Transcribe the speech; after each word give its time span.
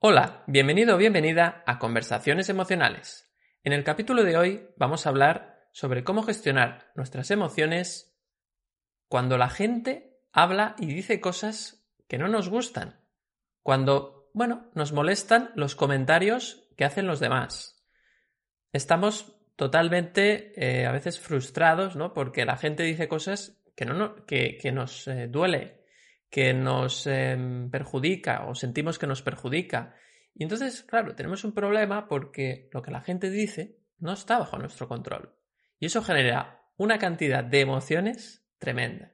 Hola, 0.00 0.44
bienvenido 0.46 0.96
o 0.96 0.98
bienvenida 0.98 1.62
a 1.66 1.78
Conversaciones 1.78 2.50
Emocionales. 2.50 3.32
En 3.62 3.72
el 3.72 3.84
capítulo 3.84 4.22
de 4.22 4.36
hoy 4.36 4.68
vamos 4.76 5.06
a 5.06 5.08
hablar 5.08 5.68
sobre 5.72 6.04
cómo 6.04 6.22
gestionar 6.22 6.92
nuestras 6.94 7.30
emociones 7.30 8.14
cuando 9.08 9.38
la 9.38 9.48
gente 9.48 10.20
habla 10.30 10.74
y 10.78 10.86
dice 10.86 11.20
cosas 11.20 11.88
que 12.06 12.18
no 12.18 12.28
nos 12.28 12.50
gustan. 12.50 13.00
Cuando, 13.62 14.30
bueno, 14.34 14.70
nos 14.74 14.92
molestan 14.92 15.52
los 15.54 15.74
comentarios 15.74 16.68
que 16.76 16.84
hacen 16.84 17.06
los 17.06 17.20
demás. 17.20 17.82
Estamos 18.72 19.40
totalmente 19.56 20.52
eh, 20.56 20.86
a 20.86 20.92
veces 20.92 21.18
frustrados, 21.18 21.96
¿no? 21.96 22.12
Porque 22.12 22.44
la 22.44 22.58
gente 22.58 22.82
dice 22.82 23.08
cosas 23.08 23.62
que, 23.74 23.86
no, 23.86 24.26
que, 24.26 24.58
que 24.58 24.70
nos 24.70 25.08
eh, 25.08 25.28
duele, 25.28 25.83
que 26.34 26.52
nos 26.52 27.06
em, 27.06 27.70
perjudica 27.70 28.46
o 28.46 28.56
sentimos 28.56 28.98
que 28.98 29.06
nos 29.06 29.22
perjudica. 29.22 29.94
Y 30.34 30.42
entonces, 30.42 30.82
claro, 30.82 31.14
tenemos 31.14 31.44
un 31.44 31.54
problema 31.54 32.08
porque 32.08 32.68
lo 32.72 32.82
que 32.82 32.90
la 32.90 33.02
gente 33.02 33.30
dice 33.30 33.78
no 33.98 34.14
está 34.14 34.40
bajo 34.40 34.58
nuestro 34.58 34.88
control. 34.88 35.32
Y 35.78 35.86
eso 35.86 36.02
genera 36.02 36.60
una 36.76 36.98
cantidad 36.98 37.44
de 37.44 37.60
emociones 37.60 38.44
tremenda. 38.58 39.12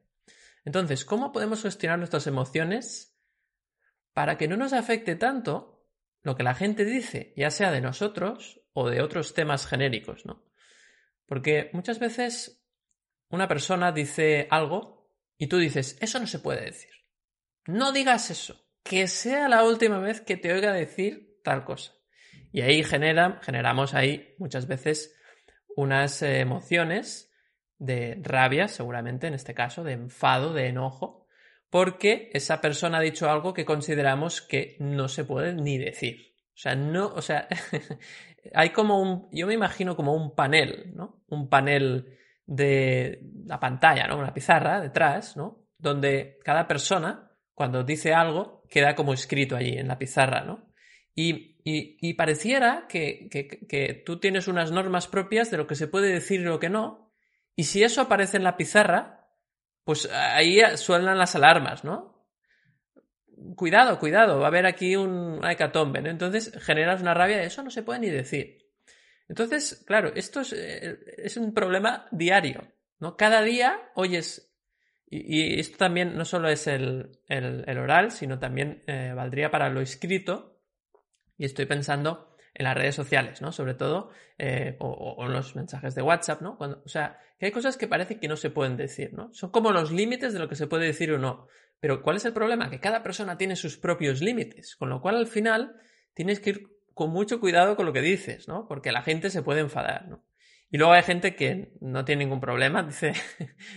Entonces, 0.64 1.04
¿cómo 1.04 1.30
podemos 1.30 1.60
gestionar 1.60 1.98
nuestras 1.98 2.26
emociones 2.26 3.14
para 4.14 4.38
que 4.38 4.48
no 4.48 4.56
nos 4.56 4.72
afecte 4.72 5.14
tanto 5.14 5.84
lo 6.22 6.36
que 6.36 6.42
la 6.42 6.54
gente 6.54 6.86
dice, 6.86 7.34
ya 7.36 7.50
sea 7.50 7.70
de 7.70 7.82
nosotros 7.82 8.62
o 8.72 8.88
de 8.88 9.02
otros 9.02 9.34
temas 9.34 9.66
genéricos, 9.66 10.24
¿no? 10.24 10.46
Porque 11.26 11.68
muchas 11.74 11.98
veces 11.98 12.64
una 13.28 13.46
persona 13.46 13.92
dice 13.92 14.48
algo 14.50 15.12
y 15.36 15.48
tú 15.48 15.58
dices, 15.58 15.98
eso 16.00 16.18
no 16.18 16.26
se 16.26 16.38
puede 16.38 16.62
decir. 16.62 16.99
No 17.66 17.92
digas 17.92 18.30
eso. 18.30 18.56
Que 18.82 19.06
sea 19.08 19.48
la 19.48 19.64
última 19.64 19.98
vez 19.98 20.20
que 20.20 20.36
te 20.36 20.52
oiga 20.52 20.72
decir 20.72 21.40
tal 21.44 21.64
cosa. 21.64 21.92
Y 22.52 22.62
ahí 22.62 22.82
genera, 22.82 23.40
generamos 23.42 23.94
ahí 23.94 24.34
muchas 24.38 24.66
veces 24.66 25.14
unas 25.76 26.22
eh, 26.22 26.40
emociones 26.40 27.32
de 27.78 28.18
rabia, 28.22 28.68
seguramente 28.68 29.26
en 29.26 29.34
este 29.34 29.54
caso, 29.54 29.84
de 29.84 29.92
enfado, 29.92 30.52
de 30.52 30.68
enojo, 30.68 31.26
porque 31.70 32.30
esa 32.34 32.60
persona 32.60 32.98
ha 32.98 33.02
dicho 33.02 33.30
algo 33.30 33.54
que 33.54 33.64
consideramos 33.64 34.42
que 34.42 34.76
no 34.80 35.08
se 35.08 35.24
puede 35.24 35.54
ni 35.54 35.78
decir. 35.78 36.34
O 36.48 36.58
sea, 36.62 36.74
no, 36.74 37.06
o 37.06 37.22
sea, 37.22 37.48
hay 38.54 38.70
como 38.70 39.00
un, 39.00 39.28
yo 39.32 39.46
me 39.46 39.54
imagino 39.54 39.96
como 39.96 40.14
un 40.14 40.34
panel, 40.34 40.92
¿no? 40.94 41.22
Un 41.28 41.48
panel 41.48 42.18
de 42.44 43.22
la 43.46 43.60
pantalla, 43.60 44.06
¿no? 44.08 44.18
Una 44.18 44.34
pizarra 44.34 44.80
detrás, 44.80 45.36
¿no? 45.36 45.68
Donde 45.78 46.38
cada 46.44 46.66
persona 46.66 47.29
cuando 47.60 47.84
dice 47.84 48.14
algo, 48.14 48.62
queda 48.70 48.94
como 48.94 49.12
escrito 49.12 49.54
allí 49.54 49.76
en 49.76 49.86
la 49.86 49.98
pizarra, 49.98 50.44
¿no? 50.44 50.72
Y, 51.14 52.14
pareciera 52.14 52.86
que, 52.88 53.28
que, 53.28 54.02
tú 54.06 54.18
tienes 54.18 54.48
unas 54.48 54.72
normas 54.72 55.08
propias 55.08 55.50
de 55.50 55.58
lo 55.58 55.66
que 55.66 55.74
se 55.74 55.86
puede 55.86 56.08
decir 56.08 56.40
y 56.40 56.44
lo 56.44 56.58
que 56.58 56.70
no, 56.70 57.12
y 57.54 57.64
si 57.64 57.82
eso 57.84 58.00
aparece 58.00 58.38
en 58.38 58.44
la 58.44 58.56
pizarra, 58.56 59.28
pues 59.84 60.10
ahí 60.10 60.58
suenan 60.76 61.18
las 61.18 61.36
alarmas, 61.36 61.84
¿no? 61.84 62.26
Cuidado, 63.56 63.98
cuidado, 63.98 64.38
va 64.38 64.46
a 64.46 64.48
haber 64.48 64.64
aquí 64.64 64.96
un, 64.96 65.10
una 65.10 65.52
hecatombe, 65.52 66.00
¿no? 66.00 66.08
Entonces 66.08 66.58
generas 66.62 67.02
una 67.02 67.12
rabia, 67.12 67.42
eso 67.42 67.62
no 67.62 67.68
se 67.68 67.82
puede 67.82 68.00
ni 68.00 68.08
decir. 68.08 68.56
Entonces, 69.28 69.84
claro, 69.86 70.12
esto 70.14 70.40
es, 70.40 70.54
eh, 70.54 70.98
es 71.18 71.36
un 71.36 71.52
problema 71.52 72.08
diario, 72.10 72.72
¿no? 73.00 73.18
Cada 73.18 73.42
día 73.42 73.90
oyes 73.96 74.49
y, 75.10 75.58
esto 75.58 75.76
también 75.76 76.16
no 76.16 76.24
solo 76.24 76.48
es 76.48 76.68
el, 76.68 77.10
oral, 77.28 78.12
sino 78.12 78.38
también 78.38 78.84
eh, 78.86 79.12
valdría 79.14 79.50
para 79.50 79.68
lo 79.68 79.80
escrito. 79.80 80.60
Y 81.36 81.44
estoy 81.44 81.66
pensando 81.66 82.36
en 82.54 82.64
las 82.64 82.76
redes 82.76 82.94
sociales, 82.94 83.42
¿no? 83.42 83.50
Sobre 83.50 83.74
todo, 83.74 84.10
eh, 84.38 84.76
o, 84.78 85.24
en 85.26 85.32
los 85.32 85.56
mensajes 85.56 85.94
de 85.94 86.02
WhatsApp, 86.02 86.42
¿no? 86.42 86.56
o 86.60 86.88
sea, 86.88 87.18
que 87.38 87.46
hay 87.46 87.52
cosas 87.52 87.76
que 87.76 87.88
parece 87.88 88.20
que 88.20 88.28
no 88.28 88.36
se 88.36 88.50
pueden 88.50 88.76
decir, 88.76 89.12
¿no? 89.14 89.32
Son 89.32 89.50
como 89.50 89.72
los 89.72 89.90
límites 89.90 90.32
de 90.32 90.38
lo 90.38 90.48
que 90.48 90.56
se 90.56 90.66
puede 90.66 90.86
decir 90.86 91.10
o 91.12 91.18
no. 91.18 91.46
Pero 91.80 92.02
¿cuál 92.02 92.16
es 92.16 92.24
el 92.26 92.34
problema? 92.34 92.68
Que 92.68 92.78
cada 92.78 93.02
persona 93.02 93.38
tiene 93.38 93.56
sus 93.56 93.78
propios 93.78 94.20
límites, 94.20 94.76
con 94.76 94.90
lo 94.90 95.00
cual 95.00 95.16
al 95.16 95.26
final 95.26 95.74
tienes 96.12 96.38
que 96.38 96.50
ir 96.50 96.68
con 96.92 97.10
mucho 97.10 97.40
cuidado 97.40 97.76
con 97.76 97.86
lo 97.86 97.92
que 97.92 98.02
dices, 98.02 98.46
¿no? 98.46 98.68
Porque 98.68 98.92
la 98.92 99.02
gente 99.02 99.30
se 99.30 99.42
puede 99.42 99.60
enfadar, 99.60 100.08
¿no? 100.08 100.22
Y 100.70 100.78
luego 100.78 100.92
hay 100.92 101.02
gente 101.02 101.34
que 101.34 101.72
no 101.80 102.04
tiene 102.04 102.24
ningún 102.24 102.40
problema, 102.40 102.82
dice, 102.86 103.12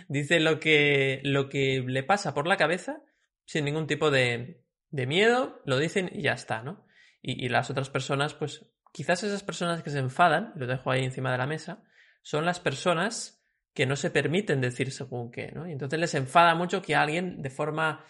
dice 0.08 0.40
lo, 0.40 0.60
que, 0.60 1.22
lo 1.24 1.50
que 1.50 1.84
le 1.86 2.04
pasa 2.04 2.34
por 2.34 2.48
la 2.48 2.58
cabeza 2.58 3.02
sin 3.46 3.66
ningún 3.66 3.88
tipo 3.88 4.12
de, 4.12 4.64
de 4.90 5.08
miedo, 5.08 5.62
lo 5.66 5.78
dicen 5.78 6.10
y 6.14 6.22
ya 6.22 6.34
está, 6.34 6.62
¿no? 6.62 6.86
Y, 7.22 7.46
y, 7.46 7.50
las 7.50 7.70
otras 7.70 7.90
personas, 7.90 8.34
pues 8.34 8.66
quizás 8.92 9.24
esas 9.24 9.44
personas 9.44 9.82
que 9.82 9.90
se 9.90 10.00
enfadan, 10.00 10.54
lo 10.56 10.68
dejo 10.68 10.92
ahí 10.92 11.04
encima 11.04 11.32
de 11.32 11.38
la 11.38 11.48
mesa, 11.48 11.84
son 12.22 12.46
las 12.46 12.60
personas 12.60 13.44
que 13.74 13.86
no 13.86 13.96
se 13.96 14.12
permiten 14.12 14.62
decir 14.62 14.92
según 14.92 15.32
qué, 15.32 15.52
¿no? 15.52 15.68
Y 15.68 15.72
entonces 15.72 16.00
les 16.00 16.14
enfada 16.14 16.54
mucho 16.56 16.82
que 16.82 16.96
alguien 16.96 17.42
de 17.42 17.50
forma 17.50 18.06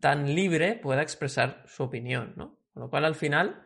tan 0.00 0.34
libre 0.34 0.74
pueda 0.74 1.02
expresar 1.02 1.62
su 1.66 1.82
opinión, 1.82 2.34
¿no? 2.36 2.58
Con 2.72 2.84
lo 2.84 2.90
cual 2.90 3.04
al 3.04 3.14
final 3.14 3.62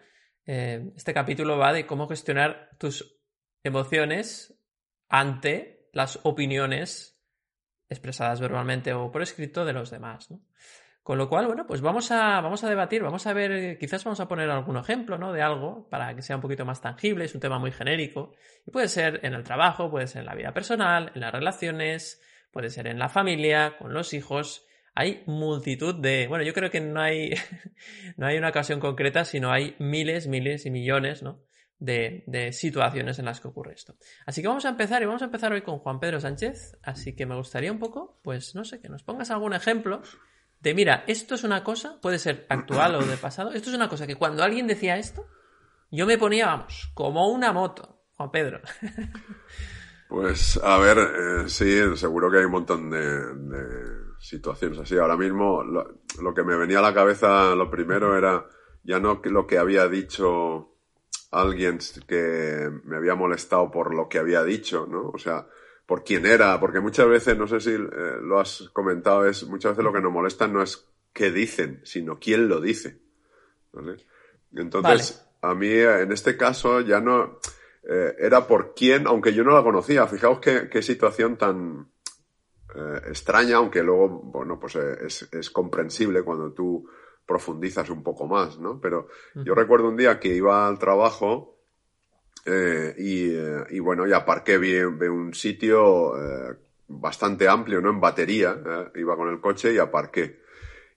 eh, 0.47 0.93
este 0.97 1.15
capítulo 1.15 1.59
va 1.59 1.73
de 1.73 1.87
cómo 1.87 2.09
gestionar 2.09 2.71
tus 2.79 3.22
emociones 3.65 4.55
ante 5.09 5.89
las 5.93 6.21
opiniones 6.23 7.21
expresadas 7.89 8.41
verbalmente 8.41 8.93
o 8.93 9.11
por 9.13 9.23
escrito 9.23 9.65
de 9.65 9.73
los 9.73 9.91
demás. 9.91 10.31
¿no? 10.31 10.41
Con 11.03 11.19
lo 11.19 11.29
cual, 11.29 11.47
bueno, 11.47 11.67
pues 11.67 11.81
vamos 11.81 12.13
a, 12.13 12.41
vamos 12.41 12.63
a 12.63 12.69
debatir, 12.69 13.03
vamos 13.03 13.27
a 13.27 13.33
ver, 13.33 13.77
quizás 13.77 14.05
vamos 14.05 14.21
a 14.21 14.29
poner 14.29 14.49
algún 14.51 14.77
ejemplo, 14.77 15.19
¿no? 15.19 15.33
De 15.33 15.43
algo 15.43 15.89
para 15.91 16.15
que 16.15 16.23
sea 16.23 16.37
un 16.37 16.43
poquito 16.43 16.65
más 16.65 16.81
tangible, 16.81 17.25
es 17.25 17.35
un 17.35 17.41
tema 17.41 17.59
muy 17.59 17.73
genérico. 17.73 18.33
Y 18.65 18.71
puede 18.71 18.87
ser 18.87 19.19
en 19.25 19.35
el 19.35 19.43
trabajo, 19.43 19.91
puede 19.91 20.07
ser 20.07 20.21
en 20.21 20.27
la 20.27 20.35
vida 20.37 20.55
personal, 20.55 21.11
en 21.15 21.21
las 21.21 21.33
relaciones, 21.33 22.23
puede 22.53 22.71
ser 22.71 22.87
en 22.87 23.01
la 23.01 23.09
familia, 23.09 23.77
con 23.79 23.93
los 23.93 24.15
hijos. 24.15 24.65
Hay 24.95 25.25
multitud 25.27 25.97
de, 25.97 26.29
bueno, 26.29 26.45
yo 26.45 26.55
creo 26.55 26.71
que 26.71 26.81
no 26.81 27.01
hay, 27.01 27.35
no 28.17 28.27
hay 28.27 28.39
una 28.39 28.51
ocasión 28.51 28.79
concreta, 28.79 29.25
sino 29.25 29.51
hay 29.51 29.75
miles, 29.81 30.29
miles 30.29 30.67
y 30.67 30.71
millones, 30.71 31.25
¿no? 31.25 31.43
De, 31.83 32.53
situaciones 32.53 33.19
en 33.19 33.25
las 33.25 33.41
que 33.41 33.49
ocurre 33.49 33.75
esto. 33.75 33.97
Así 34.27 34.41
que 34.41 34.49
vamos 34.49 34.65
a 34.65 34.71
empezar 34.71 35.03
y 35.03 35.07
vamos 35.07 35.23
a 35.23 35.27
empezar 35.27 35.53
hoy 35.53 35.63
con 35.63 35.79
Juan 35.79 36.01
Pedro 36.01 36.21
Sánchez. 36.21 36.79
Así 36.83 37.15
que 37.15 37.27
me 37.27 37.37
gustaría 37.37 37.73
un 37.73 37.79
poco, 37.79 38.21
pues 38.23 38.55
no 38.55 38.65
sé, 38.65 38.81
que 38.81 38.89
nos 38.89 39.03
pongas 39.03 39.31
algún 39.31 39.53
ejemplo 39.53 40.03
de, 40.61 40.75
mira, 40.75 41.05
esto 41.07 41.35
es 41.35 41.45
una 41.45 41.65
cosa, 41.65 41.99
puede 42.01 42.19
ser 42.19 42.47
actual 42.49 42.95
o 42.95 43.05
de 43.05 43.17
pasado, 43.17 43.51
esto 43.53 43.71
es 43.71 43.77
una 43.77 43.89
cosa 43.89 44.07
que 44.07 44.15
cuando 44.15 44.45
alguien 44.45 44.69
decía 44.69 44.97
esto, 44.97 45.27
yo 45.91 46.07
me 46.07 46.19
ponía, 46.19 46.47
vamos, 46.47 46.91
como 46.95 47.29
una 47.29 47.53
moto. 47.53 47.99
Juan 48.17 48.31
Pedro. 48.31 48.61
Pues 50.09 50.61
a 50.63 50.77
ver, 50.77 50.99
eh, 50.99 51.49
sí, 51.49 51.97
seguro 51.97 52.31
que 52.31 52.37
hay 52.37 52.45
un 52.45 52.51
montón 52.51 52.91
de, 52.91 54.19
situaciones 54.19 54.79
así. 54.81 54.99
Ahora 54.99 55.17
mismo 55.17 55.63
lo, 55.63 56.03
lo, 56.21 56.35
que 56.35 56.43
me 56.43 56.55
venía 56.55 56.81
a 56.81 56.83
la 56.83 56.93
cabeza, 56.93 57.55
lo 57.55 57.71
primero 57.71 58.15
era 58.15 58.45
ya 58.83 59.01
no 59.01 59.23
lo 59.25 59.47
que 59.47 59.57
había 59.57 59.89
dicho 59.89 60.72
alguien 61.33 61.79
que 62.07 62.71
me 62.85 62.97
había 62.97 63.15
molestado 63.15 63.71
por 63.71 63.95
lo 63.95 64.09
que 64.09 64.19
había 64.19 64.45
dicho, 64.45 64.87
¿no? 64.89 65.09
O 65.09 65.19
sea, 65.19 65.49
por 65.87 66.05
quién 66.05 66.27
era, 66.27 66.61
porque 66.61 66.81
muchas 66.81 67.09
veces, 67.09 67.37
no 67.37 67.47
sé 67.47 67.61
si 67.61 67.71
eh, 67.71 68.19
lo 68.23 68.39
has 68.39 68.69
comentado, 68.73 69.27
es 69.27 69.45
muchas 69.49 69.73
veces 69.73 69.85
lo 69.85 69.93
que 69.93 70.03
nos 70.03 70.13
molesta 70.13 70.47
no 70.47 70.63
es 70.63 70.89
qué 71.13 71.31
dicen, 71.33 71.81
sino 71.85 72.19
quién 72.19 72.49
lo 72.49 72.61
dice. 72.61 73.01
¿vale? 73.73 73.97
Entonces, 74.55 75.27
a 75.41 75.55
mí 75.55 75.71
en 75.71 76.13
este 76.13 76.37
caso 76.37 76.81
ya 76.81 77.01
no 77.01 77.41
eh, 77.83 78.15
era 78.19 78.47
por 78.47 78.75
quién, 78.75 79.07
aunque 79.07 79.33
yo 79.33 79.43
no 79.43 79.55
la 79.55 79.63
conocía. 79.63 80.07
Fijaos 80.07 80.39
qué, 80.39 80.69
qué 80.71 80.83
situación 80.83 81.37
tan 81.39 81.91
eh, 82.75 83.01
extraña, 83.09 83.57
aunque 83.57 83.83
luego, 83.83 84.09
bueno, 84.09 84.61
pues 84.61 84.77
es, 84.77 85.29
es 85.33 85.51
comprensible 85.51 86.23
cuando 86.23 86.53
tú 86.53 86.87
profundizas 87.33 87.89
un 87.89 88.03
poco 88.03 88.27
más, 88.27 88.59
¿no? 88.59 88.79
Pero 88.79 89.09
yo 89.35 89.55
recuerdo 89.55 89.89
un 89.89 89.97
día 89.97 90.21
que 90.21 90.29
iba 90.29 90.69
al 90.69 90.79
trabajo 90.79 91.57
eh, 92.45 92.95
eh, 92.99 93.65
y, 93.71 93.79
bueno, 93.79 94.07
y 94.07 94.13
aparqué 94.13 94.59
bien 94.59 94.99
de 94.99 95.09
un 95.09 95.33
sitio 95.33 96.15
eh, 96.15 96.57
bastante 96.89 97.49
amplio, 97.49 97.81
¿no? 97.81 97.89
En 97.89 98.01
batería, 98.01 98.55
iba 98.95 99.17
con 99.17 99.31
el 99.31 99.41
coche 99.41 99.73
y 99.73 99.79
aparqué. 99.79 100.43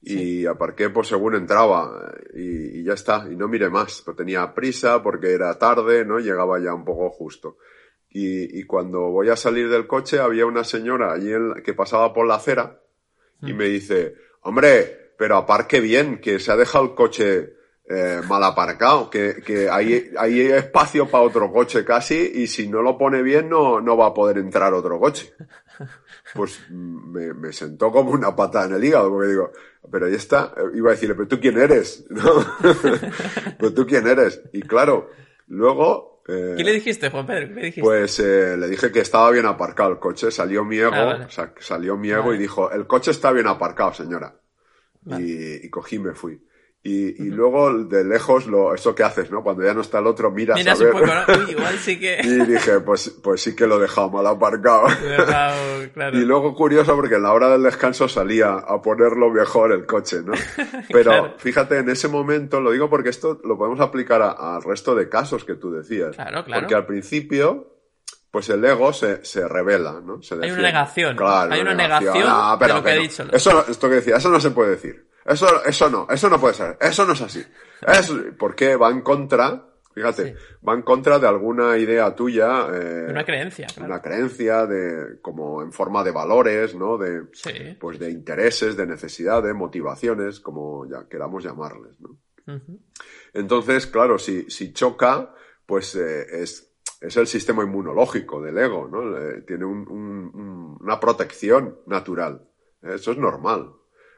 Y 0.01 0.45
aparqué 0.45 0.89
por 0.89 1.05
según 1.05 1.35
entraba 1.35 2.13
y, 2.35 2.83
ya 2.83 2.93
está, 2.93 3.25
y 3.31 3.37
no 3.37 3.47
miré 3.47 3.69
más, 3.69 4.03
pero 4.05 4.17
tenía 4.17 4.53
prisa 4.53 5.01
porque 5.01 5.31
era 5.31 5.57
tarde, 5.57 6.03
¿no? 6.03 6.19
Llegaba 6.19 6.59
ya 6.59 6.73
un 6.73 6.83
poco 6.83 7.09
justo. 7.11 7.57
Y, 8.09 8.63
cuando 8.63 9.09
voy 9.09 9.29
a 9.29 9.37
salir 9.37 9.69
del 9.69 9.87
coche 9.87 10.19
había 10.19 10.45
una 10.45 10.65
señora 10.65 11.13
allí 11.13 11.31
que 11.63 11.73
pasaba 11.73 12.13
por 12.13 12.27
la 12.27 12.35
acera 12.35 12.81
y 13.41 13.53
me 13.53 13.65
dice, 13.65 14.15
hombre, 14.41 15.04
pero 15.17 15.37
aparque 15.37 15.79
bien, 15.79 16.19
que 16.19 16.39
se 16.39 16.51
ha 16.51 16.55
dejado 16.55 16.85
el 16.85 16.95
coche 16.95 17.55
eh, 17.87 18.21
mal 18.27 18.43
aparcado, 18.43 19.09
que, 19.11 19.43
que 19.45 19.69
hay, 19.69 20.11
hay 20.17 20.41
espacio 20.41 21.07
para 21.07 21.23
otro 21.23 21.51
coche 21.51 21.85
casi 21.85 22.15
y 22.15 22.47
si 22.47 22.67
no 22.67 22.81
lo 22.81 22.97
pone 22.97 23.21
bien 23.21 23.47
no, 23.47 23.79
no 23.79 23.95
va 23.95 24.07
a 24.07 24.13
poder 24.13 24.39
entrar 24.39 24.73
otro 24.73 24.99
coche. 24.99 25.33
pues 26.33 26.59
me, 26.71 27.33
me, 27.33 27.53
sentó 27.53 27.91
como 27.91 28.11
una 28.11 28.35
patada 28.35 28.65
en 28.65 28.73
el 28.73 28.83
hígado, 28.83 29.11
porque 29.11 29.29
digo, 29.29 29.51
pero 29.91 30.07
ahí 30.07 30.15
está, 30.15 30.53
iba 30.73 30.89
a 30.89 30.93
decirle, 30.93 31.13
pero 31.15 31.27
tú 31.27 31.39
quién 31.39 31.59
eres, 31.59 32.05
¿no? 32.09 32.23
pero 33.59 33.73
tú 33.73 33.85
quién 33.85 34.07
eres. 34.07 34.41
Y 34.51 34.61
claro, 34.63 35.11
luego... 35.47 36.23
Eh, 36.27 36.55
¿Qué 36.57 36.63
le 36.63 36.73
dijiste, 36.73 37.11
Juan 37.11 37.27
Pedro? 37.27 37.49
¿Qué 37.49 37.53
le 37.53 37.61
dijiste? 37.61 37.81
Pues 37.81 38.19
eh, 38.19 38.57
le 38.57 38.67
dije 38.67 38.91
que 38.91 39.01
estaba 39.01 39.29
bien 39.29 39.45
aparcado 39.45 39.91
el 39.91 39.99
coche, 39.99 40.31
salió 40.31 40.65
mi 40.65 40.79
ego, 40.79 40.91
ah, 40.95 41.27
salió 41.59 41.95
mi 41.97 42.09
ego 42.09 42.33
y 42.33 42.39
dijo, 42.39 42.71
el 42.71 42.87
coche 42.87 43.11
está 43.11 43.31
bien 43.31 43.45
aparcado, 43.45 43.93
señora. 43.93 44.33
Y, 45.05 45.65
y 45.65 45.69
cogí 45.69 45.97
y 45.97 45.99
me 45.99 46.13
fui. 46.13 46.39
Y, 46.87 47.23
y 47.23 47.29
luego 47.31 47.83
de 47.83 48.03
lejos, 48.03 48.45
lo, 48.45 48.75
eso 48.75 48.93
que 48.93 49.01
haces, 49.01 49.31
¿no? 49.31 49.41
Cuando 49.41 49.63
ya 49.63 49.73
no 49.73 49.81
está 49.81 49.97
el 49.97 50.05
otro, 50.05 50.29
miras, 50.29 50.55
a 50.55 50.75
ver. 50.75 50.93
igual 51.49 51.79
sí 51.79 51.99
que... 51.99 52.19
y 52.23 52.45
dije, 52.45 52.79
pues, 52.81 53.09
pues 53.23 53.41
sí 53.41 53.55
que 53.55 53.65
lo 53.65 53.79
he 53.79 53.81
dejado 53.81 54.11
mal 54.11 54.27
aparcado. 54.27 54.85
claro. 55.95 56.15
Y 56.15 56.23
luego 56.25 56.53
curioso 56.53 56.95
porque 56.95 57.15
en 57.15 57.23
la 57.23 57.33
hora 57.33 57.49
del 57.49 57.63
descanso 57.63 58.07
salía 58.07 58.53
a 58.53 58.83
ponerlo 58.83 59.31
mejor 59.31 59.71
el 59.71 59.87
coche, 59.87 60.21
¿no? 60.23 60.33
Pero 60.91 61.33
fíjate, 61.39 61.79
en 61.79 61.89
ese 61.89 62.07
momento, 62.07 62.61
lo 62.61 62.69
digo 62.69 62.87
porque 62.87 63.09
esto 63.09 63.41
lo 63.43 63.57
podemos 63.57 63.79
aplicar 63.79 64.21
al 64.21 64.61
resto 64.61 64.93
de 64.93 65.09
casos 65.09 65.43
que 65.43 65.55
tú 65.55 65.71
decías. 65.71 66.15
Claro, 66.15 66.45
claro. 66.45 66.61
Porque 66.61 66.75
al 66.75 66.85
principio, 66.85 67.74
pues 68.35 68.49
el 68.49 68.65
ego 68.65 68.91
se, 68.91 69.23
se 69.23 69.47
revela, 69.47 70.01
¿no? 70.03 70.21
Se 70.21 70.35
Hay 70.35 70.51
una 70.51 70.63
negación. 70.63 71.15
Claro, 71.15 71.53
Hay 71.53 71.61
una 71.61 71.73
negación, 71.73 72.25
ah, 72.27 72.57
pero, 72.59 72.73
de 72.73 72.79
lo 72.81 72.85
que, 72.85 72.91
he 72.91 72.99
dicho. 72.99 73.23
Eso, 73.31 73.65
esto 73.65 73.87
que 73.87 73.95
decía, 73.95 74.17
eso 74.17 74.27
no 74.27 74.41
se 74.41 74.51
puede 74.51 74.71
decir. 74.71 75.07
Eso, 75.25 75.63
eso 75.63 75.89
no, 75.89 76.05
eso 76.09 76.29
no 76.29 76.37
puede 76.37 76.53
ser, 76.53 76.77
eso 76.81 77.05
no 77.05 77.13
es 77.13 77.21
así. 77.21 77.41
Es 77.87 78.13
porque 78.37 78.75
va 78.75 78.89
en 78.89 79.03
contra, 79.03 79.69
fíjate, 79.93 80.35
va 80.67 80.73
en 80.73 80.81
contra 80.81 81.17
de 81.17 81.29
alguna 81.29 81.77
idea 81.77 82.13
tuya. 82.13 82.67
Eh, 82.73 83.07
una 83.09 83.23
creencia. 83.23 83.67
Una 83.81 84.01
creencia 84.01 84.65
de, 84.65 85.21
como 85.21 85.61
en 85.61 85.71
forma 85.71 86.03
de 86.03 86.11
valores, 86.11 86.75
¿no? 86.75 86.97
De, 86.97 87.21
pues 87.79 87.99
de 87.99 88.11
intereses, 88.11 88.75
de 88.75 88.85
necesidades, 88.85 89.55
motivaciones, 89.55 90.41
como 90.41 90.85
ya 90.89 91.07
queramos 91.07 91.41
llamarles, 91.41 92.01
¿no? 92.01 92.17
Entonces, 93.33 93.87
claro, 93.87 94.19
si, 94.19 94.49
si 94.49 94.73
choca, 94.73 95.33
pues 95.65 95.95
eh, 95.95 96.41
es, 96.41 96.74
es 97.01 97.17
el 97.17 97.27
sistema 97.27 97.63
inmunológico 97.63 98.41
del 98.41 98.57
ego, 98.57 98.87
¿no? 98.87 99.01
tiene 99.45 99.65
un, 99.65 100.77
una 100.79 100.99
protección 100.99 101.79
natural. 101.85 102.47
Eso 102.81 103.11
es 103.11 103.17
normal. 103.17 103.71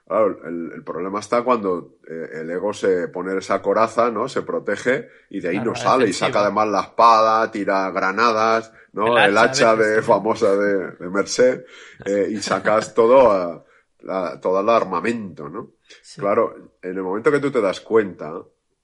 Claro, 0.08 0.40
el, 0.48 0.84
problema 0.86 1.20
está 1.20 1.42
cuando 1.42 1.98
eh, 2.08 2.30
el 2.40 2.50
ego 2.50 2.74
se 2.74 3.10
pone 3.10 3.38
esa 3.38 3.62
coraza, 3.62 4.10
¿no? 4.10 4.30
Se 4.30 4.42
protege 4.42 5.10
y 5.30 5.42
de 5.42 5.50
ahí 5.50 5.60
no 5.60 5.76
sale 5.76 6.08
y 6.08 6.14
saca 6.14 6.40
además 6.40 6.70
la 6.70 6.82
espada, 6.82 7.52
tira 7.52 7.92
granadas, 7.92 8.72
¿no? 8.94 9.18
El 9.18 9.38
hacha, 9.38 9.76
de, 9.76 10.02
famosa 10.02 10.56
de, 10.56 10.92
de 10.92 11.10
Merced 11.10 11.66
eh, 12.06 12.28
y 12.30 12.38
sacas 12.38 12.94
todo, 12.96 13.66
todo 14.42 14.62
el 14.62 14.70
armamento, 14.70 15.50
¿no? 15.50 15.72
Claro, 16.16 16.78
en 16.82 16.92
el 16.96 17.04
momento 17.04 17.30
que 17.30 17.42
tú 17.42 17.52
te 17.52 17.60
das 17.60 17.82
cuenta, 17.82 18.32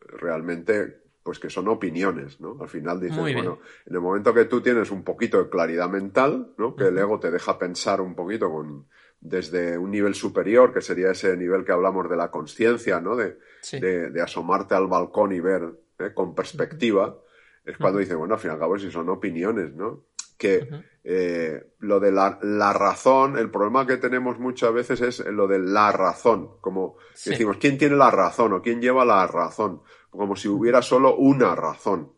realmente, 0.02 1.03
pues 1.24 1.40
que 1.40 1.50
son 1.50 1.70
opiniones, 1.70 2.42
¿no? 2.42 2.58
Al 2.60 2.68
final 2.68 3.00
dices, 3.00 3.18
bueno, 3.18 3.60
en 3.86 3.96
el 3.96 4.02
momento 4.02 4.34
que 4.34 4.46
tú 4.46 4.62
tienes 4.62 4.92
un 4.92 5.04
poquito 5.04 5.42
de 5.42 5.50
claridad 5.50 5.90
mental, 5.90 6.54
¿no? 6.58 6.76
Que 6.76 6.90
el 6.90 6.98
ego 6.98 7.20
te 7.20 7.32
deja 7.32 7.58
pensar 7.58 8.02
un 8.02 8.14
poquito 8.14 8.52
con 8.52 8.86
desde 9.22 9.78
un 9.78 9.90
nivel 9.90 10.16
superior, 10.16 10.74
que 10.74 10.82
sería 10.82 11.12
ese 11.12 11.38
nivel 11.38 11.64
que 11.64 11.72
hablamos 11.72 12.10
de 12.10 12.18
la 12.18 12.30
conciencia, 12.30 13.00
¿no? 13.00 13.16
De, 13.16 13.38
de, 13.72 14.22
asomarte 14.22 14.76
al 14.76 14.88
balcón 14.88 15.32
y 15.32 15.40
ver 15.40 15.64
¿eh? 16.00 16.14
con 16.14 16.36
perspectiva, 16.36 17.18
es 17.64 17.78
cuando 17.78 18.00
dice, 18.00 18.16
bueno, 18.16 18.34
al 18.34 18.40
fin 18.42 18.52
y 18.52 18.54
al 18.54 18.60
cabo, 18.60 18.78
si 18.78 18.92
son 18.92 19.08
opiniones, 19.08 19.74
¿no? 19.74 20.04
Que 20.38 20.68
eh, 21.06 21.74
lo 21.80 22.02
de 22.02 22.12
la, 22.12 22.38
la, 22.42 22.74
razón, 22.74 23.38
el 23.38 23.50
problema 23.50 23.88
que 23.88 23.96
tenemos 23.96 24.40
muchas 24.40 24.74
veces 24.74 25.00
es 25.00 25.26
lo 25.28 25.48
de 25.48 25.60
la 25.60 25.94
razón, 25.94 26.58
como 26.60 26.98
decimos, 27.26 27.56
¿quién 27.58 27.78
tiene 27.78 27.96
la 27.96 28.12
razón 28.12 28.52
o 28.52 28.62
quién 28.62 28.82
lleva 28.82 29.06
la 29.06 29.26
razón? 29.26 29.84
Como 30.18 30.36
si 30.36 30.48
hubiera 30.48 30.82
solo 30.82 31.16
una 31.16 31.56
razón. 31.56 32.12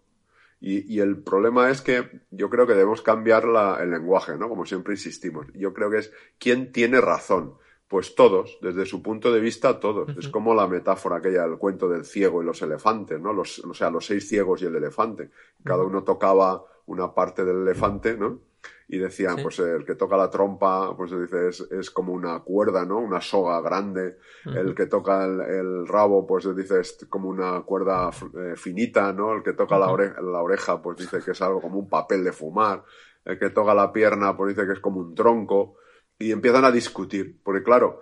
Y, 0.62 1.00
el 1.00 1.22
problema 1.22 1.70
es 1.70 1.82
que 1.82 2.22
yo 2.32 2.50
creo 2.50 2.66
que 2.66 2.74
debemos 2.74 3.02
cambiar 3.02 3.44
el 3.80 3.92
lenguaje, 3.92 4.36
¿no? 4.38 4.50
Como 4.50 4.66
siempre 4.66 4.94
insistimos. 4.94 5.46
Yo 5.54 5.74
creo 5.74 5.92
que 5.92 6.00
es 6.00 6.12
quién 6.40 6.72
tiene 6.72 7.02
razón. 7.02 7.56
Pues 7.88 8.16
todos, 8.16 8.58
desde 8.62 8.88
su 8.88 9.04
punto 9.04 9.32
de 9.32 9.40
vista, 9.40 9.80
todos. 9.80 10.18
Es 10.18 10.28
como 10.30 10.56
la 10.56 10.68
metáfora 10.68 11.18
aquella 11.18 11.44
del 11.44 11.60
cuento 11.60 11.88
del 11.88 12.04
ciego 12.04 12.42
y 12.42 12.46
los 12.46 12.62
elefantes, 12.64 13.22
¿no? 13.22 13.32
Los, 13.32 13.60
o 13.60 13.76
sea, 13.76 13.92
los 13.92 14.08
seis 14.08 14.28
ciegos 14.28 14.64
y 14.64 14.66
el 14.66 14.76
elefante. 14.76 15.30
Cada 15.64 15.84
uno 15.84 16.04
tocaba 16.04 16.66
una 16.88 17.14
parte 17.14 17.46
del 17.46 17.58
elefante, 17.58 18.18
¿no? 18.18 18.40
Y 18.88 19.00
decían, 19.00 19.38
pues 19.42 19.58
el 19.60 19.84
que 19.84 19.96
toca 19.96 20.16
la 20.16 20.30
trompa, 20.30 20.96
pues 20.96 21.12
dice, 21.12 21.50
es, 21.50 21.90
como 21.90 22.14
una 22.14 22.42
cuerda, 22.42 22.86
¿no? 22.86 23.00
Una 23.00 23.20
soga 23.20 23.60
grande. 23.62 24.18
El 24.46 24.76
que 24.76 24.86
toca 24.86 25.26
el, 25.26 25.88
rabo, 25.88 26.28
pues 26.28 26.56
dice, 26.56 26.82
es 26.82 26.98
como 27.10 27.30
una 27.30 27.62
cuerda 27.62 28.12
eh, 28.12 28.56
finita, 28.56 29.12
¿no? 29.12 29.34
El 29.34 29.44
que 29.44 29.54
toca 29.54 29.80
la, 29.80 29.88
oreja, 29.88 30.22
la 30.22 30.42
oreja, 30.42 30.82
pues 30.82 30.98
dice 30.98 31.20
que 31.24 31.32
es 31.32 31.42
algo 31.42 31.62
como 31.62 31.80
un 31.80 31.90
papel 31.90 32.24
de 32.24 32.32
fumar. 32.32 32.84
El 33.24 33.40
que 33.40 33.50
toca 33.50 33.74
la 33.74 33.92
pierna, 33.92 34.38
pues 34.38 34.56
dice 34.56 34.68
que 34.68 34.74
es 34.74 34.80
como 34.80 35.00
un 35.00 35.16
tronco. 35.16 35.78
Y 36.20 36.32
empiezan 36.32 36.64
a 36.64 36.72
discutir, 36.72 37.42
porque 37.44 37.64
claro, 37.64 38.02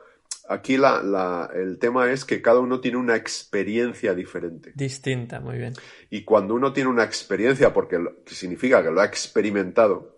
aquí 0.49 0.75
la, 0.77 1.01
la, 1.01 1.49
el 1.55 1.79
tema 1.79 2.11
es 2.11 2.25
que 2.25 2.41
cada 2.41 2.59
uno 2.59 2.81
tiene 2.81 2.97
una 2.97 3.15
experiencia 3.15 4.13
diferente. 4.13 4.73
Distinta, 4.75 5.39
muy 5.39 5.57
bien. 5.57 5.73
Y 6.09 6.25
cuando 6.25 6.53
uno 6.53 6.73
tiene 6.73 6.89
una 6.89 7.05
experiencia, 7.05 7.73
porque 7.73 7.97
significa 8.25 8.83
que 8.83 8.91
lo 8.91 9.01
ha 9.01 9.05
experimentado, 9.05 10.12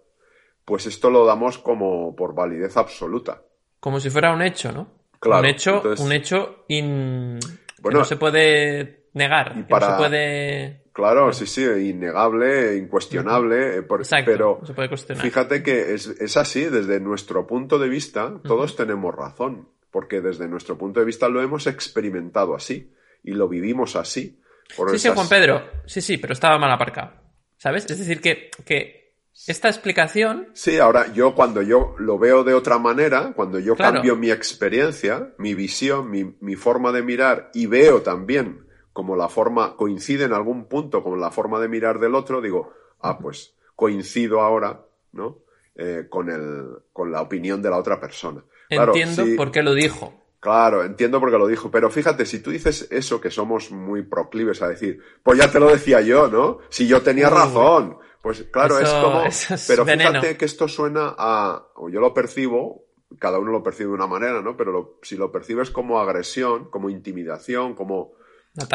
pues 0.66 0.88
esto 0.88 1.10
lo 1.10 1.26
damos 1.26 1.60
como 1.60 2.16
por 2.16 2.34
validez 2.34 2.76
absoluta. 2.76 3.44
Como 3.80 4.00
si 4.00 4.10
fuera 4.10 4.34
un 4.34 4.42
hecho, 4.42 4.72
¿no? 4.72 4.88
Claro. 5.20 5.42
Un 5.42 5.46
hecho, 5.46 5.84
un 6.00 6.12
hecho 6.12 6.66
in... 6.68 7.40
que 7.82 7.94
no 7.94 8.04
se 8.04 8.18
puede 8.18 9.06
negar, 9.14 9.54
que 9.66 9.74
no 9.74 9.80
se 9.80 9.98
puede... 9.98 10.86
Claro, 10.92 11.34
sí, 11.34 11.46
sí, 11.46 11.62
innegable, 11.64 12.78
incuestionable, 12.78 13.80
eh, 13.80 13.86
Exacto, 14.00 14.32
pero 14.32 14.62
se 14.64 14.74
puede 14.74 14.88
cuestionar. 14.88 15.24
fíjate 15.24 15.62
que 15.62 15.94
es, 15.94 16.38
así, 16.38 16.64
desde 16.64 17.02
nuestro 17.02 17.46
punto 17.46 17.78
de 17.78 17.90
vista, 17.90 18.40
todos 18.46 18.78
tenemos 18.78 19.14
razón, 19.14 19.68
porque 19.92 20.22
desde 20.22 20.48
nuestro 20.48 20.78
punto 20.78 21.02
de 21.02 21.06
vista 21.06 21.28
lo 21.28 21.42
hemos 21.42 21.68
experimentado 21.68 22.56
así 22.56 22.94
y 23.24 23.32
lo 23.32 23.50
vivimos 23.50 23.98
así. 23.98 24.40
sí, 24.70 25.00
sí, 25.00 25.10
Juan 25.14 25.28
Pedro, 25.28 25.70
sí, 25.86 26.00
sí, 26.00 26.18
pero 26.18 26.32
estaba 26.32 26.58
mal 26.58 26.72
aparcado, 26.72 27.12
¿sabes? 27.58 27.86
Es 27.90 28.00
decir, 28.00 28.22
que, 28.22 28.50
que 28.64 29.05
esta 29.48 29.68
explicación. 29.68 30.50
Sí, 30.54 30.80
ahora 30.80 31.12
yo 31.14 31.36
cuando 31.36 31.62
yo 31.62 31.96
lo 31.98 32.18
veo 32.18 32.44
de 32.44 32.54
otra 32.54 32.80
manera, 32.80 33.34
cuando 33.36 33.60
yo 33.60 33.76
cambio 33.76 34.16
mi 34.16 34.32
experiencia, 34.32 35.34
mi 35.38 35.54
visión, 35.54 36.10
mi, 36.10 36.56
forma 36.56 36.92
de 36.92 37.04
mirar 37.04 37.52
y 37.54 37.68
veo 37.68 38.02
también 38.02 38.66
como 38.94 39.16
la 39.16 39.28
forma 39.28 39.76
coincide 39.76 40.24
en 40.24 40.34
algún 40.34 40.66
punto 40.66 41.04
con 41.04 41.20
la 41.20 41.30
forma 41.30 41.60
de 41.60 41.68
mirar 41.68 42.00
del 42.00 42.16
otro, 42.16 42.42
digo, 42.42 42.74
ah, 43.02 43.20
pues 43.20 43.56
coincido 43.76 44.40
ahora, 44.40 44.86
¿no? 45.12 45.40
Eh, 45.76 46.06
con, 46.10 46.30
el, 46.30 46.70
con 46.94 47.12
la 47.12 47.22
opinión 47.22 47.62
de 47.62 47.70
la 47.70 47.78
otra 47.78 48.00
persona. 48.00 48.42
Entiendo 48.70 49.26
por 49.36 49.52
qué 49.52 49.62
lo 49.62 49.74
dijo. 49.74 50.26
Claro, 50.40 50.84
entiendo 50.84 51.20
por 51.20 51.32
qué 51.32 51.38
lo 51.38 51.48
dijo, 51.48 51.72
pero 51.72 51.90
fíjate, 51.90 52.26
si 52.26 52.40
tú 52.40 52.52
dices 52.52 52.88
eso, 52.92 53.20
que 53.20 53.32
somos 53.32 53.72
muy 53.72 54.04
proclives 54.04 54.62
a 54.62 54.70
decir, 54.70 55.02
pues 55.24 55.40
ya 55.40 55.52
te 55.52 55.60
lo 55.60 55.70
decía 55.70 56.02
yo, 56.02 56.28
¿no? 56.28 56.60
Si 56.70 56.88
yo 56.88 57.02
tenía 57.02 57.30
razón, 57.30 57.98
pues 58.26 58.42
claro, 58.52 58.80
es 58.80 58.90
como. 58.90 59.24
pero 59.68 59.86
fíjate 59.86 60.36
que 60.36 60.46
esto 60.46 60.68
suena 60.68 61.14
a. 61.16 61.64
O 61.76 61.90
yo 61.90 62.00
lo 62.00 62.12
percibo, 62.12 62.88
cada 63.20 63.38
uno 63.38 63.52
lo 63.52 63.62
percibe 63.62 63.90
de 63.90 63.94
una 63.94 64.08
manera, 64.08 64.42
¿no? 64.42 64.58
Pero 64.58 64.98
si 65.04 65.16
lo 65.16 65.32
percibes 65.32 65.70
como 65.70 66.00
agresión, 66.00 66.72
como 66.72 66.90
intimidación, 66.90 67.76
como, 67.76 68.16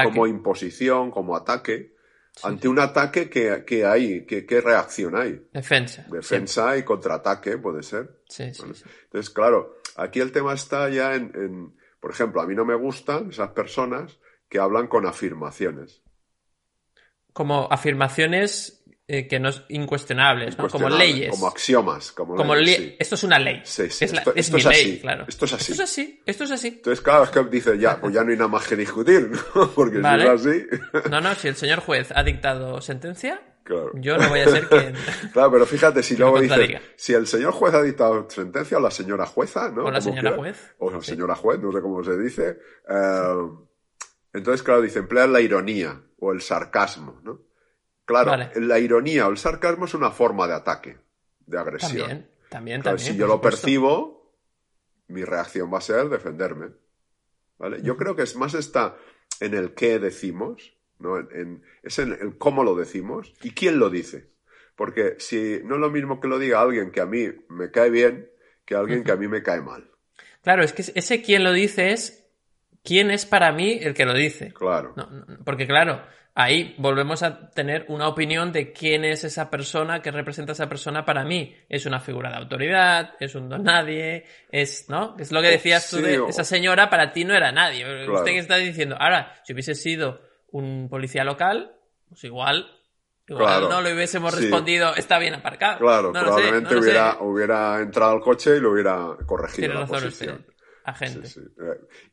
como 0.05 0.29
imposición, 0.29 1.11
como 1.11 1.35
ataque, 1.35 1.97
ante 2.45 2.69
un 2.69 2.79
ataque 2.79 3.29
que, 3.29 3.85
hay, 3.85 4.25
¿qué 4.25 4.61
reacción 4.61 5.17
hay? 5.17 5.45
Defensa. 5.53 6.07
Defensa 6.09 6.77
y 6.77 6.85
contraataque, 6.85 7.59
puede 7.59 7.83
ser. 7.83 8.21
Sí, 8.29 8.55
sí, 8.55 8.63
Entonces, 8.63 9.31
claro, 9.31 9.81
aquí 9.97 10.21
el 10.21 10.31
tema 10.31 10.55
está 10.55 10.89
ya 10.91 11.17
en, 11.17 11.33
en. 11.35 11.77
Por 11.99 12.13
ejemplo, 12.13 12.41
a 12.41 12.47
mí 12.47 12.55
no 12.55 12.65
me 12.65 12.77
gustan 12.77 13.31
esas 13.31 13.49
personas 13.49 14.17
que 14.49 14.61
hablan 14.61 14.87
con 14.87 15.07
afirmaciones. 15.07 16.03
Como 17.33 17.67
afirmaciones 17.71 18.80
eh, 19.13 19.27
que 19.27 19.41
no 19.41 19.49
es 19.49 19.65
incuestionables, 19.71 20.57
¿no? 20.57 20.69
Como 20.69 20.89
leyes. 20.89 21.31
Como 21.31 21.49
axiomas. 21.49 22.13
Como, 22.13 22.37
como 22.37 22.55
Esto 22.55 23.17
es 23.17 23.25
una 23.25 23.41
ley. 23.41 23.61
Sí, 23.65 23.91
sí. 23.91 24.05
Es, 24.05 24.13
esto, 24.13 24.33
es, 24.37 24.53
mi 24.53 24.63
ley, 24.63 25.01
claro. 25.01 25.25
Esto 25.27 25.47
es 25.47 25.55
así. 25.55 25.73
Esto 25.73 25.83
es 25.83 25.91
así. 25.91 26.23
Esto 26.25 26.45
es 26.45 26.51
así. 26.53 26.69
Entonces, 26.69 27.01
claro, 27.01 27.25
es 27.25 27.31
que 27.31 27.43
dice 27.43 27.77
ya, 27.77 28.01
pues 28.01 28.15
ya 28.15 28.23
no 28.23 28.31
hay 28.31 28.37
nada 28.37 28.47
más 28.47 28.69
que 28.69 28.77
discutir, 28.77 29.29
¿no? 29.57 29.69
Porque 29.73 29.97
si 29.97 30.07
es 30.07 30.29
así. 30.29 31.11
no, 31.11 31.21
no, 31.21 31.35
si 31.35 31.49
el 31.49 31.57
señor 31.57 31.81
juez 31.81 32.13
ha 32.15 32.23
dictado 32.23 32.81
sentencia, 32.81 33.43
claro. 33.65 33.91
yo 33.95 34.17
no 34.17 34.29
voy 34.29 34.41
a 34.43 34.49
ser 34.49 34.69
quien. 34.69 34.95
claro, 35.33 35.51
pero 35.51 35.67
fíjate, 35.67 36.05
si 36.05 36.17
luego 36.17 36.41
dice, 36.41 36.81
si 36.95 37.13
el 37.13 37.27
señor 37.27 37.53
juez 37.53 37.75
ha 37.75 37.83
dictado 37.83 38.31
sentencia, 38.31 38.79
o 38.79 38.81
la 38.81 38.93
señora 38.93 39.27
jueza, 39.27 39.73
¿no? 39.73 39.87
O 39.87 39.91
la 39.91 40.01
señora 40.01 40.37
juez. 40.37 40.77
O 40.79 40.89
la 40.89 41.03
señora 41.03 41.35
juez, 41.35 41.59
no 41.59 41.73
sé 41.73 41.81
cómo 41.81 42.05
se 42.05 42.17
dice. 42.17 42.59
Eh, 42.89 43.49
entonces, 44.35 44.63
claro, 44.63 44.83
dice, 44.83 45.01
emplear 45.01 45.29
la 45.29 45.41
ironía 45.41 46.01
o 46.21 46.31
el 46.31 46.43
sarcasmo, 46.43 47.21
¿no? 47.25 47.50
Claro, 48.11 48.51
la 48.57 48.79
ironía 48.79 49.27
o 49.27 49.31
el 49.31 49.39
sarcasmo 49.39 49.85
es 49.85 49.95
una 49.95 50.11
forma 50.11 50.47
de 50.47 50.55
ataque, 50.55 50.99
de 51.47 51.59
agresión. 51.59 52.29
También, 52.49 52.83
también. 52.83 53.13
Si 53.13 53.17
yo 53.17 53.27
lo 53.27 53.41
percibo, 53.41 54.35
mi 55.09 55.25
reacción 55.25 55.73
va 55.73 55.79
a 55.79 55.83
ser 55.83 56.09
defenderme. 56.09 56.69
¿Vale? 57.59 57.83
Yo 57.83 57.97
creo 57.97 58.17
que 58.17 58.23
es 58.23 58.37
más 58.37 58.55
está 58.55 58.97
en 59.39 59.55
el 59.55 59.75
qué 59.75 59.99
decimos, 59.99 60.75
¿no? 60.99 61.19
es 61.83 61.99
en 61.99 62.13
el 62.13 62.39
cómo 62.39 62.65
lo 62.65 62.75
decimos 62.75 63.33
y 63.43 63.53
quién 63.53 63.79
lo 63.79 63.91
dice. 63.91 64.31
Porque 64.77 65.17
si 65.19 65.61
no 65.65 65.75
es 65.75 65.81
lo 65.81 65.91
mismo 65.91 66.21
que 66.21 66.29
lo 66.29 66.39
diga 66.39 66.61
alguien 66.61 66.91
que 66.91 67.01
a 67.01 67.07
mí 67.07 67.29
me 67.49 67.71
cae 67.71 67.91
bien 67.91 68.31
que 68.65 68.75
alguien 68.75 69.05
que 69.05 69.13
a 69.13 69.17
mí 69.17 69.29
me 69.29 69.43
cae 69.43 69.61
mal. 69.61 69.91
Claro, 70.43 70.63
es 70.63 70.73
que 70.73 70.83
ese 70.95 71.23
quien 71.23 71.45
lo 71.45 71.53
dice 71.53 71.93
es 71.93 72.27
quién 72.83 73.11
es 73.11 73.27
para 73.27 73.53
mí 73.53 73.79
el 73.83 73.95
que 73.95 74.07
lo 74.07 74.15
dice. 74.15 74.53
Claro. 74.53 74.95
porque 75.45 75.67
claro, 75.67 76.03
ahí 76.35 76.75
volvemos 76.79 77.23
a 77.23 77.51
tener 77.51 77.87
una 77.89 78.09
opinión 78.09 78.53
de 78.53 78.73
quién 78.73 79.05
es 79.05 79.25
esa 79.25 79.51
persona 79.51 80.01
que 80.03 80.11
representa 80.11 80.53
a 80.53 80.55
esa 80.55 80.69
persona 80.69 81.05
para 81.05 81.25
mí. 81.25 81.55
Es 81.69 81.87
una 81.87 82.01
figura 82.01 82.31
de 82.31 82.37
autoridad, 82.37 83.15
es 83.21 83.35
un 83.35 83.49
don 83.49 83.65
nadie, 83.65 84.25
es, 84.51 84.89
¿no? 84.89 85.17
Es 85.19 85.33
lo 85.33 85.43
que 85.43 85.49
decías 85.49 85.89
tú 85.91 85.99
de 85.99 86.23
esa 86.29 86.45
señora, 86.45 86.91
para 86.91 87.13
ti 87.13 87.25
no 87.25 87.35
era 87.35 87.53
nadie. 87.53 88.09
Usted 88.09 88.33
que 88.33 88.39
está 88.39 88.57
diciendo, 88.57 88.97
ahora, 88.99 89.41
si 89.45 89.53
hubiese 89.53 89.75
sido 89.75 90.21
un 90.53 90.89
policía 90.89 91.25
local, 91.25 91.73
pues 92.09 92.25
igual 92.25 92.67
Igual 93.31 93.69
no 93.69 93.81
le 93.81 93.95
hubiésemos 93.95 94.35
respondido, 94.35 94.95
está 94.97 95.19
bien 95.21 95.35
aparcado. 95.35 95.79
Claro, 95.79 96.13
probablemente 96.13 96.77
hubiera, 96.77 97.19
hubiera 97.21 97.81
entrado 97.81 98.11
al 98.11 98.21
coche 98.21 98.57
y 98.57 98.61
lo 98.61 98.73
hubiera 98.73 99.17
corregido. 99.25 99.73
la 99.73 99.87
posición. 99.87 100.45
Agente. 100.85 101.29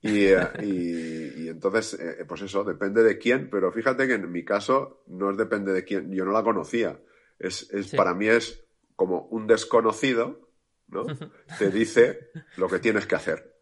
Eh, 0.04 0.64
y, 0.64 1.48
entonces, 1.48 1.94
eh, 2.00 2.26
pues 2.28 2.42
eso, 2.42 2.64
depende 2.64 3.04
de 3.04 3.18
quién, 3.18 3.50
pero 3.50 3.72
fíjate 3.72 4.08
que 4.08 4.14
en 4.14 4.32
mi 4.32 4.44
caso 4.44 5.04
no 5.08 5.32
es 5.32 5.38
depende 5.38 5.74
de 5.74 5.84
quién, 5.84 6.12
yo 6.12 6.26
no 6.26 6.32
la 6.32 6.44
conocía. 6.44 7.00
Es, 7.40 7.72
es 7.72 7.94
Para 7.96 8.14
mí 8.14 8.28
es 8.28 8.66
como 8.96 9.28
un 9.32 9.48
desconocido, 9.48 10.50
¿no? 10.88 11.06
Te 11.60 11.70
dice 11.70 12.32
lo 12.58 12.68
que 12.68 12.80
tienes 12.80 13.06
que 13.06 13.16
hacer. 13.16 13.54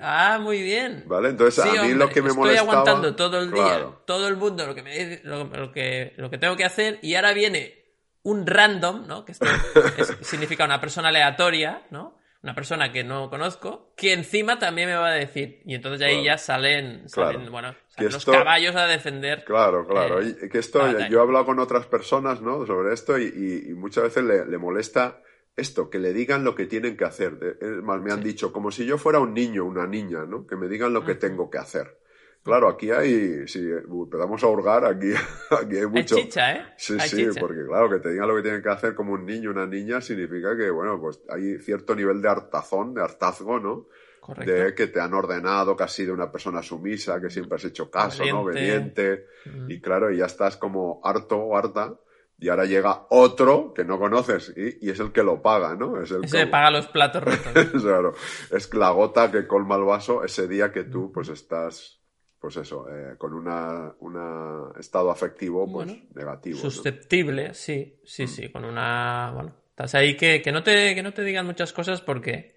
ah, 0.00 0.38
muy 0.40 0.62
bien. 0.62 1.04
Vale, 1.06 1.30
entonces 1.30 1.64
a 1.64 1.82
mí 1.82 1.94
lo 1.94 2.08
que 2.08 2.22
me 2.22 2.32
molestaba... 2.32 2.70
Estoy 2.70 2.78
aguantando 2.78 3.16
todo 3.16 3.40
el 3.42 3.52
día, 3.52 3.90
todo 4.06 4.28
el 4.28 4.36
mundo 4.36 4.66
lo 4.66 4.74
que, 4.74 4.82
me, 4.82 5.20
lo, 5.22 5.70
que, 5.72 6.14
lo 6.16 6.30
que 6.30 6.38
tengo 6.38 6.56
que 6.56 6.64
hacer 6.64 6.98
y 7.02 7.14
ahora 7.14 7.32
viene 7.32 7.80
un 8.22 8.46
random, 8.46 9.06
¿no? 9.06 9.24
Que 9.24 9.32
esto 9.32 9.46
significa 10.22 10.64
una 10.64 10.80
persona 10.80 11.08
aleatoria, 11.08 11.86
¿no? 11.90 12.19
Una 12.42 12.54
persona 12.54 12.90
que 12.90 13.04
no 13.04 13.28
conozco, 13.28 13.92
que 13.96 14.14
encima 14.14 14.58
también 14.58 14.88
me 14.88 14.94
va 14.94 15.08
a 15.08 15.14
decir. 15.14 15.60
Y 15.66 15.74
entonces 15.74 16.06
ahí 16.06 16.24
ya 16.24 16.38
salen, 16.38 17.04
bueno, 17.50 17.74
los 17.98 18.24
caballos 18.24 18.74
a 18.76 18.86
defender. 18.86 19.44
Claro, 19.44 19.86
claro. 19.86 20.22
Eh, 20.22 20.48
que 20.50 20.58
esto, 20.58 20.80
yo 21.08 21.18
he 21.18 21.22
hablado 21.22 21.44
con 21.44 21.58
otras 21.58 21.86
personas, 21.86 22.40
¿no? 22.40 22.64
Sobre 22.64 22.94
esto 22.94 23.18
y, 23.18 23.74
muchas 23.74 24.04
veces 24.04 24.24
le 24.24 24.58
molesta 24.58 25.20
esto, 25.56 25.90
que 25.90 25.98
le 25.98 26.12
digan 26.12 26.44
lo 26.44 26.54
que 26.54 26.66
tienen 26.66 26.96
que 26.96 27.04
hacer. 27.04 27.58
más, 27.82 28.00
me 28.00 28.12
han 28.12 28.22
dicho, 28.22 28.52
como 28.52 28.70
si 28.70 28.84
yo 28.86 28.98
fuera 28.98 29.20
un 29.20 29.34
niño, 29.34 29.64
una 29.64 29.86
niña, 29.86 30.24
¿no? 30.24 30.46
Que 30.46 30.56
me 30.56 30.68
digan 30.68 30.92
lo 30.92 31.04
que 31.04 31.14
tengo 31.14 31.50
que 31.50 31.58
hacer. 31.58 31.98
Claro, 32.42 32.68
aquí 32.68 32.90
hay, 32.90 33.46
si 33.46 33.60
empezamos 33.60 34.42
a 34.42 34.46
hurgar, 34.46 34.84
aquí, 34.84 35.12
aquí 35.50 35.76
hay 35.76 35.86
mucho. 35.86 36.16
Hay 36.16 36.22
chicha, 36.22 36.52
¿eh? 36.52 36.64
Sí, 36.76 36.98
sí, 37.00 37.26
porque 37.38 37.66
claro, 37.66 37.90
que 37.90 37.98
te 37.98 38.10
digan 38.10 38.28
lo 38.28 38.36
que 38.36 38.42
tienen 38.42 38.62
que 38.62 38.70
hacer 38.70 38.94
como 38.94 39.12
un 39.12 39.26
niño, 39.26 39.50
una 39.50 39.66
niña, 39.66 40.00
significa 40.00 40.56
que, 40.56 40.70
bueno, 40.70 40.98
pues 41.00 41.20
hay 41.28 41.58
cierto 41.58 41.94
nivel 41.94 42.22
de 42.22 42.28
hartazón, 42.28 42.94
de 42.94 43.02
hartazgo, 43.02 43.60
¿no? 43.60 43.88
Correcto. 44.20 44.52
De 44.52 44.74
que 44.74 44.86
te 44.86 45.00
han 45.00 45.12
ordenado, 45.14 45.76
que 45.76 45.84
has 45.84 45.92
sido 45.92 46.14
una 46.14 46.30
persona 46.30 46.62
sumisa, 46.62 47.20
que 47.20 47.30
siempre 47.30 47.56
has 47.56 47.64
hecho 47.64 47.90
caso, 47.90 48.24
¿no? 48.24 48.40
Obediente. 48.40 49.26
Y 49.68 49.80
claro, 49.80 50.10
y 50.10 50.18
ya 50.18 50.26
estás 50.26 50.56
como 50.56 51.00
harto 51.04 51.36
o 51.36 51.56
harta 51.56 51.94
y 52.40 52.48
ahora 52.48 52.64
llega 52.64 53.06
otro 53.10 53.74
que 53.74 53.84
no 53.84 53.98
conoces 53.98 54.54
y, 54.56 54.88
es 54.88 54.98
el 54.98 55.12
que 55.12 55.22
lo 55.22 55.42
paga, 55.42 55.74
¿no? 55.74 56.00
Es 56.00 56.10
el 56.10 56.22
que 56.22 56.46
paga 56.46 56.70
los 56.70 56.86
platos 56.86 57.22
rotos. 57.22 57.82
claro, 57.82 58.14
es 58.50 58.72
la 58.72 58.90
gota 58.90 59.30
que 59.30 59.46
colma 59.46 59.76
el 59.76 59.84
vaso 59.84 60.24
ese 60.24 60.48
día 60.48 60.72
que 60.72 60.84
tú 60.84 61.12
pues 61.12 61.28
estás, 61.28 61.99
pues 62.40 62.56
eso, 62.56 62.86
eh, 62.88 63.16
con 63.18 63.34
una, 63.34 63.94
una, 64.00 64.72
estado 64.78 65.10
afectivo 65.10 65.70
pues 65.70 65.94
negativo. 66.14 66.58
Susceptible, 66.58 67.52
sí, 67.52 68.00
sí, 68.02 68.24
mm. 68.24 68.28
sí, 68.28 68.48
con 68.50 68.64
una, 68.64 69.30
bueno, 69.34 69.54
estás 69.68 69.94
ahí 69.94 70.16
que, 70.16 70.40
que, 70.40 70.50
no 70.50 70.62
te, 70.62 70.94
que 70.94 71.02
no 71.02 71.12
te 71.12 71.22
digan 71.22 71.44
muchas 71.44 71.74
cosas 71.74 72.00
porque 72.00 72.56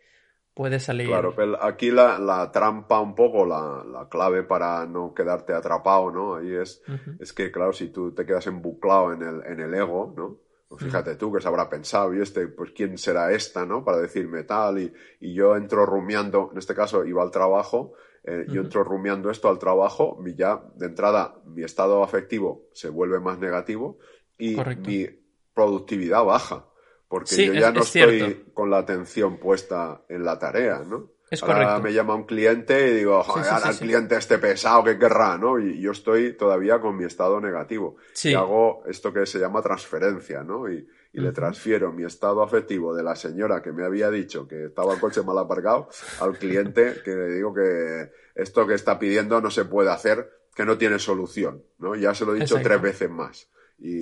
puede 0.54 0.80
salir. 0.80 1.08
Claro, 1.08 1.34
pero 1.36 1.62
aquí 1.62 1.92
la, 1.92 2.18
la 2.18 2.50
trampa 2.50 3.02
un 3.02 3.14
poco, 3.14 3.46
la, 3.46 3.84
la, 3.86 4.08
clave 4.08 4.44
para 4.44 4.86
no 4.86 5.14
quedarte 5.14 5.54
atrapado, 5.54 6.12
¿no? 6.12 6.36
Ahí 6.36 6.54
es, 6.54 6.82
es 7.20 7.34
que, 7.34 7.52
claro, 7.52 7.74
si 7.74 7.90
tú 7.90 8.14
te 8.14 8.26
quedas 8.26 8.48
embuclado 8.48 9.12
en 9.12 9.22
el, 9.22 9.44
en 9.46 9.60
el 9.60 9.74
ego, 9.74 10.14
¿no? 10.16 10.40
Pues 10.70 10.86
fíjate 10.86 11.18
tú 11.18 11.32
que 11.32 11.42
se 11.42 11.48
habrá 11.48 11.70
pensado, 11.70 12.16
y 12.16 12.22
este, 12.22 12.48
pues 12.48 12.72
quién 12.72 12.98
será 12.98 13.32
esta, 13.32 13.66
¿no? 13.66 13.84
Para 13.84 13.98
decirme 13.98 14.44
tal, 14.44 14.80
y, 14.80 14.94
y 15.20 15.34
yo 15.34 15.56
entro 15.56 15.86
rumiando, 15.86 16.50
en 16.52 16.58
este 16.58 16.74
caso 16.74 17.06
iba 17.06 17.22
al 17.22 17.30
trabajo, 17.32 17.94
eh, 18.24 18.46
yo 18.50 18.62
entro 18.62 18.84
rumiando 18.84 19.30
esto 19.30 19.50
al 19.50 19.60
trabajo, 19.60 20.18
mi 20.22 20.36
ya, 20.36 20.62
de 20.76 20.86
entrada, 20.86 21.36
mi 21.46 21.64
estado 21.64 22.04
afectivo 22.04 22.70
se 22.74 22.90
vuelve 22.90 23.20
más 23.20 23.40
negativo 23.40 24.00
y 24.38 24.56
mi 24.86 25.08
productividad 25.54 26.24
baja 26.24 26.68
porque 27.14 27.46
yo 27.46 27.54
ya 27.54 27.72
no 27.72 27.82
estoy 27.82 28.46
con 28.56 28.72
la 28.72 28.80
atención 28.80 29.38
puesta 29.38 30.02
en 30.10 30.26
la 30.26 30.40
tarea, 30.40 30.80
¿no? 30.80 31.12
Es 31.30 31.44
Ahora 31.44 31.78
me 31.78 31.94
llama 31.94 32.16
un 32.16 32.24
cliente 32.24 32.90
y 32.90 32.94
digo, 32.96 33.22
joder, 33.22 33.52
ahora 33.52 33.70
el 33.70 33.78
cliente 33.78 34.16
este 34.16 34.40
pesado 34.40 34.84
que 34.84 34.98
querrá, 34.98 35.38
¿no? 35.38 35.60
Y 35.60 35.80
yo 35.80 35.92
estoy 35.92 36.36
todavía 36.36 36.80
con 36.80 36.98
mi 36.98 37.06
estado 37.06 37.40
negativo. 37.40 37.98
Y 38.24 38.34
hago 38.34 38.82
esto 38.88 39.14
que 39.14 39.28
se 39.28 39.38
llama 39.38 39.62
transferencia, 39.62 40.44
¿no? 40.44 40.68
Y, 40.68 40.88
le 41.22 41.32
transfiero 41.32 41.92
mi 41.92 42.04
estado 42.04 42.42
afectivo 42.42 42.96
de 42.96 43.04
la 43.04 43.16
señora 43.16 43.62
que 43.62 43.72
me 43.72 43.86
había 43.86 44.10
dicho 44.10 44.48
que 44.48 44.66
estaba 44.66 44.96
el 44.96 45.00
coche 45.00 45.22
mal 45.22 45.38
aparcado 45.38 45.90
al 46.20 46.38
cliente 46.38 46.96
que 47.06 47.12
le 47.12 47.36
digo 47.36 47.54
que 47.54 48.12
esto 48.36 48.66
que 48.66 48.74
está 48.74 48.98
pidiendo 48.98 49.40
no 49.40 49.52
se 49.52 49.66
puede 49.66 49.92
hacer, 49.92 50.30
que 50.56 50.66
no 50.66 50.78
tiene 50.78 51.00
solución, 51.00 51.64
¿no? 51.78 51.96
Ya 51.96 52.14
se 52.14 52.26
lo 52.26 52.36
he 52.36 52.40
dicho 52.40 52.60
tres 52.62 52.82
veces 52.82 53.10
más. 53.10 53.50
Y, 53.80 54.02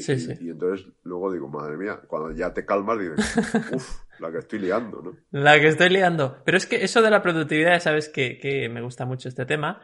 entonces 0.49 0.87
luego 1.03 1.31
digo, 1.31 1.47
madre 1.47 1.75
mía, 1.77 1.99
cuando 2.07 2.31
ya 2.31 2.53
te 2.53 2.65
calmas, 2.65 2.99
dices, 2.99 3.35
uff, 3.73 4.01
la 4.19 4.31
que 4.31 4.37
estoy 4.37 4.59
liando, 4.59 5.01
¿no? 5.01 5.17
La 5.31 5.59
que 5.59 5.67
estoy 5.67 5.89
liando. 5.89 6.37
Pero 6.45 6.57
es 6.57 6.67
que 6.67 6.83
eso 6.83 7.01
de 7.01 7.09
la 7.09 7.21
productividad, 7.21 7.79
sabes 7.79 8.07
que, 8.09 8.69
me 8.71 8.81
gusta 8.81 9.05
mucho 9.05 9.27
este 9.27 9.45
tema. 9.45 9.81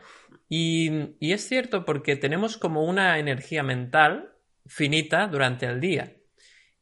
Y, 0.50 1.16
y, 1.20 1.34
es 1.34 1.48
cierto 1.48 1.84
porque 1.84 2.16
tenemos 2.16 2.58
como 2.58 2.86
una 2.86 3.18
energía 3.18 3.64
mental 3.64 4.34
finita 4.66 5.28
durante 5.28 5.66
el 5.66 5.80
día. 5.80 6.16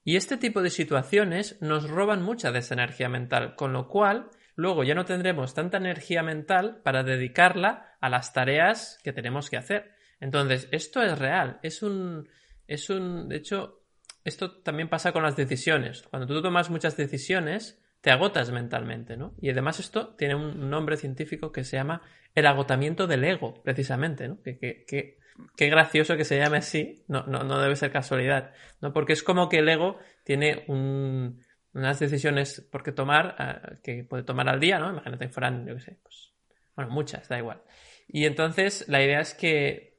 Y 0.06 0.16
este 0.16 0.38
tipo 0.38 0.62
de 0.62 0.70
situaciones 0.70 1.62
nos 1.62 1.90
roban 1.90 2.22
mucha 2.22 2.54
de 2.54 2.60
esa 2.60 2.76
energía 2.76 3.10
mental, 3.10 3.56
con 3.56 3.74
lo 3.74 3.90
cual 3.90 4.30
luego 4.56 4.86
ya 4.86 4.96
no 4.96 5.04
tendremos 5.04 5.54
tanta 5.54 5.76
energía 5.76 6.24
mental 6.24 6.80
para 6.84 7.04
dedicarla 7.04 7.98
a 8.00 8.08
las 8.08 8.32
tareas 8.32 8.98
que 9.04 9.12
tenemos 9.12 9.50
que 9.50 9.58
hacer. 9.58 9.92
Entonces, 10.22 10.70
esto 10.72 11.02
es 11.02 11.20
real, 11.20 11.60
es 11.62 11.84
un 11.84 12.30
es 12.68 12.90
un. 12.90 13.30
De 13.30 13.38
hecho, 13.38 13.84
esto 14.24 14.62
también 14.62 14.90
pasa 14.90 15.12
con 15.12 15.24
las 15.24 15.36
decisiones. 15.36 16.04
Cuando 16.04 16.28
tú 16.28 16.42
tomas 16.42 16.70
muchas 16.70 16.98
decisiones, 16.98 17.82
te 18.02 18.12
agotas 18.12 18.52
mentalmente, 18.52 19.18
¿no? 19.18 19.36
Y 19.40 19.50
además 19.50 19.80
esto 19.80 20.16
tiene 20.16 20.36
un 20.36 20.70
nombre 20.70 20.98
científico 20.98 21.52
que 21.52 21.64
se 21.64 21.78
llama 21.78 22.02
el 22.34 22.48
agotamiento 22.48 23.08
del 23.08 23.24
ego, 23.24 23.62
precisamente, 23.64 24.28
¿no? 24.28 24.42
Que, 24.42 24.58
que, 24.58 25.20
qué 25.56 25.70
gracioso 25.70 26.18
que 26.18 26.26
se 26.26 26.38
llame 26.38 26.58
así, 26.58 27.04
no, 27.08 27.24
no, 27.28 27.44
no, 27.44 27.60
debe 27.60 27.76
ser 27.76 27.92
casualidad, 27.92 28.54
¿no? 28.82 28.94
Porque 28.94 29.14
es 29.14 29.24
como 29.24 29.50
que 29.50 29.60
el 29.60 29.70
ego 29.70 30.00
tiene 30.24 30.64
un, 30.68 31.42
unas 31.74 32.00
decisiones 32.00 32.68
por 32.72 32.84
qué 32.84 32.92
tomar, 32.92 33.36
eh, 33.40 33.76
que 33.84 34.04
puede 34.04 34.24
tomar 34.24 34.50
al 34.50 34.60
día, 34.60 34.80
¿no? 34.80 34.90
Imagínate 34.90 35.30
fueran, 35.30 35.66
yo 35.68 35.76
qué 35.76 35.82
sé, 35.82 36.00
pues, 36.02 36.34
bueno, 36.76 36.92
muchas, 36.92 37.28
da 37.28 37.38
igual. 37.38 37.62
Y 38.08 38.26
entonces 38.26 38.86
la 38.88 39.02
idea 39.04 39.20
es 39.20 39.34
que 39.34 39.96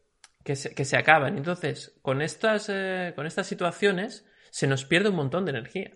que 0.46 0.54
se, 0.84 0.96
acaban. 0.96 1.36
Entonces, 1.36 1.98
con 2.02 2.22
estas, 2.22 2.68
eh, 2.68 3.12
con 3.16 3.26
estas 3.26 3.48
situaciones 3.48 4.24
se 4.50 4.68
nos 4.68 4.84
pierde 4.84 5.08
un 5.08 5.16
montón 5.16 5.44
de 5.44 5.50
energía. 5.50 5.90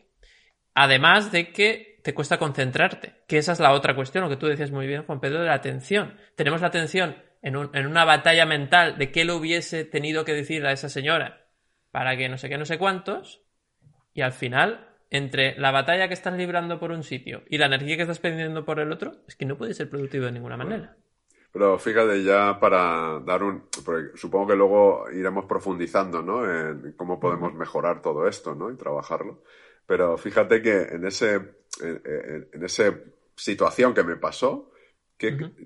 Además 0.75 1.31
de 1.31 1.53
que 1.53 2.01
te 2.03 2.15
cuesta 2.15 2.39
concentrarte, 2.39 3.23
que 3.29 3.39
esa 3.39 3.53
es 3.53 3.61
la 3.61 3.73
otra 3.73 3.95
cuestión, 3.95 4.25
lo 4.25 4.31
que 4.31 4.37
tú 4.37 4.47
decías 4.47 4.73
muy 4.73 4.89
bien, 4.89 5.05
Juan 5.05 5.21
Pedro, 5.21 5.41
de 5.41 5.47
la 5.47 5.55
atención. 5.55 6.17
Tenemos 6.35 6.61
la 6.63 6.67
atención 6.67 7.17
en, 7.43 7.57
en 7.73 7.87
una 7.87 8.05
batalla 8.05 8.47
mental 8.47 8.99
de 8.99 9.11
qué 9.11 9.25
le 9.25 9.33
hubiese 9.33 9.85
tenido 9.85 10.25
que 10.25 10.35
decir 10.35 10.67
a 10.67 10.73
esa 10.73 10.89
señora 10.89 11.47
para 11.91 12.17
que 12.17 12.29
no 12.29 12.39
sé 12.39 12.49
qué, 12.49 12.59
no 12.59 12.65
sé 12.65 12.79
cuántos, 12.79 13.43
y 14.13 14.23
al 14.23 14.33
final, 14.33 14.89
entre 15.11 15.59
la 15.59 15.71
batalla 15.71 16.09
que 16.09 16.15
estás 16.15 16.35
librando 16.35 16.79
por 16.79 16.91
un 16.91 17.03
sitio 17.03 17.43
y 17.49 17.59
la 17.59 17.67
energía 17.67 17.97
que 17.97 18.03
estás 18.03 18.19
perdiendo 18.19 18.65
por 18.65 18.81
el 18.81 18.93
otro, 18.93 19.13
es 19.27 19.37
que 19.37 19.47
no 19.47 19.57
puede 19.57 19.75
ser 19.75 19.91
productivo 19.91 20.27
de 20.27 20.33
ninguna 20.33 20.57
manera. 20.57 20.97
Pero 21.53 21.79
fíjate 21.79 22.23
ya 22.23 22.59
para 22.61 23.19
dar 23.21 23.43
un... 23.43 23.65
supongo 24.15 24.49
que 24.49 24.57
luego 24.57 25.11
iremos 25.11 25.47
profundizando, 25.47 26.23
¿no? 26.23 26.49
En 26.49 26.93
cómo 26.93 27.19
podemos 27.19 27.53
mejorar 27.55 28.01
todo 28.03 28.29
esto, 28.29 28.55
¿no? 28.55 28.71
Y 28.71 28.77
trabajarlo. 28.77 29.43
Pero 29.85 30.17
fíjate 30.17 30.63
que 30.63 30.83
en 30.83 31.05
ese... 31.07 31.35
En, 31.83 32.63
esa 32.63 32.95
situación 33.35 33.95
que 33.95 34.05
me 34.05 34.17
pasó, 34.17 34.70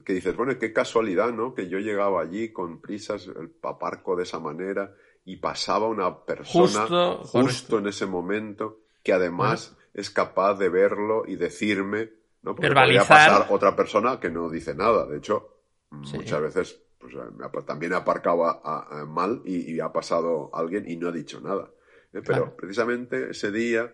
que, 0.05 0.13
dices, 0.13 0.37
bueno, 0.37 0.59
qué 0.59 0.73
casualidad, 0.73 1.33
¿no? 1.33 1.55
Que 1.55 1.69
yo 1.69 1.79
llegaba 1.79 2.21
allí 2.21 2.53
con 2.53 2.81
prisas, 2.81 3.29
el 3.29 3.49
paparco 3.51 4.17
de 4.17 4.25
esa 4.25 4.41
manera, 4.41 4.95
y 5.25 5.37
pasaba 5.37 5.87
una 5.89 6.25
persona 6.25 7.17
justo, 7.23 7.79
en 7.79 7.87
ese 7.87 8.05
momento 8.07 8.81
que 9.05 9.13
además 9.13 9.77
es 9.95 10.11
capaz 10.11 10.55
de 10.59 10.69
verlo 10.69 11.23
y 11.27 11.37
decirme, 11.37 12.11
¿no? 12.43 12.55
Porque 12.57 12.69
Verbalizar. 12.69 13.07
podría 13.07 13.27
pasar 13.39 13.47
otra 13.55 13.77
persona 13.77 14.19
que 14.19 14.29
no 14.29 14.51
dice 14.51 14.75
nada. 14.75 15.07
De 15.07 15.19
hecho, 15.19 15.49
muchas 15.91 16.41
veces 16.43 16.81
pues, 16.99 17.15
me 17.15 17.45
ha- 17.47 17.51
también 17.65 17.93
he 17.93 17.97
aparcado 17.97 18.45
a- 18.47 18.61
a- 18.65 19.03
a 19.03 19.05
mal 19.07 19.41
y, 19.45 19.73
y 19.73 19.79
ha 19.81 19.93
pasado 19.93 20.51
alguien 20.53 20.89
y 20.91 20.97
no 20.97 21.09
ha 21.09 21.13
dicho 21.13 21.41
nada. 21.41 21.71
¿eh? 22.13 22.21
Pero 22.21 22.25
Claro. 22.25 22.57
precisamente 22.57 23.31
ese 23.31 23.53
día 23.53 23.93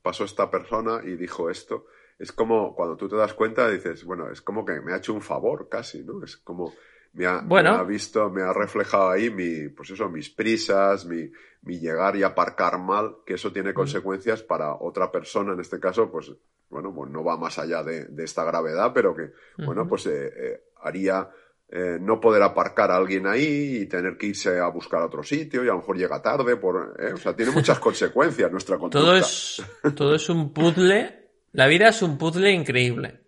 pasó 0.00 0.24
esta 0.24 0.50
persona 0.50 1.00
y 1.04 1.16
dijo 1.16 1.50
esto. 1.50 1.86
Es 2.22 2.30
como 2.30 2.72
cuando 2.76 2.96
tú 2.96 3.08
te 3.08 3.16
das 3.16 3.34
cuenta, 3.34 3.68
dices, 3.68 4.04
bueno, 4.04 4.30
es 4.30 4.40
como 4.40 4.64
que 4.64 4.80
me 4.80 4.92
ha 4.92 4.98
hecho 4.98 5.12
un 5.12 5.22
favor 5.22 5.68
casi, 5.68 6.04
¿no? 6.04 6.22
Es 6.22 6.36
como 6.36 6.72
me 7.14 7.26
ha, 7.26 7.42
me 7.42 7.48
Bueno. 7.48 7.70
ha 7.70 7.82
visto, 7.82 8.30
me 8.30 8.42
ha 8.42 8.52
reflejado 8.52 9.10
ahí 9.10 9.28
mi, 9.28 9.68
pues 9.70 9.90
eso, 9.90 10.08
mis 10.08 10.30
prisas, 10.30 11.04
mi, 11.04 11.28
mi 11.62 11.80
llegar 11.80 12.14
y 12.14 12.22
aparcar 12.22 12.78
mal, 12.78 13.16
que 13.26 13.34
eso 13.34 13.52
tiene 13.52 13.74
consecuencias 13.74 14.44
para 14.44 14.72
otra 14.76 15.10
persona, 15.10 15.52
en 15.52 15.60
este 15.60 15.80
caso, 15.80 16.12
pues, 16.12 16.32
bueno, 16.70 16.94
pues 16.94 17.10
no 17.10 17.24
va 17.24 17.36
más 17.36 17.58
allá 17.58 17.82
de, 17.82 18.04
de 18.04 18.22
esta 18.24 18.44
gravedad, 18.44 18.92
pero 18.94 19.16
que, 19.16 19.32
bueno, 19.58 19.88
pues 19.88 20.06
eh, 20.06 20.32
eh, 20.34 20.60
haría 20.80 21.28
eh, 21.68 21.98
no 22.00 22.20
poder 22.20 22.42
aparcar 22.44 22.92
a 22.92 22.96
alguien 22.98 23.26
ahí 23.26 23.78
y 23.80 23.86
tener 23.86 24.16
que 24.16 24.26
irse 24.28 24.60
a 24.60 24.68
buscar 24.68 25.02
a 25.02 25.06
otro 25.06 25.24
sitio 25.24 25.64
y 25.64 25.68
a 25.68 25.72
lo 25.72 25.78
mejor 25.78 25.96
llega 25.98 26.22
tarde, 26.22 26.54
por, 26.56 26.94
¿eh? 27.00 27.14
o 27.14 27.16
sea, 27.16 27.34
tiene 27.34 27.50
muchas 27.50 27.78
consecuencias 27.80 28.48
nuestra 28.52 28.78
conducta. 28.78 29.00
Todo 29.00 29.16
es, 29.16 29.62
todo 29.96 30.14
es 30.14 30.28
un 30.28 30.52
puzzle. 30.52 31.21
La 31.52 31.66
vida 31.66 31.88
es 31.88 32.02
un 32.02 32.18
puzzle 32.18 32.50
increíble. 32.50 33.20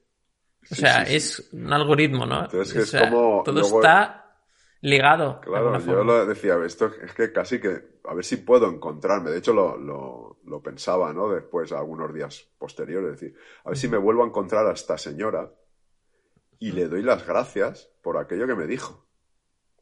O 0.70 0.74
Sí, 0.74 0.80
sea, 0.80 1.04
sí, 1.04 1.16
es 1.16 1.48
un 1.52 1.72
algoritmo, 1.72 2.24
¿no? 2.24 2.44
Entonces, 2.44 2.76
O 2.76 2.80
es 2.80 2.88
sea, 2.90 3.10
como- 3.10 3.42
todo 3.44 3.60
luego- 3.60 3.80
está 3.80 4.38
ligado. 4.80 5.40
Claro, 5.40 5.78
yo 5.80 6.04
lo 6.04 6.26
decía, 6.26 6.56
esto 6.64 6.90
es 7.02 7.12
que 7.12 7.32
casi 7.32 7.60
que, 7.60 7.98
a 8.04 8.14
ver 8.14 8.24
si 8.24 8.38
puedo 8.38 8.68
encontrarme, 8.70 9.30
de 9.30 9.38
hecho 9.38 9.52
lo, 9.52 9.76
lo, 9.76 10.38
lo 10.44 10.62
pensaba, 10.62 11.12
¿no? 11.12 11.28
Después, 11.30 11.72
algunos 11.72 12.12
días 12.14 12.46
posteriores, 12.58 13.12
es 13.14 13.20
decir, 13.20 13.36
a 13.64 13.68
ver 13.70 13.78
si 13.78 13.88
me 13.88 13.98
vuelvo 13.98 14.24
a 14.24 14.26
encontrar 14.26 14.66
a 14.66 14.72
esta 14.72 14.96
señora 14.98 15.50
y 16.58 16.72
le 16.72 16.88
doy 16.88 17.02
las 17.02 17.26
gracias 17.26 17.90
por 18.02 18.16
aquello 18.16 18.46
que 18.46 18.54
me 18.54 18.66
dijo. 18.66 19.06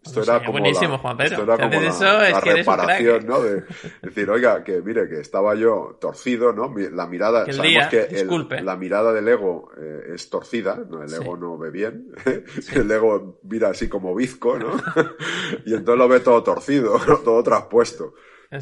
Esto 0.04 0.22
era 0.22 0.40
como 0.40 0.52
buenísimo, 0.58 0.92
la, 0.92 0.98
Juan 0.98 1.16
Pedro. 1.16 1.30
esto 1.30 1.42
era 1.44 1.56
como 1.58 1.80
la, 1.80 1.88
eso, 1.88 2.22
es 2.22 2.38
que 2.40 2.52
reparación. 2.54 3.26
¿no? 3.26 3.40
De 3.40 3.62
decir, 4.02 4.28
oiga, 4.30 4.64
que 4.64 4.82
mire, 4.82 5.08
que 5.08 5.20
estaba 5.20 5.54
yo 5.54 5.96
torcido, 6.00 6.52
¿no? 6.52 6.74
La 6.92 7.06
mirada, 7.06 7.44
Que 7.44 7.52
sabemos 7.52 7.88
día, 7.90 8.08
que 8.08 8.20
el- 8.20 8.64
la 8.64 8.76
mirada 8.76 9.12
del 9.12 9.28
ego 9.28 9.70
eh, 9.80 10.12
es 10.14 10.28
torcida, 10.28 10.84
¿no? 10.90 11.02
El 11.02 11.08
Sí. 11.08 11.16
ego 11.22 11.36
no 11.36 11.56
ve 11.56 11.70
bien, 11.70 12.08
el 12.74 12.90
ego 12.90 13.38
mira 13.44 13.68
así 13.68 13.88
como 13.88 14.14
bizco, 14.14 14.58
¿no? 14.58 14.72
y 15.66 15.74
entonces 15.74 15.98
lo 15.98 16.08
ve 16.08 16.20
todo 16.20 16.42
torcido, 16.42 16.98
todo 17.24 17.42
traspuesto. 17.42 18.14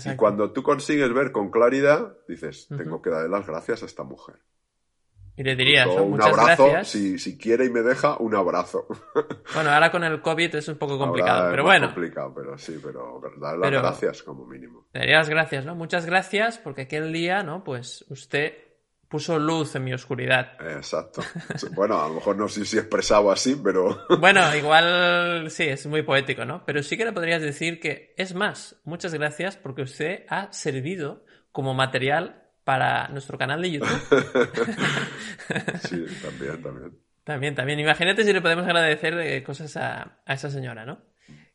Y 0.04 0.14
cuando 0.16 0.52
tú 0.52 0.62
consigues 0.62 1.12
ver 1.12 1.32
con 1.32 1.50
claridad, 1.50 2.16
dices, 2.28 2.68
tengo 2.68 3.02
que 3.02 3.11
darle 3.11 3.28
las 3.28 3.47
gracias 3.47 3.82
a 3.82 3.87
esta 3.87 4.04
mujer. 4.04 4.37
Y 5.40 5.42
le 5.42 5.56
dirías, 5.56 5.87
un 5.87 6.11
muchas 6.11 6.38
abrazo, 6.38 6.66
gracias. 6.66 6.88
si, 6.88 7.18
si 7.18 7.38
quiere 7.38 7.64
y 7.64 7.70
me 7.70 7.80
deja, 7.80 8.18
un 8.18 8.35
abrazo. 8.35 8.87
Bueno, 9.54 9.70
ahora 9.70 9.90
con 9.90 10.04
el 10.04 10.20
COVID 10.20 10.54
es 10.56 10.68
un 10.68 10.76
poco 10.76 10.99
complicado, 10.99 11.38
Ahora 11.38 11.49
es 11.49 11.52
pero 11.52 11.62
más 11.64 11.70
bueno, 11.73 11.87
complicado, 11.94 12.35
pero 12.35 12.59
sí, 12.59 12.78
pero 12.85 13.20
darle 13.40 13.59
las 13.61 13.68
Pero- 13.70 13.80
gracias 13.80 14.23
como 14.23 14.44
mínimo. 14.47 14.87
le 14.92 15.00
daría 15.00 15.16
las 15.16 15.30
gracias, 15.30 15.64
¿no? 15.64 15.75
Muchas 15.75 16.04
gracias 16.04 16.59
porque 16.59 16.82
aquel 16.82 17.11
día, 17.11 17.42
¿no? 17.42 17.64
Pues 17.64 18.04
usted 18.11 18.52
puso 19.09 19.38
luz 19.38 19.75
en 19.76 19.85
mi 19.85 19.94
oscuridad. 19.94 20.52
Exacto. 20.61 21.23
Bueno, 21.75 22.00
a 22.02 22.09
lo 22.09 22.14
mejor 22.16 22.37
no 22.37 22.47
sé 22.47 22.66
si 22.66 22.76
expresado 22.76 23.32
así, 23.32 23.59
pero 23.64 23.99
Bueno, 24.20 24.42
igual 24.54 25.50
sí, 25.50 25.64
es 25.64 25.87
muy 25.87 26.02
poético, 26.02 26.44
¿no? 26.44 26.64
Pero 26.66 26.82
sí 26.82 26.99
que 26.99 27.06
le 27.06 27.12
podrías 27.12 27.40
decir 27.40 27.80
que, 27.80 28.12
es 28.18 28.35
más, 28.35 28.78
muchas 28.85 29.14
gracias 29.14 29.56
porque 29.56 29.82
usted 29.82 30.26
ha 30.28 30.52
servido 30.52 31.25
como 31.50 31.73
material 31.73 32.39
para 32.71 33.09
nuestro 33.09 33.37
canal 33.37 33.61
de 33.61 33.73
YouTube. 33.73 33.89
sí, 35.89 36.07
también, 36.23 36.62
también. 36.62 36.99
También, 37.25 37.55
también. 37.57 37.81
Imagínate 37.81 38.23
si 38.23 38.33
le 38.33 38.41
podemos 38.41 38.65
agradecer 38.65 39.19
eh, 39.19 39.43
cosas 39.43 39.77
a, 39.77 40.21
a 40.25 40.35
esa 40.35 40.50
señora, 40.50 40.87
¿no? 40.87 41.03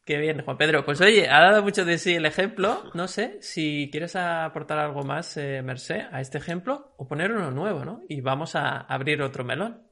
Qué 0.03 0.17
bien, 0.17 0.43
Juan 0.43 0.57
Pedro. 0.57 0.83
Pues 0.83 0.99
oye, 0.99 1.29
ha 1.29 1.39
dado 1.39 1.63
mucho 1.63 1.85
de 1.85 1.97
sí 1.99 2.15
el 2.15 2.25
ejemplo. 2.25 2.91
No 2.95 3.07
sé 3.07 3.37
si 3.41 3.87
quieres 3.93 4.17
aportar 4.17 4.77
algo 4.77 5.03
más, 5.03 5.37
eh, 5.37 5.61
Mercé, 5.63 6.05
a 6.11 6.19
este 6.19 6.37
ejemplo 6.37 6.93
o 6.97 7.07
poner 7.07 7.31
uno 7.31 7.49
nuevo, 7.49 7.85
¿no? 7.85 8.01
Y 8.09 8.19
vamos 8.19 8.57
a 8.57 8.79
abrir 8.79 9.21
otro 9.21 9.45
melón. 9.45 9.87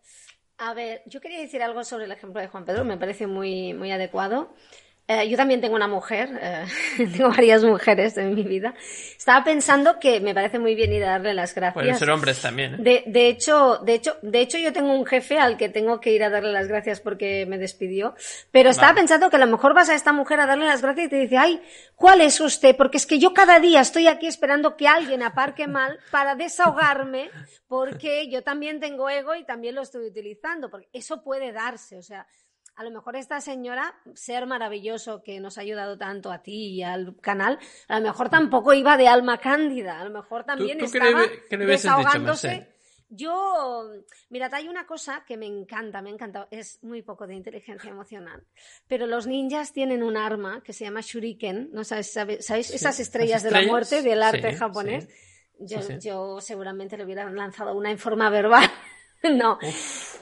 A 0.58 0.74
ver, 0.74 1.04
yo 1.06 1.22
quería 1.22 1.40
decir 1.40 1.64
algo 1.64 1.86
sobre 1.86 2.04
el 2.04 2.12
ejemplo 2.12 2.42
de 2.42 2.50
Juan 2.50 2.66
Pedro, 2.66 2.84
me 2.84 2.98
parece 2.98 3.28
muy, 3.28 3.74
muy 3.74 3.94
adecuado. 3.94 4.54
Eh, 5.06 5.28
yo 5.30 5.36
también 5.36 5.60
tengo 5.60 5.76
una 5.76 5.90
mujer, 5.90 6.30
eh, 6.42 6.66
tengo 7.18 7.30
varias 7.30 7.62
mujeres 7.62 8.18
en 8.18 8.34
mi 8.34 8.44
vida. 8.44 8.74
Estaba 9.18 9.44
pensando 9.44 10.00
que 10.00 10.22
me 10.22 10.34
parece 10.34 10.60
muy 10.60 10.76
bien 10.76 10.94
ir 10.94 11.04
a 11.04 11.12
darle 11.12 11.34
las 11.34 11.54
gracias. 11.54 11.74
Pueden 11.74 11.98
ser 11.98 12.10
hombres 12.10 12.42
también, 12.42 12.76
¿eh? 12.76 12.78
De, 12.80 13.04
de 13.08 13.28
hecho, 13.28 13.80
de 13.80 13.96
hecho, 13.96 14.18
de 14.22 14.40
hecho, 14.40 14.58
yo 14.58 14.72
tengo 14.72 14.94
un 14.94 15.06
jefe 15.06 15.40
al 15.40 15.58
que 15.58 15.68
tengo 15.68 16.00
que 16.00 16.12
ir 16.12 16.24
a 16.24 16.30
darle 16.30 16.54
las 16.54 16.70
gracias 16.70 17.02
porque 17.02 17.46
me 17.46 17.58
despidió. 17.58 18.16
Pero 18.52 18.70
estaba 18.70 18.94
Vale. 18.94 19.02
pensando 19.02 19.30
que 19.30 19.36
a 19.36 19.40
lo 19.40 19.48
mejor 19.48 19.74
vas 19.74 19.90
a 19.90 19.96
esta 19.96 20.14
mujer 20.14 20.40
a 20.40 20.46
darle 20.46 20.66
las 20.66 20.82
gracias 20.82 21.08
y 21.08 21.10
te 21.10 21.18
dice, 21.18 21.38
ay, 21.38 21.62
¿cuál 21.96 22.22
es 22.22 22.40
usted? 22.40 22.74
Porque 22.78 22.96
es 22.96 23.06
que 23.06 23.20
yo 23.20 23.34
cada 23.34 23.60
día 23.60 23.82
estoy 23.82 24.08
aquí 24.08 24.28
esperando 24.28 24.78
que 24.78 24.88
alguien 24.88 25.22
aparque 25.22 25.68
mal 25.68 26.00
para 26.12 26.36
desahogarme 26.36 27.30
porque 27.68 28.30
yo 28.30 28.42
también 28.42 28.80
tengo 28.80 29.10
ego 29.10 29.36
y 29.36 29.44
también 29.46 29.76
lo 29.76 29.82
estoy 29.82 30.08
utilizando. 30.08 30.70
Porque 30.70 30.88
eso 30.94 31.24
puede 31.24 31.52
darse, 31.52 31.98
o 31.98 32.04
sea, 32.04 32.26
a 32.76 32.84
lo 32.84 32.92
mejor 32.92 33.16
esta 33.16 33.40
señora, 33.42 33.94
ser 34.16 34.46
maravilloso 34.48 35.22
que 35.24 35.40
nos 35.40 35.58
ha 35.58 35.62
ayudado 35.62 35.98
tanto 35.98 36.32
a 36.32 36.42
ti 36.42 36.70
y 36.76 36.84
al 36.84 37.16
canal, 37.22 37.60
a 37.88 38.00
lo 38.00 38.08
mejor 38.08 38.30
tampoco 38.30 38.74
iba 38.74 38.98
de 38.98 39.08
alma 39.08 39.38
cándida, 39.38 40.00
a 40.00 40.04
lo 40.06 40.10
mejor 40.10 40.44
también 40.44 40.78
tú 40.80 40.86
estaba 40.86 41.22
le- 41.22 41.44
qué 41.50 41.58
le 41.58 41.66
hubieses 41.66 41.84
dicho, 41.84 41.98
desahogándose. 41.98 42.74
Yo, 43.16 43.92
mirad, 44.30 44.52
hay 44.56 44.68
una 44.68 44.88
cosa 44.88 45.24
que 45.28 45.38
me 45.38 45.46
encanta, 45.46 46.02
me 46.02 46.10
ha 46.10 46.14
encantado, 46.14 46.48
es 46.50 46.84
muy 46.84 47.04
poco 47.04 47.28
de 47.28 47.36
inteligencia 47.36 47.92
emocional, 47.92 48.44
pero 48.88 49.06
los 49.06 49.28
ninjas 49.28 49.72
tienen 49.72 50.02
un 50.02 50.18
arma 50.18 50.64
que 50.64 50.74
se 50.74 50.86
llama 50.86 51.02
shuriken, 51.04 51.70
¿no 51.74 51.84
sabes, 51.84 52.12
sabe- 52.12 52.42
sabéis? 52.42 52.68
Sí, 52.68 52.74
Esas 52.76 52.96
las 52.98 53.00
estrellas 53.02 53.44
de 53.44 53.52
la 53.52 53.62
muerte 53.62 54.02
del 54.02 54.24
arte 54.24 54.52
sí, 54.52 54.58
japonés. 54.58 55.06
sí. 55.06 55.12
Yo, 55.60 55.80
yo 56.00 56.42
seguramente 56.42 56.98
le 56.98 57.06
hubiera 57.06 57.30
lanzado 57.30 57.76
una 57.78 57.92
en 57.92 58.00
forma 58.00 58.30
verbal. 58.32 58.68
no, 59.32 59.58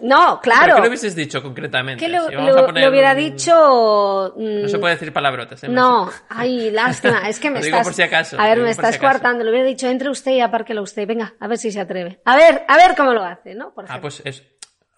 no, 0.01 0.39
claro. 0.41 0.61
¿Pero 0.63 0.75
qué 0.75 0.81
le 0.81 0.87
hubieses 0.89 1.15
dicho 1.15 1.41
concretamente? 1.41 2.03
¿Qué 2.03 2.09
le, 2.11 2.19
Si 2.27 2.35
vamos 2.35 2.55
a 2.57 2.65
poner 2.65 2.89
hubiera 2.89 3.11
un- 3.11 3.17
dicho? 3.17 4.33
mm, 4.37 4.61
No 4.61 4.67
se 4.67 4.77
puede 4.79 4.93
decir 4.95 5.11
palabrotas, 5.13 5.63
¿eh? 5.63 5.69
no, 5.69 6.09
ay, 6.29 6.71
lástima, 6.71 7.27
es 7.27 7.39
que 7.39 7.49
me 7.51 7.59
Lo 7.59 7.65
digo 7.65 7.77
estás... 7.77 7.87
por 7.87 7.93
si 7.95 8.01
acaso, 8.03 8.39
a 8.39 8.43
ver, 8.43 8.57
lo 8.57 8.63
me 8.63 8.69
digo 8.69 8.81
estás 8.81 8.95
si 8.95 9.01
coartando, 9.01 9.43
le 9.43 9.49
hubiera 9.51 9.67
dicho, 9.67 9.87
entre 9.87 10.09
usted 10.09 10.31
y 10.33 10.41
apárquelo 10.41 10.81
usted, 10.83 11.07
venga, 11.07 11.33
a 11.39 11.47
ver 11.47 11.57
si 11.57 11.71
se 11.71 11.79
atreve. 11.79 12.19
A 12.25 12.35
ver, 12.35 12.63
a 12.67 12.77
ver 12.77 12.95
cómo 12.95 13.13
lo 13.13 13.23
hace, 13.23 13.55
¿no? 13.55 13.73
Por 13.73 13.85
Ah, 13.89 13.99
pues 14.01 14.21
es. 14.25 14.43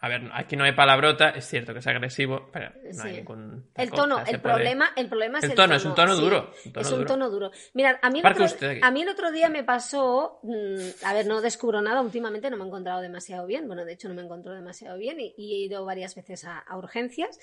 A 0.04 0.10
ver, 0.10 0.30
aquí 0.34 0.58
no 0.58 0.66
hay 0.66 0.74
palabrota, 0.74 1.30
es 1.30 1.48
cierto 1.48 1.72
que 1.72 1.80
es 1.80 1.88
agresivo, 1.88 2.50
pero 2.52 2.74
no 2.94 3.04
hay 3.04 3.14
ningún. 3.14 3.70
El 3.74 3.90
tono, 3.90 4.22
el 4.28 4.42
problema, 4.42 4.92
el 4.98 5.08
problema 5.08 5.38
es 5.38 5.46
El 5.46 5.52
el, 5.52 5.56
tono, 5.56 5.76
es 5.76 5.86
un 5.86 5.96
tono 5.96 6.14
sí, 6.14 6.22
duro, 6.22 6.52
un 6.66 6.74
tono 6.74 6.82
es 6.86 6.92
un 6.92 6.98
duro. 6.98 7.08
tono 7.08 7.30
duro. 7.30 7.52
Mirad, 7.74 7.96
a 8.02 8.10
mí, 8.10 8.20
el 8.20 8.26
otro, 8.28 8.44
usted 8.44 8.70
aquí. 8.70 8.80
a 8.84 8.92
mí 8.92 9.02
el 9.04 9.08
otro 9.08 9.32
día 9.32 9.48
me 9.48 9.64
pasó, 9.64 10.42
mm, 10.44 11.06
a 11.06 11.14
ver, 11.14 11.26
no 11.26 11.40
descubro 11.40 11.82
nada, 11.82 12.02
últimamente 12.02 12.50
no 12.50 12.58
me 12.58 12.64
he 12.66 12.68
encontrado 12.68 13.00
demasiado 13.00 13.48
bien, 13.48 13.66
bueno, 13.66 13.86
de 13.86 13.94
hecho 13.94 14.10
no 14.10 14.16
me 14.16 14.24
encontró 14.24 14.54
demasiado 14.54 14.98
bien 14.98 15.22
y, 15.22 15.36
y 15.38 15.54
he 15.54 15.66
ido 15.68 15.86
varias 15.86 16.16
veces 16.16 16.44
a, 16.44 16.60
a 16.60 16.78
urgencias 16.78 17.40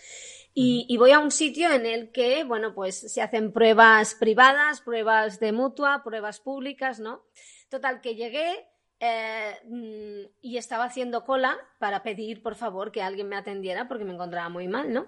y, 0.52 0.84
y 0.86 0.98
voy 0.98 1.12
a 1.12 1.18
un 1.18 1.30
sitio 1.30 1.72
en 1.72 1.86
el 1.86 2.12
que, 2.12 2.44
bueno, 2.44 2.74
pues 2.74 3.10
se 3.10 3.22
hacen 3.22 3.52
pruebas 3.52 4.16
privadas, 4.16 4.82
pruebas 4.82 5.40
de 5.40 5.52
mutua, 5.52 6.02
pruebas 6.04 6.40
públicas, 6.40 7.00
¿no? 7.00 7.24
Total, 7.70 8.02
que 8.02 8.16
llegué 8.16 8.66
eh, 9.00 9.56
mm, 9.66 10.30
y 10.42 10.56
estaba 10.58 10.84
haciendo 10.84 11.24
cola 11.24 11.56
para 11.78 12.02
pedir, 12.02 12.42
por 12.42 12.54
favor, 12.54 12.92
que 12.92 13.02
alguien 13.02 13.28
me 13.28 13.36
atendiera 13.36 13.88
porque 13.88 14.04
me 14.04 14.12
encontraba 14.14 14.48
muy 14.50 14.68
mal, 14.68 14.92
¿no? 14.92 15.06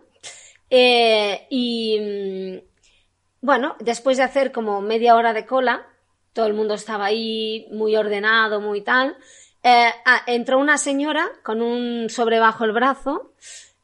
Eh, 0.71 1.47
y 1.51 2.01
mm, 2.63 3.47
bueno, 3.47 3.77
después 3.81 4.17
de 4.17 4.23
hacer 4.25 4.53
como 4.53 4.81
media 4.81 5.17
hora 5.17 5.33
de 5.33 5.47
cola, 5.47 5.87
todo 6.33 6.47
el 6.47 6.55
mundo 6.55 6.75
estaba 6.75 7.07
ahí 7.07 7.69
muy 7.73 7.97
ordenado, 7.97 8.61
muy 8.61 8.83
tal. 8.83 9.17
eh, 9.63 9.91
ah, 10.07 10.23
entró 10.27 10.59
una 10.59 10.79
señora 10.79 11.29
con 11.45 11.63
un 11.63 12.09
sobre 12.11 12.39
bajo 12.39 12.65
el 12.65 12.73
brazo 12.73 13.35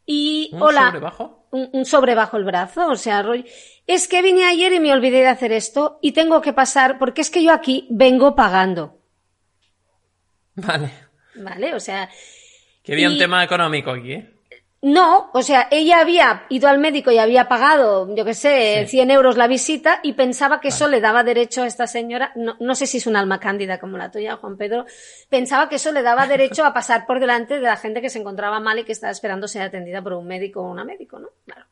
y 0.07 0.51
¿Un 0.51 0.63
hola, 0.63 0.87
sobre 0.87 1.01
bajo? 1.01 1.47
un, 1.51 1.71
un 1.73 1.85
sobre 1.85 2.15
bajo 2.15 2.37
el 2.37 2.45
brazo, 2.45 2.89
o 2.89 2.97
sea, 2.97 3.23
rollo, 3.23 3.45
es 3.87 4.09
que 4.09 4.23
vine 4.23 4.45
ayer 4.45 4.73
y 4.73 4.81
me 4.81 4.93
olvidé 4.93 5.19
de 5.21 5.29
hacer 5.29 5.53
esto 5.53 5.99
y 6.03 6.13
tengo 6.13 6.41
que 6.41 6.53
pasar 6.53 6.99
porque 6.99 7.21
es 7.23 7.31
que 7.31 7.43
yo 7.43 7.53
aquí 7.53 7.87
vengo 7.91 8.35
pagando, 8.35 8.98
Vale. 10.67 10.91
¿vale? 11.35 11.75
O 11.75 11.81
sea, 11.81 12.09
Que 12.83 12.93
había 12.93 13.09
un 13.09 13.19
tema 13.19 13.45
económico 13.45 13.91
aquí, 13.91 14.13
¿eh? 14.13 14.35
No, 14.81 15.31
o 15.35 15.43
sea, 15.43 15.67
ella 15.73 15.99
había 16.01 16.45
ido 16.51 16.69
al 16.69 16.79
médico 16.79 17.11
y 17.11 17.19
había 17.19 17.49
pagado, 17.49 18.15
yo 18.15 18.25
qué 18.25 18.33
sé, 18.35 18.85
Sí. 18.87 18.99
100 18.99 19.11
euros 19.11 19.37
la 19.37 19.49
visita 19.49 19.99
y 20.05 20.13
pensaba 20.13 20.61
que 20.61 20.69
eso 20.69 20.87
le 20.87 21.01
daba 21.01 21.25
derecho 21.25 21.65
a 21.65 21.67
esta 21.67 21.89
señora, 21.89 22.31
no, 22.37 22.57
no 22.61 22.77
sé 22.77 22.87
si 22.87 22.99
es 22.99 23.09
un 23.09 23.17
alma 23.17 23.41
cándida 23.41 23.81
como 23.81 23.99
la 23.99 24.13
tuya, 24.13 24.37
Juan 24.37 24.57
Pedro, 24.57 24.87
pensaba 25.29 25.69
que 25.69 25.77
eso 25.77 25.91
le 25.91 26.03
daba 26.03 26.29
derecho 26.29 26.65
a 26.65 26.73
pasar 26.73 27.07
por 27.07 27.19
delante 27.19 27.55
de 27.55 27.63
la 27.63 27.77
gente 27.77 28.01
que 28.01 28.09
se 28.09 28.21
encontraba 28.21 28.61
mal 28.61 28.79
y 28.79 28.85
que 28.85 28.93
estaba 28.93 29.11
esperando 29.11 29.49
ser 29.49 29.63
atendida 29.63 30.01
por 30.01 30.13
un 30.13 30.29
médico 30.29 30.61
o 30.61 30.71
una 30.71 30.85
médico, 30.85 31.19
¿no? 31.19 31.31
Claro. 31.45 31.65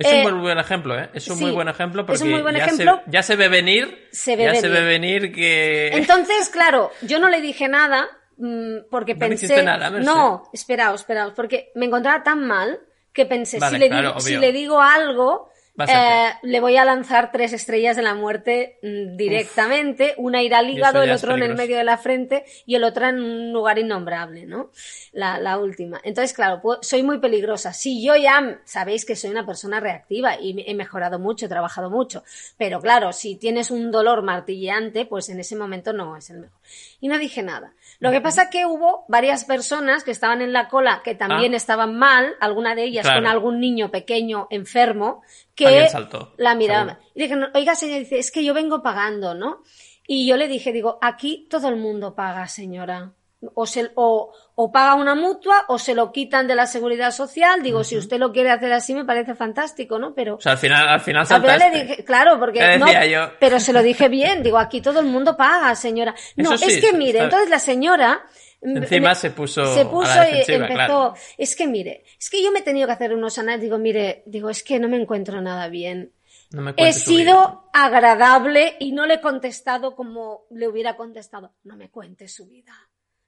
Es 0.00 0.06
Eh, 0.12 0.22
un 0.26 0.32
muy 0.32 0.40
buen 0.40 0.58
ejemplo, 0.58 0.98
¿eh? 0.98 1.10
Es 1.12 1.28
un 1.28 1.36
sí, 1.36 1.42
muy 1.44 1.52
buen 1.52 1.68
ejemplo 1.68 2.06
porque 2.06 2.22
un 2.22 2.30
muy 2.30 2.40
buen 2.40 2.56
ya, 2.56 2.64
ejemplo. 2.64 3.02
Se, 3.04 3.10
ya 3.10 3.22
se 3.22 3.36
ve 3.36 3.48
venir. 3.48 4.08
Se 4.10 4.34
ve 4.34 4.44
ya 4.44 4.54
se 4.54 4.68
venir. 4.68 4.80
ve 4.82 4.88
venir 4.88 5.32
que. 5.32 5.88
Entonces, 5.92 6.48
claro, 6.48 6.90
yo 7.02 7.18
no 7.18 7.28
le 7.28 7.42
dije 7.42 7.68
nada 7.68 8.08
mm, 8.38 8.88
porque 8.90 9.12
No 9.14 9.20
pensé. 9.20 9.62
nada, 9.62 9.90
no, 9.90 10.44
esperaos, 10.54 11.02
esperaos, 11.02 11.34
porque 11.36 11.70
me 11.74 11.84
encontraba 11.84 12.22
tan 12.22 12.46
mal 12.46 12.80
que 13.12 13.26
pensé, 13.26 13.58
Vale, 13.58 13.76
si, 13.76 13.80
le 13.82 13.88
claro, 13.88 14.02
digo, 14.08 14.12
obvio. 14.14 14.22
si 14.26 14.36
le 14.38 14.52
digo 14.52 14.80
algo, 14.80 15.49
eh, 15.88 16.30
le 16.42 16.60
voy 16.60 16.76
a 16.76 16.84
lanzar 16.84 17.30
tres 17.32 17.52
estrellas 17.52 17.96
de 17.96 18.02
la 18.02 18.14
muerte 18.14 18.78
mm, 18.82 19.16
directamente, 19.16 20.14
una 20.16 20.42
irá 20.42 20.58
al 20.58 20.70
hígado, 20.70 21.02
el 21.02 21.10
otro 21.24 21.34
en 21.34 21.42
el 21.42 21.48
medio 21.58 21.76
de 21.78 21.84
la 21.84 21.98
frente 21.98 22.44
y 22.66 22.74
el 22.74 22.84
otro 22.84 23.06
en 23.08 23.20
un 23.20 23.52
lugar 23.52 23.78
innombrable, 23.78 24.46
¿no? 24.46 24.70
La, 25.12 25.38
la 25.38 25.58
última. 25.58 26.00
Entonces, 26.04 26.32
claro, 26.34 26.60
pu- 26.62 26.78
soy 26.82 27.02
muy 27.02 27.18
peligrosa. 27.18 27.72
Si 27.72 28.02
yo 28.04 28.16
ya 28.16 28.60
sabéis 28.64 29.04
que 29.04 29.16
soy 29.16 29.30
una 29.30 29.46
persona 29.46 29.80
reactiva 29.80 30.38
y 30.40 30.64
he 30.66 30.74
mejorado 30.74 31.18
mucho, 31.18 31.46
he 31.46 31.48
trabajado 31.48 31.90
mucho, 31.90 32.22
pero 32.58 32.80
claro, 32.80 33.12
si 33.12 33.36
tienes 33.36 33.70
un 33.70 33.90
dolor 33.90 34.22
martilleante, 34.22 35.06
pues 35.06 35.28
en 35.28 35.40
ese 35.40 35.56
momento 35.56 35.92
no 35.92 36.16
es 36.16 36.30
el 36.30 36.38
mejor. 36.38 36.58
Y 37.00 37.08
no 37.08 37.18
dije 37.18 37.42
nada. 37.42 37.72
Lo 38.00 38.10
que 38.10 38.20
pasa 38.22 38.48
que 38.50 38.64
hubo 38.66 39.04
varias 39.08 39.44
personas 39.44 40.04
que 40.04 40.10
estaban 40.10 40.40
en 40.40 40.52
la 40.52 40.68
cola 40.68 41.02
que 41.04 41.14
también 41.14 41.52
Ah. 41.52 41.56
estaban 41.56 41.96
mal, 41.98 42.34
alguna 42.40 42.74
de 42.74 42.84
ellas 42.84 43.04
Claro. 43.04 43.20
con 43.20 43.26
algún 43.30 43.60
niño 43.60 43.90
pequeño 43.90 44.46
enfermo, 44.50 45.22
que 45.54 45.88
saltó, 45.90 46.32
la 46.38 46.54
miraba. 46.54 46.94
seguro. 46.94 47.06
Y 47.14 47.22
dije, 47.22 47.36
oiga, 47.54 47.74
señor, 47.74 47.98
dice, 48.00 48.18
es 48.18 48.32
que 48.32 48.42
yo 48.42 48.54
vengo 48.54 48.82
pagando, 48.82 49.34
¿no? 49.34 49.62
Y 50.06 50.26
yo 50.26 50.36
le 50.36 50.48
dije, 50.48 50.72
digo, 50.72 50.98
aquí 51.02 51.46
todo 51.50 51.68
el 51.68 51.76
mundo 51.76 52.14
paga, 52.14 52.48
señora. 52.48 53.12
O, 53.54 53.64
se, 53.64 53.90
o, 53.94 54.32
o 54.54 54.70
paga 54.70 54.94
una 54.96 55.14
mutua 55.14 55.64
o 55.68 55.78
se 55.78 55.94
lo 55.94 56.12
quitan 56.12 56.46
de 56.46 56.54
la 56.54 56.66
seguridad 56.66 57.10
social. 57.10 57.62
Digo, 57.62 57.84
si 57.84 57.96
usted 57.96 58.18
lo 58.18 58.32
quiere 58.32 58.50
hacer 58.50 58.70
así, 58.72 58.94
me 58.94 59.06
parece 59.06 59.34
fantástico, 59.34 59.98
¿no? 59.98 60.14
Pero 60.14 60.34
O 60.36 60.40
sea, 60.40 60.52
al 60.52 60.58
final, 60.58 60.86
al 60.88 61.00
final 61.00 61.26
al 61.28 61.40
final 61.40 61.58
le 61.58 61.70
dije, 61.70 62.04
claro, 62.04 62.38
porque 62.38 62.76
no, 62.78 62.86
yo. 63.04 63.32
pero 63.40 63.58
se 63.58 63.72
lo 63.72 63.82
dije 63.82 64.08
bien, 64.10 64.42
digo, 64.42 64.58
aquí 64.58 64.82
todo 64.82 65.00
el 65.00 65.06
mundo 65.06 65.36
paga, 65.38 65.74
señora. 65.74 66.14
No, 66.36 66.58
sí, 66.58 66.66
es 66.66 66.80
que 66.80 66.92
mire, 66.92 67.12
está- 67.12 67.24
entonces 67.24 67.48
la 67.48 67.58
señora 67.58 68.26
Encima 68.62 69.14
se 69.14 69.30
puso 69.30 69.64
se 69.72 69.80
a 69.80 69.84
la 69.84 69.90
puso 69.90 70.22
y 70.22 70.52
empezó, 70.52 70.66
claro. 70.74 71.14
es 71.38 71.56
que 71.56 71.66
mire, 71.66 72.04
es 72.18 72.28
que 72.28 72.42
yo 72.44 72.52
me 72.52 72.58
he 72.58 72.62
tenido 72.62 72.86
que 72.86 72.92
hacer 72.92 73.14
unos 73.14 73.38
análisis, 73.38 73.62
digo, 73.62 73.78
mire, 73.78 74.22
digo, 74.26 74.50
es 74.50 74.62
que 74.62 74.78
no 74.78 74.88
me 74.88 75.00
encuentro 75.00 75.40
nada 75.40 75.68
bien. 75.68 76.12
No 76.52 76.62
me 76.62 76.74
He 76.76 76.92
sido 76.92 77.70
agradable 77.72 78.76
y 78.80 78.92
no 78.92 79.06
le 79.06 79.14
he 79.14 79.20
contestado 79.20 79.94
como 79.94 80.46
le 80.50 80.68
hubiera 80.68 80.96
contestado. 80.96 81.52
No 81.64 81.76
me 81.76 81.90
cuente 81.90 82.28
su 82.28 82.48
vida. 82.48 82.72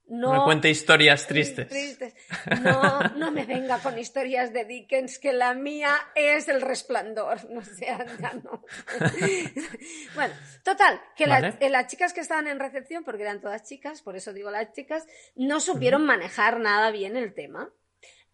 No, 0.09 0.33
No 0.33 0.39
me 0.41 0.45
cuente 0.45 0.69
historias 0.69 1.27
tristes. 1.27 1.69
Tristes. 1.69 2.15
No, 2.63 3.01
no 3.17 3.31
me 3.31 3.45
venga 3.47 3.79
con 3.79 3.99
historias 3.99 4.53
de 4.53 4.65
Dickens, 4.67 5.19
que 5.19 5.33
la 5.33 5.55
mía 5.55 5.95
es 6.15 6.49
el 6.49 6.61
resplandor. 6.61 7.49
No 7.51 7.63
sea, 7.65 8.05
ya 8.21 8.33
no. 8.45 8.63
bueno, 10.15 10.35
total, 10.65 11.01
que 11.17 11.27
Vale. 11.27 11.55
eh, 11.61 11.71
las 11.71 11.87
chicas 11.87 12.13
que 12.13 12.21
estaban 12.21 12.47
en 12.49 12.59
recepción, 12.59 13.05
porque 13.05 13.23
eran 13.23 13.41
todas 13.41 13.63
chicas, 13.63 14.03
por 14.03 14.17
eso 14.17 14.33
digo 14.33 14.51
las 14.51 14.73
chicas, 14.73 15.07
no 15.35 15.61
supieron 15.61 16.05
manejar 16.05 16.61
nada 16.61 16.91
bien 16.91 17.17
el 17.17 17.33
tema. 17.35 17.71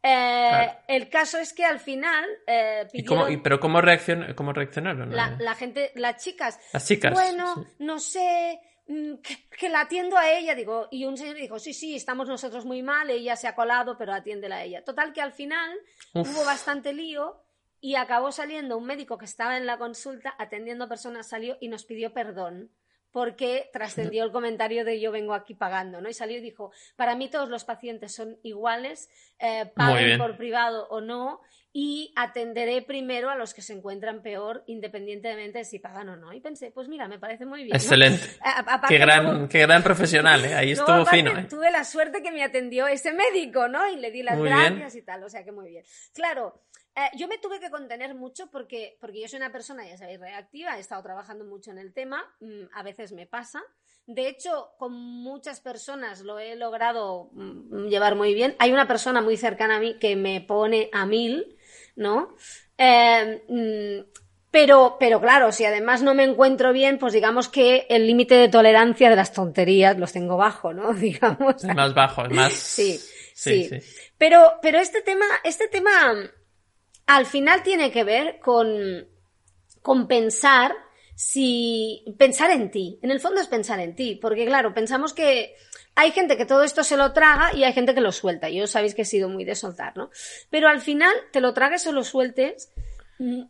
Eh, 0.02 0.48
Claro. 0.50 0.72
El 0.87 1.09
caso 1.11 1.38
es 1.38 1.52
que 1.52 1.64
al 1.64 1.81
final 1.81 2.24
eh, 2.46 2.87
¿Y 2.92 3.04
cómo, 3.04 3.28
y- 3.28 3.37
¿Pero 3.38 3.59
cómo, 3.61 3.81
reaccion- 3.81 4.35
cómo 4.37 4.52
reaccionaron? 4.52 5.14
la, 5.14 5.37
la 5.40 5.54
gente, 5.54 5.90
las 5.96 6.22
chicas, 6.22 6.59
Las 6.72 6.87
chicas. 6.87 7.12
bueno, 7.12 7.54
sí. 7.57 7.74
no 7.81 7.98
sé, 7.98 8.61
que, 8.88 9.48
que 9.59 9.68
la 9.68 9.83
atiendo 9.83 10.16
a 10.16 10.31
ella, 10.31 10.55
digo, 10.55 10.88
y 10.90 11.05
un 11.05 11.16
señor 11.16 11.37
dijo, 11.37 11.59
sí, 11.59 11.74
sí, 11.74 11.94
estamos 11.94 12.27
nosotros 12.27 12.64
muy 12.64 12.83
mal, 12.83 13.11
ella 13.11 13.37
se 13.37 13.46
ha 13.46 13.55
colado, 13.55 13.96
pero 13.98 14.14
atiéndela 14.14 14.57
a 14.57 14.64
ella. 14.64 14.85
Total 14.85 15.12
que 15.12 15.20
al 15.20 15.33
final 15.33 15.79
Uf. 16.14 16.29
hubo 16.29 16.44
bastante 16.44 16.92
lío 16.92 17.42
y 17.81 17.94
acabó 17.96 18.33
saliendo 18.33 18.77
un 18.79 18.87
médico 18.87 19.18
que 19.18 19.27
estaba 19.27 19.57
en 19.57 19.66
la 19.66 19.79
consulta 19.79 20.35
atendiendo 20.38 20.87
a 20.87 20.88
personas, 20.88 21.29
salió 21.29 21.57
y 21.61 21.68
nos 21.68 21.85
pidió 21.85 22.12
perdón 22.12 22.72
porque 23.11 23.71
trascendió 23.73 24.25
el 24.25 24.33
comentario 24.33 24.85
de 24.85 25.01
yo 25.01 25.11
vengo 25.12 25.35
aquí 25.35 25.55
pagando, 25.55 26.01
¿no? 26.01 26.09
Y 26.09 26.14
salió 26.14 26.37
y 26.38 26.40
dijo, 26.40 26.73
para 26.97 27.14
mí 27.16 27.29
todos 27.29 27.49
los 27.49 27.64
pacientes 27.64 28.14
son 28.14 28.38
iguales, 28.42 29.09
eh, 29.38 29.71
paguen 29.75 30.18
por 30.18 30.37
privado 30.37 30.87
o 30.90 31.01
no, 31.01 31.40
y 31.73 32.12
atenderé 32.16 32.83
primero 32.83 33.31
a 33.31 33.37
los 33.37 33.55
que 33.55 33.62
se 33.62 33.73
encuentran 33.73 34.23
peor, 34.23 34.64
independientemente 34.66 35.59
de 35.59 35.64
si 35.64 35.79
pagan 35.79 36.09
o 36.09 36.16
no. 36.16 36.33
Y 36.33 36.40
pensé, 36.40 36.71
pues 36.71 36.88
mira, 36.88 37.07
me 37.09 37.18
parece 37.18 37.44
muy 37.47 37.62
bien. 37.64 37.77
Excelente. 37.77 38.25
A- 38.40 38.51
a- 38.51 38.75
aparte 38.75 38.88
Qué 38.88 38.99
gran, 38.99 39.25
luego- 39.25 39.49
qué 39.49 39.61
gran 39.61 39.83
profesional, 39.83 40.44
¿eh? 40.44 40.55
Ahí 40.55 40.73
estuvo 40.73 40.90
aparte, 40.92 41.16
fino, 41.16 41.38
¿eh? 41.38 41.47
Tuve 41.49 41.71
la 41.71 41.85
suerte 41.85 42.23
que 42.23 42.33
me 42.33 42.42
atendió 42.42 42.87
ese 42.88 43.12
médico, 43.12 43.68
¿no? 43.68 43.88
Y 43.90 43.97
le 43.97 44.11
di 44.11 44.23
las 44.23 44.37
Muy 44.38 44.49
bien. 44.49 44.77
gracias 44.77 44.97
y 44.97 45.03
tal, 45.03 45.23
o 45.25 45.29
sea 45.29 45.44
que 45.44 45.53
muy 45.53 45.68
bien. 45.68 45.85
Claro, 46.14 46.62
eh, 46.98 47.11
yo 47.16 47.28
me 47.28 47.38
tuve 47.38 47.61
que 47.61 47.70
contener 47.70 48.16
mucho 48.16 48.50
porque, 48.50 48.96
porque 49.00 49.20
yo 49.20 49.28
soy 49.28 49.37
una 49.37 49.52
persona, 49.52 49.87
ya 49.87 49.96
sabéis, 49.96 50.18
reactiva, 50.18 50.76
he 50.76 50.80
estado 50.80 51.00
trabajando 51.00 51.44
mucho 51.44 51.70
en 51.70 51.78
el 51.78 51.92
tema, 51.92 52.24
mm, 52.40 52.64
a 52.74 52.82
veces 52.82 53.12
me 53.12 53.26
pasa. 53.26 53.62
De 54.06 54.26
hecho, 54.26 54.70
con 54.78 54.92
muchas 54.92 55.61
personas 55.61 56.22
lo 56.22 56.40
he 56.40 56.56
logrado 56.56 57.30
mm, 57.32 57.87
llevar 57.87 58.16
muy 58.16 58.34
bien. 58.34 58.56
Hay 58.58 58.72
una 58.72 58.88
persona 58.88 59.20
muy 59.20 59.37
cercana 59.37 59.76
a 59.76 59.80
mí 59.80 59.96
que 60.00 60.16
me 60.16 60.40
pone 60.40 60.90
a 60.92 61.06
mil, 61.06 61.56
¿no? 61.94 62.34
Eh, 62.76 63.44
mm, 63.46 64.18
pero, 64.50 64.96
pero 64.98 65.20
claro, 65.20 65.52
si 65.52 65.64
además 65.66 66.02
no 66.02 66.14
me 66.14 66.24
encuentro 66.24 66.72
bien, 66.72 66.98
pues 66.98 67.12
digamos 67.12 67.48
que 67.48 67.87
el 67.90 68.08
límite 68.08 68.34
de 68.34 68.48
tolerancia 68.48 69.08
de 69.08 69.16
las 69.16 69.32
tonterías 69.32 69.96
los 69.98 70.12
tengo 70.12 70.37
bajo, 70.37 70.72
¿no? 70.72 70.92
Digamos. 70.94 71.62
Es 71.62 71.74
más 71.76 71.94
bajo, 71.94 72.24
es 72.24 72.32
más. 72.32 72.52
Sí, 72.54 72.98
sí. 73.34 73.68
sí. 73.68 73.78
Pero, 74.16 74.54
pero 74.61 74.78
este 74.80 75.00
tema, 75.00 75.26
este 75.44 75.68
tema 75.68 76.32
al 77.09 77.25
final 77.25 77.62
tiene 77.62 77.90
que 77.90 78.05
ver 78.05 78.38
con, 78.38 79.09
pensar 80.07 80.77
si 81.16 82.05
pensar 82.18 82.51
en 82.51 82.71
ti. 82.71 83.01
En 83.03 83.11
el 83.11 83.18
fondo 83.18 83.40
es 83.40 83.47
pensar 83.47 83.81
en 83.81 83.97
ti, 83.97 84.18
porque 84.21 84.44
claro, 84.44 84.75
pensamos 84.75 85.14
que 85.14 85.55
hay 85.94 86.12
gente 86.12 86.37
que 86.37 86.44
todo 86.44 86.62
esto 86.62 86.85
se 86.85 86.99
lo 86.99 87.14
traga 87.14 87.55
y 87.55 87.64
hay 87.64 87.73
gente 87.73 87.94
que 87.94 88.03
lo 88.03 88.12
suelta. 88.12 88.51
Yo 88.51 88.66
sabéis 88.66 88.94
que 88.94 89.03
he 89.03 89.07
sido 89.07 89.31
muy 89.31 89.44
de 89.44 89.55
soltar, 89.55 89.97
¿no? 89.97 90.11
Pero 90.51 90.68
al 90.68 90.83
final, 90.83 91.12
te 91.33 91.40
lo 91.40 91.55
tragues 91.55 91.87
o 91.87 91.92
lo 91.92 92.05
sueltes, 92.05 92.73
mm, 93.18 93.44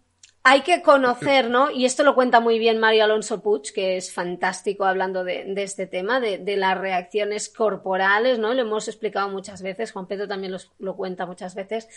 hay 0.44 0.60
que 0.60 0.80
conocer, 0.80 1.50
¿no? 1.50 1.72
Y 1.72 1.84
esto 1.84 2.04
lo 2.04 2.14
cuenta 2.14 2.38
muy 2.38 2.60
bien 2.60 2.78
Mario 2.78 3.04
Alonso 3.04 3.42
Puig, 3.42 3.72
que 3.74 3.96
es 3.96 4.12
fantástico 4.12 4.84
hablando 4.84 5.24
de, 5.24 5.52
este 5.56 5.88
tema, 5.88 6.20
de, 6.20 6.56
las 6.56 6.78
reacciones 6.78 7.48
corporales, 7.48 8.38
¿no? 8.38 8.54
Lo 8.54 8.62
hemos 8.62 8.86
explicado 8.86 9.28
muchas 9.28 9.62
veces, 9.62 9.90
Juan 9.90 10.06
Pedro 10.06 10.28
también 10.28 10.56
lo 10.78 10.96
cuenta 10.96 11.26
muchas 11.26 11.56
veces, 11.56 11.88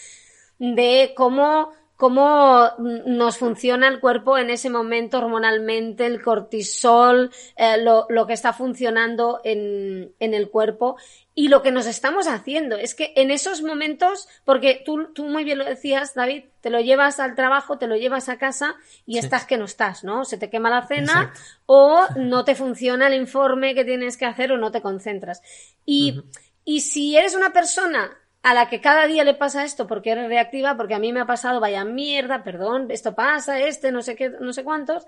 de 0.64 1.14
cómo, 1.16 1.72
cómo 1.98 2.70
nos 2.78 3.38
funciona 3.40 3.88
el 3.88 4.00
cuerpo 4.00 4.38
en 4.38 4.52
ese 4.52 4.70
momento 4.70 5.18
hormonalmente, 5.18 6.06
el 6.06 6.22
cortisol, 6.22 7.32
eh, 7.56 7.78
lo, 7.82 8.06
lo 8.10 8.28
que 8.28 8.34
está 8.34 8.54
funcionando 8.54 9.42
en, 9.44 10.14
en 10.20 10.34
el 10.36 10.52
cuerpo 10.52 10.98
y 11.34 11.48
lo 11.48 11.64
que 11.64 11.72
nos 11.72 11.88
estamos 11.88 12.28
haciendo. 12.28 12.76
Es 12.78 12.94
que 12.94 13.12
en 13.16 13.32
esos 13.32 13.64
momentos, 13.64 14.28
porque 14.46 14.84
tú, 14.86 15.12
tú 15.16 15.24
muy 15.24 15.44
bien 15.44 15.58
lo 15.58 15.66
decías, 15.66 16.14
David, 16.14 16.44
te 16.62 16.70
lo 16.70 16.80
llevas 16.80 17.20
al 17.20 17.34
trabajo, 17.34 17.80
te 17.80 17.88
lo 17.88 17.96
llevas 17.96 18.30
a 18.30 18.38
casa 18.38 18.76
y 19.08 19.14
Sí. 19.14 19.20
estás 19.20 19.46
que 19.46 19.58
no 19.58 19.66
estás, 19.66 20.04
¿no? 20.04 20.26
Se 20.26 20.38
te 20.38 20.52
quema 20.52 20.70
la 20.70 20.86
cena 20.86 21.32
Exacto. 21.34 21.40
o 21.66 22.06
no 22.18 22.46
te 22.46 22.54
funciona 22.54 23.08
el 23.08 23.16
informe 23.16 23.74
que 23.74 23.84
tienes 23.84 24.16
que 24.16 24.26
hacer 24.26 24.52
o 24.52 24.58
no 24.60 24.72
te 24.72 24.82
concentras. 24.84 25.42
Y, 25.88 26.22
y 26.64 26.82
si 26.82 27.18
eres 27.18 27.34
una 27.34 27.52
persona 27.52 28.16
a 28.44 28.54
la 28.54 28.70
que 28.70 28.82
cada 28.82 29.08
día 29.08 29.24
le 29.24 29.36
pasa 29.36 29.64
esto 29.64 29.88
porque 29.88 30.12
eres 30.12 30.28
reactiva, 30.28 30.76
porque 30.76 30.96
a 30.96 31.00
mí 31.00 31.14
me 31.14 31.20
ha 31.20 31.26
pasado, 31.26 31.60
vaya 31.60 31.84
mierda, 31.86 32.44
perdón, 32.44 32.88
esto 32.90 33.14
pasa, 33.14 33.60
este, 33.60 33.92
no 33.92 34.02
sé 34.02 34.16
qué, 34.16 34.30
no 34.30 34.52
sé 34.54 34.64
cuántos, 34.64 35.06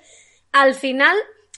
al 0.52 0.76
final 0.76 1.16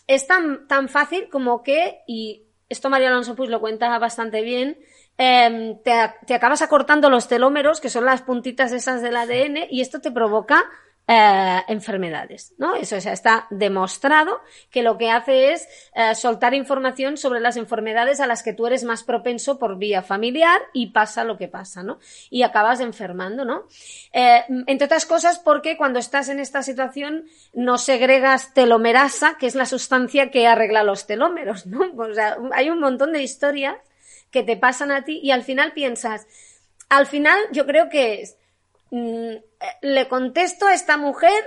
es 0.07 0.27
tan, 0.27 0.67
tan 0.67 0.88
fácil 0.88 1.29
como 1.29 1.63
que, 1.63 1.99
y 2.07 2.43
esto 2.69 2.89
María 2.89 3.09
Alonso 3.09 3.35
pues 3.35 3.49
lo 3.49 3.59
cuenta 3.59 3.97
bastante 3.99 4.41
bien, 4.41 4.77
em, 5.17 5.81
te, 5.83 5.91
te 6.25 6.33
acabas 6.33 6.61
acortando 6.61 7.09
los 7.09 7.27
telómeros, 7.27 7.81
que 7.81 7.89
son 7.89 8.05
las 8.05 8.21
puntitas 8.21 8.71
esas 8.71 9.01
del 9.01 9.17
ADN, 9.17 9.67
y 9.69 9.81
esto 9.81 9.99
te 9.99 10.11
provoca 10.11 10.65
eh, 11.07 11.61
enfermedades, 11.67 12.55
¿no? 12.57 12.75
Eso 12.75 12.95
o 12.95 13.01
sea, 13.01 13.13
está 13.13 13.45
demostrado 13.51 14.41
que 14.71 14.81
lo 14.81 14.97
que 14.97 15.11
hace 15.11 15.53
es 15.53 15.67
eh, 15.93 16.15
soltar 16.15 16.55
información 16.55 17.15
sobre 17.17 17.39
las 17.39 17.57
enfermedades 17.57 18.19
a 18.19 18.25
las 18.25 18.41
que 18.41 18.53
tú 18.53 18.65
eres 18.65 18.83
más 18.83 19.03
propenso 19.03 19.59
por 19.59 19.77
vía 19.77 20.01
familiar 20.01 20.59
y 20.73 20.87
pasa 20.87 21.23
lo 21.23 21.37
que 21.37 21.47
pasa, 21.47 21.83
¿no? 21.83 21.99
Y 22.31 22.41
acabas 22.41 22.79
enfermando, 22.79 23.45
¿no? 23.45 23.67
Eh, 24.13 24.45
entre 24.65 24.85
otras 24.85 25.05
cosas 25.05 25.37
porque 25.37 25.77
cuando 25.77 25.99
estás 25.99 26.27
en 26.29 26.39
esta 26.39 26.63
situación 26.63 27.25
no 27.53 27.77
segregas 27.77 28.55
telomerasa, 28.55 29.37
que 29.37 29.45
es 29.45 29.53
la 29.53 29.67
sustancia 29.67 30.31
que 30.31 30.47
arregla 30.47 30.83
los 30.83 31.05
telómeros, 31.05 31.67
¿no? 31.67 31.85
O 32.05 32.13
sea, 32.13 32.37
hay 32.53 32.69
un 32.69 32.79
montón 32.79 33.11
de 33.11 33.21
historias 33.21 33.75
que 34.31 34.43
te 34.43 34.57
pasan 34.57 34.91
a 34.91 35.03
ti 35.03 35.19
y 35.21 35.31
al 35.31 35.43
final 35.43 35.73
piensas, 35.73 36.27
al 36.89 37.05
final 37.05 37.37
yo 37.51 37.65
creo 37.65 37.89
que 37.89 38.21
es, 38.21 38.37
le 38.91 40.07
contesto 40.07 40.67
a 40.67 40.73
esta 40.73 40.97
mujer 40.97 41.43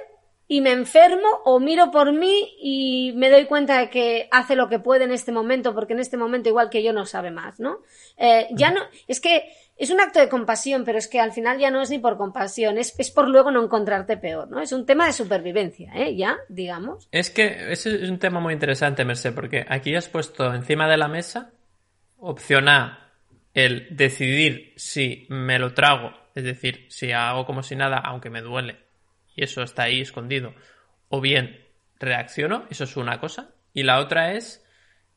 y 0.50 0.62
me 0.62 0.72
enfermo 0.72 1.28
o 1.44 1.60
miro 1.60 1.90
por 1.90 2.12
mí 2.12 2.56
y 2.60 3.12
me 3.16 3.30
doy 3.30 3.44
cuenta 3.44 3.78
de 3.78 3.90
que 3.90 4.28
hace 4.30 4.56
lo 4.56 4.68
que 4.70 4.78
puede 4.78 5.04
en 5.04 5.12
este 5.12 5.30
momento, 5.30 5.74
porque 5.74 5.92
en 5.92 6.00
este 6.00 6.16
momento 6.16 6.48
igual 6.48 6.70
que 6.70 6.82
yo 6.82 6.94
no 6.94 7.04
sabe 7.04 7.30
más, 7.30 7.60
¿no? 7.60 7.82
Eh, 8.16 8.48
ya 8.52 8.70
no, 8.70 8.80
es 9.06 9.20
que 9.20 9.52
es 9.76 9.90
un 9.90 10.00
acto 10.00 10.18
de 10.18 10.30
compasión, 10.30 10.84
pero 10.84 10.96
es 10.96 11.06
que 11.06 11.20
al 11.20 11.32
final 11.32 11.58
ya 11.58 11.70
no 11.70 11.82
es 11.82 11.90
ni 11.90 11.98
por 11.98 12.16
compasión, 12.16 12.78
es, 12.78 12.98
es 12.98 13.10
por 13.10 13.28
luego 13.28 13.50
no 13.50 13.62
encontrarte 13.62 14.16
peor, 14.16 14.50
¿no? 14.50 14.60
Es 14.60 14.72
un 14.72 14.86
tema 14.86 15.06
de 15.06 15.12
supervivencia, 15.12 15.92
¿eh? 15.94 16.16
Ya, 16.16 16.38
digamos. 16.48 17.08
Es 17.12 17.30
que 17.30 17.70
ese 17.70 18.02
es 18.02 18.10
un 18.10 18.18
tema 18.18 18.40
muy 18.40 18.54
interesante, 18.54 19.04
Merced, 19.04 19.34
porque 19.34 19.66
aquí 19.68 19.94
has 19.94 20.08
puesto 20.08 20.52
encima 20.54 20.88
de 20.88 20.96
la 20.96 21.08
mesa 21.08 21.52
opción 22.16 22.68
A, 22.70 23.07
el 23.64 23.88
decidir 23.90 24.72
si 24.76 25.26
me 25.30 25.58
lo 25.58 25.74
trago, 25.74 26.12
es 26.34 26.44
decir, 26.44 26.86
si 26.90 27.12
hago 27.12 27.44
como 27.44 27.62
si 27.62 27.74
nada, 27.76 27.98
aunque 27.98 28.30
me 28.30 28.40
duele, 28.42 28.76
y 29.34 29.42
eso 29.44 29.62
está 29.62 29.84
ahí 29.84 30.00
escondido, 30.00 30.54
o 31.08 31.20
bien 31.20 31.64
reacciono, 31.98 32.66
eso 32.70 32.84
es 32.84 32.96
una 32.96 33.18
cosa, 33.20 33.50
y 33.72 33.82
la 33.82 33.98
otra 33.98 34.32
es 34.32 34.64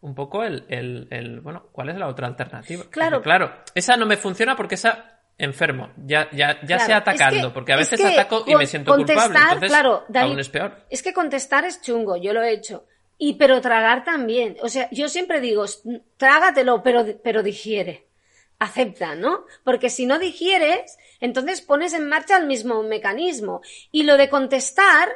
un 0.02 0.16
poco 0.16 0.44
el, 0.44 0.66
el, 0.70 1.08
el 1.12 1.42
bueno, 1.42 1.68
¿cuál 1.72 1.90
es 1.90 1.98
la 1.98 2.08
otra 2.08 2.28
alternativa? 2.28 2.84
Claro. 2.90 3.22
claro, 3.22 3.54
esa 3.76 3.98
no 3.98 4.06
me 4.06 4.18
funciona 4.18 4.56
porque 4.56 4.76
esa 4.76 5.20
enfermo, 5.38 5.92
ya, 5.98 6.30
ya, 6.32 6.60
ya 6.62 6.66
Claro, 6.68 6.86
sea 6.86 6.98
atacando, 6.98 7.38
es 7.38 7.44
que- 7.46 7.50
porque 7.54 7.74
a 7.74 7.76
es 7.76 7.90
veces 7.92 8.02
que 8.02 8.20
ataco 8.20 8.44
y 8.48 8.56
me 8.56 8.66
siento 8.66 8.96
culpable, 8.96 9.22
contestar, 9.22 9.42
entonces 9.54 9.70
claro, 9.70 10.06
aún 10.16 10.40
es 10.40 10.50
peor. 10.50 10.86
Es 10.90 11.04
que 11.04 11.14
contestar 11.14 11.66
es 11.66 11.82
chungo, 11.82 12.18
yo 12.18 12.34
lo 12.34 12.42
he 12.42 12.52
hecho. 12.54 12.86
Y 13.18 13.36
pero 13.36 13.62
tragar 13.62 14.04
también. 14.04 14.58
O 14.64 14.70
sea, 14.70 14.88
yo 14.92 15.08
siempre 15.08 15.40
digo, 15.42 15.66
trágatelo, 16.18 16.82
pero, 16.82 17.06
pero 17.24 17.44
digiere. 17.44 18.08
Acepta, 18.64 19.16
¿no? 19.16 19.46
Porque 19.64 19.90
si 19.90 20.06
no 20.06 20.20
digieres, 20.20 20.98
entonces 21.20 21.62
pones 21.62 21.94
en 21.94 22.08
marcha 22.08 22.38
el 22.38 22.46
mismo 22.46 22.84
mecanismo. 22.84 23.62
Y 23.92 24.04
lo 24.04 24.18
de 24.18 24.30
contestar, 24.30 25.10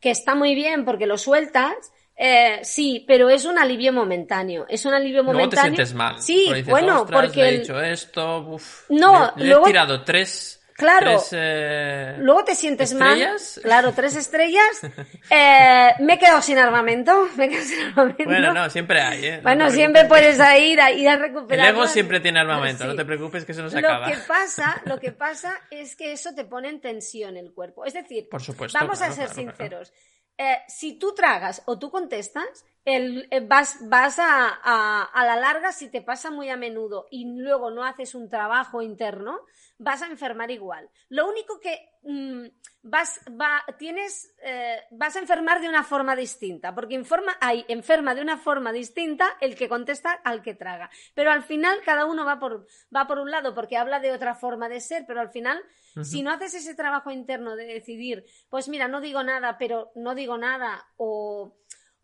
que 0.00 0.10
está 0.10 0.34
muy 0.34 0.54
bien 0.54 0.86
porque 0.86 1.06
lo 1.06 1.18
sueltas, 1.18 1.74
eh, 2.16 2.60
sí, 2.62 3.04
pero 3.06 3.28
es 3.28 3.44
un 3.44 3.58
alivio 3.58 3.92
momentáneo. 3.92 4.64
Es 4.70 4.86
un 4.86 4.94
alivio 4.94 5.22
Luego 5.22 5.32
te 5.32 5.44
momentáneo. 5.56 5.74
sientes 5.76 5.94
mal. 5.94 6.22
Sí, 6.22 6.46
dices, 6.48 6.66
bueno, 6.66 7.02
"Ostras, 7.02 7.20
porque 7.20 7.42
le 7.42 7.46
he 7.48 7.54
el- 7.56 7.60
dicho 7.60 7.78
esto, 7.80 8.38
uf, 8.48 8.84
No, 8.88 9.32
le, 9.36 9.42
le 9.44 9.50
luego- 9.50 9.66
he 9.66 9.70
tirado 9.70 10.02
tres, 10.02 10.57
Claro. 10.78 11.16
tres, 11.18 11.28
eh, 11.32 12.14
Luego 12.20 12.44
te 12.44 12.54
sientes 12.54 12.92
¿Estrellas? 12.92 13.52
mal. 13.56 13.62
Claro, 13.64 13.92
tres 13.92 14.14
estrellas. 14.16 14.64
Eh, 15.30 15.90
me 16.00 16.14
he 16.14 16.18
quedado 16.18 16.40
sin 16.40 16.56
armamento. 16.56 17.28
Me 17.36 17.44
he 17.46 17.48
quedado 17.50 17.66
sin 17.66 17.80
armamento. 17.80 18.24
Bueno, 18.24 18.52
no, 18.54 18.70
siempre 18.70 19.00
hay, 19.02 19.26
¿eh? 19.26 19.36
No 19.38 19.42
Bueno, 19.42 19.70
siempre 19.70 20.04
puedes 20.06 20.36
ir 20.36 20.80
a, 20.80 20.90
ir 20.92 21.08
a 21.08 21.14
El 21.14 21.20
recuperar. 21.20 21.68
ego 21.74 21.86
siempre 21.86 22.20
tiene 22.20 22.40
armamento, 22.40 22.84
no 22.86 22.94
te 22.94 23.04
preocupes 23.04 23.44
que 23.44 23.52
eso 23.52 23.62
no 23.62 23.68
se 23.70 23.80
lo 23.80 23.88
acaba. 23.88 24.06
que 24.10 24.16
pasa, 24.18 24.80
lo 24.86 24.98
que 24.98 25.12
pasa 25.12 25.52
es 25.70 25.96
que 25.96 26.12
eso 26.12 26.34
te 26.34 26.44
pone 26.44 26.68
en 26.70 26.80
tensión 26.80 27.36
el 27.36 27.52
cuerpo. 27.52 27.84
Es 27.84 27.92
decir, 27.94 28.28
Por 28.30 28.40
supuesto, 28.42 28.78
vamos 28.78 28.98
claro, 28.98 29.12
a 29.12 29.16
ser 29.16 29.26
claro, 29.26 29.42
claro. 29.42 29.56
sinceros. 29.58 29.92
Eh, 30.38 30.58
si 30.68 30.98
tú 30.98 31.14
tragas 31.14 31.62
o 31.66 31.78
tú 31.78 31.90
contestas, 31.90 32.64
el- 32.96 33.28
eh, 33.30 33.40
vas, 33.40 33.78
vas 33.88 34.18
a, 34.18 34.48
a, 34.62 35.02
a 35.04 35.26
la 35.26 35.36
larga, 35.36 35.72
si 35.72 35.90
te 35.90 36.00
pasa 36.02 36.30
muy 36.30 36.48
a 36.48 36.56
menudo 36.56 37.06
y 37.10 37.26
luego 37.36 37.70
no 37.70 37.84
haces 37.84 38.14
un 38.14 38.28
trabajo 38.28 38.80
interno, 38.82 39.40
vas 39.78 40.02
a 40.02 40.06
enfermar 40.06 40.50
igual. 40.50 40.88
Lo 41.08 41.28
único 41.28 41.60
que 41.60 41.90
mm, 42.02 42.46
vas, 42.82 43.20
va, 43.40 43.62
tienes, 43.78 44.34
eh, 44.42 44.80
vas 44.90 45.16
a 45.16 45.18
enfermar 45.18 45.60
de 45.60 45.68
una 45.68 45.84
forma 45.84 46.16
distinta, 46.16 46.74
porque 46.74 46.94
informa, 46.94 47.36
hay, 47.40 47.64
enferma 47.68 48.14
de 48.14 48.22
una 48.22 48.38
forma 48.38 48.72
distinta 48.72 49.36
el 49.40 49.54
que 49.54 49.68
contesta 49.68 50.12
al 50.12 50.42
que 50.42 50.54
traga. 50.54 50.88
Pero 51.14 51.30
al 51.30 51.42
final 51.42 51.78
cada 51.84 52.06
uno 52.06 52.24
va 52.24 52.38
por, 52.40 52.66
va 52.94 53.06
por 53.06 53.18
un 53.18 53.30
lado 53.30 53.54
porque 53.54 53.76
habla 53.76 54.00
de 54.00 54.12
otra 54.12 54.34
forma 54.34 54.68
de 54.68 54.80
ser, 54.80 55.04
pero 55.06 55.20
al 55.20 55.30
final, 55.30 55.62
si 56.04 56.22
no 56.22 56.30
haces 56.30 56.54
ese 56.54 56.74
trabajo 56.76 57.10
interno 57.10 57.56
de 57.56 57.64
decidir, 57.66 58.24
pues 58.48 58.68
mira, 58.68 58.86
no 58.88 59.00
digo 59.00 59.22
nada, 59.24 59.58
pero 59.58 59.90
no 59.96 60.14
digo 60.14 60.38
nada, 60.38 60.86
o, 60.96 61.56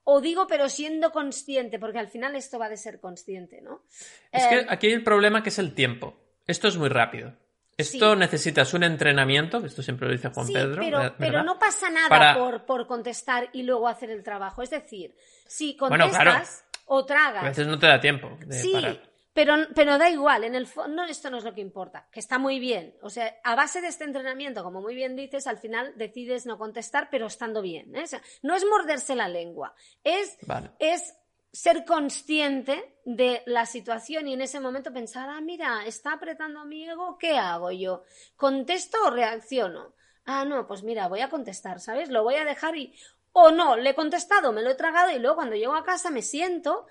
o 0.04 0.20
digo 0.20 0.46
pero 0.46 0.68
siendo 0.68 1.10
consciente, 1.12 1.78
porque 1.78 1.98
al 1.98 2.08
final 2.08 2.36
esto 2.36 2.58
va 2.58 2.68
de 2.68 2.76
ser 2.76 3.00
consciente, 3.00 3.60
¿no? 3.60 3.82
Es 4.30 4.44
Eh, 4.44 4.48
que 4.50 4.66
aquí 4.68 4.86
hay 4.88 4.92
el 4.92 5.02
problema 5.04 5.42
que 5.42 5.48
es 5.48 5.58
el 5.58 5.74
tiempo. 5.74 6.16
Esto 6.46 6.68
es 6.68 6.76
muy 6.76 6.88
rápido. 6.88 7.34
Esto 7.76 8.12
Sí. 8.12 8.18
necesitas 8.20 8.72
un 8.74 8.84
entrenamiento, 8.84 9.64
esto 9.64 9.82
siempre 9.82 10.06
lo 10.06 10.12
dice 10.12 10.28
Juan 10.28 10.46
Sí, 10.46 10.52
Pedro. 10.52 10.80
pero, 10.80 10.98
¿verdad? 10.98 11.14
pero 11.18 11.42
no 11.42 11.58
pasa 11.58 11.90
nada 11.90 12.08
Para- 12.08 12.34
por, 12.38 12.64
por 12.66 12.86
contestar 12.86 13.48
y 13.52 13.64
luego 13.64 13.88
hacer 13.88 14.10
el 14.10 14.22
trabajo. 14.22 14.62
Es 14.62 14.70
decir, 14.70 15.14
si 15.46 15.76
Bueno, 15.80 16.04
contestas 16.04 16.22
claro. 16.22 16.44
o 16.86 16.98
A 17.00 17.06
tragas, 17.06 17.44
veces 17.44 17.66
no 17.66 17.78
te 17.78 17.86
da 17.86 18.00
tiempo 18.00 18.38
de 18.46 18.60
sí, 18.60 18.72
parar. 18.72 19.02
Pero, 19.34 19.56
pero 19.74 19.98
da 19.98 20.08
igual, 20.08 20.44
en 20.44 20.54
el 20.54 20.66
fondo 20.66 21.02
esto 21.02 21.28
no 21.28 21.38
es 21.38 21.44
lo 21.44 21.52
que 21.52 21.60
importa, 21.60 22.08
que 22.10 22.20
está 22.20 22.38
muy 22.38 22.60
bien. 22.60 22.96
O 23.02 23.10
sea, 23.10 23.36
a 23.42 23.56
base 23.56 23.80
de 23.80 23.88
este 23.88 24.04
entrenamiento, 24.04 24.62
como 24.62 24.80
muy 24.80 24.94
bien 24.94 25.16
dices, 25.16 25.48
al 25.48 25.58
final 25.58 25.92
decides 25.96 26.46
no 26.46 26.56
contestar, 26.56 27.08
pero 27.10 27.26
estando 27.26 27.60
bien. 27.60 27.94
¿eh? 27.96 28.04
O 28.04 28.06
sea, 28.06 28.22
no 28.42 28.54
es 28.54 28.64
morderse 28.64 29.16
la 29.16 29.28
lengua, 29.28 29.74
es 30.04 30.38
Vale. 30.46 30.70
es 30.78 31.16
ser 31.52 31.84
consciente 31.84 32.96
de 33.04 33.42
la 33.46 33.66
situación 33.66 34.28
y 34.28 34.34
en 34.34 34.40
ese 34.40 34.60
momento 34.60 34.92
pensar, 34.92 35.28
ah, 35.28 35.40
mira, 35.40 35.84
está 35.84 36.12
apretando 36.12 36.60
a 36.60 36.64
mi 36.64 36.88
ego, 36.88 37.18
¿qué 37.18 37.36
hago 37.36 37.72
yo? 37.72 38.04
¿Contesto 38.36 38.98
o 39.04 39.10
reacciono? 39.10 39.94
Ah, 40.26 40.44
no, 40.44 40.66
pues 40.66 40.84
mira, 40.84 41.08
voy 41.08 41.20
a 41.20 41.28
contestar, 41.28 41.80
¿sabes? 41.80 42.08
Lo 42.08 42.22
voy 42.22 42.36
a 42.36 42.44
dejar 42.44 42.76
y... 42.76 42.94
O 43.32 43.50
no, 43.50 43.76
le 43.76 43.90
he 43.90 43.94
contestado, 43.94 44.52
me 44.52 44.62
lo 44.62 44.70
he 44.70 44.74
tragado 44.76 45.10
y 45.10 45.18
luego 45.18 45.36
cuando 45.36 45.56
llego 45.56 45.74
a 45.74 45.84
casa 45.84 46.10
me 46.10 46.22
siento, 46.22 46.86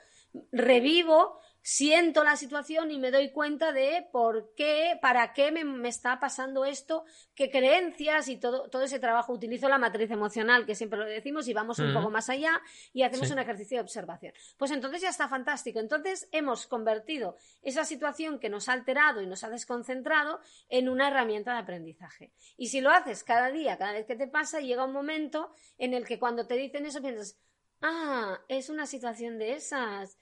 revivo, 0.52 1.40
siento 1.66 2.26
la 2.26 2.36
situación 2.36 2.92
y 2.92 3.00
me 3.00 3.10
doy 3.10 3.32
cuenta 3.32 3.72
de 3.72 4.06
por 4.12 4.54
qué, 4.54 5.00
para 5.02 5.32
qué 5.34 5.50
me, 5.52 5.64
me 5.64 5.88
está 5.88 6.20
pasando 6.20 6.66
esto, 6.66 7.06
qué 7.36 7.50
creencias 7.50 8.28
y 8.28 8.36
todo, 8.36 8.70
todo 8.70 8.84
ese 8.84 9.00
trabajo. 9.00 9.32
Utilizo 9.32 9.70
la 9.70 9.78
matriz 9.78 10.12
emocional, 10.12 10.66
que 10.66 10.76
siempre 10.76 11.00
lo 11.00 11.06
decimos, 11.06 11.48
y 11.48 11.54
vamos 11.54 11.80
un 11.80 11.94
poco 11.94 12.10
más 12.12 12.30
allá 12.30 12.62
y 12.92 13.04
hacemos 13.04 13.28
Sí. 13.28 13.34
un 13.34 13.40
ejercicio 13.40 13.78
de 13.78 13.82
observación. 13.82 14.34
Pues 14.58 14.72
entonces 14.72 15.02
ya 15.02 15.10
está 15.10 15.30
fantástico. 15.30 15.80
Entonces 15.80 16.28
hemos 16.34 16.68
convertido 16.68 17.38
esa 17.62 17.86
situación 17.86 18.40
que 18.40 18.50
nos 18.50 18.68
ha 18.68 18.74
alterado 18.74 19.22
y 19.22 19.26
nos 19.28 19.46
ha 19.46 19.50
desconcentrado 19.50 20.42
en 20.68 20.90
una 20.90 21.08
herramienta 21.08 21.54
de 21.54 21.60
aprendizaje. 21.60 22.34
Y 22.58 22.68
si 22.68 22.82
lo 22.82 22.92
haces 22.92 23.24
cada 23.24 23.52
día, 23.52 23.78
cada 23.78 23.94
vez 23.94 24.06
que 24.06 24.18
te 24.18 24.28
pasa, 24.28 24.60
llega 24.60 24.84
un 24.84 24.92
momento 24.92 25.54
en 25.78 25.94
el 25.94 26.06
que 26.06 26.20
cuando 26.20 26.46
te 26.46 26.56
dicen 26.56 26.86
eso 26.86 27.02
piensas, 27.02 27.40
ah, 27.82 28.42
es 28.50 28.70
una 28.70 28.86
situación 28.86 29.38
de 29.38 29.54
esas. 29.54 30.18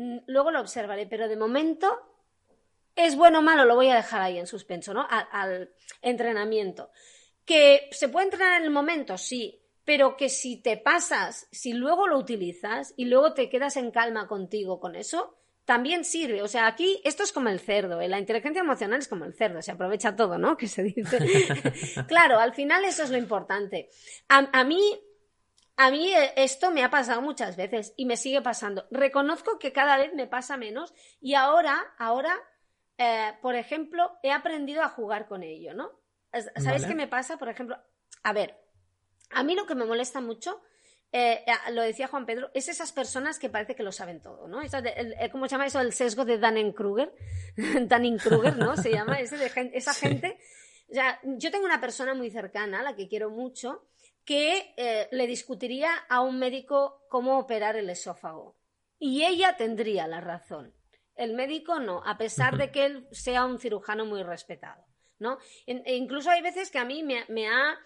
Mm, 0.00 0.20
Luego 0.28 0.50
lo 0.50 0.60
observaré, 0.60 1.06
pero 1.06 1.28
de 1.28 1.36
momento 1.36 1.86
es 2.96 3.16
bueno 3.16 3.40
o 3.40 3.42
malo, 3.42 3.66
lo 3.66 3.74
voy 3.74 3.88
a 3.88 3.96
dejar 3.96 4.22
ahí 4.22 4.38
en 4.38 4.46
suspenso, 4.46 4.94
¿no? 4.94 5.06
Al, 5.08 5.28
al 5.30 5.70
entrenamiento. 6.00 6.90
Que 7.44 7.88
se 7.92 8.08
puede 8.08 8.24
entrenar 8.24 8.58
en 8.58 8.64
el 8.64 8.70
momento, 8.70 9.18
sí, 9.18 9.62
pero 9.84 10.16
que 10.16 10.30
si 10.30 10.62
te 10.62 10.78
pasas, 10.78 11.48
si 11.52 11.74
luego 11.74 12.06
lo 12.06 12.16
utilizas 12.16 12.94
y 12.96 13.04
luego 13.04 13.34
te 13.34 13.50
quedas 13.50 13.76
en 13.76 13.90
calma 13.90 14.26
contigo 14.26 14.80
con 14.80 14.96
eso, 14.96 15.36
también 15.66 16.04
sirve. 16.06 16.42
O 16.42 16.48
sea, 16.48 16.66
aquí 16.66 17.02
esto 17.04 17.22
es 17.22 17.30
como 17.30 17.50
el 17.50 17.60
cerdo, 17.60 18.00
¿eh? 18.00 18.08
la 18.08 18.18
inteligencia 18.18 18.60
emocional 18.60 19.00
es 19.00 19.08
como 19.08 19.26
el 19.26 19.34
cerdo, 19.34 19.60
se 19.60 19.72
aprovecha 19.72 20.16
todo, 20.16 20.38
¿no? 20.38 20.56
Que 20.56 20.66
se 20.66 20.82
dice. 20.82 21.18
claro, 22.08 22.38
al 22.38 22.54
final 22.54 22.86
eso 22.86 23.02
es 23.02 23.10
lo 23.10 23.18
importante. 23.18 23.90
A, 24.28 24.48
a 24.58 24.64
mí 24.64 24.98
a 25.82 25.90
mí 25.90 26.12
eh, 26.12 26.32
esto 26.36 26.70
me 26.70 26.84
ha 26.84 26.90
pasado 26.90 27.22
muchas 27.22 27.56
veces 27.56 27.94
y 27.96 28.04
me 28.04 28.16
sigue 28.16 28.42
pasando. 28.42 28.86
Reconozco 28.90 29.58
que 29.58 29.72
cada 29.72 29.96
vez 29.96 30.12
me 30.14 30.26
pasa 30.26 30.56
menos 30.56 30.92
y 31.20 31.34
ahora, 31.34 31.94
ahora, 31.98 32.36
eh, 32.98 33.32
por 33.40 33.54
ejemplo, 33.54 34.18
he 34.22 34.30
aprendido 34.30 34.82
a 34.82 34.88
jugar 34.90 35.26
con 35.26 35.42
ello, 35.42 35.72
¿no? 35.74 35.90
Es- 36.32 36.50
¿Sabes 36.56 36.82
Vale. 36.82 36.86
qué 36.88 36.94
me 36.94 37.08
pasa? 37.08 37.38
Por 37.38 37.48
ejemplo, 37.48 37.78
a 38.22 38.32
ver, 38.34 38.54
a 39.30 39.42
mí 39.42 39.54
lo 39.54 39.64
que 39.66 39.74
me 39.74 39.86
molesta 39.86 40.20
mucho, 40.20 40.60
eh, 41.12 41.42
eh, 41.46 41.72
lo 41.72 41.82
decía 41.82 42.08
Juan 42.08 42.26
Pedro, 42.26 42.50
es 42.52 42.68
esas 42.68 42.92
personas 42.92 43.38
que 43.38 43.48
parece 43.48 43.74
que 43.74 43.82
lo 43.82 43.90
saben 43.90 44.20
todo, 44.20 44.48
¿no? 44.48 44.60
Eso 44.60 44.82
de- 44.82 44.90
el- 44.92 45.30
¿Cómo 45.32 45.46
se 45.46 45.52
llama 45.52 45.66
eso? 45.66 45.80
El 45.80 45.92
sesgo 45.94 46.24
de 46.26 46.36
Dunning-Kruger. 46.38 47.12
Dunning-Kruger, 47.88 48.56
¿no? 48.58 48.76
Se 48.76 48.90
llama 48.92 49.18
ese 49.18 49.36
de 49.38 49.48
gen- 49.48 49.70
esa 49.74 49.92
Sí. 49.94 50.06
gente. 50.06 50.38
O 50.90 50.94
sea, 50.94 51.18
yo 51.22 51.50
tengo 51.50 51.64
una 51.64 51.80
persona 51.80 52.14
muy 52.14 52.30
cercana, 52.30 52.80
a 52.80 52.82
la 52.82 52.96
que 52.96 53.08
quiero 53.08 53.30
mucho, 53.30 53.86
que 54.30 54.74
eh, 54.76 55.08
le 55.10 55.26
discutiría 55.26 55.90
a 56.08 56.20
un 56.20 56.38
médico 56.38 57.04
cómo 57.08 57.36
operar 57.36 57.74
el 57.74 57.90
esófago. 57.90 58.56
Y 58.96 59.24
ella 59.24 59.56
tendría 59.56 60.06
la 60.06 60.20
razón. 60.20 60.72
El 61.16 61.34
médico 61.34 61.80
no, 61.80 62.00
a 62.06 62.16
pesar 62.16 62.56
de 62.56 62.70
que 62.70 62.84
él 62.84 63.08
sea 63.10 63.44
un 63.44 63.58
cirujano 63.58 64.06
muy 64.06 64.22
respetado. 64.22 64.86
¿no? 65.18 65.38
E 65.66 65.96
incluso 65.96 66.30
hay 66.30 66.42
veces 66.42 66.70
que 66.70 66.78
a 66.78 66.84
mí 66.84 67.02
me, 67.02 67.24
me 67.28 67.48
ha 67.48 67.76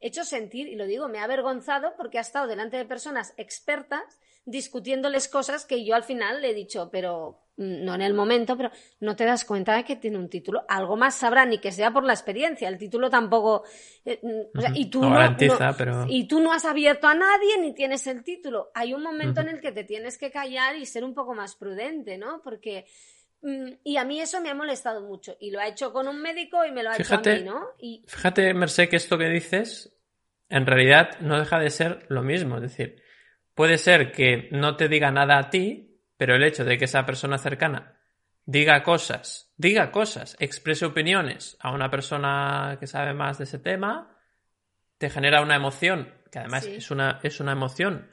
hecho 0.00 0.24
sentir, 0.24 0.66
y 0.68 0.76
lo 0.76 0.86
digo, 0.86 1.08
me 1.08 1.18
ha 1.18 1.24
avergonzado 1.24 1.94
porque 1.96 2.18
ha 2.18 2.22
estado 2.22 2.46
delante 2.46 2.76
de 2.76 2.84
personas 2.84 3.34
expertas 3.36 4.18
discutiéndoles 4.46 5.28
cosas 5.28 5.64
que 5.66 5.84
yo 5.84 5.94
al 5.94 6.02
final 6.02 6.40
le 6.40 6.50
he 6.50 6.54
dicho, 6.54 6.88
pero 6.90 7.38
mm, 7.58 7.84
no 7.84 7.94
en 7.94 8.00
el 8.02 8.14
momento, 8.14 8.56
pero 8.56 8.70
no 9.00 9.14
te 9.14 9.24
das 9.26 9.44
cuenta 9.44 9.76
de 9.76 9.84
que 9.84 9.96
tiene 9.96 10.16
un 10.18 10.28
título. 10.30 10.64
Algo 10.68 10.96
más 10.96 11.14
sabrá, 11.14 11.44
ni 11.44 11.58
que 11.58 11.70
sea 11.70 11.90
por 11.92 12.04
la 12.04 12.14
experiencia. 12.14 12.68
El 12.68 12.78
título 12.78 13.10
tampoco. 13.10 13.64
eh, 14.04 14.18
mm, 14.22 14.58
o 14.58 14.60
sea, 14.60 14.72
y 14.74 14.86
tú 14.86 15.02
No 15.02 15.10
no, 15.10 15.14
garantiza, 15.16 15.70
no- 15.70 15.76
pero- 15.76 16.06
y 16.08 16.26
tú 16.26 16.40
no 16.40 16.52
has 16.52 16.64
abierto 16.64 17.06
a 17.06 17.14
nadie 17.14 17.58
ni 17.60 17.74
tienes 17.74 18.06
el 18.06 18.24
título. 18.24 18.70
Hay 18.74 18.94
un 18.94 19.02
momento 19.02 19.40
en 19.42 19.48
el 19.50 19.60
que 19.60 19.72
te 19.72 19.84
tienes 19.84 20.16
que 20.16 20.30
callar 20.30 20.74
y 20.76 20.86
ser 20.86 21.04
un 21.04 21.14
poco 21.14 21.34
más 21.34 21.54
prudente, 21.54 22.16
¿no? 22.18 22.40
Porque. 22.42 22.86
Mm, 23.42 23.68
Y 23.84 23.96
a 23.96 24.04
mí 24.04 24.20
eso 24.20 24.40
me 24.40 24.50
ha 24.50 24.54
molestado 24.54 25.00
mucho. 25.02 25.36
Y 25.40 25.50
lo 25.50 25.60
ha 25.60 25.68
hecho 25.68 25.92
con 25.92 26.08
un 26.08 26.20
médico 26.20 26.64
y 26.64 26.72
me 26.72 26.82
lo 26.82 26.90
ha 26.90 26.94
Fíjate- 26.94 27.36
hecho 27.36 27.50
a 27.50 27.54
mí, 27.54 27.60
¿no? 27.60 27.66
Y 27.78 28.04
Fíjate, 28.06 28.54
Merced, 28.54 28.88
que 28.88 28.96
esto 28.96 29.18
que 29.18 29.28
dices 29.28 29.96
en 30.48 30.66
realidad 30.66 31.18
no 31.20 31.38
deja 31.38 31.58
de 31.58 31.70
ser 31.70 32.06
lo 32.08 32.22
mismo. 32.22 32.56
Es 32.56 32.62
decir, 32.62 33.02
puede 33.54 33.78
ser 33.78 34.10
que 34.12 34.48
no 34.52 34.76
te 34.76 34.88
diga 34.88 35.10
nada 35.12 35.38
a 35.38 35.50
ti, 35.50 36.00
pero 36.16 36.34
el 36.34 36.42
hecho 36.42 36.64
de 36.64 36.76
que 36.76 36.86
esa 36.86 37.06
persona 37.06 37.38
cercana 37.38 37.96
diga 38.44 38.82
cosas 38.82 39.46
diga 39.56 39.90
cosas, 39.92 40.36
exprese 40.40 40.86
opiniones 40.86 41.58
a 41.60 41.70
una 41.70 41.90
persona 41.90 42.78
que 42.80 42.86
sabe 42.86 43.12
más 43.12 43.36
de 43.36 43.44
ese 43.44 43.58
tema, 43.58 44.16
te 44.96 45.10
genera 45.10 45.42
una 45.42 45.54
emoción, 45.54 46.14
que 46.32 46.38
además 46.38 46.64
es, 46.64 46.90
una, 46.90 47.20
es 47.22 47.40
una 47.40 47.52
emoción 47.52 48.08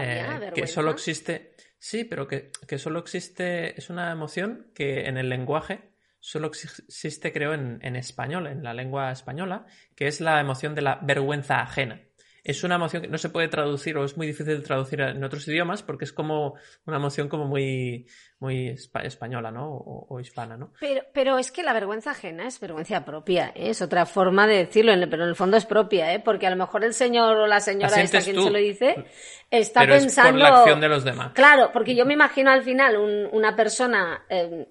eh, 0.00 0.50
que 0.56 0.66
solo 0.66 0.90
existe, 0.90 1.54
sí, 1.78 2.04
pero 2.04 2.26
que, 2.26 2.50
que, 2.66 2.78
solo 2.78 2.98
existe, 2.98 3.78
es 3.78 3.90
una 3.90 4.10
emoción 4.10 4.70
que 4.74 5.06
en 5.06 5.16
el 5.16 5.28
lenguaje 5.28 5.90
solo 6.20 6.48
existe, 6.48 7.32
creo, 7.32 7.54
en, 7.54 7.78
en 7.82 7.96
español, 7.96 8.46
en 8.46 8.62
la 8.62 8.74
lengua 8.74 9.12
española, 9.12 9.66
que 9.94 10.08
es 10.08 10.20
la 10.20 10.40
emoción 10.40 10.74
de 10.74 10.82
la 10.82 10.98
vergüenza 11.02 11.60
ajena 11.60 12.07
es 12.48 12.64
una 12.64 12.76
emoción 12.76 13.02
que 13.02 13.08
no 13.08 13.18
se 13.18 13.28
puede 13.28 13.48
traducir 13.48 13.98
o 13.98 14.04
es 14.06 14.16
muy 14.16 14.26
difícil 14.26 14.56
de 14.56 14.64
traducir 14.64 15.02
en 15.02 15.22
otros 15.22 15.46
idiomas 15.48 15.82
porque 15.82 16.06
es 16.06 16.14
como 16.14 16.54
una 16.86 16.96
emoción 16.96 17.28
como 17.28 17.44
muy, 17.44 18.06
muy 18.38 18.74
española, 19.02 19.50
¿no? 19.50 19.68
O, 19.68 20.18
hispana, 20.18 20.56
¿no? 20.56 20.72
Pero, 20.80 21.02
pero 21.12 21.36
es 21.36 21.52
que 21.52 21.62
la 21.62 21.74
vergüenza 21.74 22.12
ajena 22.12 22.46
es 22.46 22.58
vergüenza 22.58 23.04
propia, 23.04 23.48
¿eh? 23.54 23.68
es 23.68 23.82
otra 23.82 24.06
forma 24.06 24.46
de 24.46 24.64
decirlo, 24.64 24.92
pero 25.10 25.24
en 25.24 25.28
el 25.28 25.36
fondo 25.36 25.58
es 25.58 25.66
propia, 25.66 26.14
¿eh? 26.14 26.20
Porque 26.20 26.46
a 26.46 26.50
lo 26.50 26.56
mejor 26.56 26.84
el 26.84 26.94
señor 26.94 27.36
o 27.36 27.46
la 27.46 27.60
señora 27.60 28.00
esta 28.00 28.22
quien 28.22 28.42
se 28.42 28.50
lo 28.50 28.58
dice 28.58 29.04
está 29.50 29.86
pensando... 29.86 30.30
por 30.30 30.40
la 30.40 30.58
acción 30.60 30.80
de 30.80 30.88
los 30.88 31.04
demás. 31.04 31.32
Claro, 31.34 31.68
porque 31.70 31.94
yo 31.94 32.06
me 32.06 32.14
imagino 32.14 32.50
al 32.50 32.62
final 32.62 32.96
una 33.30 33.54
persona... 33.54 34.24
Eh, 34.30 34.68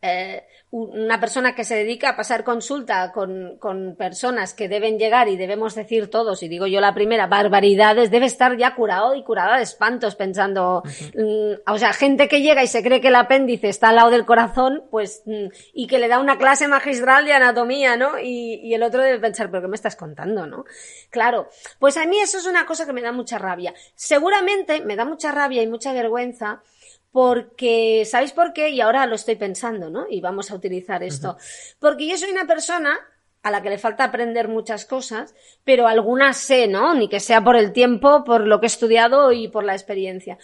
eh, 0.00 0.46
una 0.70 1.18
persona 1.18 1.54
que 1.54 1.64
se 1.64 1.76
dedica 1.76 2.10
a 2.10 2.16
pasar 2.16 2.44
consulta 2.44 3.10
con, 3.10 3.56
con, 3.58 3.96
personas 3.96 4.52
que 4.52 4.68
deben 4.68 4.98
llegar 4.98 5.28
y 5.28 5.36
debemos 5.36 5.74
decir 5.74 6.10
todos, 6.10 6.42
y 6.42 6.48
digo 6.48 6.66
yo 6.66 6.80
la 6.80 6.94
primera, 6.94 7.26
barbaridades, 7.26 8.10
debe 8.10 8.26
estar 8.26 8.56
ya 8.56 8.74
curado 8.74 9.14
y 9.14 9.24
curada 9.24 9.56
de 9.56 9.62
espantos 9.62 10.14
pensando, 10.14 10.82
mm, 10.84 11.70
o 11.72 11.78
sea, 11.78 11.92
gente 11.94 12.28
que 12.28 12.42
llega 12.42 12.62
y 12.62 12.66
se 12.66 12.82
cree 12.82 13.00
que 13.00 13.08
el 13.08 13.16
apéndice 13.16 13.70
está 13.70 13.88
al 13.88 13.96
lado 13.96 14.10
del 14.10 14.26
corazón, 14.26 14.84
pues, 14.90 15.22
mm, 15.24 15.46
y 15.72 15.86
que 15.86 15.98
le 15.98 16.08
da 16.08 16.18
una 16.18 16.36
clase 16.36 16.68
magistral 16.68 17.24
de 17.24 17.32
anatomía, 17.32 17.96
¿no? 17.96 18.18
Y, 18.18 18.60
y 18.62 18.74
el 18.74 18.82
otro 18.82 19.02
debe 19.02 19.18
pensar, 19.18 19.50
pero 19.50 19.62
¿qué 19.62 19.68
me 19.68 19.76
estás 19.76 19.96
contando, 19.96 20.46
no? 20.46 20.64
Claro, 21.10 21.48
pues 21.78 21.96
a 21.96 22.04
mí 22.04 22.18
eso 22.20 22.38
es 22.38 22.46
una 22.46 22.66
cosa 22.66 22.86
que 22.86 22.92
me 22.92 23.02
da 23.02 23.10
mucha 23.10 23.38
rabia. 23.38 23.74
Seguramente 23.94 24.80
me 24.80 24.96
da 24.96 25.04
mucha 25.06 25.32
rabia 25.32 25.62
y 25.62 25.66
mucha 25.66 25.92
vergüenza 25.92 26.62
porque, 27.10 28.04
¿sabéis 28.04 28.32
por 28.32 28.52
qué? 28.52 28.70
Y 28.70 28.80
ahora 28.80 29.06
lo 29.06 29.14
estoy 29.14 29.36
pensando, 29.36 29.90
¿no? 29.90 30.06
Y 30.08 30.20
vamos 30.20 30.50
a 30.50 30.54
utilizar 30.54 31.02
esto. 31.02 31.36
Porque 31.78 32.06
yo 32.06 32.16
soy 32.16 32.30
una 32.30 32.46
persona 32.46 32.98
a 33.42 33.50
la 33.50 33.62
que 33.62 33.70
le 33.70 33.78
falta 33.78 34.04
aprender 34.04 34.48
muchas 34.48 34.84
cosas, 34.84 35.34
pero 35.64 35.86
algunas 35.86 36.36
sé, 36.36 36.66
¿no? 36.66 36.94
Ni 36.94 37.08
que 37.08 37.20
sea 37.20 37.42
por 37.42 37.56
el 37.56 37.72
tiempo, 37.72 38.24
por 38.24 38.46
lo 38.46 38.60
que 38.60 38.66
he 38.66 38.68
estudiado 38.68 39.32
y 39.32 39.48
por 39.48 39.64
la 39.64 39.74
experiencia. 39.74 40.38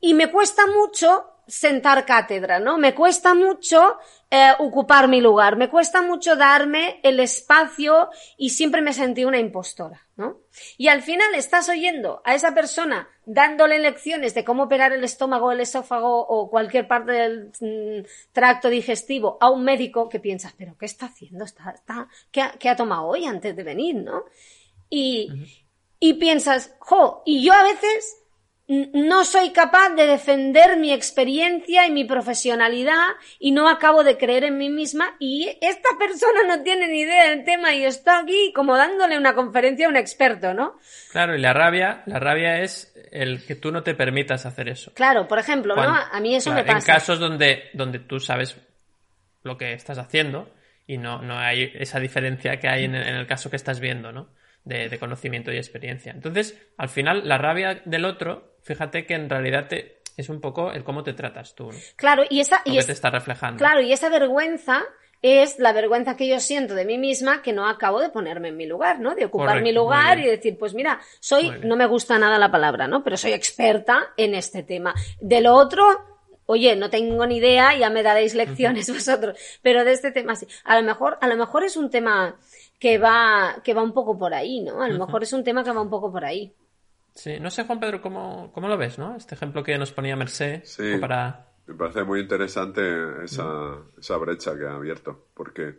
Y 0.00 0.14
me 0.14 0.30
cuesta 0.30 0.66
mucho 0.66 1.29
sentar 1.50 2.06
cátedra, 2.06 2.60
¿no? 2.60 2.78
Me 2.78 2.94
cuesta 2.94 3.34
mucho 3.34 3.98
eh, 4.30 4.52
ocupar 4.60 5.08
mi 5.08 5.20
lugar, 5.20 5.56
me 5.56 5.68
cuesta 5.68 6.00
mucho 6.00 6.36
darme 6.36 7.00
el 7.02 7.18
espacio 7.18 8.08
y 8.38 8.50
siempre 8.50 8.82
me 8.82 8.92
sentí 8.92 9.24
una 9.24 9.38
impostora, 9.38 10.06
¿no? 10.16 10.42
Y 10.78 10.86
al 10.86 11.02
final 11.02 11.34
estás 11.34 11.68
oyendo 11.68 12.22
a 12.24 12.36
esa 12.36 12.54
persona 12.54 13.08
dándole 13.26 13.80
lecciones 13.80 14.32
de 14.34 14.44
cómo 14.44 14.64
operar 14.64 14.92
el 14.92 15.02
estómago, 15.02 15.50
el 15.50 15.60
esófago 15.60 16.20
o 16.20 16.48
cualquier 16.48 16.86
parte 16.86 17.12
del 17.12 17.52
mm, 17.60 18.06
tracto 18.32 18.68
digestivo 18.68 19.36
a 19.40 19.50
un 19.50 19.64
médico 19.64 20.08
que 20.08 20.20
piensas, 20.20 20.54
pero 20.56 20.76
¿qué 20.78 20.86
está 20.86 21.06
haciendo? 21.06 21.44
¿Está, 21.44 21.70
está, 21.70 22.08
¿qué, 22.30 22.42
ha, 22.42 22.52
¿Qué 22.52 22.68
ha 22.68 22.76
tomado 22.76 23.08
hoy 23.08 23.24
antes 23.24 23.56
de 23.56 23.64
venir, 23.64 23.96
no? 23.96 24.24
Y, 24.88 25.28
y 25.98 26.14
piensas, 26.14 26.76
jo, 26.78 27.22
y 27.26 27.42
yo 27.44 27.52
a 27.52 27.64
veces 27.64 28.19
no 28.70 29.24
soy 29.24 29.50
capaz 29.50 29.90
de 29.96 30.06
defender 30.06 30.76
mi 30.76 30.92
experiencia 30.92 31.86
y 31.86 31.90
mi 31.90 32.04
profesionalidad 32.04 33.08
y 33.40 33.50
no 33.50 33.68
acabo 33.68 34.04
de 34.04 34.16
creer 34.16 34.44
en 34.44 34.58
mí 34.58 34.70
misma 34.70 35.16
y 35.18 35.58
esta 35.60 35.88
persona 35.98 36.42
no 36.46 36.62
tiene 36.62 36.86
ni 36.86 37.00
idea 37.00 37.30
del 37.30 37.44
tema 37.44 37.74
y 37.74 37.84
está 37.84 38.20
aquí 38.20 38.52
como 38.54 38.76
dándole 38.76 39.18
una 39.18 39.34
conferencia 39.34 39.86
a 39.86 39.88
un 39.88 39.96
experto, 39.96 40.54
¿no? 40.54 40.78
Claro, 41.10 41.34
y 41.34 41.40
la 41.40 41.52
rabia, 41.52 42.04
la 42.06 42.20
rabia 42.20 42.60
es 42.60 42.94
el 43.10 43.44
que 43.44 43.56
tú 43.56 43.72
no 43.72 43.82
te 43.82 43.94
permitas 43.94 44.46
hacer 44.46 44.68
eso. 44.68 44.92
Claro, 44.94 45.26
por 45.26 45.40
ejemplo, 45.40 45.74
¿no? 45.74 45.82
A 45.82 46.20
mí 46.20 46.36
eso 46.36 46.52
me 46.52 46.62
pasa. 46.62 46.92
En 46.92 46.98
casos 46.98 47.18
donde, 47.18 47.70
donde 47.72 47.98
tú 47.98 48.20
sabes 48.20 48.56
lo 49.42 49.58
que 49.58 49.72
estás 49.72 49.98
haciendo 49.98 50.48
y 50.86 50.96
no, 50.96 51.22
no 51.22 51.36
hay 51.36 51.72
esa 51.74 51.98
diferencia 51.98 52.60
que 52.60 52.68
hay 52.68 52.84
en 52.84 52.94
el 52.94 53.26
caso 53.26 53.50
que 53.50 53.56
estás 53.56 53.80
viendo, 53.80 54.12
¿no? 54.12 54.28
de, 54.64 54.98
conocimiento 54.98 55.52
y 55.52 55.56
experiencia. 55.56 56.12
Entonces, 56.12 56.60
al 56.76 56.88
final, 56.88 57.28
la 57.28 57.38
rabia 57.38 57.82
del 57.84 58.04
otro, 58.04 58.49
fíjate 58.62 59.06
que 59.06 59.14
en 59.14 59.28
realidad 59.28 59.68
te, 59.68 60.00
es 60.16 60.28
un 60.28 60.40
poco 60.40 60.72
el 60.72 60.84
cómo 60.84 61.02
te 61.02 61.12
tratas 61.12 61.54
tú. 61.54 61.70
Claro, 61.96 62.24
y 62.28 62.40
esa... 62.40 62.62
y 62.64 62.78
te 62.78 62.92
está 62.92 63.10
reflejando. 63.10 63.58
Claro, 63.58 63.80
y 63.80 63.92
esa 63.92 64.08
vergüenza 64.08 64.82
es 65.22 65.58
la 65.58 65.72
vergüenza 65.72 66.16
que 66.16 66.26
yo 66.26 66.40
siento 66.40 66.74
de 66.74 66.84
mí 66.84 66.96
misma 66.96 67.42
que 67.42 67.52
no 67.52 67.68
acabo 67.68 68.00
de 68.00 68.08
ponerme 68.08 68.48
en 68.48 68.56
mi 68.56 68.66
lugar, 68.66 69.00
¿no? 69.00 69.14
De 69.14 69.26
ocupar 69.26 69.62
mi 69.62 69.72
lugar 69.72 70.18
y 70.18 70.26
decir, 70.26 70.56
pues 70.58 70.72
mira, 70.72 70.98
soy, 71.20 71.50
no 71.62 71.76
me 71.76 71.86
gusta 71.86 72.18
nada 72.18 72.38
la 72.38 72.50
palabra, 72.50 72.86
¿no? 72.86 73.04
Pero 73.04 73.16
soy 73.16 73.32
experta 73.32 74.14
en 74.16 74.34
este 74.34 74.62
tema. 74.62 74.94
De 75.20 75.42
lo 75.42 75.54
otro, 75.54 75.84
oye, 76.46 76.74
no 76.74 76.88
tengo 76.88 77.26
ni 77.26 77.36
idea, 77.36 77.76
ya 77.76 77.90
me 77.90 78.02
daréis 78.02 78.34
lecciones 78.34 78.90
vosotros, 78.92 79.38
pero 79.62 79.84
de 79.84 79.92
este 79.92 80.10
tema 80.10 80.36
sí. 80.36 80.46
A 80.64 80.80
lo 80.80 80.86
mejor, 80.86 81.18
a 81.20 81.28
lo 81.28 81.36
mejor 81.36 81.64
es 81.64 81.76
un 81.76 81.90
tema 81.90 82.38
que 82.78 82.96
va, 82.96 83.60
que 83.62 83.74
va 83.74 83.82
un 83.82 83.92
poco 83.92 84.18
por 84.18 84.32
ahí, 84.32 84.60
¿no? 84.60 84.82
A 84.82 84.88
lo 84.88 84.98
mejor 84.98 85.22
es 85.22 85.34
un 85.34 85.44
tema 85.44 85.62
que 85.62 85.70
va 85.70 85.82
un 85.82 85.90
poco 85.90 86.10
por 86.10 86.24
ahí. 86.24 86.54
Sí, 87.14 87.38
no 87.40 87.50
sé, 87.50 87.64
Juan 87.64 87.80
Pedro, 87.80 88.00
¿cómo, 88.00 88.50
cómo 88.52 88.68
lo 88.68 88.76
ves, 88.76 88.98
no? 88.98 89.16
Este 89.16 89.34
ejemplo 89.34 89.62
que 89.62 89.76
nos 89.78 89.92
ponía 89.92 90.16
Merced 90.16 90.62
sí, 90.64 90.96
para... 91.00 91.46
Me 91.66 91.74
parece 91.74 92.02
muy 92.02 92.20
interesante 92.20 92.82
esa, 93.24 93.76
esa 93.98 94.16
brecha 94.16 94.58
que 94.58 94.66
ha 94.66 94.74
abierto, 94.74 95.28
porque 95.34 95.76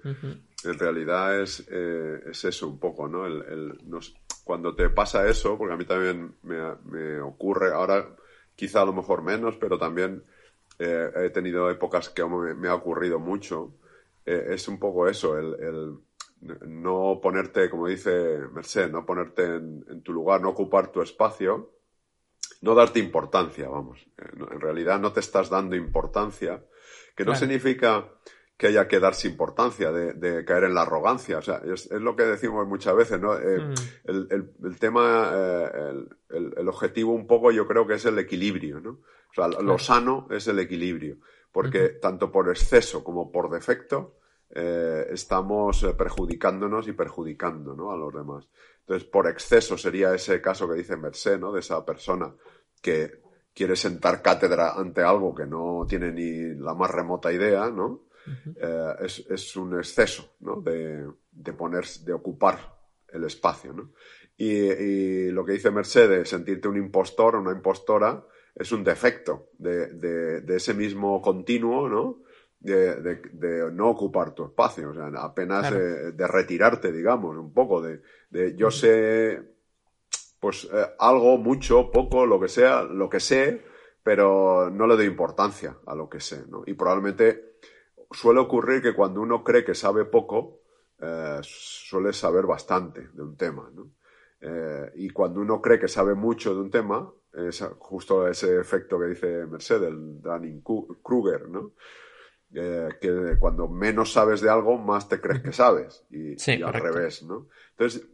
en 0.63 0.79
realidad 0.79 1.41
es, 1.41 1.67
eh, 1.69 2.21
es 2.29 2.45
eso 2.45 2.69
un 2.69 2.79
poco, 2.79 3.09
¿no? 3.09 3.25
El, 3.25 3.41
el 3.41 3.77
cuando 4.45 4.73
te 4.73 4.89
pasa 4.89 5.27
eso, 5.27 5.57
porque 5.57 5.73
a 5.73 5.77
mí 5.77 5.83
también 5.83 6.35
me, 6.43 6.75
me 6.85 7.19
ocurre, 7.19 7.73
ahora 7.73 8.07
quizá 8.55 8.83
a 8.83 8.85
lo 8.85 8.93
mejor 8.93 9.21
menos, 9.21 9.57
pero 9.57 9.77
también 9.77 10.23
eh, 10.79 11.11
he 11.13 11.29
tenido 11.29 11.69
épocas 11.69 12.09
que 12.09 12.23
me, 12.23 12.53
me 12.53 12.69
ha 12.69 12.75
ocurrido 12.75 13.19
mucho, 13.19 13.73
eh, 14.25 14.45
es 14.51 14.69
un 14.69 14.79
poco 14.79 15.09
eso, 15.09 15.37
el 15.37 15.99
no 16.41 17.19
ponerte, 17.21 17.69
como 17.69 17.87
dice 17.87 18.39
Merced, 18.51 18.91
no 18.91 19.05
ponerte 19.05 19.45
en, 19.45 20.01
tu 20.03 20.11
lugar, 20.11 20.41
no 20.41 20.49
ocupar 20.49 20.91
tu 20.91 21.01
espacio, 21.01 21.71
no 22.61 22.75
darte 22.75 22.99
importancia, 22.99 23.69
vamos. 23.69 23.99
Eh, 24.17 24.29
en 24.51 24.59
realidad 24.59 24.99
no 24.99 25.13
te 25.13 25.19
estás 25.19 25.49
dando 25.49 25.75
importancia, 25.75 26.63
que 27.15 27.25
no 27.25 27.35
significa 27.35 28.09
que 28.57 28.67
haya 28.67 28.87
que 28.87 28.99
darse 28.99 29.27
importancia, 29.27 29.91
de, 29.91 30.45
caer 30.45 30.65
en 30.65 30.75
la 30.75 30.83
arrogancia. 30.83 31.39
O 31.39 31.41
sea, 31.41 31.61
es, 31.65 31.89
lo 31.91 32.15
que 32.15 32.23
decimos 32.23 32.67
muchas 32.67 32.95
veces, 32.95 33.19
¿no? 33.19 33.35
Eh, 33.35 33.59
mm. 33.59 33.73
el, 34.65 34.79
tema, 34.79 35.31
eh, 35.33 36.05
el, 36.29 36.67
objetivo 36.67 37.13
un 37.13 37.25
poco 37.25 37.51
yo 37.51 37.67
creo 37.67 37.87
que 37.87 37.95
es 37.95 38.05
el 38.05 38.19
equilibrio, 38.19 38.79
¿no? 38.79 38.91
O 38.91 39.33
sea, 39.33 39.47
lo 39.47 39.79
sano 39.79 40.27
es 40.29 40.47
el 40.47 40.59
equilibrio, 40.59 41.17
porque 41.51 41.89
tanto 41.89 42.31
por 42.31 42.49
exceso 42.49 43.03
como 43.03 43.31
por 43.31 43.49
defecto, 43.49 44.17
eh, 44.53 45.07
estamos 45.11 45.83
eh, 45.83 45.93
perjudicándonos 45.93 46.87
y 46.87 46.93
perjudicando 46.93 47.73
¿no? 47.73 47.91
a 47.91 47.97
los 47.97 48.13
demás. 48.13 48.47
Entonces, 48.81 49.07
por 49.07 49.27
exceso 49.27 49.77
sería 49.77 50.13
ese 50.13 50.41
caso 50.41 50.67
que 50.67 50.75
dice 50.75 50.97
Merced, 50.97 51.39
¿no? 51.39 51.53
de 51.53 51.61
esa 51.61 51.85
persona 51.85 52.33
que 52.81 53.21
quiere 53.53 53.75
sentar 53.75 54.21
cátedra 54.21 54.73
ante 54.73 55.01
algo 55.01 55.33
que 55.33 55.45
no 55.45 55.85
tiene 55.87 56.11
ni 56.11 56.55
la 56.55 56.73
más 56.73 56.91
remota 56.91 57.31
idea, 57.31 57.69
¿no? 57.69 58.07
Eh, 58.55 58.93
es, 58.99 59.55
un 59.55 59.77
exceso 59.77 60.35
¿no? 60.41 60.61
de, 60.61 61.07
de, 61.31 61.53
poner, 61.53 61.85
de 62.05 62.13
ocupar 62.13 62.77
el 63.07 63.23
espacio. 63.23 63.73
¿no? 63.73 63.91
Y, 64.37 65.29
lo 65.31 65.43
que 65.43 65.53
dice 65.53 65.71
Mercedes, 65.71 66.29
sentirte 66.29 66.67
un 66.67 66.77
impostor 66.77 67.35
o 67.35 67.41
una 67.41 67.51
impostora, 67.51 68.23
es 68.53 68.71
un 68.71 68.83
defecto 68.83 69.49
de, 69.57 69.87
de, 69.93 70.41
de 70.41 70.55
ese 70.55 70.73
mismo 70.73 71.21
continuo, 71.21 71.87
¿no? 71.87 72.21
De, 72.61 73.71
no 73.73 73.89
ocupar 73.89 74.33
tu 74.33 74.45
espacio, 74.45 74.91
o 74.91 74.93
sea, 74.93 75.07
apenas 75.21 75.71
de, 75.71 76.27
retirarte, 76.27 76.91
digamos, 76.91 77.35
un 77.35 77.53
poco, 77.53 77.81
de, 77.81 78.55
yo 78.55 78.69
sé, 78.69 79.41
pues 80.39 80.67
eh, 80.71 80.85
algo, 80.99 81.37
mucho, 81.37 81.91
poco, 81.91 82.25
lo 82.25 82.39
que 82.39 82.47
sea, 82.47 82.83
lo 82.83 83.09
que 83.09 83.19
sé, 83.19 83.63
pero 84.03 84.69
no 84.71 84.87
le 84.87 84.95
doy 84.95 85.05
importancia 85.05 85.77
a 85.85 85.95
lo 85.95 86.09
que 86.09 86.19
sé, 86.19 86.45
¿no? 86.47 86.63
Y 86.65 86.73
probablemente 86.73 87.57
suele 88.11 88.39
ocurrir 88.39 88.81
que 88.81 88.93
cuando 88.93 89.21
uno 89.21 89.43
cree 89.43 89.63
que 89.63 89.75
sabe 89.75 90.05
poco, 90.05 90.61
eh, 90.99 91.39
suele 91.43 92.13
saber 92.13 92.45
bastante 92.45 93.09
de 93.13 93.21
un 93.21 93.35
tema, 93.37 93.69
¿no? 93.73 93.91
Eh, 94.39 94.91
y 94.95 95.09
cuando 95.11 95.39
uno 95.39 95.61
cree 95.61 95.79
que 95.79 95.87
sabe 95.87 96.15
mucho 96.15 96.55
de 96.55 96.61
un 96.61 96.71
tema, 96.71 97.11
es 97.33 97.63
justo 97.77 98.27
ese 98.27 98.59
efecto 98.59 98.99
que 98.99 99.05
dice 99.07 99.45
Mercedes, 99.45 99.89
el 99.89 100.21
Dunning-Kruger, 100.21 101.47
¿no? 101.47 101.73
Eh, 102.53 102.89
que 102.99 103.37
cuando 103.39 103.69
menos 103.69 104.11
sabes 104.11 104.41
de 104.41 104.49
algo, 104.49 104.77
más 104.77 105.07
te 105.07 105.21
crees 105.21 105.41
que 105.41 105.53
sabes. 105.53 106.03
Y, 106.09 106.35
al 106.61 106.73
revés, 106.73 107.23
¿no? 107.23 107.47
Entonces, 107.71 108.05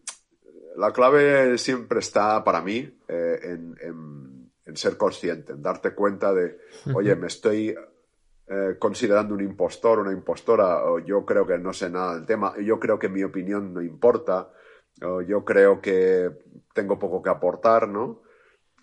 la 0.75 0.93
clave 0.93 1.57
siempre 1.57 1.99
está 1.99 2.43
para 2.43 2.61
mí 2.61 2.88
eh, 3.07 3.57
en, 3.81 4.51
ser 4.75 4.97
consciente, 4.97 5.53
en 5.53 5.61
darte 5.63 5.95
cuenta 5.95 6.33
de, 6.33 6.59
oye, 6.93 7.15
me 7.15 7.27
estoy 7.27 7.75
eh, 8.47 8.75
considerando 8.77 9.33
un 9.33 9.41
impostor 9.41 9.99
una 9.99 10.11
impostora, 10.11 10.83
o 10.83 10.99
yo 10.99 11.25
creo 11.25 11.47
que 11.47 11.57
no 11.57 11.73
sé 11.73 11.89
nada 11.89 12.15
del 12.15 12.25
tema, 12.25 12.53
yo 12.59 12.79
creo 12.79 12.99
que 12.99 13.09
mi 13.09 13.23
opinión 13.23 13.73
no 13.73 13.81
importa, 13.81 14.51
o 15.01 15.21
yo 15.21 15.43
creo 15.43 15.81
que 15.81 16.29
tengo 16.73 16.99
poco 16.99 17.23
que 17.23 17.29
aportar, 17.29 17.88
¿no? 17.88 18.21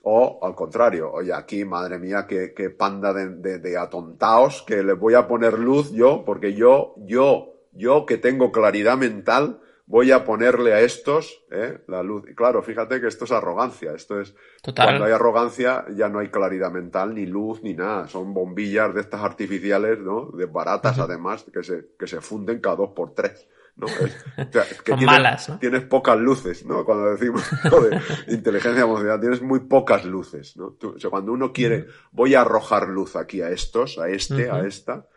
O 0.04 0.38
al 0.42 0.54
contrario, 0.54 1.10
oye, 1.12 1.32
aquí, 1.32 1.64
madre 1.64 1.98
mía, 1.98 2.26
qué, 2.28 2.52
qué 2.54 2.70
panda 2.70 3.12
de, 3.12 3.30
de, 3.30 3.58
de, 3.58 3.78
atontaos 3.78 4.62
que 4.62 4.82
les 4.82 4.98
voy 4.98 5.14
a 5.14 5.26
poner 5.26 5.58
luz 5.58 5.92
yo, 5.92 6.24
porque 6.26 6.54
yo, 6.54 6.94
yo, 6.98 7.54
yo 7.72 8.04
que 8.04 8.18
tengo 8.18 8.52
claridad 8.52 8.98
mental, 8.98 9.60
voy 9.86 10.12
a 10.12 10.24
ponerle 10.24 10.72
a 10.72 10.80
estos 10.80 11.44
¿eh? 11.50 11.78
la 11.88 12.02
luz. 12.02 12.24
Y 12.28 12.34
claro, 12.34 12.62
fíjate 12.62 13.00
que 13.00 13.06
esto 13.06 13.24
es 13.24 13.32
arrogancia. 13.32 13.92
Esto 13.92 14.20
es 14.20 14.34
Total. 14.62 14.86
cuando 14.86 15.04
hay 15.04 15.12
arrogancia 15.12 15.84
ya 15.94 16.08
no 16.08 16.18
hay 16.18 16.28
claridad 16.28 16.70
mental, 16.70 17.14
ni 17.14 17.26
luz, 17.26 17.62
ni 17.62 17.74
nada. 17.74 18.08
Son 18.08 18.32
bombillas 18.32 18.94
de 18.94 19.00
estas 19.00 19.22
artificiales, 19.22 19.98
¿no? 20.00 20.30
De 20.32 20.46
baratas, 20.46 20.98
además, 20.98 21.44
que 21.52 21.62
se, 21.62 21.88
que 21.98 22.06
se 22.06 22.20
funden 22.20 22.60
cada 22.60 22.76
dos 22.76 22.90
por 22.90 23.14
tres. 23.14 23.46
¿No? 23.76 23.86
Es, 23.86 24.24
o 24.38 24.52
sea, 24.52 24.62
que 24.64 24.74
Son 24.92 24.98
tienes, 24.98 25.06
malas, 25.06 25.48
¿no? 25.48 25.58
tienes 25.58 25.82
pocas 25.84 26.18
luces, 26.18 26.64
¿no? 26.64 26.84
Cuando 26.84 27.10
decimos 27.10 27.42
de 28.26 28.32
inteligencia 28.34 28.82
emocional, 28.82 29.20
tienes 29.20 29.42
muy 29.42 29.60
pocas 29.60 30.04
luces, 30.04 30.56
¿no? 30.56 30.72
Tú, 30.72 30.94
o 30.96 30.98
sea, 30.98 31.10
cuando 31.10 31.32
uno 31.32 31.52
quiere, 31.52 31.86
voy 32.12 32.34
a 32.34 32.42
arrojar 32.42 32.88
luz 32.88 33.16
aquí 33.16 33.40
a 33.42 33.50
estos, 33.50 33.98
a 33.98 34.08
este, 34.08 34.50
a 34.50 34.60
esta, 34.60 35.08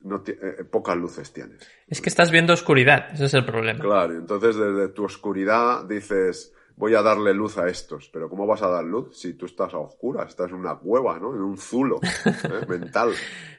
no 0.00 0.20
ti- 0.22 0.32
eh, 0.32 0.64
pocas 0.70 0.96
luces 0.96 1.32
tienes. 1.32 1.60
Es 1.86 2.00
que 2.00 2.08
estás 2.08 2.30
viendo 2.30 2.52
oscuridad, 2.52 3.10
ese 3.12 3.24
es 3.26 3.34
el 3.34 3.44
problema. 3.46 3.80
Claro, 3.80 4.12
y 4.14 4.16
entonces 4.16 4.56
desde 4.56 4.88
tu 4.88 5.04
oscuridad 5.04 5.84
dices, 5.84 6.52
voy 6.76 6.94
a 6.94 7.02
darle 7.02 7.32
luz 7.32 7.56
a 7.58 7.66
estos, 7.68 8.10
pero 8.12 8.28
¿cómo 8.28 8.46
vas 8.46 8.62
a 8.62 8.68
dar 8.68 8.84
luz 8.84 9.16
si 9.18 9.34
tú 9.34 9.46
estás 9.46 9.72
a 9.72 9.78
oscuras? 9.78 10.28
Estás 10.28 10.50
en 10.50 10.56
una 10.56 10.76
cueva, 10.76 11.18
¿no? 11.18 11.34
En 11.34 11.40
un 11.40 11.56
zulo 11.56 12.00
¿eh? 12.02 12.66
mental. 12.68 13.12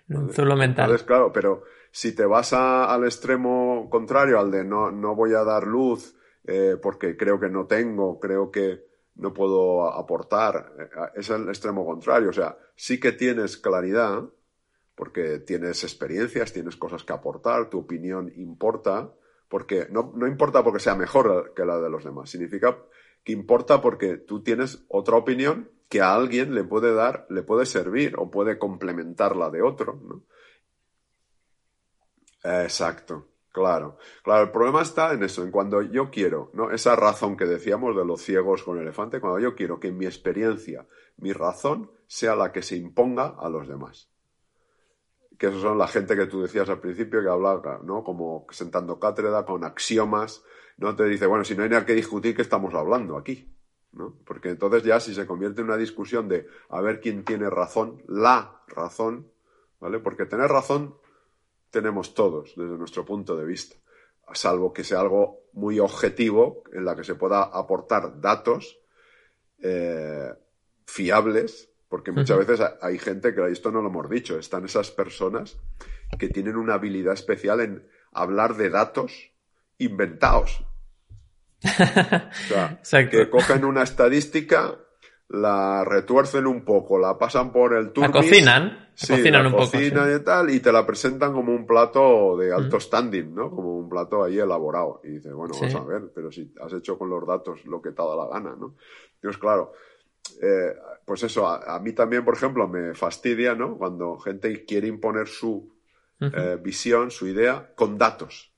Un 0.10 0.32
zulo 0.32 0.56
mental. 0.56 0.86
Entonces, 0.86 1.08
claro, 1.08 1.32
pero 1.34 1.64
si 2.00 2.14
te 2.14 2.26
vas 2.28 2.54
a- 2.54 2.93
al 2.93 3.06
extremo 3.06 3.89
contrario, 3.89 4.39
al 4.39 4.52
de 4.52 4.64
no, 4.64 4.91
no 4.91 5.16
voy 5.16 5.34
a 5.34 5.43
dar 5.43 5.66
luz 5.66 6.16
eh, 6.45 6.78
porque 6.80 7.18
creo 7.18 7.39
que 7.39 7.50
no 7.50 7.66
tengo, 7.66 8.20
creo 8.20 8.52
que 8.52 8.86
no 9.16 9.34
puedo 9.34 9.91
aportar, 9.91 10.74
eh, 10.80 10.89
es 11.16 11.30
el 11.32 11.50
extremo 11.50 11.84
contrario. 11.88 12.30
O 12.30 12.34
sea, 12.34 12.56
sí 12.76 13.00
que 13.00 13.14
tienes 13.14 13.58
claridad, 13.58 14.24
porque 14.95 15.39
tienes 15.39 15.84
experiencias, 15.84 16.54
tienes 16.54 16.76
cosas 16.76 17.04
que 17.04 17.14
aportar, 17.14 17.70
tu 17.72 17.80
opinión 17.80 18.32
importa, 18.36 19.12
porque 19.50 19.88
no, 19.89 20.14
no 20.16 20.28
importa 20.28 20.64
porque 20.64 20.80
sea 20.80 20.95
mejor 20.95 21.54
que 21.56 21.66
la 21.66 21.80
de 21.80 21.89
los 21.89 22.04
demás, 22.04 22.30
significa 22.30 22.78
que 23.24 23.32
importa 23.34 23.82
porque 23.82 24.18
tú 24.18 24.43
tienes 24.43 24.86
otra 24.88 25.18
opinión 25.18 25.72
que 25.89 26.02
a 26.02 26.14
alguien 26.14 26.54
le 26.54 26.64
puede 26.64 26.93
dar, 26.93 27.26
le 27.32 27.41
puede 27.41 27.66
servir 27.66 28.14
o 28.20 28.30
puede 28.30 28.60
complementar 28.60 29.36
la 29.36 29.50
de 29.50 29.64
otro, 29.64 30.00
¿no? 30.08 30.24
Exacto, 32.48 33.28
claro. 33.52 33.98
Claro, 34.24 34.43
el 34.45 34.52
problema 34.52 34.82
está 34.82 35.14
en 35.14 35.24
eso, 35.24 35.43
en 35.43 35.52
cuando 35.52 35.82
yo 35.82 36.10
quiero, 36.10 36.50
¿no? 36.54 36.72
Esa 36.72 36.95
razón 36.95 37.36
que 37.36 37.45
decíamos 37.45 37.95
de 37.95 38.06
los 38.06 38.22
ciegos 38.22 38.64
con 38.64 38.80
elefante, 38.80 39.20
cuando 39.20 39.39
yo 39.39 39.56
quiero 39.56 39.80
que 39.80 39.91
mi 39.91 40.06
experiencia, 40.06 40.88
mi 41.18 41.34
razón, 41.34 41.91
sea 42.08 42.36
la 42.36 42.52
que 42.54 42.62
se 42.62 42.78
imponga 42.78 43.36
a 43.38 43.50
los 43.50 43.68
demás. 43.68 44.10
Que 45.38 45.48
esos 45.48 45.62
son 45.62 45.78
la 45.78 45.88
gente 45.88 46.16
que 46.16 46.26
tú 46.28 46.41
decías 46.41 46.70
al 46.70 46.80
principio 46.80 47.22
que 47.22 47.30
hablaba, 47.30 47.82
¿no? 47.84 48.04
Como 48.04 48.48
sentando 48.50 48.98
cátedra 48.98 49.45
con 49.45 49.66
axiomas, 49.66 50.43
¿no? 50.78 50.95
Te 50.95 51.04
dice, 51.04 51.26
bueno, 51.26 51.43
si 51.43 51.56
no 51.56 51.64
hay 51.64 51.70
nada 51.70 51.86
que 51.86 51.93
discutir, 51.93 52.36
¿qué 52.36 52.41
estamos 52.43 52.74
hablando 52.74 53.18
aquí? 53.18 53.54
¿no? 53.91 54.16
Porque 54.26 54.50
entonces 54.50 54.84
ya 54.84 55.00
si 55.00 55.14
se 55.14 55.26
convierte 55.26 55.62
en 55.62 55.68
una 55.68 55.78
discusión 55.78 56.28
de 56.28 56.48
a 56.70 56.82
ver 56.82 57.02
quién 57.02 57.24
tiene 57.24 57.50
razón, 57.50 58.04
la 58.08 58.62
razón, 58.68 59.32
¿vale? 59.80 60.00
Porque 60.00 60.26
tener 60.26 60.50
razón 60.50 60.95
tenemos 61.70 62.13
todos 62.13 62.53
desde 62.55 62.78
nuestro 62.78 63.05
punto 63.05 63.36
de 63.36 63.45
vista, 63.45 63.76
salvo 64.34 64.74
que 64.74 64.84
sea 64.84 64.99
algo 65.01 65.41
muy 65.53 65.80
objetivo 65.80 66.63
en 66.74 66.86
la 66.86 66.95
que 66.95 67.03
se 67.03 67.15
pueda 67.15 67.43
aportar 67.43 68.20
datos 68.22 68.80
eh, 69.61 70.30
fiables, 70.86 71.70
porque 71.89 72.11
muchas 72.11 72.38
veces 72.38 72.59
ha- 72.61 72.78
hay 72.82 72.97
gente 72.99 73.34
que 73.34 73.49
esto 73.51 73.72
no 73.72 73.82
lo 73.82 73.89
hemos 73.89 74.09
dicho, 74.09 74.38
están 74.38 74.65
esas 74.65 74.91
personas 74.91 75.57
que 76.20 76.30
tienen 76.30 76.55
una 76.55 76.76
habilidad 76.76 77.13
especial 77.13 77.59
en 77.61 77.88
hablar 78.11 78.55
de 78.55 78.70
datos 78.70 79.32
inventados. 79.78 80.63
O 81.63 82.47
sea, 82.47 82.78
Exacto. 82.80 83.18
que 83.18 83.30
cogen 83.30 83.65
una 83.65 83.82
estadística, 83.84 84.78
la 85.30 85.84
retuercen 85.84 86.47
un 86.47 86.63
poco, 86.63 86.97
la 86.97 87.17
pasan 87.17 87.51
por 87.51 87.73
el 87.73 87.88
La 87.88 87.91
turbis, 87.93 88.11
cocinan, 88.11 88.63
la 88.69 88.88
sí, 88.95 89.13
cocinan 89.13 89.43
la 89.43 89.49
un 89.49 89.55
poco. 89.55 89.71
cocinan 89.71 90.09
sí. 90.09 90.15
y 90.15 90.23
tal, 90.23 90.49
y 90.49 90.59
te 90.61 90.71
la 90.71 90.86
presentan 90.86 91.34
como 91.34 91.53
un 91.53 91.65
plato 91.67 92.38
de 92.38 92.53
alto 92.53 92.78
Mm. 92.78 92.82
standing, 92.82 93.36
¿no? 93.36 93.51
Como 93.51 93.78
un 93.78 93.89
plato 93.89 94.23
ahí 94.23 94.39
elaborado. 94.39 95.01
Y 95.03 95.09
dices, 95.09 95.34
bueno, 95.34 95.53
Sí. 95.53 95.65
vamos 95.65 95.75
a 95.82 95.84
ver, 95.86 96.11
pero 96.15 96.32
si 96.32 96.53
has 96.61 96.71
hecho 96.73 96.97
con 96.97 97.09
los 97.09 97.28
datos 97.28 97.65
lo 97.65 97.82
que 97.82 97.91
te 97.91 98.01
ha 98.01 98.05
dado 98.05 98.25
la 98.25 98.34
gana, 98.39 98.55
¿no? 98.57 98.75
Entonces, 99.15 99.38
claro, 99.41 99.73
eh, 100.41 100.75
pues 101.03 101.23
eso, 101.23 101.45
a, 101.47 101.75
a 101.75 101.80
mí 101.80 101.91
también, 101.93 102.23
por 102.23 102.34
ejemplo, 102.36 102.67
me 102.67 102.93
fastidia, 102.93 103.53
¿no? 103.53 103.78
Cuando 103.78 104.17
gente 104.19 104.63
quiere 104.65 104.88
imponer 104.88 105.28
su 105.28 105.73
eh, 106.19 106.57
visión, 106.61 107.11
su 107.11 107.28
idea, 107.28 107.73
con 107.75 107.97
datos. 107.97 108.51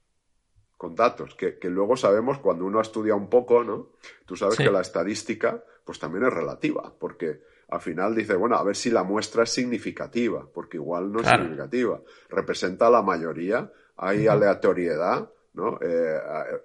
Con 0.77 0.95
datos, 0.95 1.35
que, 1.35 1.57
que 1.59 1.69
luego 1.69 1.97
sabemos 1.97 2.37
cuando 2.39 2.63
uno 2.65 2.79
estudia 2.79 3.13
un 3.15 3.27
poco, 3.29 3.63
¿no? 3.65 3.89
Tú 4.25 4.35
sabes 4.37 4.55
Sí. 4.55 4.63
que 4.63 4.71
la 4.71 4.79
estadística, 4.81 5.61
pues 5.89 5.97
también 5.97 6.23
es 6.23 6.31
relativa, 6.31 6.93
porque 6.99 7.41
al 7.69 7.81
final 7.81 8.13
dice, 8.13 8.35
bueno, 8.35 8.55
a 8.57 8.63
ver 8.63 8.75
si 8.75 8.91
la 8.91 9.01
muestra 9.03 9.41
es 9.41 9.49
significativa, 9.49 10.47
porque 10.53 10.77
igual 10.77 11.11
no 11.11 11.19
es 11.19 11.27
significativa. 11.27 11.99
Representa 12.29 12.85
a 12.85 12.89
la 12.91 13.01
mayoría, 13.01 13.71
hay 13.97 14.27
aleatoriedad, 14.27 15.27
¿no? 15.55 15.79
Eh, 15.81 16.19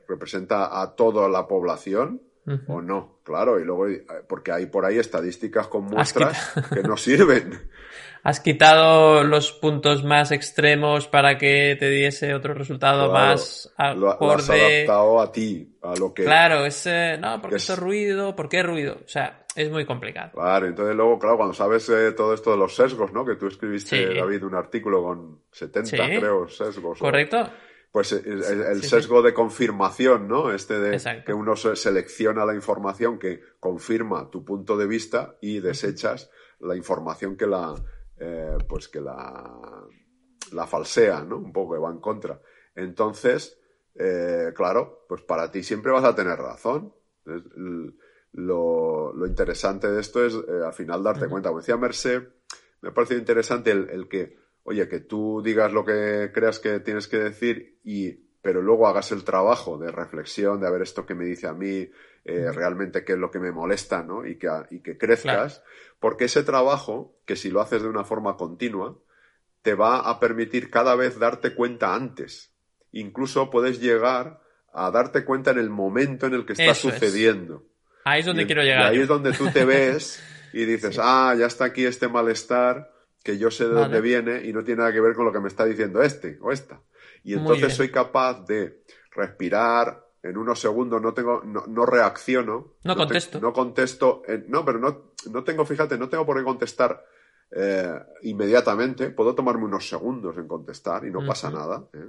representa 0.07 0.79
a 0.79 0.95
toda 0.95 1.27
la 1.31 1.49
población 1.49 2.21
O 2.69 2.83
no, 2.83 3.21
claro, 3.23 3.59
y 3.59 3.65
luego, 3.65 3.89
eh, 3.89 4.05
porque 4.29 4.53
hay 4.53 4.67
por 4.67 4.85
ahí 4.85 4.99
estadísticas 4.99 5.67
con 5.69 5.85
muestras 5.85 6.53
que 6.73 6.83
no 6.83 6.97
sirven. 6.97 7.69
Has 8.23 8.41
quitado 8.41 9.23
los 9.23 9.53
puntos 9.53 10.03
más 10.03 10.31
extremos 10.33 11.07
para 11.09 11.37
que 11.37 11.77
te 11.79 11.91
diese 11.91 12.33
otro 12.35 12.55
resultado 12.55 13.11
Claro, 13.11 13.13
más 13.29 13.71
Lo, 13.79 13.95
lo 13.97 14.09
has 14.09 14.15
acorde. 14.49 14.77
adaptado 14.85 15.21
a 15.21 15.31
ti, 15.31 15.77
a 15.83 15.95
lo 15.97 16.15
que... 16.15 16.25
Claro, 16.25 16.65
es 16.65 16.87
eh, 16.87 17.19
no, 17.21 17.41
porque 17.43 17.57
que 17.57 17.59
esto 17.59 17.75
es- 17.75 17.79
es 17.79 17.85
ruido, 17.85 18.35
¿por 18.35 18.49
qué 18.49 18.63
ruido? 18.63 18.97
O 19.05 19.09
sea, 19.09 19.45
es 19.55 19.71
muy 19.71 19.85
complicado. 19.85 20.31
Claro, 20.33 20.67
entonces 20.67 20.97
luego, 20.97 21.19
claro, 21.19 21.37
cuando 21.37 21.53
sabes 21.55 21.87
eh, 21.91 22.13
todo 22.13 22.33
esto 22.33 22.53
de 22.53 22.57
los 22.57 22.75
sesgos, 22.75 23.13
¿no? 23.13 23.27
Que 23.27 23.37
tú 23.37 23.47
escribiste, 23.47 24.09
Sí. 24.15 24.19
David, 24.19 24.43
un 24.45 24.55
artículo 24.55 25.03
con 25.03 25.41
70, 25.53 25.91
Sí. 25.91 25.97
creo, 26.19 26.49
sesgos. 26.49 26.99
o- 27.03 27.05
¿Correcto? 27.05 27.47
Pues 27.95 28.11
el, 28.11 28.43
el 28.43 28.83
Sí, 28.83 28.89
sesgo 28.89 29.23
de 29.23 29.33
confirmación, 29.33 30.27
¿no? 30.27 30.51
Este 30.51 30.81
de 30.81 30.95
Exacto. 30.95 31.27
que 31.27 31.33
uno 31.33 31.55
se- 31.55 31.77
selecciona 31.77 32.45
la 32.45 32.53
información 32.57 33.21
que 33.21 33.41
confirma 33.61 34.29
tu 34.31 34.45
punto 34.45 34.77
de 34.77 34.89
vista 34.89 35.39
y 35.41 35.61
desechas 35.61 36.29
la 36.59 36.75
información 36.75 37.37
que 37.37 37.47
la, 37.47 37.73
eh, 38.19 38.59
pues 38.69 38.89
que 38.89 39.01
la, 39.01 39.85
la 40.51 40.67
falsea, 40.67 41.23
¿no? 41.23 41.37
Un 41.37 41.53
poco 41.53 41.75
que 41.75 41.81
va 41.81 41.91
en 41.93 42.01
contra. 42.01 42.41
Entonces, 42.75 43.61
eh, 43.95 44.53
claro, 44.57 45.05
pues 45.09 45.23
para 45.23 45.53
ti 45.53 45.63
siempre 45.63 45.93
vas 45.93 46.03
a 46.05 46.17
tener 46.17 46.37
razón. 46.37 46.93
Lo, 48.33 49.13
lo 49.13 49.27
interesante 49.29 49.89
de 49.89 50.01
esto 50.01 50.25
es 50.25 50.35
eh, 50.35 50.65
al 50.67 50.73
final 50.73 51.05
darte 51.05 51.29
cuenta. 51.29 51.51
Como 51.51 51.61
decía 51.61 51.77
Mercé, 51.77 52.29
me 52.81 52.89
ha 52.89 52.93
parecido 52.93 53.21
interesante 53.21 53.71
el, 53.71 53.89
el 53.91 54.09
que, 54.09 54.37
oye, 54.65 54.89
que 54.89 55.01
tú 55.01 55.41
digas 55.45 55.73
lo 55.73 55.85
que 55.85 56.31
creas 56.35 56.59
que 56.59 56.81
tienes 56.81 57.07
que 57.09 57.19
decir 57.19 57.79
y 57.85 58.23
pero 58.43 58.61
luego 58.61 58.87
hagas 58.87 59.11
el 59.13 59.25
trabajo 59.25 59.79
de 59.79 59.91
reflexión, 59.91 60.61
de 60.61 60.67
a 60.67 60.71
ver 60.71 60.83
esto 60.83 61.07
que 61.07 61.15
me 61.15 61.25
dice 61.25 61.47
a 61.47 61.55
mí, 61.55 61.89
eh, 62.27 62.53
realmente 62.53 63.03
qué 63.03 63.13
es 63.15 63.19
lo 63.19 63.31
que 63.31 63.39
me 63.39 63.53
molesta, 63.53 64.03
¿no? 64.03 64.27
Y 64.27 64.37
que, 64.39 64.49
y 64.71 64.81
que 64.81 64.99
crezcas, 64.99 65.63
porque 65.99 66.27
ese 66.27 66.43
trabajo, 66.43 67.17
que 67.25 67.37
si 67.37 67.49
lo 67.51 67.63
haces 67.63 67.83
de 67.83 67.89
una 67.89 68.05
forma 68.05 68.37
continua, 68.37 68.99
te 69.63 69.73
va 69.73 70.01
a 70.01 70.21
permitir 70.21 70.71
cada 70.71 70.95
vez 70.95 71.19
darte 71.19 71.55
cuenta 71.55 71.95
antes. 71.95 72.53
Incluso 72.93 73.49
puedes 73.49 73.81
llegar 73.81 74.41
a 74.75 74.91
darte 74.91 75.25
cuenta 75.25 75.53
en 75.53 75.59
el 75.59 75.71
momento 75.71 76.27
en 76.27 76.35
el 76.35 76.45
que 76.45 76.53
está 76.53 76.65
Eso 76.73 76.89
es. 76.91 76.95
sucediendo. 76.97 77.65
Ahí 78.05 78.21
es 78.21 78.27
donde 78.27 78.43
Y- 78.43 78.47
quiero 78.47 78.63
y 78.63 78.67
llegar. 78.67 78.83
ahí 78.91 78.97
yo. 78.97 79.03
es 79.05 79.09
donde 79.09 79.33
tú 79.33 79.49
te 79.51 79.65
ves 79.65 80.23
y 80.53 80.67
dices, 80.67 80.97
Sí. 80.97 81.01
ah, 81.03 81.35
ya 81.39 81.47
está 81.47 81.65
aquí 81.65 81.87
este 81.87 82.09
malestar 82.09 82.93
que 83.25 83.39
yo 83.39 83.51
sé 83.51 83.65
de 83.65 83.71
Vale. 83.75 83.83
dónde 83.87 84.01
viene 84.01 84.45
y 84.47 84.53
no 84.53 84.63
tiene 84.63 84.79
nada 84.81 84.93
que 84.93 85.01
ver 85.01 85.15
con 85.15 85.25
lo 85.25 85.33
que 85.33 85.41
me 85.41 85.49
está 85.49 85.65
diciendo 85.65 86.01
este 86.03 86.39
o 86.41 86.53
esta. 86.53 86.81
Y 87.25 87.35
entonces 87.35 87.75
soy 87.75 87.91
capaz 87.91 88.45
de 88.47 88.83
respirar 89.11 90.05
en 90.23 90.37
unos 90.37 90.61
segundos, 90.61 91.03
no 91.03 91.13
tengo, 91.15 91.43
no, 91.45 91.65
no 91.67 91.85
reacciono. 91.87 92.75
No 92.85 92.95
te- 92.95 92.99
contesto. 93.01 93.41
no 93.41 93.53
contesto, 93.53 94.23
eh, 94.29 94.45
no, 94.47 94.65
pero 94.65 94.79
no, 94.79 95.13
no 95.31 95.43
tengo, 95.43 95.65
fíjate, 95.65 95.99
no 95.99 96.09
tengo 96.09 96.25
por 96.27 96.37
qué 96.39 96.45
contestar 96.45 97.05
eh, 97.51 97.99
inmediatamente. 98.23 99.11
Puedo 99.11 99.35
tomarme 99.35 99.65
unos 99.65 99.89
segundos 99.89 100.37
en 100.37 100.47
contestar 100.47 101.05
y 101.07 101.11
no 101.11 101.27
pasa 101.27 101.51
nada. 101.51 101.89
¿eh? 101.95 102.09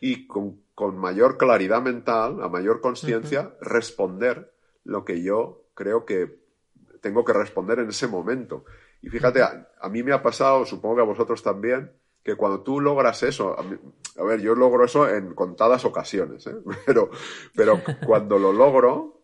Y 0.00 0.26
con, 0.26 0.60
con 0.74 0.98
mayor 0.98 1.38
claridad 1.38 1.80
mental, 1.80 2.42
a 2.42 2.48
mayor 2.48 2.80
conciencia, 2.80 3.54
responder 3.60 4.52
lo 4.84 5.04
que 5.04 5.22
yo 5.22 5.64
creo 5.74 6.04
que 6.04 6.40
tengo 7.00 7.24
que 7.24 7.32
responder 7.32 7.78
en 7.78 7.88
ese 7.88 8.06
momento. 8.06 8.64
Y 9.02 9.10
fíjate, 9.10 9.42
a, 9.42 9.88
mí 9.88 10.02
me 10.02 10.12
ha 10.12 10.22
pasado, 10.22 10.64
supongo 10.64 10.96
que 10.96 11.02
a 11.02 11.06
vosotros 11.06 11.42
también, 11.42 11.92
que 12.22 12.36
cuando 12.36 12.62
tú 12.62 12.80
logras 12.80 13.22
eso, 13.24 13.56
a, 13.58 14.22
ver, 14.22 14.40
yo 14.40 14.54
logro 14.54 14.84
eso 14.84 15.08
en 15.08 15.34
contadas 15.34 15.84
ocasiones, 15.84 16.46
¿eh? 16.46 16.54
pero, 16.86 17.10
pero 17.54 17.82
cuando 18.06 18.38
lo 18.38 18.52
logro, 18.52 19.22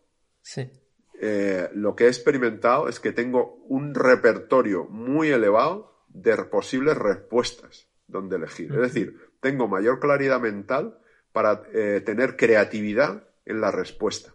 eh, 1.21 1.69
lo 1.73 1.95
que 1.95 2.05
he 2.05 2.07
experimentado 2.07 2.89
es 2.89 2.99
que 2.99 3.13
tengo 3.13 3.55
un 3.67 3.95
repertorio 3.95 4.85
muy 4.85 5.29
elevado 5.29 6.03
de 6.09 6.35
posibles 6.43 6.97
respuestas 6.97 7.87
donde 8.07 8.35
elegir. 8.35 8.71
Es 8.73 8.79
decir, 8.79 9.17
tengo 9.39 9.67
mayor 9.67 9.99
claridad 9.99 10.39
mental 10.41 10.99
para 11.31 11.63
eh, 11.73 12.01
tener 12.05 12.35
creatividad 12.35 13.23
en 13.45 13.61
la 13.61 13.71
respuesta. 13.71 14.33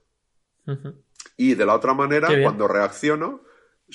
Y 1.37 1.55
de 1.55 1.67
la 1.67 1.75
otra 1.75 1.93
manera, 1.93 2.29
cuando 2.43 2.67
reacciono, 2.69 3.43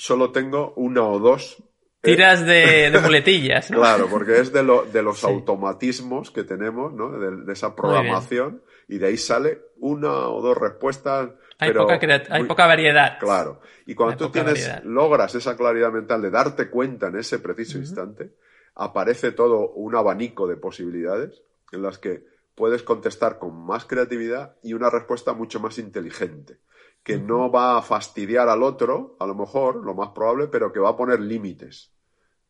solo 0.00 0.32
tengo 0.32 0.72
una 0.76 1.02
o 1.04 1.18
dos. 1.18 1.58
Eh, 2.02 2.14
Tiras 2.14 2.46
de, 2.46 2.98
muletillas, 3.02 3.70
¿no? 3.70 3.78
claro, 3.78 4.08
porque 4.08 4.40
es 4.40 4.52
de, 4.52 4.62
de 4.90 5.02
los 5.02 5.22
automatismos 5.24 6.30
que 6.30 6.44
tenemos, 6.44 6.94
¿no? 6.94 7.10
De, 7.18 7.52
esa 7.52 7.76
programación, 7.76 8.62
y 8.88 8.98
de 8.98 9.08
ahí 9.08 9.18
sale 9.18 9.60
una 9.78 10.28
o 10.28 10.40
dos 10.40 10.56
respuestas. 10.56 11.30
Hay, 11.58 11.74
poca, 11.74 12.00
hay 12.30 12.44
poca 12.44 12.66
variedad. 12.66 13.18
Claro. 13.18 13.60
Y 13.84 13.94
cuando 13.94 14.16
tú 14.16 14.32
tienes, 14.32 14.82
logras 14.84 15.34
esa 15.34 15.56
claridad 15.56 15.92
mental 15.92 16.22
de 16.22 16.30
darte 16.30 16.70
cuenta 16.70 17.08
en 17.08 17.18
ese 17.18 17.38
preciso 17.38 17.76
instante, 17.76 18.32
aparece 18.74 19.32
todo 19.32 19.70
un 19.72 19.94
abanico 19.94 20.46
de 20.46 20.56
posibilidades 20.56 21.42
en 21.72 21.82
las 21.82 21.98
que 21.98 22.24
puedes 22.54 22.82
contestar 22.82 23.38
con 23.38 23.54
más 23.54 23.84
creatividad 23.84 24.56
y 24.62 24.72
una 24.72 24.88
respuesta 24.88 25.34
mucho 25.34 25.60
más 25.60 25.78
inteligente, 25.78 26.58
que 27.02 27.18
no 27.18 27.50
va 27.50 27.78
a 27.78 27.82
fastidiar 27.82 28.48
al 28.48 28.62
otro, 28.62 29.16
a 29.18 29.26
lo 29.26 29.34
mejor, 29.34 29.76
lo 29.76 29.94
más 29.94 30.10
probable, 30.10 30.48
pero 30.48 30.72
que 30.72 30.80
va 30.80 30.90
a 30.90 30.96
poner 30.96 31.20
límites, 31.20 31.92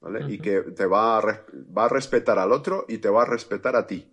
¿vale? 0.01 0.33
Y 0.33 0.39
que 0.39 0.61
te 0.63 0.87
va 0.87 1.19
a, 1.19 1.23
va 1.23 1.85
a 1.85 1.89
respetar 1.89 2.39
al 2.39 2.53
otro 2.53 2.85
y 2.89 2.99
te 2.99 3.09
va 3.09 3.23
a 3.23 3.27
respetar 3.27 3.77
a 3.77 3.87
ti. 3.87 4.13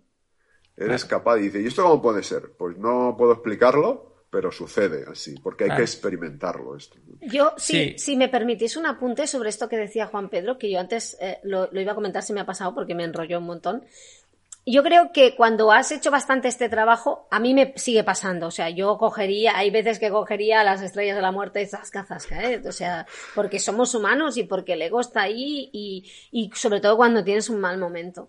Eres 0.76 1.04
capaz, 1.04 1.38
y 1.38 1.42
dice, 1.42 1.60
¿y 1.60 1.66
esto 1.66 1.82
cómo 1.82 2.00
puede 2.00 2.22
ser? 2.22 2.52
Pues 2.56 2.78
no 2.78 3.16
puedo 3.18 3.32
explicarlo, 3.32 4.08
pero 4.30 4.52
sucede 4.52 5.04
así, 5.10 5.34
porque 5.42 5.64
hay 5.64 5.76
que 5.76 5.82
experimentarlo 5.82 6.76
esto. 6.76 6.98
Yo, 7.20 7.54
sí, 7.56 7.94
si 7.98 8.16
me 8.16 8.28
permitís 8.28 8.76
un 8.76 8.86
apunte 8.86 9.26
sobre 9.26 9.48
esto 9.48 9.68
que 9.68 9.76
decía 9.76 10.06
Juan 10.06 10.28
Pedro, 10.28 10.58
que 10.58 10.70
yo 10.70 10.78
antes 10.78 11.16
eh, 11.20 11.38
lo, 11.42 11.68
iba 11.72 11.92
a 11.92 11.94
comentar 11.94 12.22
si 12.22 12.32
me 12.32 12.40
ha 12.40 12.46
pasado 12.46 12.74
porque 12.74 12.94
me 12.94 13.04
enrolló 13.04 13.38
un 13.38 13.46
montón. 13.46 13.84
Yo 14.70 14.82
creo 14.82 15.12
que 15.12 15.34
cuando 15.34 15.72
has 15.72 15.90
hecho 15.92 16.10
bastante 16.10 16.48
este 16.48 16.68
trabajo, 16.68 17.26
a 17.30 17.40
mí 17.40 17.54
me 17.54 17.72
sigue 17.76 18.04
pasando. 18.04 18.48
O 18.48 18.50
sea, 18.50 18.68
yo 18.68 18.98
cogería, 18.98 19.56
hay 19.56 19.70
veces 19.70 19.98
que 19.98 20.10
cogería 20.10 20.62
las 20.62 20.82
estrellas 20.82 21.16
de 21.16 21.22
la 21.22 21.32
muerte 21.32 21.62
y 21.62 21.66
zasca, 21.66 22.04
zasca, 22.04 22.42
¿eh? 22.44 22.62
O 22.66 22.72
sea, 22.72 23.06
porque 23.34 23.60
somos 23.60 23.94
humanos 23.94 24.36
y 24.36 24.42
porque 24.42 24.74
el 24.74 24.82
ego 24.82 25.00
está 25.00 25.22
ahí 25.22 25.70
y, 25.72 26.10
y 26.30 26.50
sobre 26.54 26.80
todo 26.80 26.98
cuando 26.98 27.24
tienes 27.24 27.48
un 27.48 27.60
mal 27.60 27.78
momento. 27.78 28.28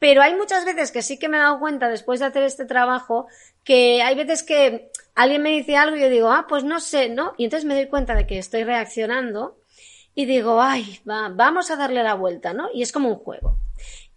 Pero 0.00 0.20
hay 0.20 0.34
muchas 0.34 0.64
veces 0.64 0.90
que 0.90 1.02
sí 1.02 1.16
que 1.16 1.28
me 1.28 1.36
he 1.36 1.40
dado 1.40 1.60
cuenta 1.60 1.88
después 1.88 2.18
de 2.18 2.26
hacer 2.26 2.42
este 2.42 2.64
trabajo 2.64 3.28
que 3.62 4.02
hay 4.02 4.16
veces 4.16 4.42
que 4.42 4.90
alguien 5.14 5.42
me 5.42 5.50
dice 5.50 5.76
algo 5.76 5.96
y 5.96 6.00
yo 6.00 6.08
digo, 6.08 6.30
ah, 6.30 6.46
pues 6.48 6.64
no 6.64 6.80
sé, 6.80 7.08
¿no? 7.08 7.34
Y 7.36 7.44
entonces 7.44 7.64
me 7.64 7.74
doy 7.74 7.86
cuenta 7.86 8.16
de 8.16 8.26
que 8.26 8.38
estoy 8.38 8.64
reaccionando 8.64 9.60
y 10.14 10.26
digo, 10.26 10.60
ay, 10.60 11.00
vamos 11.04 11.70
a 11.70 11.76
darle 11.76 12.02
la 12.02 12.14
vuelta, 12.14 12.52
¿no? 12.52 12.68
Y 12.74 12.82
es 12.82 12.90
como 12.90 13.10
un 13.10 13.16
juego. 13.16 13.58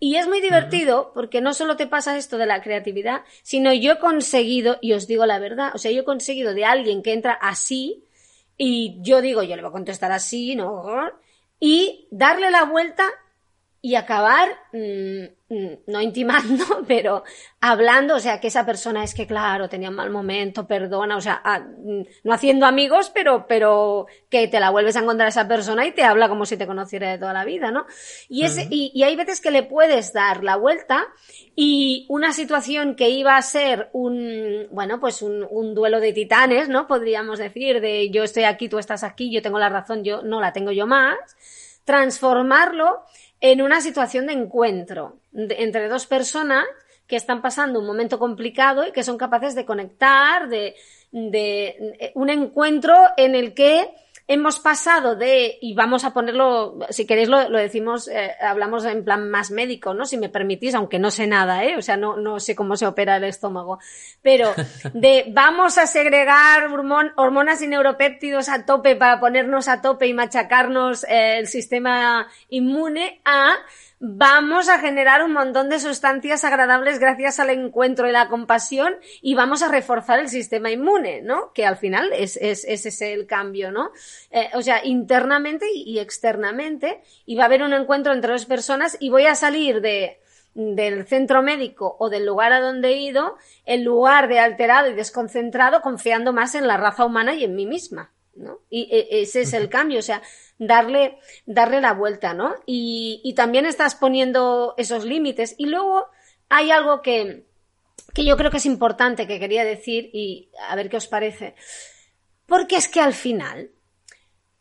Y 0.03 0.15
es 0.15 0.27
muy 0.27 0.41
divertido 0.41 1.11
porque 1.13 1.41
no 1.41 1.53
solo 1.53 1.75
te 1.75 1.85
pasa 1.85 2.17
esto 2.17 2.39
de 2.39 2.47
la 2.47 2.63
creatividad, 2.63 3.21
sino 3.43 3.71
yo 3.71 3.91
he 3.91 3.99
conseguido, 3.99 4.79
y 4.81 4.93
os 4.93 5.05
digo 5.05 5.27
la 5.27 5.37
verdad, 5.37 5.69
o 5.75 5.77
sea, 5.77 5.91
yo 5.91 6.01
he 6.01 6.05
conseguido 6.05 6.55
de 6.55 6.65
alguien 6.65 7.03
que 7.03 7.13
entra 7.13 7.33
así 7.33 8.03
y 8.57 8.97
yo 9.01 9.21
digo, 9.21 9.43
yo 9.43 9.55
le 9.55 9.61
voy 9.61 9.69
a 9.69 9.73
contestar 9.73 10.11
así, 10.11 10.55
¿no? 10.55 11.11
Y 11.59 12.07
darle 12.09 12.49
la 12.49 12.63
vuelta 12.63 13.03
y 13.79 13.93
acabar, 13.93 14.49
mm, 14.73 14.79
mm, 14.79 15.27
no 15.87 16.01
intimando, 16.01 16.63
pero 16.87 17.23
hablando, 17.59 18.15
o 18.15 18.19
sea, 18.19 18.39
que 18.39 18.47
esa 18.47 18.65
persona 18.65 19.03
es 19.03 19.13
que, 19.13 19.27
claro, 19.27 19.67
tenía 19.67 19.89
un 19.89 19.95
mal 19.95 20.09
momento, 20.09 20.65
perdona, 20.65 21.17
o 21.17 21.21
sea, 21.21 21.41
ah, 21.43 21.59
mm, 21.59 22.01
no 22.23 22.33
haciendo 22.33 22.65
amigos, 22.65 23.11
pero, 23.13 23.45
pero 23.47 24.07
que 24.29 24.47
te 24.47 24.59
la 24.59 24.69
vuelves 24.69 24.95
a 24.95 25.01
encontrar 25.01 25.25
a 25.25 25.29
esa 25.29 25.47
persona 25.47 25.85
y 25.85 25.91
te 25.91 26.03
habla 26.03 26.29
como 26.29 26.45
si 26.45 26.55
te 26.55 26.67
conociera 26.67 27.11
de 27.11 27.17
toda 27.17 27.33
la 27.33 27.43
vida, 27.43 27.69
¿no? 27.71 27.85
Y, 28.29 28.43
ese, 28.43 28.67
y, 28.69 28.91
y 28.95 29.03
hay 29.03 29.15
veces 29.15 29.41
que 29.41 29.51
le 29.51 29.63
puedes 29.63 30.13
dar 30.13 30.43
la 30.43 30.55
vuelta 30.55 31.07
y 31.55 32.05
una 32.09 32.31
situación 32.31 32.95
que 32.95 33.09
iba 33.09 33.35
a 33.35 33.41
ser 33.41 33.89
un, 33.93 34.67
bueno, 34.71 34.99
pues 34.99 35.21
un, 35.21 35.45
un 35.49 35.75
duelo 35.75 35.99
de 35.99 36.13
titanes, 36.13 36.69
¿no? 36.69 36.87
Podríamos 36.87 37.39
decir, 37.39 37.81
de 37.81 38.09
yo 38.09 38.23
estoy 38.23 38.43
aquí, 38.43 38.69
tú 38.69 38.79
estás 38.79 39.03
aquí, 39.03 39.31
yo 39.31 39.41
tengo 39.41 39.59
la 39.59 39.69
razón, 39.69 40.03
yo 40.03 40.21
no 40.21 40.39
la 40.39 40.53
tengo 40.53 40.71
yo 40.71 40.87
más, 40.87 41.17
transformarlo 41.83 43.03
en 43.41 43.61
una 43.61 43.81
situación 43.81 44.27
de 44.27 44.33
encuentro 44.33 45.17
entre 45.33 45.89
dos 45.89 46.05
personas 46.05 46.65
que 47.07 47.15
están 47.17 47.41
pasando 47.41 47.79
un 47.79 47.87
momento 47.87 48.19
complicado 48.19 48.87
y 48.87 48.91
que 48.91 49.03
son 49.03 49.17
capaces 49.17 49.55
de 49.55 49.65
conectar, 49.65 50.47
de, 50.47 50.75
de 51.11 52.11
un 52.15 52.29
encuentro 52.29 52.95
en 53.17 53.35
el 53.35 53.53
que 53.53 53.89
hemos 54.33 54.59
pasado 54.59 55.17
de, 55.17 55.57
y 55.59 55.73
vamos 55.73 56.05
a 56.05 56.13
ponerlo, 56.13 56.79
si 56.89 57.05
queréis 57.05 57.27
lo, 57.27 57.49
decimos, 57.49 58.07
eh, 58.07 58.31
hablamos 58.39 58.85
en 58.85 59.03
plan 59.03 59.29
más 59.29 59.51
médico, 59.51 59.93
¿no? 59.93 60.05
Si 60.05 60.17
me 60.17 60.29
permitís, 60.29 60.73
aunque 60.73 60.99
no 60.99 61.11
sé 61.11 61.27
nada, 61.27 61.65
¿eh? 61.65 61.75
O 61.75 61.81
sea, 61.81 61.97
no, 61.97 62.15
no 62.15 62.39
sé 62.39 62.55
cómo 62.55 62.77
se 62.77 62.87
opera 62.87 63.17
el 63.17 63.25
estómago, 63.25 63.79
pero 64.21 64.53
de 64.93 65.25
vamos 65.33 65.77
a 65.77 65.85
segregar 65.85 66.69
hormonas 67.17 67.61
y 67.61 67.67
neuropéptidos 67.67 68.47
a 68.47 68.65
tope 68.65 68.95
para 68.95 69.19
ponernos 69.19 69.67
a 69.67 69.81
tope 69.81 70.07
y 70.07 70.13
machacarnos 70.13 71.03
eh, 71.03 71.39
el 71.39 71.47
sistema 71.47 72.25
inmune 72.47 73.19
a 73.25 73.57
vamos 74.03 74.67
a 74.67 74.79
generar 74.79 75.23
un 75.23 75.31
montón 75.31 75.69
de 75.69 75.79
sustancias 75.79 76.43
agradables 76.43 76.97
gracias 76.97 77.39
al 77.39 77.51
encuentro 77.51 78.09
y 78.09 78.11
la 78.11 78.29
compasión 78.29 78.95
y 79.21 79.35
vamos 79.35 79.61
a 79.61 79.67
reforzar 79.67 80.19
el 80.19 80.27
sistema 80.27 80.71
inmune, 80.71 81.21
¿no? 81.21 81.53
Que 81.53 81.67
al 81.67 81.77
final 81.77 82.11
es, 82.11 82.35
es, 82.37 82.65
es 82.65 82.87
ese 82.87 83.13
el 83.13 83.27
cambio, 83.27 83.71
¿no? 83.71 83.91
Eh, 84.31 84.49
o 84.55 84.63
sea, 84.63 84.83
internamente 84.83 85.67
y, 85.71 85.99
externamente 85.99 87.03
y 87.27 87.35
va 87.35 87.43
a 87.43 87.45
haber 87.45 87.61
un 87.61 87.73
encuentro 87.73 88.11
entre 88.11 88.31
dos 88.31 88.47
personas 88.47 88.97
y 88.99 89.11
voy 89.11 89.27
a 89.27 89.35
salir 89.35 89.81
de, 89.81 90.19
del 90.55 91.05
centro 91.05 91.43
médico 91.43 91.95
o 91.99 92.09
del 92.09 92.25
lugar 92.25 92.53
a 92.53 92.59
donde 92.59 92.87
he 92.87 92.97
ido 92.97 93.37
en 93.65 93.83
lugar 93.83 94.29
de 94.29 94.39
alterado 94.39 94.89
y 94.89 94.95
desconcentrado 94.95 95.81
confiando 95.81 96.33
más 96.33 96.55
en 96.55 96.65
la 96.65 96.77
raza 96.77 97.05
humana 97.05 97.35
y 97.35 97.43
en 97.43 97.53
mí 97.53 97.67
misma, 97.67 98.11
¿no? 98.33 98.61
Y 98.67 98.89
e, 98.91 99.21
ese 99.21 99.41
es 99.41 99.53
el 99.53 99.69
cambio, 99.69 99.99
o 99.99 100.01
sea, 100.01 100.23
darle, 100.61 101.17
darle 101.47 101.81
la 101.81 101.93
vuelta, 101.93 102.35
¿no? 102.35 102.55
Y, 102.67 103.33
también 103.35 103.65
estás 103.65 103.95
poniendo 103.95 104.75
esos 104.77 105.03
límites. 105.03 105.55
Y 105.57 105.65
luego 105.65 106.07
hay 106.49 106.69
algo 106.69 107.01
que, 107.01 107.47
que 108.13 108.23
yo 108.23 108.37
creo 108.37 108.51
que 108.51 108.57
es 108.57 108.65
importante 108.67 109.27
que 109.27 109.39
quería 109.39 109.65
decir 109.65 110.11
y 110.13 110.51
a 110.69 110.75
ver 110.75 110.89
qué 110.89 110.97
os 110.97 111.07
parece. 111.07 111.55
Porque 112.45 112.75
es 112.75 112.87
que 112.87 112.99
al 112.99 113.13
final, 113.13 113.71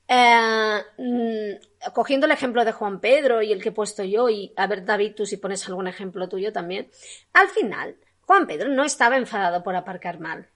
eh, 0.08 0.80
mm, 0.96 1.92
cogiendo 1.92 2.24
el 2.24 2.32
ejemplo 2.32 2.64
de 2.64 2.72
Juan 2.72 3.00
Pedro 3.00 3.42
y 3.42 3.52
el 3.52 3.62
que 3.62 3.68
he 3.68 3.72
puesto 3.72 4.02
yo, 4.02 4.30
y 4.30 4.54
a 4.56 4.66
ver, 4.66 4.86
David, 4.86 5.14
tú 5.14 5.26
si 5.26 5.36
pones 5.36 5.68
algún 5.68 5.86
ejemplo 5.86 6.30
tuyo 6.30 6.50
también, 6.50 6.90
al 7.34 7.48
final, 7.48 7.96
Juan 8.22 8.46
Pedro 8.46 8.70
no 8.70 8.84
estaba 8.84 9.18
enfadado 9.18 9.62
por 9.62 9.76
aparcar 9.76 10.18
mal. 10.18 10.48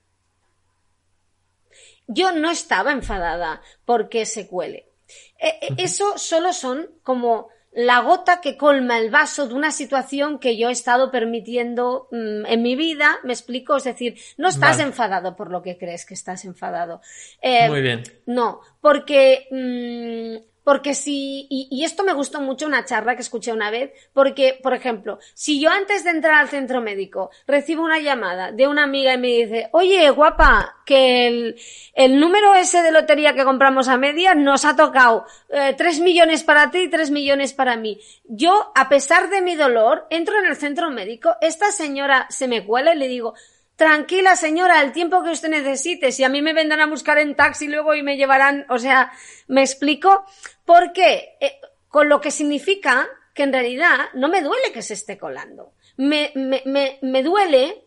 Yo 2.07 2.33
no 2.33 2.51
estaba 2.51 2.93
enfadada 2.93 3.61
porque 3.85 4.25
se 4.25 4.47
cuele. 4.47 4.94
Eh, 5.39 5.59
eh, 5.61 5.69
eso 5.79 6.19
solo 6.19 6.53
son 6.53 6.89
como 7.03 7.49
la 7.75 8.01
gota 8.01 8.41
que 8.41 8.57
colma 8.57 8.99
el 8.99 9.11
vaso 9.11 9.49
de 9.49 9.55
una 9.55 9.73
situación 9.73 10.39
que 10.39 10.57
yo 10.57 10.69
he 10.69 10.73
estado 10.73 11.11
permitiendo 11.11 12.09
mm, 12.13 12.47
en 12.47 12.63
mi 12.63 12.77
vida, 12.77 13.19
me 13.25 13.33
explico, 13.33 13.77
es 13.77 13.85
decir, 13.85 14.17
no 14.37 14.49
estás 14.49 14.79
enfadado 14.79 15.35
por 15.35 15.51
lo 15.51 15.61
que 15.61 15.77
crees 15.77 16.07
que 16.07 16.15
estás 16.15 16.45
enfadado. 16.45 17.01
Eh, 17.43 17.69
Muy 17.69 17.83
bien. 17.83 18.05
No, 18.27 18.61
porque 18.81 19.49
mm, 19.51 20.54
porque 20.65 20.95
si, 20.95 21.47
y, 21.51 21.85
esto 21.85 22.03
me 22.03 22.15
gustó 22.15 22.41
mucho 22.41 22.67
una 22.67 22.85
charla 22.85 23.15
que 23.15 23.23
escuché 23.23 23.53
una 23.53 23.71
vez, 23.71 23.93
porque, 24.13 24.59
por 24.63 24.75
ejemplo, 24.75 25.19
si 25.35 25.61
yo 25.61 25.71
antes 25.71 26.05
de 26.05 26.11
entrar 26.11 26.35
al 26.35 26.49
centro 26.49 26.81
médico 26.81 27.31
recibo 27.47 27.85
una 27.85 28.01
llamada 28.01 28.51
de 28.51 28.67
una 28.67 28.85
amiga 28.85 29.15
y 29.15 29.19
me 29.19 29.29
dice, 29.29 29.69
oye, 29.73 30.09
guapa, 30.11 30.77
que 30.87 31.27
el, 31.27 31.61
el 31.95 32.19
número 32.19 32.55
ese 32.55 32.83
de 32.83 32.91
lotería 32.91 33.35
que 33.35 33.45
compramos 33.45 33.89
a 33.89 33.97
media 33.97 34.35
nos 34.35 34.65
ha 34.65 34.77
tocado 34.77 35.27
eh, 35.51 35.75
tres 35.77 36.01
millones 36.01 36.45
para 36.45 36.71
ti 36.71 36.79
y 36.79 36.91
tres 36.91 37.11
millones 37.11 37.53
para 37.53 37.77
mí. 37.77 38.01
Yo, 38.25 38.73
a 38.75 38.89
pesar 38.89 39.31
de 39.31 39.43
mi 39.43 39.57
dolor, 39.57 40.07
entro 40.11 40.39
en 40.39 40.47
el 40.47 40.57
centro 40.57 40.91
médico, 40.91 41.37
esta 41.41 41.71
señora 41.71 42.27
se 42.31 42.49
me 42.49 42.65
cuela 42.65 42.95
y 42.95 42.99
le 42.99 43.09
digo, 43.09 43.35
Tranquila, 43.77 44.37
señora, 44.37 44.81
el 44.83 44.93
tiempo 44.93 45.23
que 45.23 45.31
usted 45.31 45.49
necesite. 45.49 46.13
Si 46.13 46.23
a 46.23 46.29
mí 46.29 46.43
me 46.43 46.53
vendrán 46.53 46.81
a 46.81 46.87
buscar 46.87 47.19
en 47.19 47.35
taxi 47.35 47.67
luego 47.67 47.95
y 47.95 48.03
me 48.03 48.17
llevarán, 48.17 48.67
o 48.69 48.79
sea, 48.79 49.13
¿me 49.49 49.63
explico? 49.63 50.25
Porque, 50.65 51.37
eh, 51.41 51.61
con 51.89 52.09
lo 52.09 52.21
que 52.21 52.31
significa 52.31 53.09
que 53.35 53.43
en 53.43 53.53
realidad 53.53 54.11
no 54.15 54.29
me 54.29 54.43
duele 54.43 54.73
que 54.73 54.83
se 54.83 54.95
esté 54.95 55.19
colando. 55.19 55.73
Me, 55.97 56.31
me, 56.37 56.63
me, 56.67 56.99
me 57.03 57.23
duele 57.23 57.84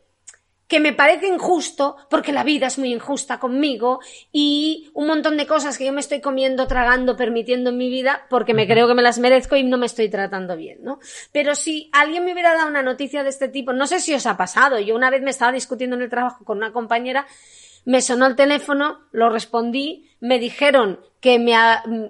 que 0.67 0.79
me 0.79 0.93
parece 0.93 1.27
injusto 1.27 1.95
porque 2.09 2.31
la 2.31 2.43
vida 2.43 2.67
es 2.67 2.77
muy 2.77 2.93
injusta 2.93 3.39
conmigo 3.39 3.99
y 4.31 4.89
un 4.93 5.07
montón 5.07 5.37
de 5.37 5.47
cosas 5.47 5.77
que 5.77 5.85
yo 5.85 5.93
me 5.93 6.01
estoy 6.01 6.21
comiendo, 6.21 6.67
tragando, 6.67 7.15
permitiendo 7.15 7.69
en 7.69 7.77
mi 7.77 7.89
vida 7.89 8.25
porque 8.29 8.53
me 8.53 8.67
creo 8.67 8.87
que 8.87 8.93
me 8.93 9.01
las 9.01 9.19
merezco 9.19 9.55
y 9.55 9.63
no 9.63 9.77
me 9.77 9.85
estoy 9.85 10.09
tratando 10.09 10.57
bien, 10.57 10.79
¿no? 10.83 10.99
Pero 11.31 11.55
si 11.55 11.89
alguien 11.93 12.25
me 12.25 12.33
hubiera 12.33 12.53
dado 12.53 12.67
una 12.67 12.83
noticia 12.83 13.23
de 13.23 13.29
este 13.29 13.47
tipo, 13.47 13.71
no 13.73 13.87
sé 13.87 13.99
si 13.99 14.13
os 14.13 14.25
ha 14.25 14.35
pasado, 14.35 14.79
yo 14.79 14.95
una 14.95 15.09
vez 15.09 15.21
me 15.21 15.31
estaba 15.31 15.51
discutiendo 15.51 15.95
en 15.95 16.01
el 16.01 16.09
trabajo 16.09 16.43
con 16.43 16.57
una 16.57 16.73
compañera 16.73 17.25
me 17.87 18.01
sonó 18.01 18.25
el 18.25 18.35
teléfono, 18.35 18.99
lo 19.13 19.29
respondí, 19.29 20.09
me 20.19 20.39
dijeron 20.39 20.99
que, 21.21 21.39
me 21.39 21.55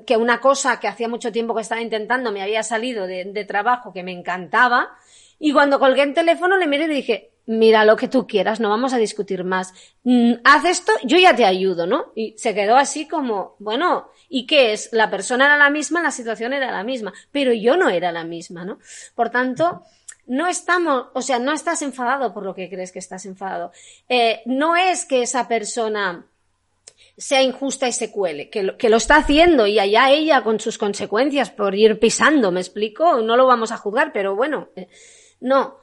que 0.08 0.18
una 0.18 0.41
cosa 0.41 0.80
que 0.80 0.88
hacía 0.88 1.08
mucho 1.08 1.32
tiempo 1.32 1.53
que 1.53 1.62
estaba 1.62 1.82
intentando 1.82 2.32
me 2.32 2.41
había 2.41 2.64
salido 2.64 3.05
de, 3.05 3.26
de 3.26 3.45
trabajo 3.45 3.93
que 3.93 4.01
me 4.01 4.12
encantaba, 4.12 4.89
y 5.38 5.53
cuando 5.53 5.78
colgué 5.78 6.01
el 6.01 6.16
teléfono 6.16 6.58
le 6.58 6.66
miré 6.66 6.86
y 6.86 6.88
le 6.88 6.93
dije, 6.95 7.32
mira 7.47 7.85
lo 7.85 7.95
que 7.95 8.07
tú 8.07 8.27
quieras, 8.27 8.59
no 8.59 8.69
vamos 8.69 8.93
a 8.93 8.97
discutir 8.97 9.43
más. 9.43 9.73
Mm, 10.03 10.33
haz 10.43 10.65
esto, 10.65 10.91
yo 11.03 11.17
ya 11.17 11.35
te 11.35 11.45
ayudo, 11.45 11.87
¿no? 11.87 12.11
Y 12.13 12.35
se 12.37 12.53
quedó 12.53 12.75
así 12.75 13.07
como, 13.07 13.55
bueno, 13.59 14.09
¿y 14.29 14.45
qué 14.45 14.73
es? 14.73 14.89
La 14.91 15.09
persona 15.09 15.45
era 15.45 15.57
la 15.57 15.69
misma, 15.69 16.03
la 16.03 16.11
situación 16.11 16.53
era 16.53 16.71
la 16.71 16.83
misma, 16.83 17.13
pero 17.31 17.53
yo 17.53 17.77
no 17.77 17.89
era 17.89 18.11
la 18.11 18.23
misma, 18.23 18.65
¿no? 18.65 18.79
Por 19.15 19.29
tanto, 19.29 19.83
no 20.27 20.47
estamos, 20.47 21.07
o 21.13 21.21
sea, 21.21 21.39
no 21.39 21.53
estás 21.53 21.81
enfadado 21.81 22.33
por 22.33 22.43
lo 22.43 22.53
que 22.53 22.69
crees 22.69 22.91
que 22.91 22.99
estás 22.99 23.25
enfadado. 23.25 23.71
Eh, 24.09 24.41
no 24.45 24.75
es 24.75 25.05
que 25.05 25.21
esa 25.21 25.47
persona 25.47 26.25
sea 27.17 27.41
injusta 27.41 27.87
y 27.87 27.93
se 27.93 28.11
cuele, 28.11 28.49
que 28.49 28.61
lo, 28.63 28.97
está 28.97 29.15
haciendo 29.15 29.65
y 29.65 29.79
allá 29.79 30.11
ella 30.11 30.43
con 30.43 30.59
sus 30.59 30.77
consecuencias 30.77 31.49
por 31.49 31.73
ir 31.75 31.97
pisando, 31.97 32.51
¿me 32.51 32.59
explico? 32.59 33.21
No 33.21 33.37
lo 33.37 33.47
vamos 33.47 33.71
a 33.71 33.77
juzgar, 33.77 34.11
pero 34.11 34.35
bueno, 34.35 34.69
eh, 34.75 34.89
no. 35.39 35.77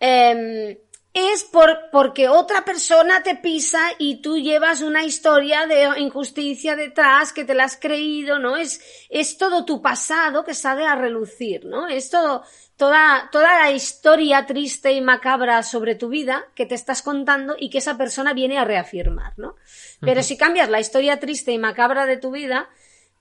Eh, 0.00 0.80
es 1.18 1.44
por, 1.44 1.90
porque 1.90 2.28
otra 2.28 2.64
persona 2.64 3.22
te 3.22 3.34
pisa 3.34 3.80
y 3.98 4.22
tú 4.22 4.38
llevas 4.38 4.82
una 4.82 5.04
historia 5.04 5.66
de 5.66 6.00
injusticia 6.00 6.76
detrás 6.76 7.32
que 7.32 7.44
te 7.44 7.54
la 7.54 7.64
has 7.64 7.76
creído, 7.76 8.38
¿no? 8.38 8.56
Es, 8.56 8.80
es 9.08 9.38
todo 9.38 9.64
tu 9.64 9.80
pasado 9.82 10.44
que 10.44 10.54
sale 10.54 10.84
a 10.84 10.94
relucir, 10.94 11.64
¿no? 11.64 11.88
Es 11.88 12.10
todo, 12.10 12.42
toda, 12.76 13.28
toda 13.32 13.60
la 13.60 13.70
historia 13.72 14.46
triste 14.46 14.92
y 14.92 15.00
macabra 15.00 15.62
sobre 15.62 15.94
tu 15.94 16.08
vida 16.08 16.46
que 16.54 16.66
te 16.66 16.74
estás 16.74 17.02
contando 17.02 17.56
y 17.58 17.70
que 17.70 17.78
esa 17.78 17.96
persona 17.96 18.32
viene 18.32 18.58
a 18.58 18.64
reafirmar, 18.64 19.34
¿no? 19.36 19.56
Pero 20.00 20.22
si 20.22 20.36
cambias 20.36 20.68
la 20.68 20.80
historia 20.80 21.18
triste 21.18 21.52
y 21.52 21.58
macabra 21.58 22.06
de 22.06 22.16
tu 22.16 22.30
vida, 22.30 22.68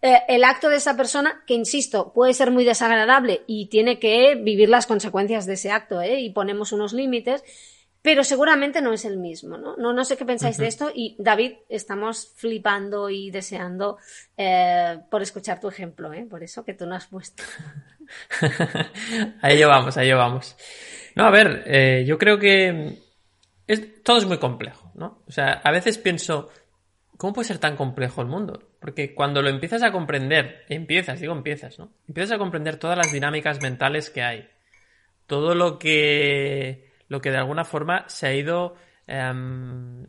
eh, 0.01 0.19
el 0.27 0.43
acto 0.43 0.69
de 0.69 0.75
esa 0.75 0.95
persona, 0.95 1.43
que 1.47 1.55
insisto, 1.55 2.13
puede 2.13 2.33
ser 2.33 2.51
muy 2.51 2.63
desagradable 2.63 3.41
y 3.47 3.65
tiene 3.65 3.97
que 3.97 4.35
vivir 4.35 4.69
las 4.69 4.85
consecuencias 4.85 5.47
de 5.47 5.53
ese 5.53 5.71
acto, 5.71 6.01
¿eh? 6.01 6.19
Y 6.19 6.29
ponemos 6.29 6.71
unos 6.71 6.93
límites, 6.93 7.43
pero 8.07 8.23
seguramente 8.23 8.81
no 8.81 8.93
es 8.93 9.03
el 9.03 9.17
mismo, 9.17 9.57
¿no? 9.57 9.75
No, 9.75 9.91
no 9.91 10.05
sé 10.05 10.15
qué 10.15 10.23
pensáis 10.23 10.55
de 10.55 10.67
esto 10.67 10.89
y 10.95 11.17
David, 11.19 11.55
estamos 11.67 12.31
flipando 12.37 13.09
y 13.09 13.31
deseando 13.31 13.97
eh, 14.37 14.97
por 15.11 15.21
escuchar 15.21 15.59
tu 15.59 15.67
ejemplo, 15.67 16.13
¿eh? 16.13 16.25
Por 16.25 16.41
eso 16.41 16.63
que 16.63 16.73
tú 16.73 16.85
no 16.85 16.95
has 16.95 17.07
puesto. 17.07 17.43
ahí 19.41 19.61
vamos, 19.61 19.97
ahí 19.97 20.13
vamos. 20.13 20.55
No, 21.15 21.25
a 21.25 21.31
ver, 21.31 21.63
eh, 21.65 22.05
yo 22.07 22.17
creo 22.17 22.39
que 22.39 22.97
es, 23.67 24.01
todo 24.03 24.19
es 24.19 24.25
muy 24.25 24.37
complejo, 24.37 24.89
¿no? 24.95 25.23
O 25.27 25.31
sea, 25.33 25.59
a 25.61 25.71
veces 25.71 25.97
pienso, 25.97 26.49
¿cómo 27.17 27.33
puede 27.33 27.49
ser 27.49 27.57
tan 27.57 27.75
complejo 27.75 28.21
el 28.21 28.29
mundo? 28.29 28.69
Porque 28.79 29.13
cuando 29.13 29.41
lo 29.41 29.49
empiezas 29.49 29.83
a 29.83 29.91
comprender, 29.91 30.63
empiezas, 30.69 31.19
digo 31.19 31.33
empiezas, 31.33 31.77
¿no? 31.77 31.91
Empiezas 32.07 32.37
a 32.37 32.39
comprender 32.39 32.77
todas 32.77 32.97
las 32.97 33.11
dinámicas 33.11 33.61
mentales 33.61 34.09
que 34.09 34.21
hay, 34.21 34.47
todo 35.25 35.55
lo 35.55 35.77
que 35.77 36.86
lo 37.07 37.21
que 37.21 37.31
de 37.31 37.37
alguna 37.37 37.65
forma 37.65 38.05
se 38.07 38.27
ha 38.27 38.33
ido 38.33 38.75
em, 39.07 40.05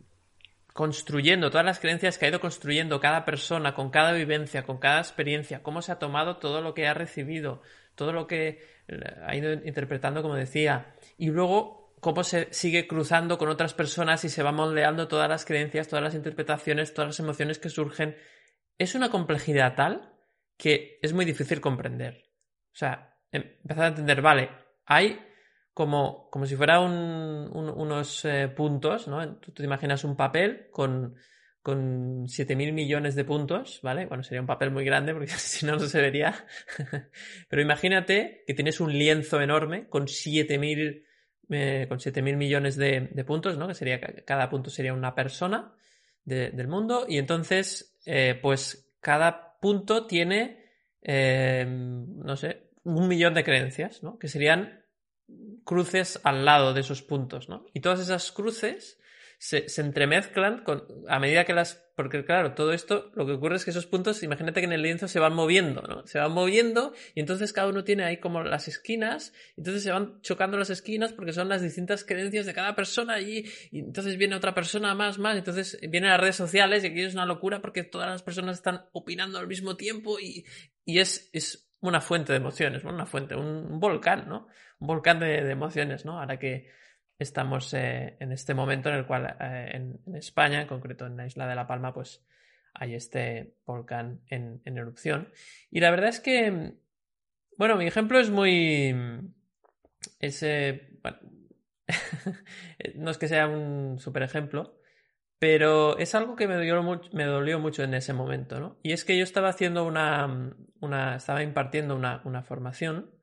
construyendo, 0.72 1.50
todas 1.50 1.66
las 1.66 1.80
creencias 1.80 2.18
que 2.18 2.26
ha 2.26 2.28
ido 2.28 2.40
construyendo 2.40 3.00
cada 3.00 3.24
persona, 3.24 3.74
con 3.74 3.90
cada 3.90 4.12
vivencia, 4.12 4.64
con 4.64 4.78
cada 4.78 5.00
experiencia, 5.00 5.62
cómo 5.62 5.82
se 5.82 5.90
ha 5.90 5.98
tomado 5.98 6.36
todo 6.36 6.60
lo 6.60 6.72
que 6.74 6.86
ha 6.86 6.94
recibido, 6.94 7.62
todo 7.94 8.12
lo 8.12 8.26
que 8.26 8.62
eh, 8.86 9.00
ha 9.26 9.34
ido 9.34 9.52
interpretando, 9.52 10.22
como 10.22 10.36
decía, 10.36 10.94
y 11.16 11.30
luego 11.30 11.96
cómo 12.00 12.22
se 12.22 12.46
sigue 12.52 12.86
cruzando 12.86 13.38
con 13.38 13.48
otras 13.48 13.74
personas 13.74 14.24
y 14.24 14.28
se 14.28 14.42
va 14.42 14.52
moldeando 14.52 15.08
todas 15.08 15.28
las 15.28 15.44
creencias, 15.44 15.88
todas 15.88 16.04
las 16.04 16.14
interpretaciones, 16.14 16.94
todas 16.94 17.08
las 17.08 17.20
emociones 17.20 17.58
que 17.58 17.70
surgen. 17.70 18.16
Es 18.78 18.94
una 18.94 19.10
complejidad 19.10 19.74
tal 19.74 20.12
que 20.56 20.98
es 21.02 21.12
muy 21.12 21.24
difícil 21.24 21.60
comprender. 21.60 22.24
O 22.72 22.76
sea, 22.76 23.16
em, 23.32 23.42
empezar 23.62 23.84
a 23.84 23.88
entender, 23.88 24.22
vale, 24.22 24.50
hay 24.86 25.18
como, 25.78 26.28
como 26.28 26.44
si 26.44 26.56
fuera 26.56 26.80
unos 26.80 28.24
eh, 28.24 28.48
puntos, 28.48 29.06
¿no? 29.06 29.36
Tú 29.36 29.52
te 29.52 29.62
imaginas 29.62 30.02
un 30.02 30.16
papel 30.16 30.66
con, 30.72 31.14
con 31.62 32.26
7.000 32.26 32.72
millones 32.72 33.14
de 33.14 33.24
puntos, 33.24 33.78
¿vale? 33.80 34.06
Bueno, 34.06 34.24
sería 34.24 34.40
un 34.40 34.48
papel 34.48 34.72
muy 34.72 34.84
grande 34.84 35.12
porque 35.12 35.28
si 35.36 35.66
no, 35.66 35.76
no 35.76 35.86
se 35.86 36.00
vería. 36.00 36.34
Pero 37.48 37.62
imagínate 37.62 38.42
que 38.44 38.54
tienes 38.54 38.80
un 38.80 38.92
lienzo 38.92 39.40
enorme 39.40 39.86
con 39.88 40.08
7.000 40.08 41.04
eh, 41.50 41.86
con 41.88 41.98
7.000 41.98 42.36
millones 42.36 42.74
de, 42.74 43.24
puntos, 43.24 43.56
¿no? 43.56 43.68
Que 43.68 43.74
sería, 43.74 44.00
cada 44.00 44.50
punto 44.50 44.70
sería 44.70 44.92
una 44.92 45.14
persona 45.14 45.76
del 46.24 46.66
mundo 46.66 47.06
y 47.08 47.18
entonces, 47.18 47.96
eh, 48.04 48.36
pues 48.42 48.96
cada 49.00 49.60
punto 49.60 50.08
tiene, 50.08 50.58
no 51.06 52.34
sé, 52.34 52.68
un 52.82 53.06
millón 53.06 53.34
de 53.34 53.44
creencias, 53.44 54.02
¿no? 54.02 54.18
Que 54.18 54.26
serían 54.26 54.77
cruces 55.64 56.20
al 56.24 56.44
lado 56.44 56.74
de 56.74 56.80
esos 56.80 57.02
puntos, 57.02 57.48
¿no? 57.48 57.66
Y 57.74 57.80
todas 57.80 58.00
esas 58.00 58.32
cruces 58.32 58.98
se, 59.38 59.66
entremezclan 59.80 60.64
a 61.08 61.18
medida 61.18 61.44
que 61.44 61.54
las... 61.54 61.86
Porque 61.94 62.24
claro, 62.24 62.54
todo 62.54 62.72
esto, 62.72 63.10
lo 63.14 63.26
que 63.26 63.32
ocurre 63.32 63.56
es 63.56 63.64
que 63.64 63.70
esos 63.70 63.86
puntos, 63.86 64.22
imagínate 64.22 64.60
que 64.60 64.66
en 64.66 64.72
el 64.72 64.82
lienzo 64.82 65.08
se 65.08 65.18
van 65.18 65.34
moviendo, 65.34 65.82
¿no? 65.82 66.06
Se 66.06 66.18
van 66.18 66.30
moviendo 66.30 66.92
y 67.14 67.20
entonces 67.20 67.52
cada 67.52 67.68
uno 67.68 67.82
tiene 67.82 68.04
ahí 68.04 68.18
como 68.18 68.42
las 68.42 68.68
esquinas, 68.68 69.32
entonces 69.56 69.82
se 69.82 69.90
van 69.90 70.20
chocando 70.22 70.56
las 70.56 70.70
esquinas 70.70 71.12
porque 71.12 71.32
son 71.32 71.48
las 71.48 71.60
distintas 71.60 72.04
creencias 72.04 72.46
de 72.46 72.54
cada 72.54 72.76
persona 72.76 73.20
y, 73.20 73.44
y 73.72 73.80
entonces 73.80 74.16
viene 74.16 74.36
otra 74.36 74.54
persona 74.54 74.94
más, 74.94 75.18
más, 75.18 75.36
entonces 75.36 75.78
vienen 75.88 76.10
las 76.10 76.20
redes 76.20 76.36
sociales 76.36 76.84
y 76.84 76.88
aquí 76.88 77.02
es 77.02 77.14
una 77.14 77.26
locura 77.26 77.60
porque 77.60 77.82
todas 77.82 78.08
las 78.08 78.22
personas 78.22 78.58
están 78.58 78.86
opinando 78.92 79.40
al 79.40 79.48
mismo 79.48 79.76
tiempo 79.76 80.20
y, 80.20 80.44
y 80.84 81.00
es, 81.00 81.30
es 81.32 81.68
una 81.80 82.00
fuente 82.00 82.32
de 82.32 82.38
emociones, 82.38 82.84
una 82.84 83.06
fuente, 83.06 83.34
un 83.34 83.80
volcán, 83.80 84.28
¿no? 84.28 84.46
Volcán 84.78 85.20
de, 85.20 85.38
emociones, 85.50 86.04
¿no? 86.04 86.18
Ahora 86.18 86.38
que 86.38 86.70
estamos 87.18 87.72
eh, 87.74 88.16
en 88.20 88.32
este 88.32 88.54
momento 88.54 88.88
en 88.88 88.96
el 88.96 89.06
cual 89.06 89.36
eh, 89.40 89.70
en, 89.74 90.16
España, 90.16 90.60
en 90.60 90.68
concreto 90.68 91.06
en 91.06 91.16
la 91.16 91.26
isla 91.26 91.46
de 91.46 91.54
La 91.54 91.66
Palma, 91.66 91.92
pues 91.92 92.24
hay 92.74 92.94
este 92.94 93.56
volcán 93.66 94.20
en, 94.28 94.60
erupción. 94.64 95.32
Y 95.70 95.80
la 95.80 95.90
verdad 95.90 96.10
es 96.10 96.20
que, 96.20 96.74
bueno, 97.56 97.76
mi 97.76 97.86
ejemplo 97.86 98.20
es 98.20 98.30
muy... 98.30 98.94
ese 100.20 100.98
bueno, 101.02 101.18
no 102.94 103.10
es 103.10 103.18
que 103.18 103.28
sea 103.28 103.48
un 103.48 103.98
super 103.98 104.22
ejemplo, 104.22 104.78
pero 105.38 105.98
es 105.98 106.14
algo 106.14 106.36
que 106.36 106.46
me 106.46 106.54
dolió, 106.54 106.82
mucho, 106.82 107.10
me 107.12 107.24
dolió 107.24 107.58
mucho 107.58 107.82
en 107.82 107.94
ese 107.94 108.12
momento, 108.12 108.60
¿no? 108.60 108.78
Y 108.82 108.92
es 108.92 109.04
que 109.04 109.16
yo 109.16 109.24
estaba 109.24 109.48
haciendo 109.48 109.84
una, 109.84 110.54
una 110.80 111.16
estaba 111.16 111.42
impartiendo 111.42 111.96
una, 111.96 112.22
una 112.24 112.42
formación 112.42 113.17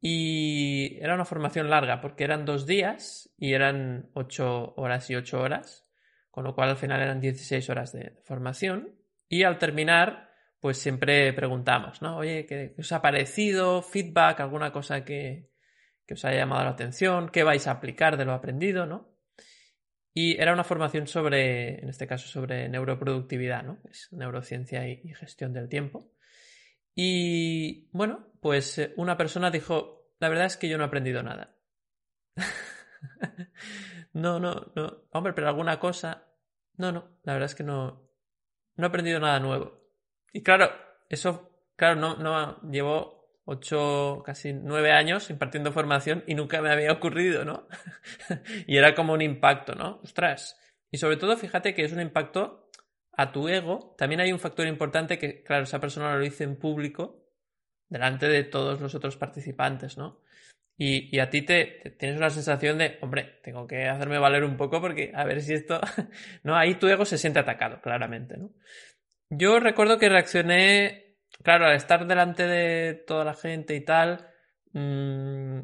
y 0.00 0.98
era 1.00 1.14
una 1.14 1.26
formación 1.26 1.68
larga 1.68 2.00
porque 2.00 2.24
eran 2.24 2.46
dos 2.46 2.66
días 2.66 3.30
y 3.36 3.52
eran 3.52 4.08
ocho 4.14 4.74
horas 4.76 5.10
y 5.10 5.14
ocho 5.14 5.40
horas, 5.40 5.86
con 6.30 6.44
lo 6.44 6.54
cual 6.54 6.70
al 6.70 6.76
final 6.76 7.02
eran 7.02 7.20
16 7.20 7.68
horas 7.68 7.92
de 7.92 8.16
formación. 8.24 8.96
Y 9.28 9.42
al 9.42 9.58
terminar, 9.58 10.30
pues 10.58 10.78
siempre 10.78 11.32
preguntamos, 11.34 12.00
¿no? 12.00 12.16
Oye, 12.16 12.46
¿qué, 12.46 12.74
os 12.78 12.90
ha 12.92 13.02
parecido? 13.02 13.82
¿Feedback? 13.82 14.40
¿Alguna 14.40 14.72
cosa 14.72 15.04
que, 15.04 15.50
que 16.06 16.14
os 16.14 16.24
haya 16.24 16.38
llamado 16.38 16.64
la 16.64 16.70
atención? 16.70 17.28
¿Qué 17.28 17.42
vais 17.42 17.66
a 17.66 17.72
aplicar 17.72 18.16
de 18.16 18.24
lo 18.24 18.32
aprendido, 18.32 18.86
no? 18.86 19.10
Y 20.14 20.40
era 20.40 20.52
una 20.52 20.64
formación 20.64 21.06
sobre, 21.06 21.80
en 21.80 21.88
este 21.90 22.06
caso, 22.06 22.26
sobre 22.26 22.68
neuroproductividad, 22.68 23.62
¿no? 23.62 23.78
Es 23.88 24.08
neurociencia 24.12 24.88
y 24.88 25.14
gestión 25.14 25.52
del 25.52 25.68
tiempo. 25.68 26.10
Y 26.94 27.88
bueno, 27.92 28.29
pues 28.40 28.78
eh, 28.78 28.92
una 28.96 29.16
persona 29.16 29.50
dijo, 29.50 30.14
la 30.18 30.28
verdad 30.28 30.46
es 30.46 30.56
que 30.56 30.68
yo 30.68 30.78
no 30.78 30.84
he 30.84 30.86
aprendido 30.86 31.22
nada. 31.22 31.56
no, 34.12 34.40
no, 34.40 34.72
no. 34.74 35.04
Hombre, 35.12 35.32
pero 35.32 35.48
alguna 35.48 35.78
cosa. 35.78 36.26
No, 36.76 36.92
no, 36.92 37.18
la 37.22 37.34
verdad 37.34 37.50
es 37.50 37.54
que 37.54 37.64
no, 37.64 38.10
no 38.76 38.86
he 38.86 38.88
aprendido 38.88 39.20
nada 39.20 39.38
nuevo. 39.40 39.80
Y 40.32 40.42
claro, 40.42 40.70
eso, 41.08 41.50
claro, 41.76 42.00
no, 42.00 42.16
no 42.16 42.60
llevo 42.70 43.20
ocho, 43.44 44.22
casi 44.24 44.52
nueve 44.52 44.92
años 44.92 45.28
impartiendo 45.28 45.72
formación 45.72 46.22
y 46.26 46.34
nunca 46.34 46.62
me 46.62 46.70
había 46.70 46.92
ocurrido, 46.92 47.44
¿no? 47.44 47.66
y 48.66 48.76
era 48.76 48.94
como 48.94 49.12
un 49.12 49.22
impacto, 49.22 49.74
¿no? 49.74 50.00
Ostras. 50.02 50.58
Y 50.90 50.98
sobre 50.98 51.16
todo, 51.16 51.36
fíjate 51.36 51.74
que 51.74 51.84
es 51.84 51.92
un 51.92 52.00
impacto 52.00 52.70
a 53.12 53.32
tu 53.32 53.48
ego, 53.48 53.94
también 53.98 54.20
hay 54.20 54.32
un 54.32 54.38
factor 54.38 54.66
importante 54.66 55.18
que, 55.18 55.42
claro, 55.42 55.64
esa 55.64 55.80
persona 55.80 56.14
lo 56.14 56.20
dice 56.20 56.44
en 56.44 56.56
público, 56.56 57.19
delante 57.90 58.26
de 58.28 58.44
todos 58.44 58.80
los 58.80 58.94
otros 58.94 59.18
participantes, 59.18 59.98
¿no? 59.98 60.22
Y, 60.78 61.18
a 61.18 61.28
ti 61.28 61.42
te, 61.42 61.94
tienes 61.98 62.16
una 62.16 62.30
sensación 62.30 62.78
de, 62.78 62.96
hombre, 63.02 63.38
tengo 63.42 63.66
que 63.66 63.86
hacerme 63.86 64.18
valer 64.18 64.44
un 64.44 64.56
poco 64.56 64.80
porque 64.80 65.12
a 65.14 65.24
ver 65.24 65.42
si 65.42 65.52
esto. 65.52 65.78
no, 66.42 66.56
ahí 66.56 66.76
tu 66.76 66.88
ego 66.88 67.04
se 67.04 67.18
siente 67.18 67.38
atacado, 67.38 67.82
claramente, 67.82 68.38
¿no? 68.38 68.50
Yo 69.28 69.60
recuerdo 69.60 69.98
que 69.98 70.08
reaccioné, 70.08 71.16
claro, 71.42 71.66
al 71.66 71.76
estar 71.76 72.06
delante 72.06 72.46
de 72.46 72.94
toda 72.94 73.26
la 73.26 73.34
gente 73.34 73.74
y 73.76 73.84
tal. 73.84 74.26
Mmm, 74.72 75.60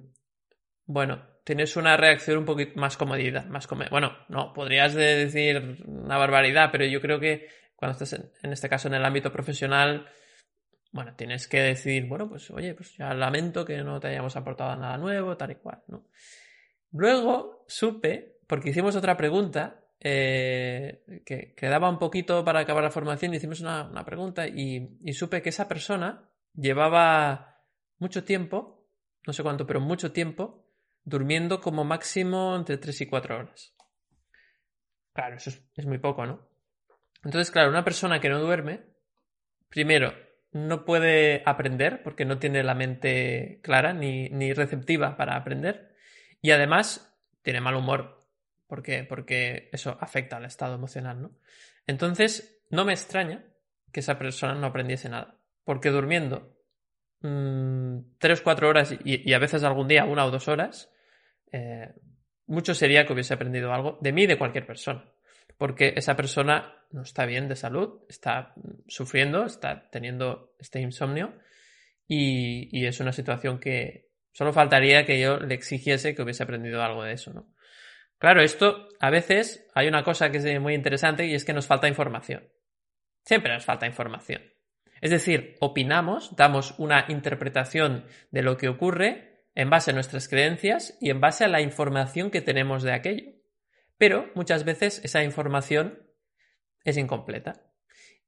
bueno, 0.84 1.22
tienes 1.44 1.76
una 1.76 1.96
reacción 1.96 2.38
un 2.38 2.44
poquito 2.44 2.78
más 2.78 2.96
comodidad, 2.96 3.46
más 3.46 3.68
bueno, 3.90 4.16
no, 4.28 4.52
podrías 4.52 4.94
decir 4.94 5.82
una 5.86 6.18
barbaridad, 6.18 6.70
pero 6.72 6.84
yo 6.84 7.00
creo 7.00 7.20
que 7.20 7.48
cuando 7.76 7.92
estás 7.92 8.20
en, 8.42 8.52
este 8.52 8.68
caso 8.68 8.88
en 8.88 8.94
el 8.94 9.04
ámbito 9.04 9.32
profesional, 9.32 10.08
bueno, 10.96 11.14
tienes 11.14 11.46
que 11.46 11.60
decir, 11.60 12.06
bueno, 12.06 12.28
pues 12.28 12.50
oye, 12.50 12.74
pues 12.74 12.96
ya 12.96 13.14
lamento 13.14 13.64
que 13.64 13.78
no 13.84 14.00
te 14.00 14.08
hayamos 14.08 14.34
aportado 14.34 14.74
nada 14.74 14.98
nuevo, 14.98 15.36
tal 15.36 15.52
y 15.52 15.54
cual, 15.54 15.82
¿no? 15.86 16.08
Luego 16.90 17.64
supe, 17.68 18.38
porque 18.48 18.70
hicimos 18.70 18.96
otra 18.96 19.16
pregunta, 19.16 19.84
eh, 20.00 21.22
que 21.24 21.54
quedaba 21.54 21.88
un 21.88 21.98
poquito 21.98 22.44
para 22.44 22.60
acabar 22.60 22.82
la 22.82 22.90
formación, 22.90 23.34
hicimos 23.34 23.60
una, 23.60 24.04
pregunta 24.04 24.48
y 24.48 25.12
supe 25.12 25.42
que 25.42 25.50
esa 25.50 25.68
persona 25.68 26.28
llevaba 26.52 27.62
mucho 27.98 28.24
tiempo, 28.24 28.88
no 29.26 29.32
sé 29.32 29.42
cuánto, 29.42 29.66
pero 29.66 29.80
mucho 29.80 30.10
tiempo, 30.10 30.66
durmiendo 31.04 31.60
como 31.60 31.84
máximo 31.84 32.56
entre 32.56 32.78
3 32.78 33.02
y 33.02 33.06
4 33.06 33.38
horas. 33.38 33.74
Claro, 35.12 35.36
eso 35.36 35.50
es, 35.74 35.86
muy 35.86 35.98
poco, 35.98 36.26
¿no? 36.26 36.46
Entonces, 37.24 37.50
claro, 37.50 37.70
una 37.70 37.84
persona 37.84 38.20
que 38.20 38.28
no 38.28 38.40
duerme, 38.40 38.84
primero, 39.70 40.12
no 40.56 40.84
puede 40.84 41.42
aprender 41.44 42.02
porque 42.02 42.24
no 42.24 42.38
tiene 42.38 42.62
la 42.62 42.74
mente 42.74 43.60
clara 43.62 43.92
ni, 43.92 44.30
ni 44.30 44.54
receptiva 44.54 45.16
para 45.16 45.36
aprender. 45.36 45.94
Y 46.40 46.50
además, 46.50 47.14
tiene 47.42 47.60
mal 47.60 47.76
humor. 47.76 48.26
¿Por 48.66 48.82
qué? 48.82 49.04
Porque 49.04 49.68
eso 49.72 49.98
afecta 50.00 50.38
al 50.38 50.46
estado 50.46 50.74
emocional, 50.74 51.20
¿no? 51.20 51.32
Entonces, 51.86 52.62
no 52.70 52.84
me 52.84 52.92
extraña 52.92 53.44
que 53.92 54.00
esa 54.00 54.18
persona 54.18 54.54
no 54.54 54.66
aprendiese 54.66 55.08
nada. 55.08 55.38
Porque 55.64 55.90
durmiendo 55.90 56.56
mmm, 57.20 57.98
3 58.18 58.40
o 58.40 58.44
4 58.44 58.68
horas 58.68 58.92
y, 58.92 59.28
y, 59.28 59.34
a 59.34 59.38
veces 59.38 59.62
algún 59.62 59.88
día 59.88 60.04
una 60.06 60.24
o 60.24 60.30
dos 60.30 60.48
horas, 60.48 60.90
eh, 61.52 61.92
mucho 62.46 62.74
sería 62.74 63.04
que 63.04 63.12
hubiese 63.12 63.34
aprendido 63.34 63.72
algo 63.72 63.98
de 64.00 64.12
mí 64.12 64.22
y 64.22 64.26
de 64.26 64.38
cualquier 64.38 64.66
persona. 64.66 65.04
Porque 65.58 65.92
esa 65.96 66.16
persona 66.16 66.75
no 66.90 67.02
está 67.02 67.26
bien 67.26 67.48
de 67.48 67.56
salud, 67.56 68.00
está 68.08 68.54
sufriendo, 68.88 69.44
está 69.44 69.88
teniendo 69.90 70.54
este 70.58 70.80
insomnio 70.80 71.34
y, 72.08 72.86
es 72.86 73.00
una 73.00 73.12
situación 73.12 73.58
que 73.58 74.10
solo 74.32 74.52
faltaría 74.52 75.04
que 75.04 75.20
yo 75.20 75.38
le 75.38 75.54
exigiese 75.54 76.14
que 76.14 76.22
hubiese 76.22 76.42
aprendido 76.42 76.82
algo 76.82 77.02
de 77.02 77.12
eso, 77.12 77.32
¿no? 77.32 77.52
Claro, 78.18 78.42
esto 78.42 78.88
a 79.00 79.10
veces 79.10 79.68
hay 79.74 79.88
una 79.88 80.02
cosa 80.02 80.30
que 80.30 80.38
es 80.38 80.60
muy 80.60 80.74
interesante 80.74 81.26
y 81.26 81.34
es 81.34 81.44
que 81.44 81.52
nos 81.52 81.66
falta 81.66 81.88
información. 81.88 82.48
Siempre 83.24 83.52
nos 83.52 83.64
falta 83.64 83.86
información. 83.86 84.42
Es 85.02 85.10
decir, 85.10 85.56
opinamos, 85.60 86.34
damos 86.36 86.74
una 86.78 87.04
interpretación 87.08 88.06
de 88.30 88.42
lo 88.42 88.56
que 88.56 88.68
ocurre 88.68 89.44
en 89.54 89.68
base 89.68 89.90
a 89.90 89.94
nuestras 89.94 90.28
creencias 90.28 90.96
y 91.00 91.10
en 91.10 91.20
base 91.20 91.44
a 91.44 91.48
la 91.48 91.60
información 91.60 92.30
que 92.30 92.40
tenemos 92.40 92.82
de 92.82 92.92
aquello. 92.92 93.32
Pero 93.98 94.30
muchas 94.34 94.64
veces 94.64 95.00
esa 95.04 95.22
información 95.22 96.05
es 96.86 96.96
incompleta. 96.96 97.62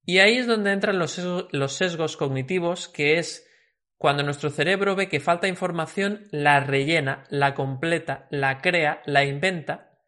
Y 0.04 0.18
ahí 0.18 0.36
es 0.36 0.46
donde 0.46 0.72
entran 0.72 0.98
los 0.98 1.72
sesgos, 1.72 2.16
cognitivos, 2.16 2.88
que 2.88 3.18
es 3.18 3.46
cuando 3.96 4.22
nuestro 4.22 4.50
cerebro 4.50 4.94
ve 4.96 5.08
que 5.08 5.20
falta 5.20 5.48
información, 5.48 6.28
la 6.30 6.60
rellena, 6.60 7.24
la 7.30 7.54
completa, 7.54 8.26
la 8.30 8.58
crea, 8.58 9.02
la 9.06 9.24
inventa 9.24 9.98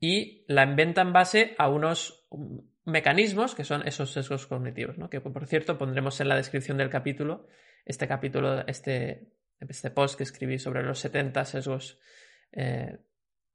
y 0.00 0.44
la 0.48 0.64
inventa 0.64 1.02
en 1.02 1.12
base 1.12 1.54
a 1.58 1.68
unos 1.68 2.26
mecanismos 2.84 3.54
que 3.54 3.64
son 3.64 3.86
esos 3.86 4.12
sesgos 4.12 4.46
cognitivos, 4.46 4.98
¿no? 4.98 5.08
que 5.08 5.20
por 5.20 5.46
cierto 5.46 5.78
pondremos 5.78 6.20
en 6.20 6.28
la 6.28 6.36
descripción 6.36 6.76
del 6.76 6.90
capítulo, 6.90 7.46
este 7.84 8.06
capítulo, 8.06 8.66
este 8.66 9.36
este 9.60 9.90
post 9.90 10.16
que 10.16 10.24
escribí 10.24 10.58
sobre 10.58 10.82
los 10.82 10.98
70 10.98 11.44
sesgos 11.44 11.98
eh, 12.52 12.98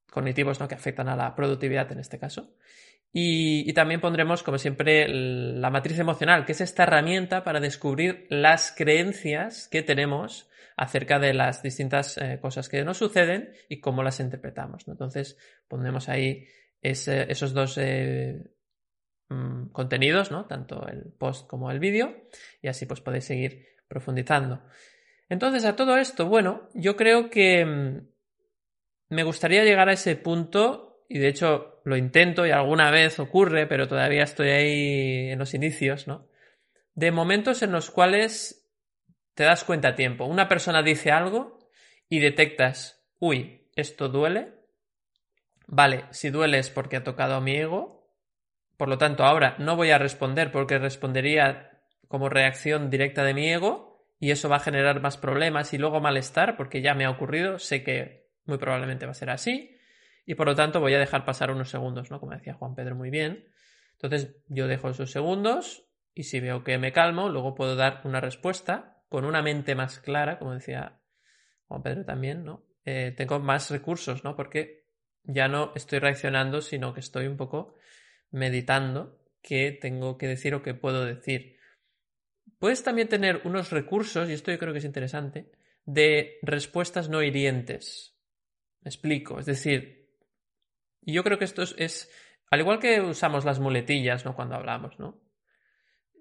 cognitivos 0.10 0.60
¿no? 0.60 0.68
que 0.68 0.76
afectan 0.76 1.10
a 1.10 1.16
la 1.16 1.36
productividad 1.36 1.92
en 1.92 2.00
este 2.00 2.20
caso. 2.20 2.56
Y, 3.14 3.74
también 3.74 4.00
pondremos, 4.00 4.42
como 4.42 4.58
siempre, 4.58 5.08
la 5.10 5.70
matriz 5.70 6.00
emocional, 6.00 6.46
que 6.46 6.54
es 6.54 6.62
esta 6.62 6.84
herramienta 6.84 7.44
para 7.44 7.60
descubrir 7.60 8.26
las 8.30 8.72
creencias 8.72 9.68
que 9.68 9.84
tenemos 9.84 10.50
acerca 10.78 11.20
de 11.20 11.34
las 11.34 11.62
distintas 11.62 12.18
eh, 12.18 12.40
cosas 12.42 12.70
que 12.70 12.84
nos 12.86 12.98
suceden 12.98 13.52
y 13.68 13.82
cómo 13.82 14.02
las 14.02 14.20
interpretamos. 14.22 14.88
Entonces, 14.88 15.38
pondremos 15.68 16.08
ahí 16.08 16.48
esos 16.82 17.54
dos 17.54 17.78
eh, 17.78 18.44
mm, 19.30 19.68
contenidos, 19.68 20.32
¿no? 20.32 20.46
tanto 20.46 20.88
el 20.88 21.12
post 21.12 21.48
como 21.48 21.70
el 21.70 21.80
vídeo, 21.80 22.16
y 22.62 22.70
así 22.70 22.86
pues 22.86 23.02
podéis 23.02 23.26
seguir 23.26 23.68
profundizando. 23.88 24.64
Entonces, 25.28 25.66
a 25.66 25.76
todo 25.76 25.98
esto, 25.98 26.28
bueno, 26.28 26.70
yo 26.74 26.96
creo 26.96 27.30
que 27.30 27.66
mm, 27.66 28.08
me 29.10 29.24
gustaría 29.24 29.64
llegar 29.64 29.90
a 29.90 29.94
ese 29.94 30.16
punto, 30.16 30.91
y 31.14 31.20
de 31.20 31.28
hecho 31.28 31.82
lo 31.84 31.98
intento 31.98 32.46
y 32.46 32.52
alguna 32.52 32.90
vez 32.90 33.20
ocurre, 33.20 33.68
pero 33.68 33.90
todavía 33.90 34.24
estoy 34.24 34.50
ahí 34.50 35.30
en 35.32 35.40
los 35.40 35.54
inicios, 35.54 36.08
¿no? 36.08 36.30
De 36.96 37.12
momentos 37.12 37.62
en 37.64 37.74
los 37.74 37.92
cuales 37.92 38.66
te 39.34 39.44
das 39.44 39.66
cuenta 39.66 39.90
a 39.90 39.96
tiempo. 39.96 40.24
Una 40.24 40.48
persona 40.48 40.82
dice 40.84 41.12
algo 41.12 41.60
y 42.08 42.20
detectas, 42.20 43.06
uy, 43.20 43.68
esto 43.76 44.08
duele. 44.08 44.54
Vale, 45.68 46.06
si 46.12 46.30
duele 46.30 46.60
es 46.60 46.70
porque 46.70 46.96
ha 46.96 47.04
tocado 47.04 47.36
a 47.36 47.42
mi 47.42 47.58
ego. 47.58 48.10
Por 48.78 48.88
lo 48.88 48.98
tanto, 48.98 49.26
ahora 49.26 49.58
no 49.60 49.76
voy 49.76 49.92
a 49.92 49.98
responder 49.98 50.50
porque 50.50 50.80
respondería 50.80 51.82
como 52.08 52.30
reacción 52.30 52.90
directa 52.90 53.26
de 53.26 53.34
mi 53.34 53.52
ego 53.52 54.08
y 54.18 54.32
eso 54.32 54.48
va 54.48 54.58
a 54.58 54.62
generar 54.62 55.02
más 55.02 55.18
problemas 55.18 55.74
y 55.74 55.78
luego 55.78 56.00
malestar 56.00 56.56
porque 56.56 56.82
ya 56.82 56.94
me 56.94 57.04
ha 57.04 57.10
ocurrido, 57.10 57.60
sé 57.60 57.84
que 57.84 58.30
muy 58.46 58.58
probablemente 58.58 59.06
va 59.06 59.12
a 59.12 59.16
ser 59.16 59.30
así 59.30 59.78
y 60.26 60.36
por 60.36 60.48
lo 60.48 60.56
tanto 60.56 60.80
voy 60.80 60.94
a 60.94 61.00
dejar 61.00 61.26
pasar 61.26 61.52
unos 61.52 61.70
segundos, 61.70 62.12
¿no? 62.12 62.20
Como 62.20 62.34
decía 62.34 62.54
Juan 62.54 62.76
Pedro 62.76 62.96
muy 62.96 63.10
bien. 63.10 63.48
Entonces 63.94 64.36
yo 64.48 64.68
dejo 64.68 64.90
esos 64.90 65.12
segundos 65.12 65.88
y 66.14 66.24
si 66.24 66.40
veo 66.40 66.64
que 66.64 66.78
me 66.78 66.92
calmo, 66.92 67.30
luego 67.30 67.56
puedo 67.56 67.76
dar 67.76 68.02
una 68.04 68.22
respuesta 68.22 69.04
con 69.10 69.26
una 69.26 69.42
mente 69.42 69.76
más 69.76 70.00
clara, 70.00 70.40
como 70.40 70.54
decía 70.54 71.02
Juan 71.68 71.84
Pedro 71.84 72.06
también, 72.06 72.44
¿no? 72.44 72.66
Eh, 72.86 73.14
tengo 73.16 73.40
más 73.40 73.70
recursos, 73.70 74.24
¿no? 74.24 74.36
Porque 74.36 74.86
ya 75.24 75.48
no 75.48 75.72
estoy 75.76 76.00
reaccionando, 76.00 76.62
sino 76.62 76.94
que 76.94 77.00
estoy 77.00 77.28
un 77.28 77.38
poco 77.38 77.76
meditando 78.32 79.20
qué 79.42 79.72
tengo 79.72 80.18
que 80.18 80.28
decir 80.28 80.56
o 80.56 80.64
qué 80.64 80.74
puedo 80.74 81.06
decir. 81.06 81.58
Puedes 82.60 82.84
también 82.84 83.08
tener 83.08 83.42
unos 83.46 83.72
recursos, 83.72 84.30
y 84.30 84.34
esto 84.34 84.52
yo 84.52 84.60
creo 84.60 84.74
que 84.74 84.80
es 84.80 84.86
interesante, 84.86 85.52
de 85.86 86.40
respuestas 86.42 87.10
no 87.10 87.22
hirientes. 87.22 88.18
Me 88.82 88.90
explico. 88.90 89.40
Es 89.40 89.46
decir, 89.46 90.01
yo 91.02 91.24
creo 91.24 91.38
que 91.38 91.46
esto 91.46 91.64
es, 91.64 92.12
al 92.50 92.60
igual 92.60 92.80
que 92.80 93.02
usamos 93.02 93.46
las 93.46 93.60
muletillas, 93.60 94.26
¿no? 94.26 94.36
Cuando 94.36 94.56
hablamos, 94.56 95.00
¿no? 95.00 95.20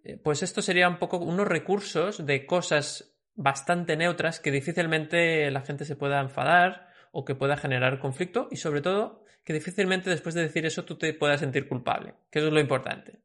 Eh, 0.05 0.17
pues 0.17 0.43
esto 0.43 0.63
sería 0.63 0.89
un 0.89 0.99
poco 0.99 1.19
unos 1.19 1.47
recursos 1.47 2.25
de 2.25 2.47
cosas 2.47 3.17
bastante 3.35 3.97
neutras 3.97 4.41
que 4.41 4.51
difícilmente 4.51 5.51
la 5.51 5.61
gente 5.61 5.85
se 5.85 5.97
pueda 5.97 6.21
enfadar 6.21 6.89
o 7.13 7.25
que 7.25 7.35
pueda 7.35 7.57
generar 7.57 7.99
conflicto 7.99 8.49
y 8.51 8.57
sobre 8.57 8.81
todo 8.81 9.25
que 9.45 9.53
difícilmente 9.53 10.11
después 10.11 10.35
de 10.35 10.43
decir 10.43 10.67
eso 10.67 10.85
tú 10.85 10.97
te 10.97 11.13
puedas 11.15 11.41
sentir 11.41 11.69
culpable, 11.69 12.15
que 12.31 12.39
eso 12.39 12.49
es 12.49 12.55
lo 12.55 12.61
importante. 12.61 13.21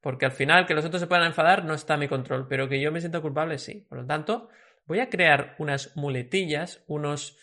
Porque 0.00 0.24
al 0.24 0.32
final 0.32 0.66
que 0.66 0.74
los 0.74 0.84
otros 0.84 1.00
se 1.00 1.06
puedan 1.06 1.26
enfadar 1.26 1.64
no 1.64 1.74
está 1.74 1.94
a 1.94 1.98
mi 1.98 2.08
control, 2.08 2.46
pero 2.48 2.68
que 2.68 2.80
yo 2.80 2.92
me 2.92 3.00
siento 3.00 3.22
culpable 3.22 3.58
sí. 3.58 3.84
Por 3.88 3.98
lo 3.98 4.06
tanto, 4.06 4.48
voy 4.86 5.00
a 5.00 5.10
crear 5.10 5.56
unas 5.58 5.96
muletillas, 5.96 6.84
unos, 6.86 7.36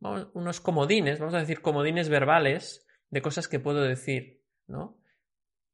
unos 0.00 0.60
comodines, 0.60 1.18
vamos 1.18 1.34
a 1.34 1.38
decir 1.40 1.62
comodines 1.62 2.08
verbales 2.08 2.86
de 3.10 3.22
cosas 3.22 3.48
que 3.48 3.60
puedo 3.60 3.82
decir, 3.82 4.44
¿no? 4.66 5.00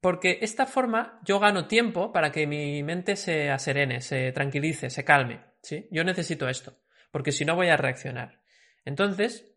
Porque 0.01 0.39
esta 0.43 0.66
forma 0.66 1.20
yo 1.24 1.39
gano 1.39 1.66
tiempo 1.66 2.12
para 2.12 2.30
que 2.30 2.47
mi 2.47 2.82
mente 2.82 3.16
se 3.16 3.51
aserene, 3.51 4.01
se 4.01 4.32
tranquilice, 4.32 4.91
se 4.91 5.05
calme, 5.05 5.45
¿sí? 5.62 5.89
Yo 5.91 6.05
necesito 6.05 6.49
esto, 6.49 6.78
porque 7.11 7.32
si 7.32 7.45
no 7.45 7.57
voy 7.57 7.68
a 7.68 7.76
reaccionar. 7.76 8.43
Entonces, 8.84 9.53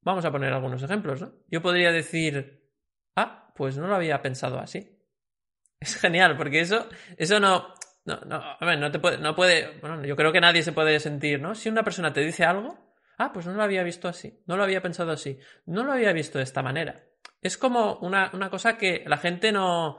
vamos 0.00 0.24
a 0.24 0.32
poner 0.32 0.52
algunos 0.52 0.82
ejemplos, 0.82 1.20
¿no? 1.20 1.34
Yo 1.48 1.62
podría 1.62 1.92
decir, 1.92 2.68
ah, 3.16 3.52
pues 3.54 3.76
no 3.76 3.86
lo 3.86 3.94
había 3.94 4.22
pensado 4.22 4.58
así. 4.58 4.98
Es 5.80 5.96
genial, 5.96 6.36
porque 6.36 6.60
eso, 6.60 6.88
eso 7.16 7.40
no, 7.40 7.74
no, 8.04 8.20
no, 8.20 8.36
a 8.36 8.64
ver, 8.64 8.78
no 8.78 8.90
te 8.92 9.00
puede, 9.00 9.18
no 9.18 9.34
puede, 9.34 9.78
bueno, 9.80 10.04
yo 10.04 10.14
creo 10.14 10.32
que 10.32 10.40
nadie 10.40 10.62
se 10.62 10.72
puede 10.72 11.00
sentir, 11.00 11.40
¿no? 11.40 11.56
Si 11.56 11.68
una 11.68 11.82
persona 11.82 12.12
te 12.12 12.20
dice 12.20 12.44
algo, 12.44 12.94
ah, 13.18 13.32
pues 13.32 13.46
no 13.46 13.54
lo 13.54 13.62
había 13.62 13.82
visto 13.82 14.08
así, 14.08 14.42
no 14.46 14.56
lo 14.56 14.62
había 14.62 14.80
pensado 14.80 15.10
así, 15.10 15.38
no 15.66 15.82
lo 15.82 15.92
había 15.92 16.12
visto 16.12 16.38
de 16.38 16.44
esta 16.44 16.62
manera. 16.62 17.04
Es 17.42 17.58
como 17.58 17.96
una, 17.96 18.30
una 18.32 18.48
cosa 18.48 18.78
que 18.78 19.04
la 19.06 19.18
gente 19.18 19.52
no, 19.52 19.98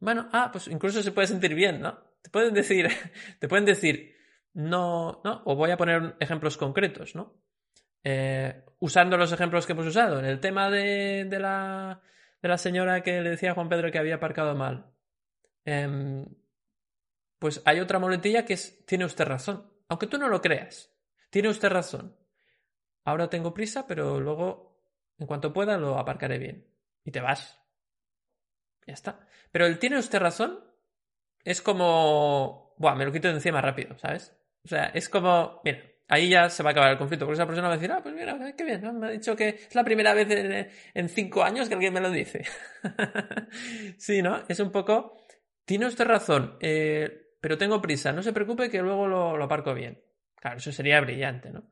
bueno, 0.00 0.28
ah, 0.32 0.50
pues 0.52 0.68
incluso 0.68 1.02
se 1.02 1.12
puede 1.12 1.28
sentir 1.28 1.54
bien, 1.54 1.80
¿no? 1.80 1.98
Te 2.20 2.28
pueden 2.28 2.52
decir, 2.52 2.88
te 3.38 3.48
pueden 3.48 3.64
decir, 3.64 4.14
no, 4.52 5.22
no, 5.24 5.42
o 5.46 5.56
voy 5.56 5.70
a 5.70 5.78
poner 5.78 6.16
ejemplos 6.20 6.58
concretos, 6.58 7.14
¿no? 7.14 7.44
eh, 8.04 8.62
usando 8.80 9.16
los 9.16 9.32
ejemplos 9.32 9.66
que 9.66 9.72
hemos 9.72 9.86
usado, 9.86 10.18
en 10.18 10.26
el 10.26 10.38
tema 10.38 10.70
de, 10.70 11.24
de, 11.24 11.38
la, 11.40 12.02
de 12.42 12.48
la 12.48 12.58
señora 12.58 13.02
que 13.02 13.22
le 13.22 13.30
decía 13.30 13.52
a 13.52 13.54
Juan 13.54 13.70
Pedro 13.70 13.90
que 13.90 13.98
había 13.98 14.16
aparcado 14.16 14.54
mal, 14.54 14.92
em, 15.64 16.26
pues 17.38 17.62
hay 17.64 17.80
otra 17.80 17.98
muletilla 17.98 18.44
que 18.44 18.52
es, 18.52 18.84
tiene 18.84 19.06
usted 19.06 19.24
razón, 19.24 19.72
aunque 19.88 20.06
tú 20.06 20.18
no 20.18 20.28
lo 20.28 20.42
creas, 20.42 20.94
tiene 21.30 21.48
usted 21.48 21.70
razón. 21.70 22.16
Ahora 23.06 23.28
tengo 23.28 23.54
prisa, 23.54 23.86
pero 23.86 24.20
luego, 24.20 24.73
en 25.18 25.26
cuanto 25.26 25.52
pueda, 25.52 25.76
lo 25.76 25.98
aparcaré 25.98 26.38
bien. 26.38 26.66
Y 27.04 27.10
te 27.10 27.20
vas. 27.20 27.60
Ya 28.86 28.94
está. 28.94 29.26
Pero 29.52 29.66
el 29.66 29.78
tiene 29.78 29.98
usted 29.98 30.18
razón 30.18 30.60
es 31.44 31.62
como... 31.62 32.74
Buah, 32.78 32.94
me 32.94 33.04
lo 33.04 33.12
quito 33.12 33.28
de 33.28 33.34
encima 33.34 33.60
rápido, 33.60 33.96
¿sabes? 33.98 34.36
O 34.64 34.68
sea, 34.68 34.86
es 34.86 35.08
como... 35.08 35.60
Mira, 35.64 35.80
ahí 36.08 36.28
ya 36.28 36.48
se 36.50 36.62
va 36.62 36.70
a 36.70 36.72
acabar 36.72 36.90
el 36.90 36.98
conflicto, 36.98 37.26
porque 37.26 37.36
esa 37.36 37.46
persona 37.46 37.68
va 37.68 37.74
a 37.74 37.76
decir, 37.76 37.92
ah, 37.92 38.00
pues 38.02 38.14
mira, 38.14 38.36
qué 38.56 38.64
bien, 38.64 38.98
me 38.98 39.06
ha 39.06 39.10
dicho 39.10 39.36
que 39.36 39.48
es 39.48 39.74
la 39.74 39.84
primera 39.84 40.14
vez 40.14 40.72
en, 40.94 41.08
cinco 41.08 41.42
años 41.42 41.68
que 41.68 41.74
alguien 41.74 41.92
me 41.92 42.00
lo 42.00 42.10
dice. 42.10 42.44
sí, 43.98 44.22
¿no? 44.22 44.42
Es 44.48 44.60
un 44.60 44.70
poco... 44.70 45.16
Tiene 45.64 45.86
usted 45.86 46.04
razón, 46.04 46.58
eh, 46.60 47.36
pero 47.40 47.56
tengo 47.56 47.80
prisa, 47.80 48.12
no 48.12 48.22
se 48.22 48.34
preocupe 48.34 48.68
que 48.68 48.82
luego 48.82 49.06
lo, 49.06 49.36
lo 49.36 49.44
aparco 49.44 49.72
bien. 49.72 50.02
Claro, 50.34 50.58
eso 50.58 50.72
sería 50.72 51.00
brillante, 51.00 51.50
¿no? 51.50 51.70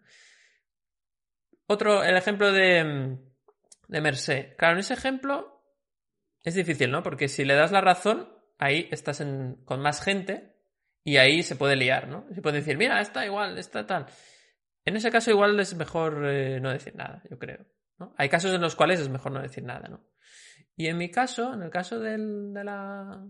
Otro, 1.67 2.03
el 2.03 2.17
ejemplo 2.17 2.53
de, 2.53 3.19
de 3.93 4.01
Merced. 4.01 4.57
Claro, 4.57 4.75
en 4.75 4.81
ese 4.81 4.95
ejemplo 4.95 5.63
es 6.43 6.55
difícil, 6.55 6.91
¿no? 6.91 7.03
Porque 7.03 7.29
si 7.29 7.45
le 7.45 7.55
das 7.55 7.71
la 7.71 7.83
razón, 7.83 8.29
ahí 8.59 8.89
estás 8.91 9.23
con 9.65 9.81
más 9.81 10.03
gente 10.03 10.57
y 11.05 11.19
ahí 11.19 11.43
se 11.43 11.57
puede 11.57 11.77
liar, 11.77 12.09
¿no? 12.09 12.27
Se 12.35 12.41
puede 12.41 12.59
decir, 12.59 12.79
mira, 12.79 13.01
está 13.01 13.25
igual, 13.27 13.59
está 13.59 13.87
tal. 13.87 14.07
En 14.85 14.97
ese 14.97 15.11
caso 15.11 15.31
igual 15.31 15.61
es 15.61 15.77
mejor 15.77 16.25
eh, 16.27 16.59
no 16.59 16.73
decir 16.73 16.97
nada, 16.97 17.23
yo 17.31 17.39
creo. 17.39 17.67
Hay 18.17 18.29
casos 18.29 18.53
en 18.53 18.63
los 18.63 18.75
cuales 18.75 18.99
es 18.99 19.11
mejor 19.11 19.31
no 19.31 19.43
decir 19.43 19.63
nada, 19.63 19.89
¿no? 19.89 20.05
Y 20.75 20.87
en 20.87 20.97
mi 20.97 21.11
caso, 21.11 21.53
en 21.53 21.63
el 21.63 21.71
caso 21.71 22.01
de 22.01 22.17
la... 22.65 23.25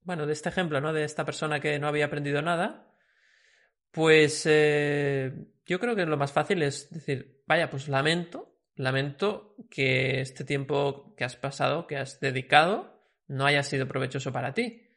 Bueno, 0.00 0.26
de 0.26 0.32
este 0.32 0.48
ejemplo, 0.48 0.80
¿no? 0.80 0.94
De 0.94 1.04
esta 1.04 1.26
persona 1.26 1.60
que 1.60 1.78
no 1.78 1.86
había 1.86 2.06
aprendido 2.06 2.40
nada, 2.40 2.90
pues 3.90 4.44
eh, 4.46 5.30
yo 5.66 5.78
creo 5.78 5.94
que 5.94 6.06
lo 6.06 6.16
más 6.16 6.32
fácil 6.32 6.62
es 6.62 6.90
decir, 6.90 7.42
vaya, 7.46 7.68
pues 7.68 7.86
lamento, 7.86 8.49
lamento 8.80 9.54
que 9.70 10.20
este 10.20 10.44
tiempo 10.44 11.14
que 11.16 11.24
has 11.24 11.36
pasado, 11.36 11.86
que 11.86 11.96
has 11.96 12.20
dedicado, 12.20 13.00
no 13.28 13.46
haya 13.46 13.62
sido 13.62 13.86
provechoso 13.86 14.32
para 14.32 14.54
ti. 14.54 14.88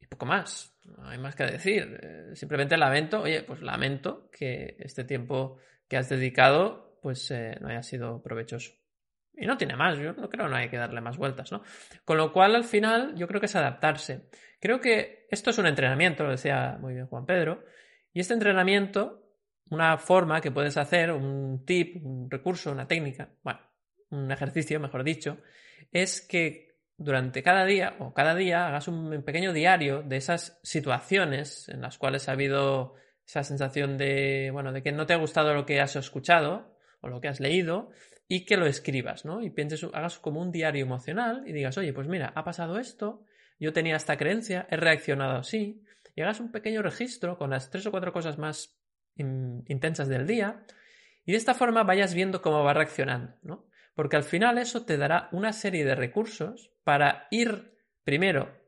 Y 0.00 0.06
poco 0.06 0.26
más, 0.26 0.78
no 0.84 1.08
hay 1.08 1.18
más 1.18 1.34
que 1.34 1.44
decir. 1.44 1.98
Eh, 2.02 2.36
simplemente 2.36 2.76
lamento, 2.76 3.22
oye, 3.22 3.42
pues 3.42 3.62
lamento 3.62 4.28
que 4.30 4.76
este 4.78 5.04
tiempo 5.04 5.58
que 5.88 5.96
has 5.96 6.08
dedicado, 6.08 6.98
pues 7.00 7.30
eh, 7.30 7.56
no 7.60 7.68
haya 7.68 7.82
sido 7.82 8.22
provechoso. 8.22 8.72
Y 9.34 9.46
no 9.46 9.56
tiene 9.56 9.76
más, 9.76 9.96
yo 9.98 10.12
no 10.12 10.28
creo 10.28 10.44
que 10.44 10.50
no 10.50 10.56
hay 10.56 10.68
que 10.68 10.76
darle 10.76 11.00
más 11.00 11.16
vueltas, 11.16 11.50
¿no? 11.52 11.62
Con 12.04 12.18
lo 12.18 12.32
cual, 12.32 12.54
al 12.54 12.64
final, 12.64 13.14
yo 13.14 13.26
creo 13.26 13.40
que 13.40 13.46
es 13.46 13.56
adaptarse. 13.56 14.28
Creo 14.60 14.80
que 14.80 15.26
esto 15.30 15.50
es 15.50 15.58
un 15.58 15.66
entrenamiento, 15.66 16.24
lo 16.24 16.30
decía 16.30 16.76
muy 16.78 16.94
bien 16.94 17.06
Juan 17.06 17.24
Pedro, 17.24 17.64
y 18.12 18.20
este 18.20 18.34
entrenamiento, 18.34 19.21
una 19.72 19.96
forma 19.96 20.42
que 20.42 20.50
puedes 20.50 20.76
hacer, 20.76 21.10
un 21.12 21.64
tip, 21.64 22.04
un 22.04 22.30
recurso, 22.30 22.70
una 22.70 22.86
técnica, 22.86 23.30
bueno, 23.42 23.60
un 24.10 24.30
ejercicio, 24.30 24.78
mejor 24.78 25.02
dicho, 25.02 25.38
es 25.90 26.20
que 26.20 26.76
durante 26.98 27.42
cada 27.42 27.64
día 27.64 27.96
o 27.98 28.12
cada 28.12 28.34
día 28.34 28.68
hagas 28.68 28.86
un 28.88 29.22
pequeño 29.22 29.54
diario 29.54 30.02
de 30.02 30.18
esas 30.18 30.60
situaciones 30.62 31.70
en 31.70 31.80
las 31.80 31.96
cuales 31.96 32.28
ha 32.28 32.32
habido 32.32 32.96
esa 33.26 33.44
sensación 33.44 33.96
de, 33.96 34.50
bueno, 34.52 34.72
de 34.72 34.82
que 34.82 34.92
no 34.92 35.06
te 35.06 35.14
ha 35.14 35.16
gustado 35.16 35.54
lo 35.54 35.64
que 35.64 35.80
has 35.80 35.96
escuchado 35.96 36.76
o 37.00 37.08
lo 37.08 37.22
que 37.22 37.28
has 37.28 37.40
leído 37.40 37.90
y 38.28 38.44
que 38.44 38.58
lo 38.58 38.66
escribas, 38.66 39.24
¿no? 39.24 39.42
Y 39.42 39.48
pienses, 39.48 39.84
hagas 39.94 40.18
como 40.18 40.42
un 40.42 40.52
diario 40.52 40.84
emocional 40.84 41.44
y 41.46 41.52
digas, 41.52 41.78
oye, 41.78 41.94
pues 41.94 42.08
mira, 42.08 42.30
ha 42.34 42.44
pasado 42.44 42.78
esto, 42.78 43.24
yo 43.58 43.72
tenía 43.72 43.96
esta 43.96 44.18
creencia, 44.18 44.66
he 44.70 44.76
reaccionado 44.76 45.38
así, 45.38 45.82
y 46.14 46.20
hagas 46.20 46.40
un 46.40 46.52
pequeño 46.52 46.82
registro 46.82 47.38
con 47.38 47.48
las 47.48 47.70
tres 47.70 47.86
o 47.86 47.90
cuatro 47.90 48.12
cosas 48.12 48.36
más 48.36 48.81
intensas 49.16 50.08
del 50.08 50.26
día, 50.26 50.64
y 51.24 51.32
de 51.32 51.38
esta 51.38 51.54
forma 51.54 51.84
vayas 51.84 52.14
viendo 52.14 52.42
cómo 52.42 52.64
va 52.64 52.74
reaccionando, 52.74 53.36
¿no? 53.42 53.66
Porque 53.94 54.16
al 54.16 54.24
final 54.24 54.58
eso 54.58 54.84
te 54.84 54.96
dará 54.96 55.28
una 55.32 55.52
serie 55.52 55.84
de 55.84 55.94
recursos 55.94 56.70
para 56.84 57.28
ir, 57.30 57.76
primero, 58.04 58.58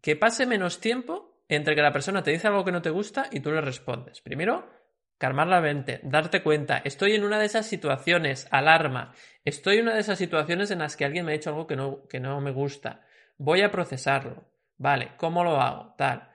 que 0.00 0.16
pase 0.16 0.46
menos 0.46 0.80
tiempo 0.80 1.44
entre 1.48 1.74
que 1.74 1.82
la 1.82 1.92
persona 1.92 2.22
te 2.22 2.30
dice 2.30 2.46
algo 2.46 2.64
que 2.64 2.72
no 2.72 2.82
te 2.82 2.90
gusta 2.90 3.26
y 3.32 3.40
tú 3.40 3.50
le 3.50 3.60
respondes. 3.60 4.20
Primero, 4.20 4.70
calmar 5.18 5.48
la 5.48 5.60
mente, 5.60 6.00
darte 6.04 6.42
cuenta, 6.42 6.80
estoy 6.84 7.14
en 7.14 7.24
una 7.24 7.38
de 7.38 7.46
esas 7.46 7.66
situaciones, 7.66 8.46
alarma, 8.50 9.12
estoy 9.44 9.76
en 9.78 9.82
una 9.82 9.94
de 9.94 10.00
esas 10.00 10.18
situaciones 10.18 10.70
en 10.70 10.78
las 10.78 10.96
que 10.96 11.04
alguien 11.04 11.26
me 11.26 11.32
ha 11.32 11.36
dicho 11.36 11.50
algo 11.50 11.66
que 11.66 11.76
no, 11.76 12.06
que 12.08 12.20
no 12.20 12.40
me 12.40 12.52
gusta, 12.52 13.02
voy 13.36 13.62
a 13.62 13.70
procesarlo. 13.70 14.48
Vale, 14.78 15.12
¿cómo 15.18 15.44
lo 15.44 15.60
hago? 15.60 15.94
Tal. 15.98 16.30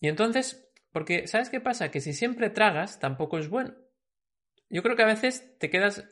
Y 0.00 0.06
entonces, 0.06 0.67
porque 0.92 1.26
¿sabes 1.26 1.50
qué 1.50 1.60
pasa? 1.60 1.90
Que 1.90 2.00
si 2.00 2.12
siempre 2.12 2.50
tragas, 2.50 2.98
tampoco 2.98 3.38
es 3.38 3.48
bueno. 3.48 3.74
Yo 4.70 4.82
creo 4.82 4.96
que 4.96 5.02
a 5.02 5.06
veces 5.06 5.58
te 5.58 5.70
quedas... 5.70 6.08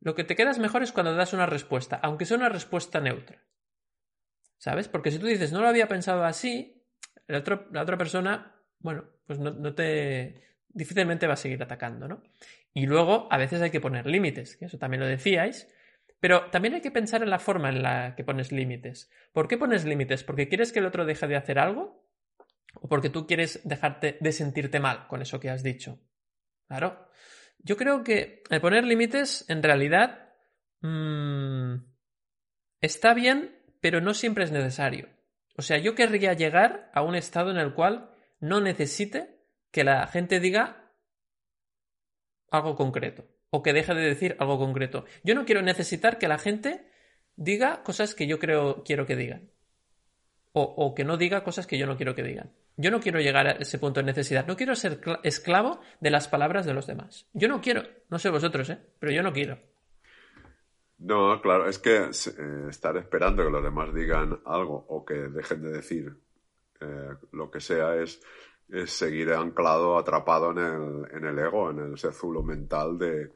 Lo 0.00 0.14
que 0.14 0.24
te 0.24 0.34
quedas 0.34 0.58
mejor 0.58 0.82
es 0.82 0.92
cuando 0.92 1.14
das 1.14 1.32
una 1.32 1.46
respuesta, 1.46 2.00
aunque 2.02 2.24
sea 2.24 2.38
una 2.38 2.48
respuesta 2.48 3.00
neutra. 3.00 3.44
¿Sabes? 4.56 4.88
Porque 4.88 5.10
si 5.10 5.18
tú 5.18 5.26
dices, 5.26 5.52
no 5.52 5.60
lo 5.60 5.68
había 5.68 5.88
pensado 5.88 6.24
así, 6.24 6.82
la, 7.26 7.38
otra 7.38 7.98
persona, 7.98 8.56
bueno, 8.78 9.04
pues 9.26 9.38
no, 9.38 9.50
no 9.50 9.74
te... 9.74 10.42
difícilmente 10.68 11.26
va 11.26 11.34
a 11.34 11.36
seguir 11.36 11.62
atacando, 11.62 12.08
¿no? 12.08 12.22
Y 12.72 12.86
luego, 12.86 13.28
a 13.30 13.36
veces 13.36 13.60
hay 13.62 13.70
que 13.70 13.80
poner 13.80 14.06
límites, 14.06 14.56
que 14.56 14.66
eso 14.66 14.78
también 14.78 15.00
lo 15.00 15.06
decíais, 15.06 15.68
pero 16.20 16.50
también 16.50 16.74
hay 16.74 16.80
que 16.80 16.90
pensar 16.90 17.22
en 17.22 17.30
la 17.30 17.38
forma 17.38 17.70
en 17.70 17.82
la 17.82 18.14
que 18.14 18.24
pones 18.24 18.52
límites. 18.52 19.10
¿Por 19.32 19.48
qué 19.48 19.56
pones 19.56 19.84
límites? 19.84 20.22
¿Porque 20.22 20.48
quieres 20.48 20.70
que 20.72 20.78
el 20.78 20.86
otro 20.86 21.06
deje 21.06 21.26
de 21.26 21.36
hacer 21.36 21.58
algo? 21.58 21.99
¿O 22.74 22.88
porque 22.88 23.10
tú 23.10 23.26
quieres 23.26 23.60
dejarte 23.64 24.18
de 24.20 24.32
sentirte 24.32 24.80
mal 24.80 25.06
con 25.08 25.22
eso 25.22 25.40
que 25.40 25.50
has 25.50 25.62
dicho? 25.62 25.98
Claro. 26.68 27.08
Yo 27.58 27.76
creo 27.76 28.02
que 28.02 28.42
el 28.48 28.60
poner 28.60 28.84
límites, 28.84 29.44
en 29.48 29.62
realidad, 29.62 30.32
mmm, 30.80 31.74
está 32.80 33.12
bien, 33.14 33.58
pero 33.80 34.00
no 34.00 34.14
siempre 34.14 34.44
es 34.44 34.52
necesario. 34.52 35.08
O 35.56 35.62
sea, 35.62 35.78
yo 35.78 35.94
querría 35.94 36.32
llegar 36.32 36.90
a 36.94 37.02
un 37.02 37.14
estado 37.14 37.50
en 37.50 37.58
el 37.58 37.74
cual 37.74 38.14
no 38.38 38.60
necesite 38.60 39.40
que 39.70 39.84
la 39.84 40.06
gente 40.06 40.40
diga 40.40 40.90
algo 42.50 42.76
concreto 42.76 43.26
o 43.50 43.62
que 43.62 43.72
deje 43.72 43.94
de 43.94 44.02
decir 44.02 44.36
algo 44.38 44.58
concreto. 44.58 45.04
Yo 45.22 45.34
no 45.34 45.44
quiero 45.44 45.62
necesitar 45.62 46.18
que 46.18 46.28
la 46.28 46.38
gente 46.38 46.86
diga 47.36 47.82
cosas 47.82 48.14
que 48.14 48.26
yo 48.26 48.38
creo 48.38 48.82
quiero 48.84 49.06
que 49.06 49.16
digan. 49.16 49.50
O, 50.52 50.94
que 50.96 51.04
no 51.04 51.16
diga 51.16 51.44
cosas 51.44 51.66
que 51.68 51.78
yo 51.78 51.86
no 51.86 51.96
quiero 51.96 52.16
que 52.16 52.24
digan. 52.24 52.50
Yo 52.76 52.90
no 52.90 52.98
quiero 52.98 53.20
llegar 53.20 53.46
a 53.46 53.52
ese 53.52 53.78
punto 53.78 54.00
de 54.00 54.06
necesidad. 54.06 54.46
No 54.46 54.56
quiero 54.56 54.74
ser 54.74 55.00
esclavo 55.22 55.80
de 56.00 56.10
las 56.10 56.26
palabras 56.26 56.66
de 56.66 56.74
los 56.74 56.88
demás. 56.88 57.28
Yo 57.32 57.46
no 57.46 57.60
quiero. 57.60 57.82
No 58.08 58.18
sé 58.18 58.30
vosotros, 58.30 58.68
¿eh? 58.70 58.78
Pero 58.98 59.12
yo 59.12 59.22
no 59.22 59.32
quiero. 59.32 59.58
No, 60.98 61.40
claro, 61.40 61.68
es 61.68 61.78
que 61.78 61.96
eh, 61.96 62.66
estar 62.68 62.96
esperando 62.96 63.44
que 63.44 63.50
los 63.50 63.62
demás 63.62 63.94
digan 63.94 64.40
algo 64.44 64.84
o 64.88 65.04
que 65.04 65.14
dejen 65.14 65.62
de 65.62 65.70
decir 65.70 66.16
eh, 66.80 67.14
lo 67.32 67.50
que 67.50 67.60
sea 67.60 67.94
es 67.96 68.20
seguir 68.86 69.32
anclado, 69.32 69.98
atrapado 69.98 70.50
en 70.50 70.58
el, 70.58 71.16
en 71.16 71.24
el 71.26 71.38
ego, 71.38 71.70
en 71.70 71.78
el 71.78 71.98
sezulo 71.98 72.42
mental 72.42 72.98
de, 72.98 73.32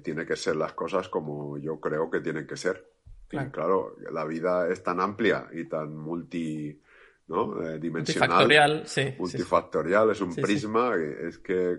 tiene 0.00 0.26
que 0.26 0.36
ser 0.36 0.56
las 0.56 0.72
cosas 0.72 1.08
como 1.08 1.58
yo 1.58 1.80
creo 1.80 2.10
que 2.10 2.20
tienen 2.20 2.46
que 2.46 2.56
ser. 2.56 2.95
Claro. 3.28 3.48
Y 3.48 3.50
claro, 3.50 3.96
la 4.12 4.24
vida 4.24 4.68
es 4.68 4.82
tan 4.82 5.00
amplia 5.00 5.48
y 5.52 5.64
tan 5.64 5.96
multi, 5.96 6.80
¿no? 7.28 7.62
Eh, 7.62 7.78
dimensional. 7.78 8.84
Multifactorial, 9.18 10.10
es 10.10 10.20
un 10.20 10.34
prisma. 10.34 10.94
Es 10.96 11.38
que 11.38 11.78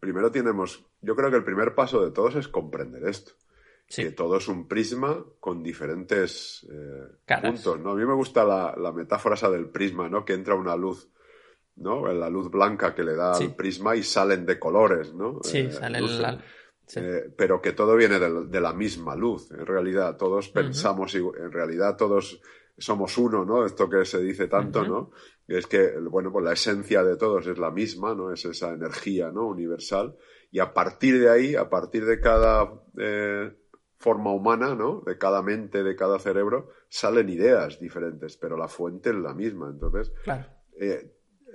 primero 0.00 0.30
tenemos, 0.30 0.84
yo 1.00 1.14
creo 1.14 1.30
que 1.30 1.36
el 1.36 1.44
primer 1.44 1.74
paso 1.74 2.04
de 2.04 2.10
todos 2.10 2.34
es 2.36 2.48
comprender 2.48 3.06
esto. 3.08 3.32
Que 3.88 4.10
todo 4.10 4.36
es 4.36 4.48
un 4.48 4.68
prisma 4.68 5.24
con 5.40 5.62
diferentes 5.62 6.66
eh, 6.70 7.38
puntos, 7.40 7.80
¿no? 7.80 7.92
A 7.92 7.94
mí 7.94 8.04
me 8.04 8.12
gusta 8.12 8.44
la, 8.44 8.74
la 8.76 8.92
metáfora 8.92 9.34
esa 9.34 9.48
del 9.50 9.70
prisma, 9.70 10.10
¿no? 10.10 10.26
Que 10.26 10.34
entra 10.34 10.54
una 10.54 10.76
luz 10.76 11.08
¿no? 11.78 12.12
La 12.12 12.28
luz 12.28 12.50
blanca 12.50 12.94
que 12.94 13.02
le 13.02 13.14
da 13.14 13.36
al 13.36 13.54
prisma 13.54 13.96
y 13.96 14.02
salen 14.02 14.44
de 14.44 14.58
colores, 14.58 15.14
¿no? 15.14 15.40
Sí, 15.42 15.58
eh, 15.58 15.72
sale 15.72 16.00
Eh, 16.96 17.32
pero 17.36 17.60
que 17.60 17.72
todo 17.72 17.96
viene 17.96 18.18
de, 18.18 18.60
la 18.60 18.72
misma 18.72 19.14
luz. 19.14 19.50
En 19.50 19.66
realidad, 19.66 20.16
todos 20.16 20.48
pensamos, 20.48 21.14
y 21.14 21.18
en 21.18 21.52
realidad 21.52 21.96
todos 21.96 22.40
somos 22.76 23.18
uno, 23.18 23.44
¿no? 23.44 23.64
Esto 23.64 23.88
que 23.88 24.04
se 24.04 24.20
dice 24.20 24.48
tanto, 24.48 24.84
¿no? 24.84 25.10
Es 25.46 25.66
que, 25.66 25.98
bueno, 25.98 26.30
pues 26.32 26.44
la 26.44 26.52
esencia 26.52 27.02
de 27.02 27.16
todos 27.16 27.46
es 27.46 27.58
la 27.58 27.70
misma, 27.70 28.14
¿no? 28.14 28.32
Es 28.32 28.44
esa 28.44 28.70
energía, 28.70 29.30
¿no? 29.30 29.46
Universal. 29.46 30.16
Y 30.50 30.60
a 30.60 30.72
partir 30.72 31.20
de 31.20 31.30
ahí, 31.30 31.54
a 31.54 31.68
partir 31.68 32.06
de 32.06 32.20
cada 32.20 32.72
eh, 32.98 33.52
forma 33.96 34.32
humana, 34.32 34.74
¿no? 34.74 35.02
De 35.04 35.18
cada 35.18 35.42
mente, 35.42 35.82
de 35.82 35.96
cada 35.96 36.18
cerebro, 36.18 36.70
salen 36.88 37.28
ideas 37.28 37.80
diferentes, 37.80 38.36
pero 38.36 38.56
la 38.56 38.68
fuente 38.68 39.10
es 39.10 39.16
la 39.16 39.34
misma. 39.34 39.68
Entonces, 39.68 40.12
claro 40.22 40.46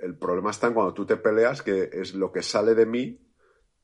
el 0.04 0.16
problema 0.16 0.50
está 0.50 0.68
en 0.68 0.74
cuando 0.74 0.92
tú 0.92 1.06
te 1.06 1.16
peleas, 1.16 1.62
que 1.62 1.90
es 1.92 2.14
lo 2.14 2.30
que 2.30 2.42
sale 2.42 2.74
de 2.74 2.86
mí, 2.86 3.20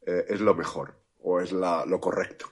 eh, 0.06 0.26
es 0.28 0.40
lo 0.40 0.54
mejor. 0.54 0.99
O 1.22 1.40
es 1.40 1.52
la, 1.52 1.84
lo 1.86 2.00
correcto. 2.00 2.46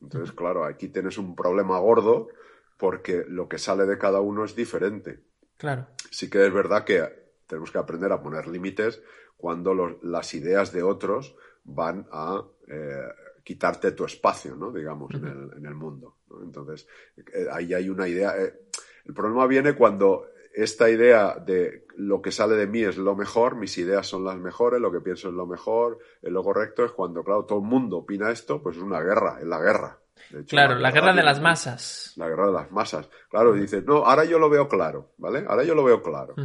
Entonces, 0.00 0.32
claro, 0.34 0.64
aquí 0.64 0.88
tienes 0.88 1.18
un 1.18 1.34
problema 1.34 1.78
gordo 1.78 2.28
porque 2.76 3.24
lo 3.28 3.48
que 3.48 3.58
sale 3.58 3.84
de 3.86 3.98
cada 3.98 4.20
uno 4.20 4.44
es 4.44 4.54
diferente. 4.54 5.20
Claro. 5.56 5.88
Sí 6.10 6.30
que 6.30 6.46
es 6.46 6.52
verdad 6.52 6.84
que 6.84 7.02
tenemos 7.46 7.70
que 7.72 7.78
aprender 7.78 8.12
a 8.12 8.22
poner 8.22 8.46
límites 8.46 9.02
cuando 9.36 9.74
los- 9.74 10.02
las 10.02 10.32
ideas 10.34 10.72
de 10.72 10.82
otros 10.82 11.34
van 11.64 12.06
a 12.12 12.42
eh, 12.68 13.02
quitarte 13.42 13.92
tu 13.92 14.04
espacio, 14.04 14.54
¿no? 14.56 14.70
Digamos, 14.72 15.12
en, 15.14 15.24
el, 15.26 15.52
en 15.56 15.66
el 15.66 15.74
mundo. 15.74 16.18
¿no? 16.28 16.42
Entonces, 16.42 16.86
eh, 17.16 17.46
ahí 17.50 17.72
hay 17.74 17.88
una 17.88 18.06
idea. 18.06 18.36
eh, 18.36 18.60
el 19.06 19.14
problema 19.14 19.46
viene 19.46 19.74
cuando 19.74 20.26
esta 20.54 20.90
idea 20.90 21.34
de 21.38 21.86
lo 22.00 22.22
que 22.22 22.30
sale 22.30 22.54
de 22.54 22.68
mí 22.68 22.82
es 22.82 22.96
lo 22.96 23.16
mejor, 23.16 23.56
mis 23.56 23.76
ideas 23.76 24.06
son 24.06 24.24
las 24.24 24.36
mejores, 24.38 24.80
lo 24.80 24.92
que 24.92 25.00
pienso 25.00 25.28
es 25.28 25.34
lo 25.34 25.46
mejor, 25.46 25.98
es 26.22 26.30
lo 26.30 26.44
correcto, 26.44 26.84
es 26.84 26.92
cuando, 26.92 27.24
claro, 27.24 27.44
todo 27.44 27.58
el 27.58 27.64
mundo 27.64 27.98
opina 27.98 28.30
esto, 28.30 28.62
pues 28.62 28.76
es 28.76 28.82
una 28.82 29.00
guerra, 29.00 29.38
es 29.40 29.46
la 29.46 29.58
guerra. 29.58 29.98
Hecho, 30.30 30.44
Claro, 30.46 30.76
la 30.76 30.92
guerra 30.92 31.12
de 31.12 31.24
las 31.24 31.40
masas. 31.40 32.12
La 32.16 32.28
guerra 32.28 32.46
de 32.46 32.52
las 32.52 32.70
masas. 32.70 33.10
Claro, 33.28 33.52
dices, 33.52 33.84
no, 33.84 34.04
ahora 34.04 34.24
yo 34.24 34.38
lo 34.38 34.48
veo 34.48 34.68
claro, 34.68 35.10
¿vale? 35.18 35.44
Ahora 35.48 35.64
yo 35.64 35.74
lo 35.74 35.82
veo 35.82 36.00
claro. 36.00 36.36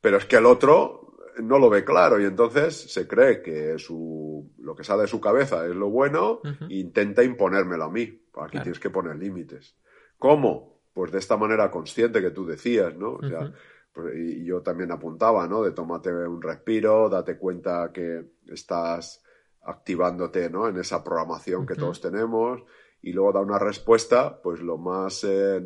Pero 0.00 0.16
es 0.16 0.24
que 0.24 0.36
el 0.36 0.46
otro 0.46 1.14
no 1.38 1.60
lo 1.60 1.70
ve 1.70 1.84
claro 1.84 2.20
y 2.20 2.24
entonces 2.24 2.92
se 2.92 3.06
cree 3.06 3.40
que 3.42 3.78
su, 3.78 4.50
lo 4.58 4.74
que 4.74 4.82
sale 4.82 5.02
de 5.02 5.08
su 5.08 5.20
cabeza 5.20 5.64
es 5.66 5.76
lo 5.76 5.88
bueno 5.88 6.40
e 6.68 6.74
intenta 6.78 7.22
imponérmelo 7.22 7.84
a 7.84 7.90
mí. 7.90 8.02
Aquí 8.02 8.22
Claro. 8.32 8.62
tienes 8.64 8.80
que 8.80 8.90
poner 8.90 9.16
límites. 9.16 9.76
¿Cómo? 10.18 10.80
Pues 10.92 11.12
de 11.12 11.18
esta 11.18 11.36
manera 11.36 11.70
consciente 11.70 12.20
que 12.20 12.30
tú 12.32 12.44
decías, 12.44 12.96
¿no? 12.96 13.12
O 13.14 13.28
sea, 13.28 13.52
y 14.14 14.44
yo 14.44 14.60
también 14.62 14.90
apuntaba, 14.92 15.46
¿no? 15.46 15.62
De 15.62 15.72
tómate 15.72 16.10
un 16.12 16.40
respiro, 16.42 17.08
date 17.08 17.36
cuenta 17.38 17.90
que 17.92 18.24
estás 18.46 19.22
activándote, 19.62 20.48
¿no? 20.50 20.68
En 20.68 20.78
esa 20.78 21.02
programación 21.04 21.66
que 21.66 21.74
todos 21.74 22.00
tenemos 22.00 22.62
y 23.02 23.12
luego 23.12 23.32
da 23.32 23.40
una 23.40 23.58
respuesta, 23.58 24.40
pues 24.42 24.60
lo 24.60 24.78
más, 24.78 25.24
eh, 25.24 25.62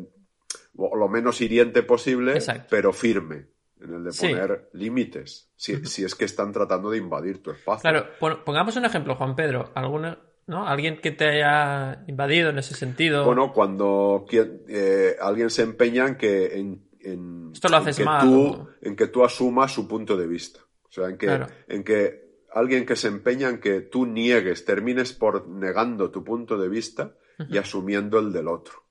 o 0.75 0.95
lo 0.95 1.07
menos 1.07 1.39
hiriente 1.41 1.83
posible, 1.83 2.33
Exacto. 2.33 2.67
pero 2.69 2.91
firme, 2.93 3.47
en 3.79 3.93
el 3.93 4.03
de 4.03 4.11
Sí. 4.11 4.27
poner 4.27 4.69
límites, 4.73 5.49
si, 5.55 5.85
si 5.85 6.03
es 6.03 6.15
que 6.15 6.25
están 6.25 6.51
tratando 6.51 6.89
de 6.89 6.97
invadir 6.97 7.41
tu 7.41 7.51
espacio. 7.51 7.81
Claro, 7.81 8.05
pon- 8.19 8.39
pongamos 8.45 8.75
un 8.75 8.85
ejemplo, 8.85 9.15
Juan 9.15 9.35
Pedro. 9.35 9.71
¿Alguna, 9.73 10.19
¿no? 10.47 10.67
Alguien 10.67 10.99
que 11.01 11.11
te 11.11 11.25
haya 11.25 12.03
invadido 12.07 12.49
en 12.49 12.57
ese 12.59 12.75
sentido. 12.75 13.23
Bueno, 13.25 13.53
cuando 13.53 14.25
eh, 14.31 15.15
alguien 15.21 15.49
se 15.49 15.63
empeña 15.63 16.07
en 16.07 16.15
que, 16.17 16.57
en, 16.59 16.83
en- 17.03 17.51
Esto 17.53 17.67
lo 17.69 17.77
en 17.77 17.81
haces 17.83 17.97
que 17.97 18.05
mal, 18.05 18.21
tú, 18.27 18.45
o- 18.47 18.69
en 18.81 18.95
que 18.95 19.07
tú 19.07 19.23
asumas 19.23 19.71
su 19.71 19.87
punto 19.87 20.15
de 20.17 20.27
vista. 20.27 20.59
O 20.87 20.91
sea, 20.91 21.07
en 21.09 21.17
que, 21.17 21.25
Claro. 21.27 21.47
en 21.67 21.83
que 21.83 22.23
alguien 22.53 22.85
que 22.85 22.95
se 22.95 23.07
empeña 23.07 23.49
en 23.49 23.59
que 23.59 23.81
tú 23.81 24.05
niegues, 24.05 24.63
termines 24.65 25.13
por 25.13 25.47
negando 25.47 26.11
tu 26.11 26.23
punto 26.23 26.57
de 26.57 26.69
vista 26.69 27.13
y 27.49 27.57
asumiendo 27.57 28.19
el 28.19 28.31
del 28.31 28.47
otro. 28.47 28.83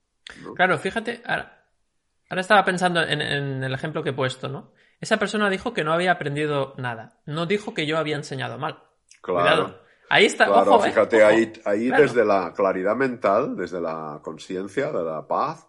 ¿no? 0.43 0.55
Claro, 0.55 0.79
fíjate, 0.79 1.23
ahora, 1.25 1.65
ahora 2.29 2.41
estaba 2.41 2.65
pensando 2.65 3.03
en, 3.03 3.21
en 3.23 3.63
el 3.63 3.73
ejemplo 3.75 4.03
que 4.03 4.11
he 4.11 4.15
puesto, 4.15 4.49
¿no? 4.49 4.73
Esa 5.01 5.17
persona 5.19 5.49
dijo 5.51 5.73
que 5.73 5.85
no 5.85 5.93
había 5.93 6.13
aprendido 6.13 6.75
nada. 6.79 7.21
No 7.27 7.47
dijo 7.47 7.75
que 7.75 7.87
yo 7.87 7.99
había 7.99 8.17
enseñado 8.17 8.59
mal. 8.59 8.79
Claro. 9.21 9.65
Cuidado. 9.65 9.83
Ahí 10.09 10.27
está, 10.27 10.45
Claro, 10.47 10.75
ojo, 10.75 10.85
¿eh? 10.85 10.89
fíjate, 10.91 11.17
Ojo. 11.23 11.27
ahí, 11.27 11.53
ahí 11.65 11.89
Claro. 11.89 12.03
desde 12.03 12.25
la 12.25 12.53
claridad 12.55 12.95
mental, 12.97 13.57
desde 13.57 13.81
la 13.81 14.21
conciencia, 14.23 14.93
de 14.93 15.03
la 15.03 15.27
paz, 15.27 15.67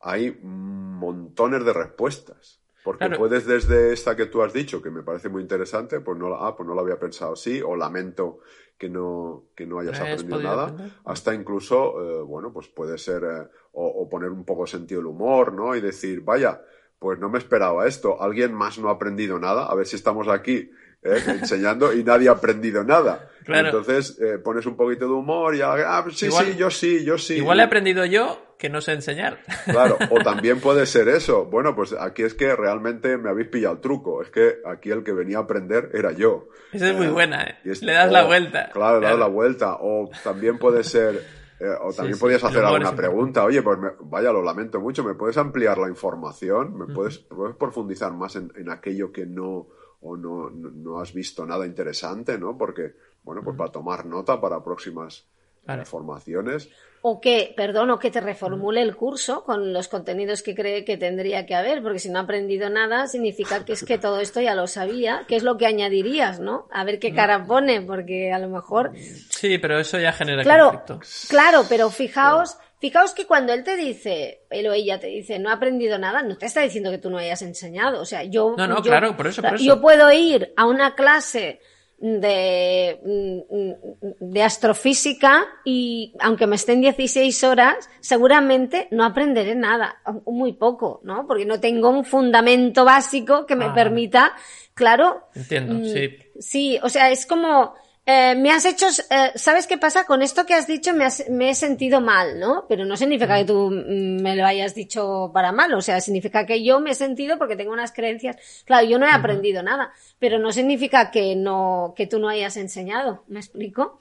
hay 0.00 0.38
montones 0.42 1.64
de 1.64 1.72
respuestas. 1.72 2.60
Porque 2.84 3.06
Claro. 3.06 3.18
puedes 3.18 3.46
desde 3.46 3.92
esta 3.92 4.14
que 4.14 4.26
tú 4.26 4.42
has 4.42 4.52
dicho, 4.52 4.80
que 4.80 4.90
me 4.90 5.02
parece 5.02 5.28
muy 5.28 5.42
interesante, 5.42 5.98
pues 6.00 6.16
no, 6.18 6.28
la- 6.28 6.36
ah, 6.46 6.54
pues 6.56 6.68
no 6.68 6.74
lo 6.74 6.82
había 6.82 7.00
pensado 7.00 7.32
así, 7.32 7.60
o 7.60 7.74
lamento 7.74 8.38
que 8.78 8.88
no, 8.88 9.46
que 9.56 9.66
no 9.66 9.80
hayas 9.80 9.98
¿No 9.98 10.04
hayas 10.06 10.20
aprendido 10.20 10.40
nada, 10.42 10.62
aprender? 10.68 10.92
hasta 11.04 11.34
incluso, 11.34 12.20
eh, 12.20 12.22
bueno, 12.22 12.52
pues 12.52 12.68
puede 12.68 12.96
ser, 12.98 13.24
eh, 13.24 13.48
o, 13.72 13.86
o 13.88 14.08
poner 14.08 14.30
un 14.30 14.44
poco 14.44 14.68
sentido 14.68 15.00
del 15.00 15.08
humor, 15.08 15.52
¿no? 15.52 15.74
Y 15.74 15.80
decir, 15.80 16.20
vaya, 16.20 16.62
pues 17.00 17.18
no 17.18 17.28
me 17.28 17.38
esperaba 17.38 17.88
esto, 17.88 18.22
alguien 18.22 18.54
más 18.54 18.78
no 18.78 18.88
ha 18.88 18.92
aprendido 18.92 19.38
nada, 19.40 19.66
a 19.66 19.74
ver 19.74 19.86
si 19.86 19.96
estamos 19.96 20.28
aquí 20.28 20.70
eh, 21.02 21.18
enseñando 21.26 21.92
y 21.92 22.04
nadie 22.04 22.28
ha 22.28 22.32
aprendido 22.32 22.84
nada. 22.84 23.28
Claro. 23.44 23.66
Entonces 23.68 24.16
eh, 24.20 24.38
pones 24.38 24.64
un 24.66 24.76
poquito 24.76 25.06
de 25.06 25.12
humor 25.12 25.56
y 25.56 25.60
ah, 25.62 26.04
sí, 26.12 26.26
Igual- 26.26 26.46
sí, 26.52 26.56
yo 26.56 26.70
sí, 26.70 27.04
yo 27.04 27.18
sí. 27.18 27.34
Igual 27.38 27.58
he 27.58 27.62
aprendido 27.64 28.04
yo 28.04 28.38
que 28.58 28.68
no 28.70 28.80
sé 28.80 28.92
enseñar. 28.92 29.38
Claro, 29.66 29.98
o 30.10 30.18
también 30.22 30.60
puede 30.60 30.86
ser 30.86 31.08
eso. 31.08 31.44
Bueno, 31.46 31.74
pues 31.74 31.92
aquí 31.98 32.22
es 32.22 32.34
que 32.34 32.54
realmente 32.56 33.16
me 33.18 33.28
habéis 33.30 33.48
pillado 33.48 33.74
el 33.74 33.80
truco. 33.80 34.22
Es 34.22 34.30
que 34.30 34.56
aquí 34.64 34.90
el 34.90 35.02
que 35.04 35.12
venía 35.12 35.38
a 35.38 35.42
aprender 35.42 35.90
era 35.92 36.12
yo. 36.12 36.48
Esa 36.72 36.90
es 36.90 36.96
muy 36.96 37.06
Eh, 37.06 37.10
buena, 37.10 37.42
¿eh? 37.44 37.58
es- 37.64 37.82
Le 37.82 37.92
das 37.92 38.08
o- 38.08 38.12
la 38.12 38.24
vuelta. 38.24 38.70
Claro, 38.72 39.00
le 39.00 39.06
das 39.06 39.16
Claro. 39.16 39.18
la 39.18 39.26
vuelta. 39.34 39.76
O 39.80 40.10
también 40.24 40.58
puede 40.58 40.82
ser. 40.84 41.22
eh, 41.60 41.64
o 41.80 41.90
también 41.96 42.14
sí, 42.16 42.20
podías 42.20 42.44
hacer 42.44 42.62
alguna 42.64 42.94
pregunta. 42.94 43.44
Oye, 43.44 43.62
pues 43.62 43.78
me- 43.78 43.90
vaya, 44.00 44.30
lo 44.32 44.42
lamento 44.42 44.78
mucho. 44.80 45.02
¿Me 45.04 45.14
puedes 45.14 45.36
ampliar 45.38 45.78
la 45.78 45.88
información? 45.88 46.76
¿Me 46.76 46.92
puedes, 46.94 47.18
puedes 47.18 47.56
profundizar 47.56 48.12
más 48.12 48.36
en, 48.36 48.52
en 48.56 48.70
aquello 48.70 49.10
que 49.12 49.24
no 49.26 49.66
o 50.00 50.16
no, 50.16 50.50
no, 50.50 50.70
no 50.70 51.00
has 51.00 51.12
visto 51.14 51.44
nada 51.46 51.64
interesante, 51.66 52.38
¿no? 52.38 52.56
Porque, 52.58 52.94
bueno, 53.24 53.42
pues 53.42 53.56
para 53.56 53.72
tomar 53.72 54.04
nota 54.06 54.38
para 54.40 54.62
próximas 54.62 55.26
Vale. 55.66 55.84
formaciones. 55.84 56.68
O 57.02 57.20
que, 57.20 57.54
perdón, 57.56 57.90
o 57.90 57.98
que 58.00 58.10
te 58.10 58.20
reformule 58.20 58.82
el 58.82 58.96
curso 58.96 59.44
con 59.44 59.72
los 59.72 59.86
contenidos 59.86 60.42
que 60.42 60.56
cree 60.56 60.84
que 60.84 60.96
tendría 60.96 61.46
que 61.46 61.54
haber, 61.54 61.80
porque 61.82 62.00
si 62.00 62.08
no 62.10 62.18
ha 62.18 62.22
aprendido 62.22 62.68
nada, 62.68 63.06
significa 63.06 63.64
que 63.64 63.74
es 63.74 63.84
que 63.84 63.96
todo 63.98 64.18
esto 64.20 64.40
ya 64.40 64.56
lo 64.56 64.66
sabía, 64.66 65.24
que 65.28 65.36
es 65.36 65.44
lo 65.44 65.56
que 65.56 65.66
añadirías, 65.66 66.40
¿no? 66.40 66.66
A 66.72 66.82
ver 66.84 66.98
qué 66.98 67.14
cara 67.14 67.44
pone, 67.46 67.80
porque 67.80 68.32
a 68.32 68.38
lo 68.40 68.48
mejor. 68.48 68.92
Sí, 69.30 69.58
pero 69.58 69.78
eso 69.78 70.00
ya 70.00 70.12
genera 70.12 70.42
Claro, 70.42 70.70
conflicto. 70.70 71.00
claro, 71.28 71.62
pero 71.68 71.90
fijaos, 71.90 72.56
fijaos 72.80 73.12
que 73.12 73.24
cuando 73.26 73.52
él 73.52 73.62
te 73.62 73.76
dice, 73.76 74.40
él 74.50 74.66
o 74.66 74.72
ella 74.72 74.98
te 74.98 75.06
dice, 75.06 75.38
no 75.38 75.50
ha 75.50 75.54
aprendido 75.54 75.98
nada, 75.98 76.22
no 76.22 76.36
te 76.36 76.46
está 76.46 76.62
diciendo 76.62 76.90
que 76.90 76.98
tú 76.98 77.08
no 77.10 77.18
hayas 77.18 77.42
enseñado. 77.42 78.00
O 78.00 78.04
sea, 78.04 78.24
yo. 78.24 78.54
No, 78.58 78.66
no, 78.66 78.76
yo- 78.78 78.82
claro, 78.82 79.16
por 79.16 79.28
eso, 79.28 79.42
por 79.42 79.54
eso. 79.54 79.64
Yo 79.64 79.80
puedo 79.80 80.10
ir 80.10 80.52
a 80.56 80.66
una 80.66 80.96
clase 80.96 81.60
de, 81.98 83.00
mm, 83.04 84.32
de 84.32 84.42
astrofísica 84.42 85.46
y 85.64 86.12
aunque 86.20 86.46
me 86.46 86.56
estén 86.56 86.80
16 86.80 87.42
horas, 87.44 87.88
seguramente 88.00 88.88
no 88.90 89.04
aprenderé 89.04 89.54
nada, 89.54 89.96
muy 90.26 90.52
poco, 90.52 91.00
¿no? 91.04 91.26
Porque 91.26 91.46
no 91.46 91.58
tengo 91.58 91.88
un 91.90 92.04
fundamento 92.04 92.84
básico 92.84 93.46
que 93.46 93.56
me 93.56 93.66
Ah. 93.66 93.74
permita, 93.74 94.32
claro. 94.74 95.22
Entiendo, 95.34 95.74
mm, 95.74 95.84
sí. 95.86 96.16
Sí, 96.38 96.78
o 96.82 96.88
sea, 96.90 97.10
es 97.10 97.24
como, 97.24 97.74
eh, 98.06 98.34
me 98.36 98.52
has 98.52 98.64
hecho, 98.64 98.86
eh, 99.10 99.32
¿sabes 99.34 99.66
qué 99.66 99.78
pasa? 99.78 100.04
Con 100.04 100.22
esto 100.22 100.46
que 100.46 100.54
has 100.54 100.66
dicho 100.68 100.94
me, 100.94 101.04
has- 101.04 101.28
me 101.28 101.50
he 101.50 101.54
sentido 101.56 102.00
mal, 102.00 102.38
¿no? 102.38 102.64
Pero 102.68 102.84
no 102.84 102.96
significa 102.96 103.36
que 103.36 103.44
tú 103.44 103.68
mm, 103.70 104.22
me 104.22 104.36
lo 104.36 104.46
hayas 104.46 104.74
dicho 104.76 105.30
para 105.34 105.50
mal, 105.50 105.74
o 105.74 105.80
sea, 105.80 106.00
significa 106.00 106.46
que 106.46 106.62
yo 106.64 106.78
me 106.80 106.92
he 106.92 106.94
sentido 106.94 107.36
porque 107.36 107.56
tengo 107.56 107.72
unas 107.72 107.92
creencias. 107.92 108.36
Claro, 108.64 108.86
yo 108.86 108.98
no 108.98 109.06
he 109.06 109.10
aprendido 109.10 109.62
nada, 109.62 109.92
pero 110.20 110.38
no 110.38 110.52
significa 110.52 111.10
que 111.10 111.34
no, 111.36 111.94
que 111.96 112.06
tú 112.06 112.18
no 112.20 112.28
hayas 112.28 112.56
enseñado, 112.56 113.24
¿me 113.26 113.40
explico? 113.40 113.98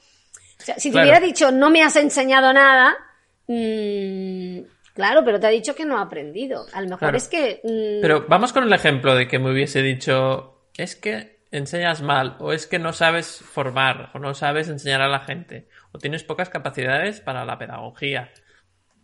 O 0.59 0.63
sea, 0.63 0.75
si 0.79 0.89
te 0.89 0.93
Claro. 0.93 1.07
hubiera 1.09 1.19
dicho 1.25 1.51
no 1.51 1.69
me 1.69 1.81
has 1.83 1.95
enseñado 1.95 2.53
nada, 2.53 2.95
mm, 3.47 4.59
claro, 4.93 5.23
pero 5.25 5.39
te 5.39 5.47
ha 5.47 5.49
dicho 5.49 5.75
que 5.75 5.85
no 5.85 5.97
ha 5.97 6.01
aprendido. 6.01 6.65
A 6.73 6.81
lo 6.81 6.85
mejor 6.87 6.99
Claro. 6.99 7.17
es 7.17 7.27
que... 7.27 7.59
mm, 7.63 8.01
Pero 8.01 8.25
vamos 8.27 8.53
con 8.53 8.63
el 8.63 8.73
ejemplo 8.73 9.15
de 9.15 9.27
que 9.27 9.39
me 9.39 9.51
hubiese 9.51 9.81
dicho, 9.81 10.61
es 10.77 10.95
que 10.95 11.34
enseñas 11.51 12.01
mal, 12.01 12.35
o 12.39 12.51
es 12.53 12.67
que 12.67 12.79
no 12.79 12.91
sabes 12.93 13.39
formar, 13.39 14.09
o 14.13 14.19
no 14.19 14.33
sabes 14.33 14.67
enseñar 14.69 15.01
a 15.01 15.07
la 15.07 15.19
gente, 15.21 15.67
o 15.91 15.97
tienes 15.97 16.23
pocas 16.23 16.49
capacidades 16.49 17.21
para 17.21 17.45
la 17.45 17.57
pedagogía. 17.57 18.31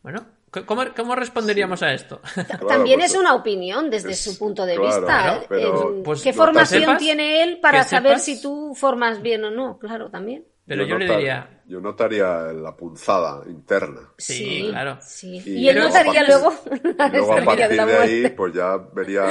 Bueno, 0.02 0.26
¿cómo, 0.66 0.84
cómo 0.96 1.16
responderíamos 1.16 1.82
a 1.84 1.94
esto? 1.94 2.22
Claro, 2.48 2.68
También 2.68 3.00
pues, 3.00 3.12
es 3.14 3.18
una 3.20 3.36
opinión 3.36 3.90
desde 3.90 4.12
es- 4.12 4.24
su 4.24 4.38
punto 4.38 4.66
de 4.66 4.76
claro, 4.76 4.98
vista. 4.98 5.42
pero- 5.48 5.98
Eh, 6.00 6.02
Pues 6.04 6.22
¿Qué 6.24 6.32
que 6.32 6.38
formación 6.38 6.82
sepas- 6.84 6.98
tiene 6.98 7.44
él 7.44 7.60
para 7.62 7.84
saber 7.84 8.14
sepas- 8.20 8.24
si 8.26 8.42
tú 8.42 8.74
formas 8.76 9.22
bien 9.22 9.44
o 9.46 9.52
no? 9.52 9.78
Claro, 9.80 10.10
también. 10.10 10.46
Pero 10.66 10.86
yo, 10.86 10.98
le 10.98 11.06
notar- 11.06 11.18
diría, 11.18 11.62
Yo 11.66 11.82
notaría 11.82 12.28
la 12.54 12.76
punzada 12.76 13.44
interna. 13.48 14.02
Sí, 14.18 14.68
claro. 14.70 14.98
sí. 15.02 15.42
Y 15.46 15.58
Y, 15.66 15.70
él 15.70 15.76
luego 15.76 15.90
notaría 15.90 16.22
a 16.22 16.24
luego 16.24 16.54
luego 17.12 17.34
a 17.34 17.42
partir 17.44 17.68
de 17.86 17.98
ahí, 17.98 18.30
pues 18.30 18.54
ya 18.54 18.78
vería 18.94 19.26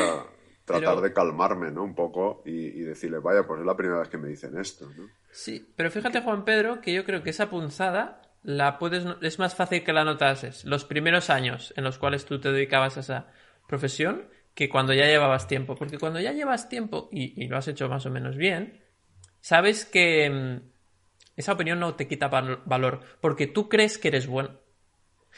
tratar 0.70 0.94
Pero- 0.96 1.00
de 1.00 1.12
calmarme, 1.12 1.70
¿no? 1.70 1.82
Un 1.84 1.94
poco 1.94 2.42
y, 2.46 2.66
y 2.66 2.80
decirle, 2.80 3.18
vaya, 3.18 3.46
pues 3.46 3.60
es 3.60 3.66
la 3.66 3.76
primera 3.76 4.00
vez 4.00 4.08
que 4.08 4.18
me 4.18 4.28
dicen 4.28 4.56
esto, 4.58 4.88
¿no? 4.96 5.08
sí, 5.30 5.72
pero 5.76 5.90
fíjate 5.90 6.20
Juan 6.22 6.44
Pedro 6.44 6.80
que 6.80 6.92
yo 6.92 7.04
creo 7.04 7.22
que 7.22 7.30
esa 7.30 7.48
punzada 7.50 8.22
la 8.42 8.78
puedes, 8.78 9.04
es 9.22 9.38
más 9.38 9.54
fácil 9.54 9.84
que 9.84 9.92
la 9.92 10.04
notases 10.04 10.64
los 10.64 10.84
primeros 10.84 11.28
años 11.30 11.72
en 11.76 11.84
los 11.84 11.98
cuales 11.98 12.24
tú 12.24 12.40
te 12.40 12.50
dedicabas 12.50 12.96
a 12.96 13.00
esa 13.00 13.26
profesión 13.68 14.28
que 14.54 14.68
cuando 14.68 14.92
ya 14.94 15.04
llevabas 15.06 15.46
tiempo, 15.46 15.76
porque 15.76 15.98
cuando 15.98 16.18
ya 16.20 16.32
llevas 16.32 16.68
tiempo 16.68 17.08
y, 17.12 17.42
y 17.42 17.48
lo 17.48 17.56
has 17.58 17.68
hecho 17.68 17.88
más 17.88 18.04
o 18.06 18.10
menos 18.10 18.36
bien, 18.36 18.82
sabes 19.40 19.84
que 19.84 20.28
mm, 20.28 20.70
esa 21.36 21.52
opinión 21.52 21.78
no 21.80 21.94
te 21.94 22.08
quita 22.08 22.28
val- 22.28 22.62
valor, 22.64 23.00
porque 23.20 23.46
tú 23.46 23.68
crees 23.68 23.98
que 23.98 24.08
eres 24.08 24.26
bueno. 24.26 24.58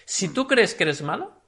Si 0.07 0.33
tú 0.33 0.47
crees 0.47 0.74
que 0.74 0.85
eres 0.85 1.03
malo, 1.03 1.41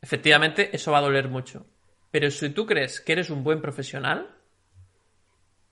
efectivamente 0.00 0.70
eso 0.76 0.92
va 0.92 0.98
a 0.98 1.02
doler 1.02 1.28
mucho. 1.28 1.66
Pero 2.10 2.30
si 2.30 2.50
tú 2.50 2.66
crees 2.66 3.00
que 3.00 3.12
eres 3.12 3.30
un 3.30 3.42
buen 3.44 3.60
profesional, 3.62 4.18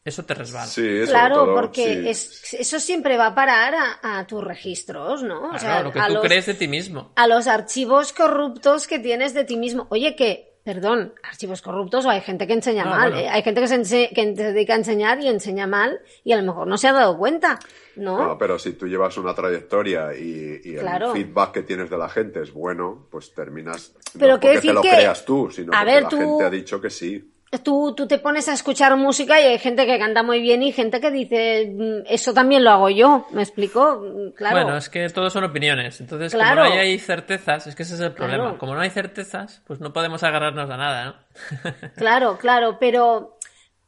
eso 0.04 0.24
te 0.24 0.34
resbala. 0.34 0.72
Sí, 0.72 0.82
Claro, 1.02 1.30
todo, 1.32 1.52
porque 1.52 1.82
sí. 1.82 2.10
es- 2.10 2.54
eso 2.54 2.80
siempre 2.80 3.16
va 3.16 3.26
a 3.28 3.34
parar 3.34 3.74
a, 3.74 4.18
a 4.18 4.26
tus 4.26 4.42
registros, 4.42 5.22
¿no? 5.22 5.52
O 5.54 5.58
Claro, 5.58 5.58
sea, 5.58 5.82
lo 5.82 5.92
que 5.92 6.02
a 6.02 6.08
tú 6.08 6.18
los, 6.18 6.20
crees 6.20 6.46
de 6.46 6.54
ti 6.54 6.68
mismo. 6.68 7.16
a 7.16 7.26
los 7.28 7.46
archivos 7.46 8.12
corruptos 8.12 8.86
que 8.86 8.98
tienes 8.98 9.34
de 9.34 9.44
ti 9.44 9.56
mismo. 9.56 9.86
Oye, 9.90 10.16
que, 10.16 10.45
perdón, 10.66 11.14
archivos 11.22 11.62
corruptos 11.62 12.04
o 12.06 12.10
hay 12.10 12.20
gente 12.20 12.48
que 12.48 12.52
enseña 12.54 12.82
No, 12.84 12.90
mal, 12.90 13.12
bueno. 13.12 13.24
¿eh? 13.24 13.30
hay 13.30 13.42
gente 13.44 13.60
que 13.60 13.68
se, 13.68 13.78
ense- 13.80 14.08
que 14.12 14.34
se 14.34 14.52
dedica 14.52 14.72
a 14.72 14.76
enseñar 14.76 15.20
y 15.20 15.28
enseña 15.28 15.68
mal 15.68 16.00
y 16.24 16.32
a 16.32 16.36
lo 16.36 16.42
mejor 16.42 16.66
no 16.66 16.76
se 16.76 16.88
ha 16.88 16.92
dado 16.92 17.16
cuenta, 17.16 17.60
¿no? 17.94 18.18
No, 18.20 18.36
pero 18.36 18.58
si 18.58 18.72
tú 18.72 18.88
llevas 18.88 19.16
una 19.16 19.32
trayectoria 19.32 20.12
y, 20.18 20.60
y 20.64 20.74
Claro. 20.74 21.14
el 21.14 21.24
feedback 21.24 21.52
que 21.52 21.62
tienes 21.62 21.88
de 21.88 21.96
la 21.96 22.08
gente 22.08 22.42
es 22.42 22.52
bueno, 22.52 23.06
pues 23.12 23.32
terminas. 23.32 23.94
Pero 24.18 24.26
no 24.26 24.32
porque 24.34 24.48
te 24.48 24.54
decir 24.56 24.74
lo 24.74 24.82
que- 24.82 24.90
creas 24.90 25.24
tú, 25.24 25.50
sino 25.52 25.72
a 25.72 25.78
porque 25.78 25.92
ver, 25.94 26.02
la 26.02 26.08
tú- 26.08 26.16
gente 26.18 26.44
ha 26.44 26.50
dicho 26.50 26.80
que 26.80 26.90
sí. 26.90 27.32
Tú, 27.62 27.94
tú 27.96 28.06
te 28.08 28.18
pones 28.18 28.48
a 28.48 28.52
escuchar 28.52 28.94
música 28.96 29.40
y 29.40 29.44
hay 29.44 29.58
gente 29.58 29.86
que 29.86 29.98
canta 29.98 30.22
muy 30.22 30.40
bien 30.40 30.62
y 30.62 30.72
gente 30.72 31.00
que 31.00 31.10
dice, 31.10 31.72
"Mm, 31.72 32.02
eso 32.12 32.34
también 32.34 32.64
lo 32.64 32.70
hago 32.70 32.90
yo, 32.90 33.26
¿me 33.30 33.42
explico? 33.42 34.02
Mm, 34.02 34.32
Claro. 34.34 34.56
Bueno, 34.62 34.76
es 34.76 34.88
que 34.90 35.08
todo 35.10 35.30
son 35.30 35.44
opiniones. 35.44 36.00
Entonces, 36.00 36.32
Claro. 36.34 36.62
como 36.62 36.74
no 36.74 36.80
hay 36.80 36.98
certezas, 36.98 37.66
es 37.68 37.74
que 37.76 37.84
ese 37.84 37.94
es 37.94 38.00
el 38.00 38.12
problema. 38.12 38.44
Claro. 38.44 38.58
Como 38.58 38.74
no 38.74 38.80
hay 38.80 38.90
certezas, 38.90 39.62
pues 39.66 39.80
no 39.80 39.92
podemos 39.92 40.22
agarrarnos 40.24 40.68
a 40.68 40.76
nada, 40.76 41.04
¿no? 41.04 41.14
Claro, 41.96 42.36
claro, 42.36 42.78
pero, 42.80 43.38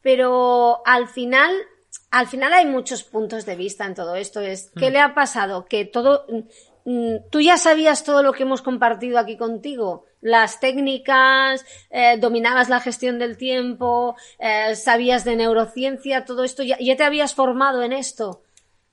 pero 0.01 0.81
al 0.85 1.07
final, 1.09 1.51
al 2.11 2.27
final 2.27 2.53
hay 2.53 2.65
muchos 2.65 3.03
puntos 3.03 3.45
de 3.45 3.55
vista 3.55 3.85
en 3.85 3.93
todo 3.93 4.15
esto. 4.15 4.39
Es, 4.41 4.71
Mm. 4.73 4.79
¿qué 4.79 4.89
le 4.89 4.99
ha 4.99 5.13
pasado? 5.13 5.65
Que 5.65 5.85
todo, 5.85 6.25
mm, 6.85 7.17
tú 7.29 7.41
ya 7.41 7.57
sabías 7.57 8.03
todo 8.03 8.23
lo 8.23 8.31
que 8.33 8.43
hemos 8.43 8.61
compartido 8.61 9.19
aquí 9.19 9.37
contigo. 9.37 10.05
Las 10.21 10.59
técnicas, 10.59 11.65
eh, 11.89 12.17
dominabas 12.17 12.69
la 12.69 12.79
gestión 12.79 13.19
del 13.19 13.37
tiempo, 13.37 14.15
eh, 14.37 14.75
sabías 14.75 15.23
de 15.23 15.35
neurociencia, 15.35 16.25
todo 16.25 16.43
esto, 16.43 16.63
ya, 16.63 16.77
ya 16.79 16.95
te 16.95 17.03
habías 17.03 17.33
formado 17.33 17.81
en 17.83 17.93
esto. 17.93 18.43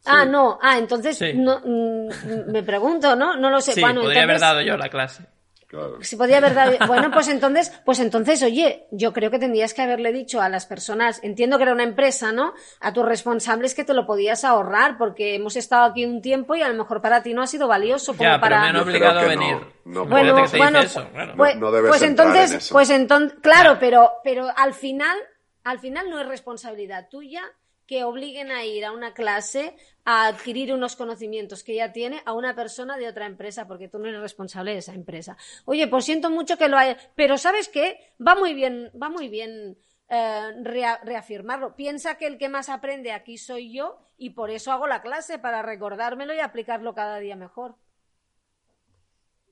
Ah, 0.05 0.25
no, 0.25 0.59
ah, 0.63 0.79
entonces, 0.79 1.19
Sí. 1.19 1.33
no, 1.35 1.61
mm, 1.65 2.51
me 2.53 2.63
pregunto, 2.63 3.17
¿no? 3.17 3.37
No 3.37 3.51
lo 3.51 3.61
sé. 3.61 3.73
Sí, 3.73 3.81
Bueno, 3.81 4.03
podría 4.03 4.23
haber 4.23 4.39
dado 4.39 4.61
yo 4.63 4.77
la 4.77 4.89
clase. 4.89 5.25
Claro. 5.69 5.99
si 6.01 6.17
podía 6.17 6.39
haber 6.39 6.55
dado... 6.55 6.77
Bueno, 6.87 7.11
pues 7.11 7.29
entonces, 7.29 7.73
pues 7.85 7.99
entonces, 7.99 8.43
oye, 8.43 8.87
yo 8.93 9.13
creo 9.13 9.31
que 9.31 9.39
tendrías 9.39 9.75
que 9.75 9.83
haberle 9.83 10.13
dicho 10.13 10.41
a 10.41 10.49
las 10.49 10.65
personas, 10.67 11.19
entiendo 11.25 11.57
que 11.57 11.65
era 11.65 11.73
una 11.73 11.83
empresa, 11.83 12.31
¿no? 12.33 12.55
A 12.81 12.93
tus 12.93 13.05
responsables 13.05 13.75
que 13.75 13.85
te 13.85 13.93
lo 13.95 14.07
podías 14.07 14.45
ahorrar, 14.45 14.97
porque 14.97 15.35
hemos 15.35 15.57
estado 15.57 15.85
aquí 15.85 16.05
un 16.05 16.23
tiempo 16.23 16.55
y 16.55 16.63
a 16.63 16.69
lo 16.69 16.75
mejor 16.75 17.03
para 17.03 17.23
ti 17.23 17.35
no 17.35 17.43
ha 17.43 17.47
sido 17.47 17.67
valioso 17.69 18.13
como 18.17 18.23
Ya, 18.31 18.41
pero 18.41 18.55
para. 18.57 18.61
me 18.63 18.69
han 18.69 18.77
obligado 18.77 19.19
a 19.21 19.25
venir. 19.25 19.57
no, 19.85 20.05
no 20.05 20.07
bueno, 20.07 20.37
que 20.37 20.49
te 20.51 20.59
bueno, 20.59 20.81
dice 20.83 21.01
eso, 21.01 21.09
pues, 21.37 21.55
No- 21.57 21.61
no 21.63 21.73
debes 21.73 21.89
pues 21.91 22.03
entonces, 22.03 22.51
en 22.53 22.57
eso. 22.59 22.73
pues 22.73 22.91
entonces, 22.91 23.39
claro, 23.43 23.77
pero, 23.81 24.13
pero 24.23 24.49
al 24.57 24.73
final, 24.73 25.17
al 25.65 25.79
final 25.81 26.09
no 26.11 26.21
es 26.21 26.27
responsabilidad 26.29 27.09
tuya 27.09 27.43
que 27.87 28.05
obliguen 28.05 28.51
a 28.51 28.65
ir 28.65 28.85
a 28.85 28.93
una 28.93 29.15
clase 29.15 29.77
a 30.05 30.27
adquirir 30.27 30.73
unos 30.73 30.97
conocimientos 30.97 31.63
que 31.65 31.75
ya 31.77 31.93
tiene 31.93 32.23
a 32.25 32.33
una 32.33 32.55
persona 32.55 32.97
de 32.97 33.09
otra 33.09 33.27
empresa, 33.27 33.67
porque 33.67 33.89
tú 33.89 33.99
no 33.99 34.09
eres 34.09 34.21
responsable 34.21 34.73
de 34.73 34.79
esa 34.79 34.95
empresa. 34.95 35.37
Oye, 35.65 35.87
pues 35.89 36.05
siento 36.05 36.31
mucho 36.31 36.57
que 36.57 36.69
lo 36.69 36.77
haya, 36.79 36.97
pero 37.15 37.39
¿sabes 37.39 37.69
qué? 37.69 37.99
Va 38.25 38.35
muy 38.35 38.55
bien, 38.55 38.91
va 39.01 39.09
muy 39.09 39.29
bien 39.29 39.77
eh, 40.09 40.53
rea- 40.63 41.01
reafirmarlo. 41.05 41.75
Piensa 41.77 42.17
que 42.17 42.27
el 42.27 42.39
que 42.39 42.49
más 42.49 42.69
aprende 42.69 43.13
aquí 43.13 43.39
soy 43.39 43.73
yo 43.73 43.99
y 44.19 44.31
por 44.31 44.51
eso 44.51 44.73
hago 44.73 44.87
la 44.87 45.03
clase, 45.03 45.39
para 45.39 45.63
recordármelo 45.63 46.35
y 46.35 46.41
aplicarlo 46.41 46.95
cada 46.95 47.19
día 47.19 47.37
mejor. 47.37 47.77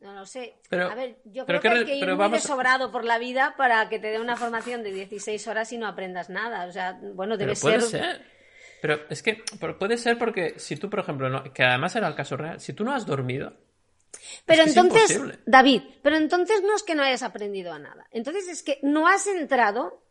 No 0.04 0.12
lo 0.12 0.26
sé. 0.26 0.54
Pero- 0.68 0.90
a 0.90 0.94
ver, 0.94 1.16
yo 1.24 1.46
creo 1.46 1.60
que 1.60 1.68
qué 1.68 1.74
hay 1.74 1.84
que 1.86 1.94
ir 1.96 2.06
muy 2.06 2.14
vamos- 2.16 2.42
desobrado 2.42 2.92
por 2.92 3.04
la 3.04 3.18
vida 3.18 3.54
para 3.56 3.88
que 3.88 3.98
te 3.98 4.08
dé 4.08 4.20
una 4.20 4.36
formación 4.36 4.82
de 4.82 4.92
16 4.92 5.46
horas 5.48 5.72
y 5.72 5.78
no 5.78 5.86
aprendas 5.86 6.28
nada. 6.28 6.66
O 6.66 6.72
sea, 6.72 6.98
bueno, 7.14 7.36
debe 7.38 7.56
ser... 7.56 7.80
ser. 7.80 8.22
Pero 8.82 9.00
es 9.08 9.22
que 9.22 9.42
puede 9.78 9.96
ser 9.96 10.18
porque 10.18 10.58
si 10.58 10.76
tú, 10.76 10.90
por 10.90 11.00
ejemplo, 11.00 11.30
no- 11.30 11.52
que 11.54 11.62
además 11.64 11.96
era 11.96 12.06
el 12.06 12.14
caso 12.14 12.36
real, 12.36 12.60
si 12.60 12.74
tú 12.74 12.84
no 12.84 12.92
has 12.94 13.06
dormido, 13.06 13.54
Pero 14.46 14.62
Es 14.62 14.74
que 14.74 14.80
es 14.80 14.84
entonces. 15.10 15.38
David, 15.46 15.82
pero 16.02 16.16
entonces 16.16 16.62
no 16.62 16.76
es 16.76 16.82
que 16.82 16.94
no 16.94 17.02
hayas 17.02 17.22
aprendido 17.22 17.72
a 17.72 17.78
nada. 17.78 18.06
Entonces 18.12 18.46
es 18.48 18.62
que 18.62 18.78
no 18.82 19.08
has 19.08 19.26
entrado 19.26 20.03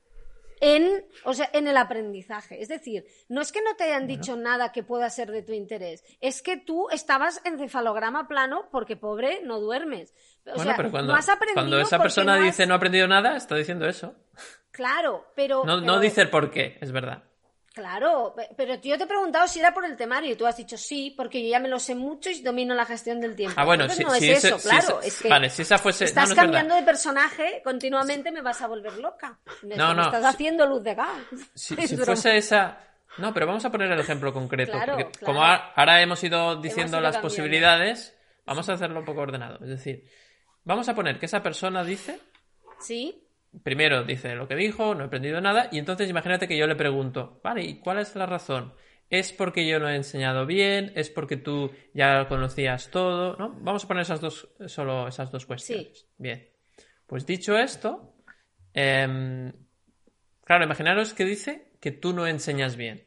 en, 0.61 1.05
o 1.25 1.33
sea, 1.33 1.49
en 1.53 1.67
el 1.67 1.77
aprendizaje. 1.77 2.61
Es 2.61 2.67
decir, 2.67 3.05
no 3.29 3.41
es 3.41 3.51
que 3.51 3.61
no 3.61 3.75
te 3.75 3.85
hayan 3.85 4.07
dicho 4.07 4.35
nada 4.35 4.71
que 4.71 4.83
pueda 4.83 5.09
ser 5.09 5.31
de 5.31 5.41
tu 5.43 5.53
interés, 5.53 6.03
es 6.21 6.41
que 6.41 6.57
tú 6.57 6.89
estabas 6.91 7.41
en 7.45 7.57
cefalograma 7.57 8.27
plano 8.27 8.69
porque 8.71 8.95
pobre 8.97 9.41
no 9.43 9.59
duermes. 9.59 10.13
O 10.45 10.55
bueno, 10.55 10.63
sea, 10.63 10.75
pero 10.75 10.91
cuando, 10.91 11.13
no 11.13 11.19
has 11.19 11.29
aprendido 11.29 11.55
cuando 11.55 11.79
esa 11.79 11.99
persona 11.99 12.35
no 12.35 12.41
has- 12.41 12.45
dice 12.45 12.65
no 12.67 12.73
ha 12.73 12.77
aprendido 12.77 13.07
nada, 13.07 13.37
está 13.37 13.55
diciendo 13.55 13.87
eso. 13.87 14.15
Claro, 14.71 15.25
pero... 15.35 15.63
No, 15.65 15.77
no 15.77 15.85
pero- 15.85 15.99
dice 15.99 16.21
el 16.21 16.29
por 16.29 16.51
qué, 16.51 16.77
es 16.81 16.91
verdad. 16.91 17.23
Claro, 17.73 18.33
pe- 18.35 18.49
pero 18.55 18.75
yo 18.75 18.97
te 18.99 19.03
he 19.05 19.07
preguntado 19.07 19.47
si 19.47 19.59
era 19.59 19.73
por 19.73 19.83
el 19.83 19.95
temario 19.97 20.31
y 20.31 20.35
tú 20.35 20.45
has 20.45 20.55
dicho 20.57 20.77
sí, 20.77 21.11
porque 21.17 21.41
yo 21.43 21.49
ya 21.49 21.59
me 21.59 21.67
lo 21.67 21.79
sé 21.79 21.95
mucho 21.95 22.29
y 22.29 22.41
domino 22.41 22.75
la 22.75 22.85
gestión 22.85 23.19
del 23.19 23.35
tiempo. 23.35 23.55
Ah, 23.59 23.65
bueno, 23.65 23.85
Entonces 23.85 24.05
si, 24.05 24.11
no 24.11 24.19
si 24.19 24.29
es 24.31 24.43
eso, 24.45 24.59
si 24.59 24.69
claro. 24.69 25.01
es 25.01 25.19
que 25.19 25.27
vale, 25.29 25.49
si 25.49 25.63
esa 25.63 25.79
fuese. 25.79 26.03
no, 26.03 26.07
estás 26.09 26.29
no 26.29 26.35
cambiando 26.35 26.75
de 26.75 26.83
personaje 26.83 27.61
continuamente, 27.63 28.31
me 28.31 28.41
vas 28.41 28.61
a 28.61 28.67
volver 28.67 28.93
loca. 28.99 29.39
Me, 29.63 29.75
No, 29.75 29.89
me 29.89 29.95
no, 29.95 30.03
estás 30.03 30.23
haciendo 30.23 30.67
luz 30.67 30.83
de 30.83 30.93
gas. 30.93 31.17
Si, 31.55 31.75
fuese 31.97 32.37
esa. 32.37 32.77
No, 33.17 33.33
pero 33.33 33.47
vamos 33.47 33.65
a 33.65 33.71
poner 33.71 33.91
el 33.91 33.99
ejemplo 33.99 34.31
concreto. 34.31 34.71
Claro, 34.73 34.95
porque 34.95 35.11
claro. 35.17 35.25
como 35.25 35.43
ahora 35.43 36.01
hemos 36.01 36.23
ido 36.23 36.55
diciendo 36.61 36.97
ido 36.97 37.01
las 37.01 37.13
cambiando. 37.15 37.21
posibilidades, 37.27 38.15
vamos 38.45 38.69
a 38.69 38.73
hacerlo 38.73 38.99
un 38.99 39.05
poco 39.05 39.21
ordenado. 39.21 39.55
Es 39.63 39.69
decir, 39.69 40.07
vamos 40.63 40.87
a 40.89 40.93
poner 40.93 41.17
que 41.17 41.25
esa 41.25 41.41
persona 41.41 41.83
dice. 41.83 42.19
Sí, 42.79 43.22
Primero 43.61 44.03
dice 44.03 44.35
lo 44.35 44.47
que 44.47 44.55
dijo, 44.55 44.95
no 44.95 45.03
he 45.03 45.07
aprendido 45.07 45.39
nada, 45.39 45.69
y 45.71 45.77
entonces 45.77 46.09
imagínate 46.09 46.47
que 46.47 46.57
yo 46.57 46.65
le 46.65 46.75
pregunto, 46.75 47.39
vale, 47.43 47.63
¿y 47.63 47.79
cuál 47.79 47.99
es 47.99 48.15
la 48.15 48.25
razón? 48.25 48.73
¿Es 49.09 49.31
porque 49.31 49.67
yo 49.67 49.79
no 49.79 49.87
he 49.87 49.95
enseñado 49.95 50.47
bien? 50.47 50.91
¿Es 50.95 51.11
porque 51.11 51.37
tú 51.37 51.71
ya 51.93 52.27
conocías 52.27 52.89
todo? 52.89 53.35
¿No? 53.37 53.55
Vamos 53.59 53.85
a 53.85 53.87
poner 53.87 54.01
esas 54.01 54.21
dos, 54.21 54.49
solo 54.65 55.07
esas 55.07 55.31
dos 55.31 55.45
cuestiones. 55.45 56.07
Bien. 56.17 56.49
Pues 57.05 57.25
dicho 57.27 57.55
esto, 57.55 58.15
em, 58.73 59.53
claro, 60.43 60.65
imaginaros 60.65 61.13
que 61.13 61.25
dice 61.25 61.73
que 61.79 61.91
tú 61.91 62.13
no 62.13 62.25
enseñas 62.25 62.75
bien. 62.75 63.05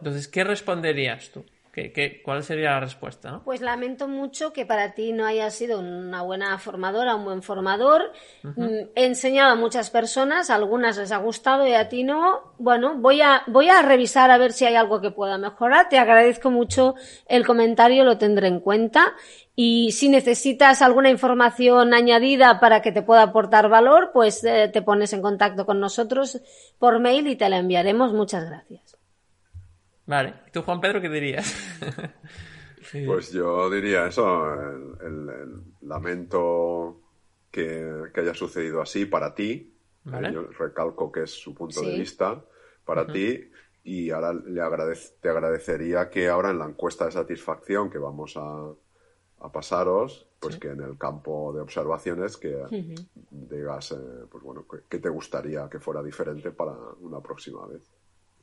Entonces, 0.00 0.28
¿qué 0.28 0.44
responderías 0.44 1.30
tú? 1.30 1.46
¿Qué, 1.72 1.90
qué, 1.90 2.20
cuál 2.22 2.44
sería 2.44 2.72
la 2.72 2.80
respuesta? 2.80 3.30
¿no? 3.30 3.44
pues 3.44 3.62
lamento 3.62 4.06
mucho 4.06 4.52
que 4.52 4.66
para 4.66 4.92
ti 4.92 5.14
no 5.14 5.24
hayas 5.24 5.54
sido 5.54 5.80
una 5.80 6.20
buena 6.20 6.58
formadora, 6.58 7.16
un 7.16 7.24
buen 7.24 7.42
formador. 7.42 8.12
Mm, 8.42 8.90
He 8.94 9.06
enseñado 9.06 9.52
a 9.52 9.54
muchas 9.54 9.88
personas, 9.88 10.50
a 10.50 10.56
algunas 10.56 10.98
les 10.98 11.12
ha 11.12 11.16
gustado 11.16 11.66
y 11.66 11.72
a 11.72 11.88
ti 11.88 12.04
no. 12.04 12.52
Bueno, 12.58 12.96
voy 12.96 13.22
a, 13.22 13.42
voy 13.46 13.70
a 13.70 13.80
revisar 13.80 14.30
a 14.30 14.36
ver 14.36 14.52
si 14.52 14.66
hay 14.66 14.74
algo 14.74 15.00
que 15.00 15.12
pueda 15.12 15.38
mejorar. 15.38 15.88
Te 15.88 15.98
agradezco 15.98 16.50
mucho 16.50 16.94
el 17.26 17.46
comentario, 17.46 18.04
lo 18.04 18.18
tendré 18.18 18.48
en 18.48 18.60
cuenta. 18.60 19.14
Y 19.56 19.92
si 19.92 20.10
necesitas 20.10 20.82
alguna 20.82 21.08
información 21.08 21.94
añadida 21.94 22.60
para 22.60 22.82
que 22.82 22.92
te 22.92 23.00
pueda 23.00 23.22
aportar 23.22 23.70
valor, 23.70 24.10
pues 24.12 24.44
eh, 24.44 24.68
te 24.70 24.82
pones 24.82 25.14
en 25.14 25.22
contacto 25.22 25.64
con 25.64 25.80
nosotros 25.80 26.38
por 26.78 27.00
mail 27.00 27.28
y 27.28 27.36
te 27.36 27.48
la 27.48 27.56
enviaremos. 27.56 28.12
Muchas 28.12 28.44
gracias. 28.44 29.01
Vale. 30.12 30.34
¿Y 30.46 30.50
tú, 30.50 30.60
Juan 30.62 30.78
Pedro, 30.80 31.00
qué 31.00 31.08
dirías? 31.08 31.46
Sí. 32.82 33.04
Pues 33.06 33.32
yo 33.32 33.70
diría 33.70 34.06
eso, 34.08 34.24
el, 34.54 34.96
el- 35.06 35.28
el 35.30 35.62
lamento 35.88 37.00
que, 37.50 38.10
que 38.12 38.20
haya 38.20 38.34
sucedido 38.34 38.82
así 38.82 39.06
para 39.06 39.34
ti. 39.34 39.72
Vale. 40.04 40.28
Eh, 40.28 40.32
Yo 40.34 40.42
recalco 40.58 41.10
que 41.10 41.22
es 41.22 41.30
su 41.30 41.54
punto 41.54 41.80
Sí. 41.80 41.86
de 41.90 41.98
vista 41.98 42.44
para 42.84 43.06
ti 43.10 43.50
y 43.84 44.10
ahora 44.10 44.32
le 44.34 44.60
agradez- 44.60 45.14
te 45.20 45.28
agradecería 45.30 46.10
que 46.10 46.28
ahora 46.28 46.50
en 46.50 46.58
la 46.58 46.66
encuesta 46.66 47.06
de 47.06 47.12
satisfacción 47.12 47.88
que 47.88 47.98
vamos 47.98 48.36
a, 48.36 48.66
a 49.46 49.52
pasaros, 49.52 50.26
pues 50.40 50.56
que 50.58 50.68
en 50.70 50.82
el 50.82 50.98
campo 50.98 51.52
de 51.54 51.60
observaciones 51.60 52.36
que 52.36 52.54
digas, 53.30 53.92
eh, 53.92 54.26
pues 54.30 54.42
bueno, 54.42 54.66
que, 54.68 54.78
que 54.88 54.98
te 54.98 55.08
gustaría 55.08 55.68
que 55.70 55.78
fuera 55.78 56.02
diferente 56.02 56.50
para 56.50 56.72
una 57.00 57.20
próxima 57.20 57.64
vez. 57.66 57.82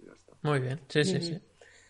Y 0.01 0.05
ya 0.05 0.13
está. 0.13 0.31
Muy 0.43 0.59
bien, 0.61 0.79
sí, 0.87 1.03
sí, 1.03 1.21
sí. 1.21 1.37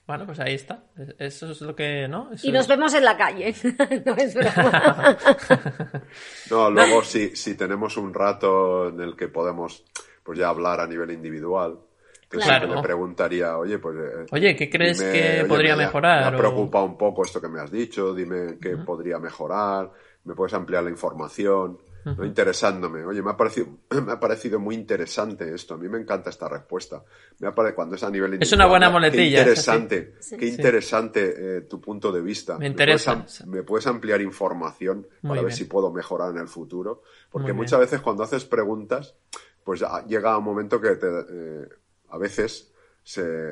Bueno, 0.09 0.25
pues 0.25 0.39
ahí 0.39 0.55
está. 0.55 0.85
Es- 0.97 1.15
Eso 1.19 1.51
es 1.51 1.61
lo 1.61 1.75
que, 1.75 2.07
¿no? 2.07 2.31
Eso 2.33 2.47
Y 2.47 2.51
nos 2.51 2.63
es- 2.63 2.67
vemos 2.67 2.91
en 2.95 3.05
la 3.05 3.15
calle. 3.15 3.53
no 4.05 4.15
es 4.15 4.33
broma. 4.33 5.17
No, 6.49 6.71
luego 6.71 7.03
si, 7.03 7.35
si 7.35 7.53
tenemos 7.55 7.95
un 7.97 8.11
rato 8.11 8.89
en 8.89 8.99
el 9.01 9.15
que 9.15 9.27
podemos 9.27 9.85
pues 10.23 10.39
ya 10.39 10.49
hablar 10.49 10.79
a 10.79 10.87
nivel 10.87 11.11
individual, 11.11 11.77
entonces 12.23 12.47
Claro. 12.49 12.75
le 12.75 12.81
preguntaría, 12.81 13.55
oye, 13.57 13.77
pues... 13.77 13.95
eh, 13.97 14.25
Oye, 14.31 14.55
¿qué 14.55 14.67
crees 14.69 14.97
dime, 14.99 15.11
que 15.11 15.39
oye, 15.41 15.45
podría 15.47 15.75
me 15.75 15.85
mejorar? 15.85 16.21
Me 16.31 16.35
ha 16.35 16.39
preocupado 16.39 16.85
un 16.85 16.97
poco 16.97 17.23
esto 17.23 17.39
que 17.39 17.47
me 17.49 17.59
has 17.61 17.71
dicho, 17.71 18.13
dime 18.15 18.57
qué 18.59 18.77
podría 18.77 19.19
mejorar, 19.19 19.91
me 20.23 20.33
puedes 20.35 20.53
ampliar 20.55 20.83
la 20.83 20.89
información, 20.89 21.77
¿no? 22.05 22.25
interesándome. 22.25 23.03
Oye, 23.05 23.21
me 23.21 23.31
ha, 23.31 23.37
parecido, 23.37 23.67
me 24.05 24.11
ha 24.11 24.19
parecido 24.19 24.59
muy 24.59 24.75
interesante 24.75 25.53
esto, 25.53 25.73
a 25.73 25.77
mí 25.77 25.87
me 25.89 25.99
encanta 25.99 26.29
esta 26.29 26.47
respuesta. 26.47 27.03
Me 27.39 27.47
ha 27.47 27.55
pare- 27.55 27.73
Cuando 27.75 27.95
es 27.95 28.03
a 28.03 28.09
nivel 28.09 28.37
Es 28.41 28.51
una 28.53 28.65
buena 28.65 28.89
muletilla, 28.89 29.43
Qué 29.43 29.49
interesante, 29.49 30.13
qué 30.37 30.45
interesante 30.47 31.57
eh, 31.57 31.61
tu 31.61 31.79
punto 31.81 32.11
de 32.11 32.21
vista. 32.21 32.57
Me 32.57 32.67
interesa. 32.67 33.25
me 33.45 33.63
puedes 33.63 33.87
ampliar 33.87 34.21
información 34.21 35.07
Muy 35.21 35.29
para 35.29 35.41
ver 35.41 35.45
bien. 35.47 35.57
si 35.57 35.65
puedo 35.65 35.91
mejorar 35.91 36.31
en 36.31 36.37
el 36.39 36.47
futuro. 36.47 37.03
Porque 37.31 37.53
Muy 37.53 37.63
muchas 37.63 37.79
bien. 37.79 37.87
veces 37.87 38.01
cuando 38.01 38.23
haces 38.23 38.45
preguntas, 38.45 39.15
pues 39.63 39.79
ya 39.81 40.05
llega 40.05 40.37
un 40.37 40.43
momento 40.43 40.79
que 40.81 40.95
te, 40.95 41.07
eh, 41.07 41.67
a 42.09 42.17
veces 42.17 42.71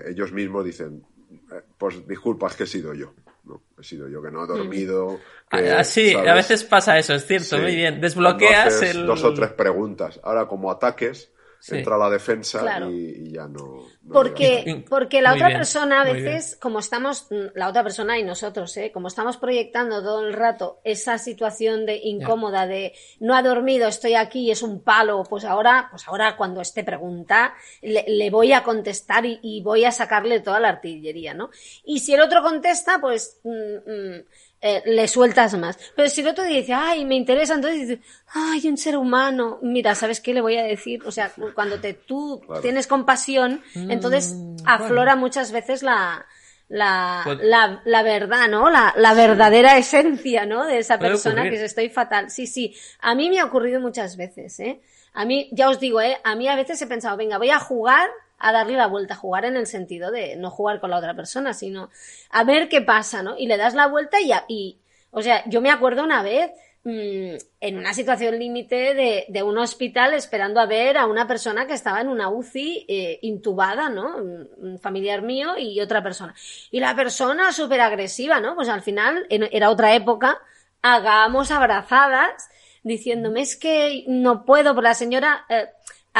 ellos 0.07 0.31
mismos 0.31 0.63
dicen, 0.65 1.03
eh, 1.51 1.61
pues 1.77 2.07
disculpa, 2.07 2.47
es 2.47 2.55
que 2.55 2.63
he 2.63 2.67
sido 2.67 2.93
yo. 2.93 3.13
¿No? 3.47 3.61
He 3.79 3.83
sido 3.83 4.07
yo 4.07 4.21
que 4.21 4.29
no 4.29 4.43
he 4.43 4.47
dormido. 4.47 5.19
Ah, 5.49 5.83
sí, 5.83 6.13
a 6.13 6.33
veces 6.33 6.63
pasa 6.63 6.97
eso, 6.97 7.13
es 7.13 7.25
cierto, 7.25 7.57
muy 7.57 7.75
bien. 7.75 8.01
Desbloqueas 8.01 8.81
el... 8.83 9.05
Dos 9.05 9.23
o 9.23 9.33
tres 9.33 9.51
preguntas. 9.51 10.19
Ahora, 10.23 10.47
como 10.47 10.69
ataques, 10.69 11.31
entra 11.69 11.97
la 11.97 12.09
defensa 12.09 12.87
y, 12.89 13.31
ya 13.31 13.47
no. 13.47 13.85
porque, 14.11 14.83
porque 14.89 15.21
la 15.21 15.33
otra 15.33 15.49
persona, 15.49 16.01
a 16.01 16.03
veces, 16.03 16.57
como 16.61 16.79
estamos, 16.79 17.27
la 17.55 17.67
otra 17.69 17.83
persona 17.83 18.17
y 18.17 18.23
nosotros, 18.23 18.75
¿eh? 18.77 18.91
como 18.93 19.07
estamos 19.07 19.37
proyectando 19.37 20.01
todo 20.01 20.25
el 20.25 20.33
rato 20.33 20.79
esa 20.83 21.17
situación 21.17 21.85
de 21.85 21.97
incómoda, 22.03 22.67
de 22.67 22.93
no 23.19 23.35
ha 23.35 23.41
dormido, 23.41 23.87
estoy 23.87 24.15
aquí, 24.15 24.51
es 24.51 24.61
un 24.61 24.81
palo, 24.81 25.23
pues 25.23 25.45
ahora, 25.45 25.87
pues 25.89 26.07
ahora 26.07 26.37
cuando 26.37 26.61
esté 26.61 26.83
pregunta, 26.83 27.53
le, 27.81 28.29
voy 28.29 28.53
a 28.53 28.63
contestar 28.63 29.25
y, 29.25 29.61
voy 29.61 29.85
a 29.85 29.91
sacarle 29.91 30.39
toda 30.39 30.59
la 30.59 30.69
artillería, 30.69 31.33
¿no? 31.33 31.49
Y 31.83 31.99
si 31.99 32.13
el 32.13 32.21
otro 32.21 32.41
contesta, 32.41 32.99
pues. 32.99 33.39
Mm, 33.43 33.91
mm, 33.91 34.23
eh, 34.61 34.81
le 34.85 35.07
sueltas 35.07 35.57
más. 35.57 35.77
Pero 35.95 36.09
si 36.09 36.21
el 36.21 36.27
otro 36.27 36.43
dice, 36.43 36.73
ay, 36.73 37.05
me 37.05 37.15
interesa, 37.15 37.53
entonces 37.53 37.87
dices, 37.87 37.99
ay, 38.33 38.67
un 38.67 38.77
ser 38.77 38.97
humano, 38.97 39.59
mira, 39.61 39.93
¿sabes 39.93 40.19
qué 40.19 40.33
le 40.33 40.41
voy 40.41 40.57
a 40.57 40.63
decir? 40.63 41.03
O 41.05 41.11
sea, 41.11 41.31
cuando 41.53 41.79
te, 41.79 41.93
tú 41.93 42.41
tienes 42.61 42.87
compasión, 42.87 43.61
entonces 43.75 44.33
mm, 44.33 44.57
aflora 44.65 45.15
muchas 45.15 45.51
veces 45.51 45.83
la, 45.83 46.25
la, 46.69 47.21
pues 47.23 47.39
la, 47.41 47.81
la, 47.85 48.03
verdad, 48.03 48.47
¿no? 48.49 48.69
La, 48.69 48.93
la 48.97 49.13
verdadera 49.13 49.77
esencia, 49.77 50.45
¿no? 50.45 50.65
De 50.65 50.79
esa 50.79 50.97
persona 50.97 51.43
que 51.43 51.55
es 51.55 51.61
estoy 51.61 51.89
fatal. 51.89 52.31
Sí, 52.31 52.47
sí. 52.47 52.75
A 52.99 53.15
mí 53.15 53.29
me 53.29 53.39
ha 53.39 53.45
ocurrido 53.45 53.79
muchas 53.79 54.17
veces, 54.17 54.59
¿eh? 54.59 54.81
A 55.13 55.25
mí, 55.25 55.49
ya 55.51 55.69
os 55.69 55.79
digo, 55.79 56.01
¿eh? 56.01 56.17
A 56.23 56.35
mí 56.35 56.47
a 56.47 56.55
veces 56.55 56.81
he 56.81 56.87
pensado, 56.87 57.15
venga, 57.17 57.37
voy 57.37 57.49
a 57.49 57.59
jugar 57.59 58.09
a 58.39 58.51
darle 58.51 58.77
la 58.77 58.87
vuelta, 58.87 59.13
a 59.13 59.17
jugar 59.17 59.45
en 59.45 59.55
el 59.55 59.67
sentido 59.67 60.11
de 60.11 60.35
no 60.35 60.51
jugar 60.51 60.79
con 60.79 60.91
la 60.91 60.97
otra 60.97 61.15
persona, 61.15 61.53
sino 61.53 61.89
a 62.29 62.43
ver 62.43 62.69
qué 62.69 62.81
pasa, 62.81 63.23
¿no? 63.23 63.37
Y 63.37 63.47
le 63.47 63.57
das 63.57 63.73
la 63.73 63.87
vuelta 63.87 64.17
y, 64.21 64.31
y 64.47 64.77
o 65.11 65.21
sea, 65.21 65.43
yo 65.47 65.61
me 65.61 65.71
acuerdo 65.71 66.03
una 66.03 66.21
vez 66.21 66.51
mmm, 66.83 67.35
en 67.59 67.77
una 67.77 67.93
situación 67.93 68.37
límite 68.37 69.25
de, 69.27 69.43
un 69.43 69.57
hospital 69.57 70.13
esperando 70.13 70.59
a 70.59 70.65
ver 70.65 70.97
a 70.97 71.05
una 71.05 71.27
persona 71.27 71.67
que 71.67 71.73
estaba 71.73 72.01
en 72.01 72.07
una 72.07 72.29
UCI 72.29 72.85
eh, 72.87 73.19
intubada, 73.23 73.89
¿no? 73.89 74.15
Un 74.17 74.79
familiar 74.79 75.21
mío 75.21 75.57
y 75.57 75.79
otra 75.81 76.03
persona. 76.03 76.33
Y 76.71 76.79
la 76.79 76.95
persona 76.95 77.51
súper 77.51 77.81
agresiva, 77.81 78.39
¿no? 78.39 78.55
Pues 78.55 78.69
al 78.69 78.81
final, 78.81 79.25
era 79.29 79.69
otra 79.69 79.95
época, 79.95 80.39
hagamos 80.81 81.51
abrazadas 81.51 82.49
diciéndome 82.83 83.41
es 83.41 83.57
que 83.57 84.05
no 84.07 84.45
puedo, 84.45 84.73
por 84.73 84.83
la 84.83 84.93
señora... 84.93 85.45
Eh, 85.49 85.67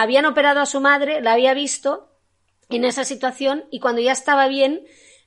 habían 0.02 0.28
operado 0.28 0.60
a 0.60 0.68
su 0.68 0.80
madre, 0.80 1.22
la 1.22 1.34
había 1.34 1.56
visto 1.56 2.08
en 2.70 2.86
esa 2.86 3.04
situación 3.04 3.66
y 3.72 3.80
cuando 3.80 4.00
ya 4.00 4.12
estaba 4.12 4.48
bien, 4.48 4.84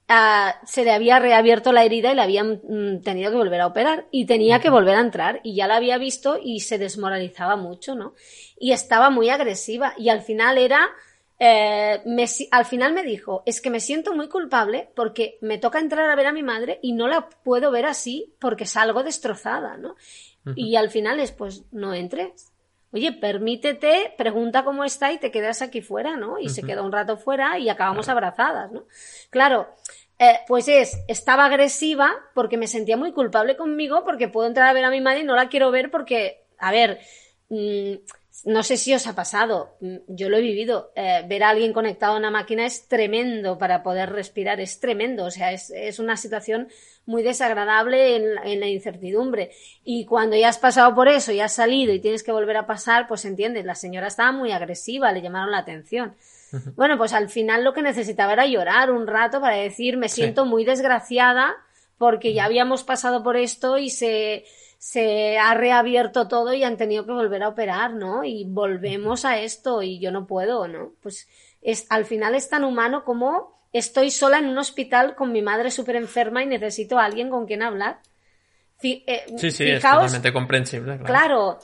uh, 0.08 0.64
se 0.64 0.84
le 0.84 0.92
había 0.92 1.18
reabierto 1.18 1.72
la 1.72 1.82
herida 1.82 2.12
y 2.12 2.14
la 2.14 2.22
habían 2.22 2.60
mm, 2.62 3.02
tenido 3.02 3.32
que 3.32 3.36
volver 3.36 3.62
a 3.62 3.66
operar 3.66 4.06
y 4.12 4.26
tenía 4.26 4.60
que 4.60 4.70
volver 4.70 4.94
a 4.94 5.00
entrar 5.00 5.40
y 5.42 5.56
ya 5.56 5.66
la 5.66 5.74
había 5.74 5.98
visto 5.98 6.38
y 6.40 6.60
se 6.60 6.78
desmoralizaba 6.78 7.56
mucho, 7.56 7.96
¿no? 7.96 8.14
Y 8.60 8.70
estaba 8.70 9.10
muy 9.10 9.28
agresiva 9.28 9.94
y 9.98 10.08
al 10.08 10.22
final 10.22 10.56
era... 10.56 10.88
Eh, 11.42 12.02
me, 12.04 12.26
al 12.50 12.66
final 12.66 12.92
me 12.92 13.02
dijo, 13.02 13.42
es 13.46 13.62
que 13.62 13.70
me 13.70 13.80
siento 13.80 14.14
muy 14.14 14.28
culpable 14.28 14.90
porque 14.94 15.38
me 15.40 15.56
toca 15.56 15.78
entrar 15.78 16.10
a 16.10 16.14
ver 16.14 16.26
a 16.26 16.32
mi 16.32 16.42
madre 16.42 16.78
y 16.82 16.92
no 16.92 17.08
la 17.08 17.30
puedo 17.30 17.70
ver 17.70 17.86
así 17.86 18.34
porque 18.38 18.66
salgo 18.66 19.02
destrozada, 19.02 19.78
¿no? 19.78 19.96
Y 20.54 20.76
al 20.76 20.90
final 20.90 21.18
es, 21.18 21.32
pues 21.32 21.64
no 21.72 21.94
entres, 21.94 22.49
Oye, 22.92 23.12
permítete, 23.12 24.14
pregunta 24.18 24.64
cómo 24.64 24.82
está 24.84 25.12
y 25.12 25.18
te 25.18 25.30
quedas 25.30 25.62
aquí 25.62 25.80
fuera, 25.80 26.16
¿no? 26.16 26.38
Y 26.38 26.48
se 26.48 26.62
queda 26.62 26.82
un 26.82 26.90
rato 26.90 27.16
fuera 27.16 27.58
y 27.58 27.68
acabamos 27.68 28.08
abrazadas, 28.08 28.72
¿no? 28.72 28.84
Claro, 29.30 29.68
eh, 30.18 30.40
pues 30.48 30.66
es, 30.66 30.98
estaba 31.06 31.46
agresiva 31.46 32.12
porque 32.34 32.56
me 32.56 32.66
sentía 32.66 32.96
muy 32.96 33.12
culpable 33.12 33.56
conmigo 33.56 34.04
porque 34.04 34.28
puedo 34.28 34.48
entrar 34.48 34.68
a 34.68 34.72
ver 34.72 34.84
a 34.84 34.90
mi 34.90 35.00
madre 35.00 35.20
y 35.20 35.24
no 35.24 35.36
la 35.36 35.48
quiero 35.48 35.70
ver 35.70 35.90
porque, 35.90 36.44
a 36.58 36.72
ver, 36.72 36.98
mmm, 37.48 37.94
no 38.44 38.62
sé 38.62 38.76
si 38.76 38.94
os 38.94 39.06
ha 39.06 39.14
pasado, 39.14 39.76
mm, 39.80 39.96
yo 40.08 40.28
lo 40.28 40.38
he 40.38 40.40
vivido, 40.40 40.92
eh, 40.96 41.24
ver 41.28 41.42
a 41.42 41.50
alguien 41.50 41.72
conectado 41.72 42.14
a 42.14 42.18
una 42.18 42.30
máquina 42.30 42.64
es 42.64 42.88
tremendo 42.88 43.58
para 43.58 43.82
poder 43.82 44.10
respirar, 44.10 44.60
es 44.60 44.80
tremendo, 44.80 45.24
o 45.24 45.30
sea, 45.30 45.52
es, 45.52 45.70
es 45.70 45.98
una 45.98 46.16
situación 46.16 46.68
muy 47.06 47.22
desagradable 47.22 48.16
en, 48.16 48.24
en, 48.44 48.60
la 48.60 48.68
incertidumbre. 48.68 49.50
Y 49.84 50.06
cuando 50.06 50.36
ya 50.36 50.48
has 50.48 50.58
pasado 50.58 50.94
por 50.94 51.08
eso 51.08 51.32
y 51.32 51.40
has 51.40 51.52
salido 51.52 51.92
y 51.92 52.00
tienes 52.00 52.22
que 52.22 52.32
volver 52.32 52.56
a 52.56 52.66
pasar, 52.66 53.08
pues 53.08 53.24
entiendes, 53.24 53.64
la 53.64 53.74
señora 53.74 54.06
estaba 54.06 54.32
muy 54.32 54.52
agresiva, 54.52 55.12
le 55.12 55.22
llamaron 55.22 55.50
la 55.50 55.58
atención. 55.58 56.14
Bueno, 56.74 56.98
pues 56.98 57.12
al 57.12 57.28
final 57.28 57.62
lo 57.62 57.72
que 57.72 57.82
necesitaba 57.82 58.32
era 58.32 58.46
llorar 58.46 58.90
un 58.90 59.06
rato 59.06 59.40
para 59.40 59.56
decir, 59.56 59.96
me 59.96 60.08
siento 60.08 60.44
muy 60.44 60.64
desgraciada 60.64 61.56
porque 61.96 62.32
ya 62.32 62.44
habíamos 62.46 62.82
pasado 62.82 63.22
por 63.22 63.36
esto 63.36 63.78
y 63.78 63.90
se, 63.90 64.44
se 64.80 65.38
ha 65.38 65.52
reabierto 65.52 66.26
todo 66.26 66.54
y 66.54 66.64
han 66.64 66.78
tenido 66.78 67.04
que 67.04 67.12
volver 67.12 67.42
a 67.42 67.48
operar, 67.48 67.92
¿no? 67.92 68.24
Y 68.24 68.46
volvemos 68.48 69.26
a 69.26 69.38
esto 69.38 69.82
y 69.82 70.00
yo 70.00 70.10
no 70.10 70.26
puedo, 70.26 70.66
¿no? 70.68 70.94
Pues 71.02 71.28
es, 71.60 71.86
al 71.90 72.06
final 72.06 72.34
es 72.34 72.48
tan 72.48 72.64
humano 72.64 73.04
como 73.04 73.60
estoy 73.74 74.10
sola 74.10 74.38
en 74.38 74.46
un 74.46 74.56
hospital 74.56 75.16
con 75.16 75.32
mi 75.32 75.42
madre 75.42 75.70
súper 75.70 75.96
enferma 75.96 76.42
y 76.42 76.46
necesito 76.46 76.98
a 76.98 77.04
alguien 77.04 77.28
con 77.28 77.46
quien 77.46 77.62
hablar. 77.62 78.00
Eh, 78.82 79.26
sí, 79.36 79.50
sí, 79.50 79.64
es 79.68 79.82
totalmente 79.82 80.32
comprensible. 80.32 80.98
Claro. 81.04 81.58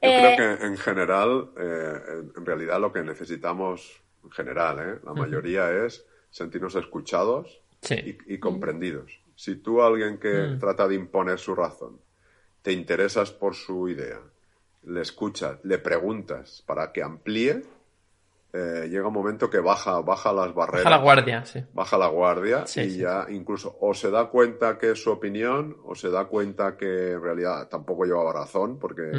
Yo 0.00 0.08
creo 0.08 0.30
eh, 0.30 0.36
que 0.38 0.64
en 0.64 0.78
general, 0.78 1.50
eh, 1.58 2.22
en 2.38 2.46
realidad 2.46 2.80
lo 2.80 2.90
que 2.90 3.02
necesitamos, 3.02 4.02
en 4.24 4.30
general, 4.30 4.78
¿eh? 4.78 5.00
la 5.04 5.12
mayoría 5.12 5.84
es 5.84 6.06
sentirnos 6.30 6.74
escuchados 6.74 7.60
y, 7.90 8.38
comprendidos. 8.38 9.20
Si 9.34 9.56
tú, 9.56 9.82
alguien 9.82 10.18
que 10.18 10.32
mm. 10.32 10.58
trata 10.58 10.88
de 10.88 10.94
imponer 10.94 11.38
su 11.38 11.54
razón, 11.54 12.00
te 12.66 12.72
interesas 12.72 13.30
por 13.30 13.54
su 13.54 13.88
idea, 13.88 14.18
le 14.82 15.00
escuchas, 15.00 15.60
le 15.62 15.78
preguntas 15.78 16.64
para 16.66 16.90
que 16.90 17.00
amplíe, 17.00 17.62
eh, 18.52 18.88
llega 18.90 19.06
un 19.06 19.14
momento 19.14 19.48
que 19.48 19.60
baja, 19.60 20.00
baja 20.00 20.32
las 20.32 20.52
barreras. 20.52 20.82
Baja 20.82 20.96
la 20.96 21.00
guardia, 21.00 21.46
sí. 21.46 21.64
Baja 21.72 21.96
la 21.96 22.08
guardia 22.08 22.64
y 22.74 22.96
ya 22.96 23.26
incluso 23.28 23.76
o 23.80 23.94
se 23.94 24.10
da 24.10 24.24
cuenta 24.30 24.78
que 24.78 24.90
es 24.90 25.00
su 25.00 25.12
opinión 25.12 25.76
o 25.84 25.94
se 25.94 26.10
da 26.10 26.24
cuenta 26.24 26.76
que 26.76 27.12
en 27.12 27.22
realidad 27.22 27.68
tampoco 27.68 28.04
llevaba 28.04 28.32
razón 28.32 28.80
porque 28.80 29.12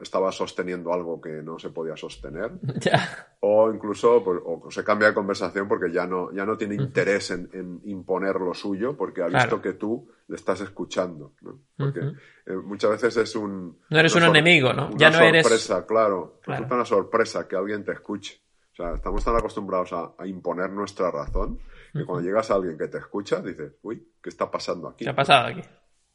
estaba 0.00 0.32
sosteniendo 0.32 0.92
algo 0.92 1.20
que 1.20 1.42
no 1.42 1.58
se 1.58 1.70
podía 1.70 1.96
sostener. 1.96 2.52
O 3.46 3.70
incluso 3.70 4.24
pues, 4.24 4.40
o 4.42 4.70
se 4.70 4.82
cambia 4.82 5.08
de 5.08 5.14
conversación 5.14 5.68
porque 5.68 5.92
ya 5.92 6.06
no, 6.06 6.32
ya 6.32 6.46
no 6.46 6.56
tiene 6.56 6.76
interés 6.76 7.30
en, 7.30 7.78
imponer 7.84 8.36
lo 8.36 8.54
suyo 8.54 8.96
porque 8.96 9.20
ha 9.20 9.26
visto 9.26 9.60
que 9.60 9.74
tú 9.74 10.08
le 10.28 10.36
estás 10.36 10.62
escuchando. 10.62 11.34
¿no? 11.42 11.60
Porque 11.76 12.00
eh, 12.46 12.56
muchas 12.64 12.92
veces 12.92 13.18
es 13.18 13.36
un... 13.36 13.80
No 13.90 13.98
eres 13.98 14.14
un 14.14 14.22
enemigo, 14.22 14.72
¿no? 14.72 14.96
Ya 14.96 15.10
no 15.10 15.18
sorpresa, 15.18 15.84
claro. 15.84 16.40
Resulta 16.46 16.74
una 16.74 16.84
sorpresa 16.86 17.46
que 17.46 17.56
alguien 17.56 17.84
te 17.84 17.92
escuche. 17.92 18.40
O 18.72 18.76
sea, 18.76 18.94
estamos 18.94 19.22
tan 19.22 19.36
acostumbrados 19.36 19.92
a, 19.92 20.26
imponer 20.26 20.70
nuestra 20.70 21.10
razón 21.10 21.60
que 21.92 22.04
cuando 22.04 22.26
llegas 22.26 22.50
a 22.50 22.54
alguien 22.54 22.76
que 22.76 22.88
te 22.88 22.98
escucha, 22.98 23.40
dices, 23.40 23.74
uy, 23.82 24.14
¿qué 24.20 24.30
está 24.30 24.50
pasando 24.50 24.88
aquí? 24.88 25.04
¿Qué 25.04 25.10
ha 25.10 25.14
pasado 25.14 25.48
aquí? 25.48 25.62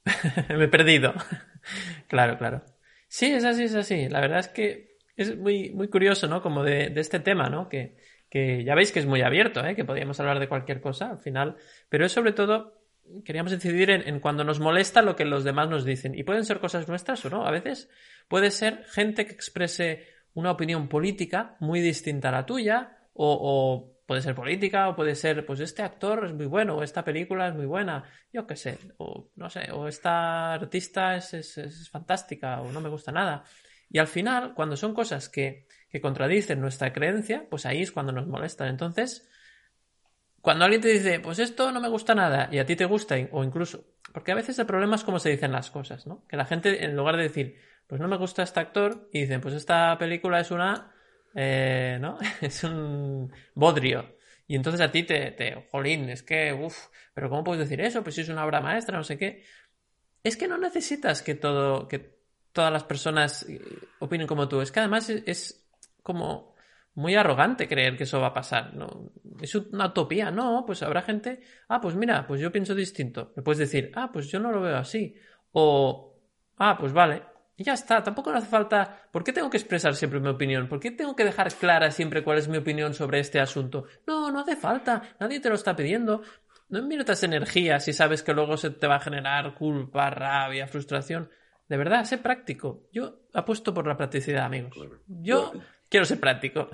Me 0.49 0.65
he 0.65 0.68
perdido. 0.68 1.14
claro, 2.07 2.38
claro. 2.38 2.61
Sí, 3.10 3.26
es 3.26 3.44
así, 3.44 3.64
es 3.64 3.76
así. 3.76 4.07
La 4.07 4.22
verdad 4.22 4.40
es 4.40 4.48
que 4.49 4.98
es 5.18 5.36
muy, 5.36 5.72
muy 5.72 5.90
curioso, 5.90 6.27
¿no? 6.27 6.41
Como 6.41 6.64
de, 6.64 6.94
este 6.95 7.19
tema, 7.19 7.49
¿no? 7.49 7.68
Que, 7.68 7.98
que, 8.30 8.64
ya 8.64 8.76
veis 8.76 8.91
que 8.91 8.99
es 8.99 9.07
muy 9.07 9.22
abierto, 9.22 9.65
¿eh? 9.65 9.76
Que 9.76 9.84
podríamos 9.84 10.19
hablar 10.19 10.40
de 10.40 10.48
cualquier 10.48 10.80
cosa 10.80 11.10
al 11.10 11.19
final. 11.19 11.57
Pero 11.90 12.06
es 12.06 12.11
sobre 12.11 12.34
todo, 12.34 12.84
queríamos 13.26 13.52
incidir 13.52 13.90
en, 13.90 14.07
en, 14.07 14.19
cuando 14.19 14.44
nos 14.44 14.60
molesta 14.60 15.02
lo 15.02 15.15
que 15.15 15.26
los 15.26 15.44
demás 15.44 15.69
nos 15.69 15.86
dicen. 15.86 16.14
Y 16.15 16.23
pueden 16.23 16.45
ser 16.45 16.60
cosas 16.60 16.88
nuestras 16.88 17.26
o 17.26 17.31
no. 17.31 17.48
A 17.48 17.52
veces 17.52 17.90
puede 18.27 18.52
ser 18.52 18.86
gente 18.86 19.26
que 19.26 19.34
exprese 19.34 20.06
una 20.36 20.52
opinión 20.52 20.88
política 20.88 21.57
muy 21.60 21.81
distinta 21.81 22.30
a 22.30 22.31
la 22.31 22.45
tuya 22.45 22.99
o, 23.14 23.38
o 23.41 23.98
puede 24.10 24.23
ser 24.23 24.34
política 24.34 24.90
o 24.90 24.95
puede 24.95 25.14
ser, 25.14 25.45
pues 25.45 25.60
este 25.60 25.84
actor 25.84 26.26
es 26.26 26.34
muy 26.34 26.48
bueno 26.48 26.76
o 26.76 26.81
esta 26.81 27.03
película 27.06 27.48
es 27.48 27.53
muy 27.53 27.68
buena, 27.68 28.06
yo 28.34 28.48
qué 28.48 28.56
sé, 28.56 28.80
o 28.98 29.30
no 29.36 29.52
sé, 29.52 29.72
o 29.72 29.88
esta 29.88 30.56
artista 30.56 31.15
es, 31.15 31.36
es, 31.36 31.88
fantástica 31.91 32.60
o 32.60 32.72
no 32.72 32.81
me 32.81 32.90
gusta 32.90 33.11
nada. 33.11 33.44
Y 33.88 33.99
al 33.99 34.07
final, 34.07 34.56
cuando 34.56 34.76
son 34.77 34.95
cosas 34.95 35.30
que, 35.30 35.68
que 35.91 36.02
contradicen 36.02 36.60
nuestra 36.60 36.91
creencia, 36.91 37.45
pues 37.52 37.68
ahí 37.68 37.84
es 37.84 37.91
cuando 37.91 38.11
nos 38.11 38.26
molestan. 38.26 38.69
Entonces, 38.69 39.30
cuando 40.41 40.65
alguien 40.65 40.81
te 40.81 40.88
dice, 40.88 41.19
pues 41.19 41.38
esto 41.38 41.72
no 41.72 41.80
me 41.80 41.88
gusta 41.88 42.15
nada 42.15 42.49
y 42.52 42.57
a 42.57 42.65
ti 42.65 42.76
te 42.76 42.86
gusta, 42.86 43.15
o 43.31 43.44
incluso, 43.44 43.86
porque 44.11 44.31
a 44.31 44.36
veces 44.36 44.57
el 44.57 44.65
problema 44.65 44.95
es 44.95 45.03
cómo 45.03 45.19
se 45.19 45.30
dicen 45.30 45.52
las 45.52 45.69
cosas, 45.69 46.07
¿no? 46.07 46.26
Que 46.27 46.36
la 46.36 46.45
gente, 46.45 46.84
en 46.84 46.95
lugar 46.95 47.15
de 47.15 47.22
decir, 47.22 47.60
pues 47.86 48.02
no 48.02 48.07
me 48.07 48.18
gusta 48.18 48.41
este 48.41 48.60
actor, 48.60 49.07
y 49.14 49.22
dicen, 49.22 49.40
pues 49.40 49.53
esta 49.53 49.95
película 49.99 50.40
es 50.40 50.49
una 50.49 50.95
eh, 51.35 51.97
¿no? 51.99 52.18
es 52.41 52.64
un 52.64 53.31
bodrio. 53.53 54.18
Y 54.47 54.56
entonces 54.56 54.81
a 54.81 54.91
ti 54.91 55.03
te, 55.03 55.68
jolín, 55.72 56.10
es 56.10 56.23
que, 56.23 56.53
uff, 56.53 56.88
pero 57.14 57.30
¿cómo 57.30 57.43
puedes 57.43 57.61
decir 57.61 57.81
eso? 57.81 58.01
Pues 58.01 58.15
si 58.15 58.22
es 58.22 58.30
una 58.30 58.45
obra 58.45 58.61
maestra, 58.61 58.97
no 58.97 59.03
sé 59.03 59.18
qué. 59.18 59.43
Es 60.23 60.38
que 60.38 60.47
no 60.47 60.57
necesitas 60.57 61.22
que 61.22 61.35
todo, 61.35 61.88
que 61.88 62.19
todas 62.51 62.73
las 62.73 62.84
personas 62.84 63.47
eh, 63.47 63.61
opinen 63.99 64.27
como 64.27 64.49
tú. 64.49 64.61
Es 64.61 64.72
que 64.72 64.80
además 64.80 65.10
es, 65.10 65.69
como 66.01 66.56
muy 66.95 67.15
arrogante 67.15 67.68
creer 67.68 67.95
que 67.95 68.03
eso 68.03 68.19
va 68.19 68.27
a 68.27 68.34
pasar. 68.34 68.73
Es 69.39 69.53
una 69.56 69.88
utopía. 69.88 70.31
No, 70.31 70.64
pues 70.65 70.81
habrá 70.81 71.03
gente. 71.03 71.41
Ah, 71.68 71.80
pues 71.80 71.95
mira, 71.95 72.26
pues 72.27 72.41
yo 72.41 72.51
pienso 72.51 72.73
distinto. 72.73 73.31
Me 73.35 73.43
puedes 73.43 73.60
decir, 73.60 73.91
ah, 73.95 74.10
pues 74.11 74.31
yo 74.31 74.39
no 74.39 74.51
lo 74.51 74.61
veo 74.61 74.77
así. 74.77 75.15
O, 75.51 76.15
ah, 76.57 76.76
pues 76.80 76.91
vale. 76.91 77.22
Y 77.60 77.65
ya 77.65 77.73
está, 77.73 78.02
tampoco 78.02 78.31
hace 78.31 78.48
falta. 78.48 79.03
¿Por 79.11 79.22
qué 79.22 79.34
tengo 79.34 79.49
que 79.49 79.57
expresar 79.57 79.94
siempre 79.94 80.22
mi 80.22 80.30
opinión? 80.30 80.69
¿Por 80.69 80.80
qué 80.80 80.91
tengo 80.91 81.14
que 81.14 81.26
dejar 81.26 81.53
clara 81.53 81.91
siempre 81.91 82.23
cuál 82.23 82.38
es 82.38 82.48
mi 82.48 82.57
opinión 82.57 82.94
sobre 82.94 83.19
este 83.19 83.41
asunto? 83.41 83.84
No, 84.07 84.31
no 84.31 84.40
hace 84.40 84.56
falta. 84.56 85.02
Nadie 85.19 85.41
te 85.41 85.49
lo 85.49 85.56
está 85.56 85.76
pidiendo. 85.76 86.22
No 86.69 86.80
inviertas 86.80 87.22
energía 87.23 87.81
si 87.81 87.91
sabes 87.91 88.23
que 88.23 88.34
luego 88.34 88.56
se 88.56 88.69
te 88.69 88.88
va 88.88 88.95
a 88.95 89.02
generar 89.02 89.56
culpa, 89.56 90.10
rabia, 90.10 90.68
frustración. 90.68 91.30
De 91.68 91.76
verdad, 91.76 92.06
sé 92.06 92.18
práctico. 92.18 92.88
Yo 92.94 93.23
apuesto 93.34 93.73
por 93.73 93.86
la 93.86 93.98
practicidad, 93.98 94.45
amigos. 94.45 94.77
Yo 95.07 95.52
quiero 95.90 96.06
ser 96.06 96.20
práctico. 96.20 96.70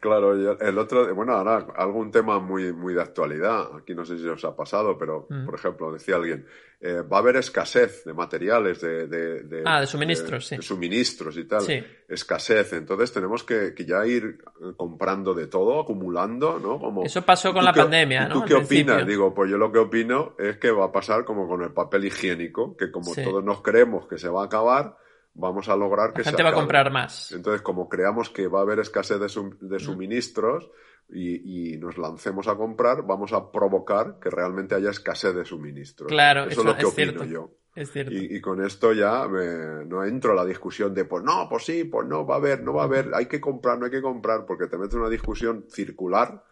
claro, 0.00 0.32
el 0.58 0.78
otro, 0.78 1.14
bueno, 1.14 1.34
ahora 1.34 1.66
algún 1.76 2.10
tema 2.10 2.40
muy, 2.40 2.72
muy 2.72 2.94
de 2.94 3.02
actualidad. 3.02 3.76
Aquí 3.76 3.94
no 3.94 4.04
sé 4.04 4.18
si 4.18 4.26
os 4.26 4.44
ha 4.44 4.56
pasado, 4.56 4.96
pero, 4.98 5.26
mm. 5.28 5.44
por 5.44 5.54
ejemplo, 5.54 5.92
decía 5.92 6.16
alguien, 6.16 6.46
eh, 6.80 7.00
va 7.00 7.18
a 7.18 7.20
haber 7.20 7.36
escasez 7.36 8.04
de 8.04 8.12
materiales, 8.12 8.80
de, 8.80 9.06
de, 9.06 9.62
ah, 9.64 9.80
de 9.80 9.86
suministros, 9.86 10.46
sí. 10.46 10.56
De 10.56 10.62
suministros 10.62 11.36
y 11.36 11.44
tal. 11.44 11.64
Escasez. 12.08 12.72
Entonces 12.74 13.12
tenemos 13.12 13.44
que, 13.44 13.74
ya 13.86 14.06
ir 14.06 14.38
comprando 14.76 15.34
de 15.34 15.46
todo, 15.46 15.80
acumulando, 15.80 16.58
¿no? 16.58 16.78
Como, 16.78 17.04
Eso 17.04 17.22
pasó 17.22 17.52
con 17.52 17.64
la 17.64 17.72
pandemia, 17.72 18.28
¿no? 18.28 18.40
¿Tú 18.40 18.44
qué 18.46 18.54
opinas? 18.54 19.06
Digo, 19.06 19.34
pues 19.34 19.50
yo 19.50 19.58
lo 19.58 19.72
que 19.72 19.78
opino 19.78 20.34
es 20.38 20.58
que 20.58 20.70
va 20.70 20.86
a 20.86 20.92
pasar 20.92 21.24
como 21.24 21.48
con 21.48 21.62
el 21.62 21.72
papel 21.72 22.04
higiénico, 22.04 22.76
que 22.76 22.90
como 22.90 23.14
todos 23.14 23.42
nos 23.42 23.62
creemos 23.62 24.06
que 24.06 24.18
se 24.18 24.28
va 24.28 24.42
a 24.42 24.46
acabar, 24.46 24.98
vamos 25.36 25.68
a 25.68 25.76
lograr 25.76 26.12
que 26.12 26.20
la 26.20 26.24
gente 26.24 26.42
va 26.42 26.50
a 26.50 26.54
comprar 26.54 26.90
más. 26.90 27.32
Entonces, 27.32 27.62
como 27.62 27.88
creamos 27.88 28.30
que 28.30 28.48
va 28.48 28.60
a 28.60 28.62
haber 28.62 28.80
escasez 28.80 29.20
de, 29.20 29.78
suministros 29.78 30.70
y, 31.08 31.76
nos 31.78 31.98
lancemos 31.98 32.48
a 32.48 32.56
comprar, 32.56 33.06
vamos 33.06 33.32
a 33.32 33.50
provocar 33.52 34.18
que 34.20 34.30
realmente 34.30 34.74
haya 34.74 34.90
escasez 34.90 35.34
de 35.34 35.44
suministros. 35.44 36.08
Claro, 36.08 36.44
eso, 36.44 36.60
es 36.60 36.66
lo 36.66 36.76
que 36.76 36.86
opino 36.86 37.24
yo. 37.24 37.50
Es 37.74 37.92
cierto. 37.92 38.12
Y, 38.14 38.40
con 38.40 38.64
esto 38.64 38.94
ya 38.94 39.26
no 39.28 40.04
entro 40.04 40.32
a 40.32 40.34
la 40.34 40.44
discusión 40.46 40.94
de, 40.94 41.04
pues 41.04 41.22
no, 41.22 41.46
pues 41.48 41.64
sí, 41.64 41.84
pues 41.84 42.06
no, 42.08 42.26
va 42.26 42.36
a 42.36 42.38
haber, 42.38 42.62
no 42.62 42.72
va 42.72 42.82
a 42.82 42.86
haber, 42.86 43.10
hay 43.14 43.26
que 43.26 43.40
comprar, 43.40 43.78
no 43.78 43.84
hay 43.84 43.90
que 43.90 44.02
comprar, 44.02 44.46
porque 44.46 44.66
te 44.66 44.78
metes 44.78 44.94
en 44.94 45.00
una 45.00 45.10
discusión 45.10 45.66
circular 45.68 46.42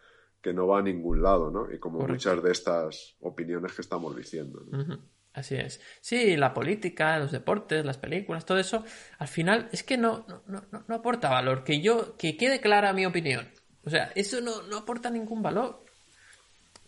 que 0.42 0.52
no 0.52 0.66
va 0.66 0.80
a 0.80 0.82
ningún 0.82 1.22
lado, 1.22 1.50
¿no? 1.50 1.72
Y 1.72 1.78
como 1.78 2.00
muchas 2.00 2.42
de 2.42 2.52
estas 2.52 3.16
opiniones 3.20 3.72
que 3.72 3.80
estamos 3.80 4.14
diciendo. 4.14 4.62
¿no? 4.70 4.98
Así 5.34 5.56
es. 5.56 5.80
Sí, 6.00 6.36
la 6.36 6.54
política, 6.54 7.18
los 7.18 7.32
deportes, 7.32 7.84
las 7.84 7.98
películas, 7.98 8.46
todo 8.46 8.58
eso, 8.58 8.84
al 9.18 9.26
final 9.26 9.68
es 9.72 9.82
que 9.82 9.98
no, 9.98 10.24
no, 10.46 10.64
no, 10.70 10.94
aporta 10.94 11.28
valor. 11.28 11.64
Que 11.64 11.80
yo, 11.80 12.16
que 12.16 12.36
quede 12.36 12.60
clara 12.60 12.92
mi 12.92 13.04
opinión. 13.04 13.50
O 13.84 13.90
sea, 13.90 14.12
eso 14.14 14.40
no, 14.40 14.76
aporta 14.76 15.10
ningún 15.10 15.42
valor. 15.42 15.82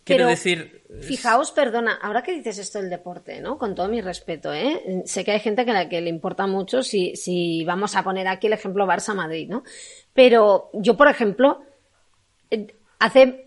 Quiero 0.05 0.27
decir. 0.27 0.85
Fijaos, 1.01 1.51
perdona, 1.51 1.99
ahora 2.01 2.23
que 2.23 2.31
dices 2.31 2.57
esto 2.59 2.79
del 2.79 2.89
deporte, 2.89 3.41
¿no? 3.41 3.57
Con 3.57 3.75
todo 3.75 3.89
mi 3.89 3.99
respeto, 3.99 4.53
¿eh? 4.53 5.03
Sé 5.03 5.25
que 5.25 5.31
hay 5.31 5.41
gente 5.41 5.65
que, 5.65 5.73
la 5.73 5.89
que 5.89 5.99
le 5.99 6.09
importa 6.09 6.47
mucho 6.47 6.81
si, 6.81 7.17
si 7.17 7.65
vamos 7.65 7.97
a 7.97 8.03
poner 8.03 8.29
aquí 8.29 8.47
el 8.47 8.53
ejemplo 8.53 8.87
Barça-Madrid, 8.87 9.49
¿no? 9.49 9.63
Pero 10.13 10.69
yo, 10.71 10.95
por 10.95 11.09
ejemplo, 11.09 11.61
eh, 12.49 12.67
hace. 12.99 13.46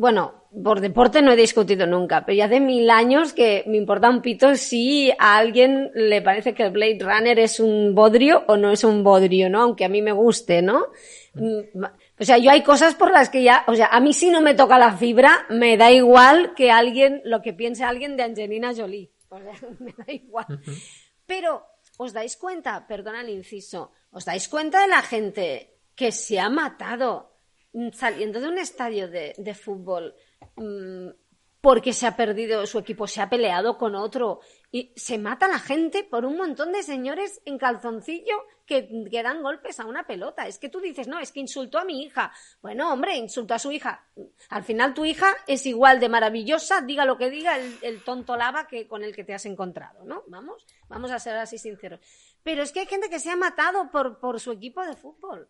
Bueno, 0.00 0.46
por 0.64 0.80
deporte 0.80 1.20
no 1.20 1.30
he 1.30 1.36
discutido 1.36 1.86
nunca, 1.86 2.24
pero 2.24 2.34
ya 2.34 2.46
hace 2.46 2.58
mil 2.58 2.88
años 2.88 3.34
que 3.34 3.64
me 3.66 3.76
importa 3.76 4.08
un 4.08 4.22
pito 4.22 4.56
si 4.56 5.10
a 5.18 5.36
alguien 5.36 5.90
le 5.94 6.22
parece 6.22 6.54
que 6.54 6.62
el 6.62 6.70
Blade 6.70 7.00
Runner 7.00 7.38
es 7.38 7.60
un 7.60 7.94
bodrio 7.94 8.44
o 8.48 8.56
no 8.56 8.70
es 8.70 8.82
un 8.82 9.04
bodrio, 9.04 9.50
¿no? 9.50 9.60
Aunque 9.60 9.84
a 9.84 9.90
mí 9.90 10.00
me 10.00 10.12
guste, 10.12 10.62
¿no? 10.62 10.86
Mm, 11.34 11.84
o 12.18 12.24
sea, 12.24 12.38
yo 12.38 12.50
hay 12.50 12.62
cosas 12.62 12.94
por 12.94 13.10
las 13.10 13.28
que 13.28 13.42
ya, 13.42 13.62
o 13.66 13.74
sea, 13.74 13.88
a 13.88 14.00
mí 14.00 14.14
si 14.14 14.30
no 14.30 14.40
me 14.40 14.54
toca 14.54 14.78
la 14.78 14.96
fibra, 14.96 15.44
me 15.50 15.76
da 15.76 15.90
igual 15.90 16.54
que 16.54 16.70
alguien, 16.70 17.20
lo 17.26 17.42
que 17.42 17.52
piense 17.52 17.84
alguien 17.84 18.16
de 18.16 18.22
Angelina 18.22 18.72
Jolie. 18.74 19.10
O 19.28 19.38
sea, 19.38 19.52
me 19.80 19.92
da 19.92 20.10
igual. 20.10 20.46
Pero, 21.26 21.66
¿os 21.98 22.14
dais 22.14 22.38
cuenta? 22.38 22.86
Perdona 22.86 23.20
el 23.20 23.28
inciso. 23.28 23.92
¿Os 24.12 24.24
dais 24.24 24.48
cuenta 24.48 24.80
de 24.80 24.88
la 24.88 25.02
gente 25.02 25.76
que 25.94 26.10
se 26.10 26.40
ha 26.40 26.48
matado 26.48 27.30
saliendo 27.92 28.40
de 28.40 28.48
un 28.48 28.58
estadio 28.58 29.08
de, 29.08 29.54
fútbol? 29.54 30.14
Mm, 30.56 31.08
porque 31.60 31.92
se 31.92 32.06
ha 32.06 32.16
perdido 32.16 32.66
su 32.66 32.78
equipo, 32.78 33.06
se 33.06 33.20
ha 33.20 33.28
peleado 33.28 33.76
con 33.76 33.94
otro 33.94 34.40
y 34.72 34.92
se 34.96 35.18
mata 35.18 35.46
la 35.46 35.58
gente 35.58 36.04
por 36.04 36.24
un 36.24 36.36
montón 36.36 36.72
de 36.72 36.82
señores 36.82 37.42
en 37.44 37.58
calzoncillo 37.58 38.34
que, 38.64 38.88
dan 39.22 39.42
golpes 39.42 39.78
a 39.80 39.84
una 39.84 40.06
pelota. 40.06 40.46
Es 40.46 40.58
que 40.58 40.68
tú 40.68 40.80
dices, 40.80 41.08
no, 41.08 41.18
es 41.18 41.32
que 41.32 41.40
insultó 41.40 41.78
a 41.78 41.84
mi 41.84 42.02
hija. 42.02 42.32
Bueno, 42.62 42.92
hombre, 42.92 43.16
insultó 43.16 43.54
a 43.54 43.58
su 43.58 43.72
hija. 43.72 44.06
Al 44.48 44.62
final 44.62 44.94
tu 44.94 45.04
hija 45.04 45.34
es 45.46 45.66
igual 45.66 46.00
de 46.00 46.08
maravillosa, 46.08 46.80
diga 46.80 47.04
lo 47.04 47.18
que 47.18 47.30
diga 47.30 47.58
el, 47.58 48.02
tonto 48.04 48.36
lava 48.36 48.66
que 48.66 48.86
con 48.86 49.02
el 49.02 49.14
que 49.14 49.24
te 49.24 49.34
has 49.34 49.44
encontrado, 49.44 50.04
¿no? 50.04 50.22
Vamos, 50.28 50.64
vamos 50.88 51.10
a 51.10 51.18
ser 51.18 51.36
así 51.36 51.58
sinceros. 51.58 52.00
Pero 52.42 52.62
es 52.62 52.72
que 52.72 52.80
hay 52.80 52.86
gente 52.86 53.10
que 53.10 53.18
se 53.18 53.30
ha 53.30 53.36
matado 53.36 53.90
por, 53.90 54.18
por 54.18 54.40
su 54.40 54.52
equipo 54.52 54.82
de 54.86 54.96
fútbol. 54.96 55.48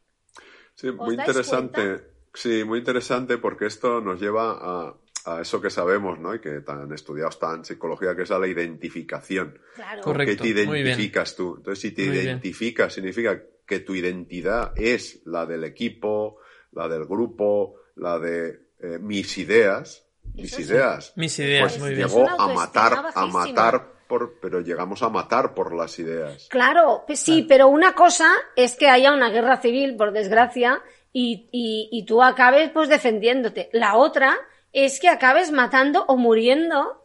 Sí, 0.74 0.90
muy 0.92 1.14
interesante. 1.14 2.08
Sí, 2.32 2.62
muy 2.64 2.78
interesante 2.78 3.38
porque 3.38 3.66
esto 3.66 4.00
nos 4.00 4.20
lleva 4.20 4.52
a, 4.52 4.94
a 5.24 5.40
eso 5.40 5.60
que 5.60 5.70
sabemos, 5.70 6.18
¿no? 6.18 6.34
Y 6.34 6.40
que 6.40 6.60
tan 6.60 6.92
estudiado 6.92 7.30
está 7.30 7.54
en 7.54 7.64
psicología, 7.64 8.14
que 8.14 8.22
es 8.22 8.30
a 8.30 8.38
la 8.38 8.46
identificación. 8.46 9.58
Claro. 9.74 10.02
Correcto. 10.02 10.42
¿Qué 10.44 10.54
te 10.54 10.60
identificas 10.60 11.36
tú? 11.36 11.56
Entonces, 11.58 11.80
si 11.80 11.90
te 11.92 12.02
identificas, 12.02 12.92
significa 12.92 13.42
que 13.66 13.80
tu 13.80 13.94
identidad 13.94 14.72
es 14.76 15.22
la 15.26 15.46
del 15.46 15.64
equipo, 15.64 16.38
la 16.72 16.88
del 16.88 17.04
grupo, 17.04 17.76
la 17.96 18.18
de 18.18 18.70
eh, 18.80 18.98
mis 19.00 19.36
ideas. 19.38 20.06
Mis 20.34 20.58
ideas. 20.58 21.12
Mis 21.16 21.38
ideas, 21.38 21.72
pues 21.72 21.80
muy 21.80 21.94
bien. 21.94 22.08
Llegó 22.08 22.28
a 22.28 22.54
matar, 22.54 23.12
a 23.14 23.26
matar 23.26 23.99
por, 24.10 24.40
pero 24.40 24.60
llegamos 24.60 25.04
a 25.04 25.08
matar 25.08 25.54
por 25.54 25.72
las 25.72 26.00
ideas. 26.00 26.48
Claro, 26.50 27.04
pues 27.06 27.20
sí, 27.20 27.46
pero 27.48 27.68
una 27.68 27.94
cosa 27.94 28.28
es 28.56 28.74
que 28.74 28.88
haya 28.88 29.12
una 29.12 29.30
guerra 29.30 29.58
civil, 29.58 29.96
por 29.96 30.10
desgracia, 30.10 30.82
y, 31.12 31.48
y, 31.52 31.88
y 31.92 32.04
tú 32.04 32.20
acabes 32.20 32.70
pues 32.70 32.88
defendiéndote. 32.88 33.70
La 33.72 33.94
otra 33.94 34.36
es 34.72 34.98
que 34.98 35.08
acabes 35.08 35.52
matando 35.52 36.04
o 36.08 36.16
muriendo 36.16 37.04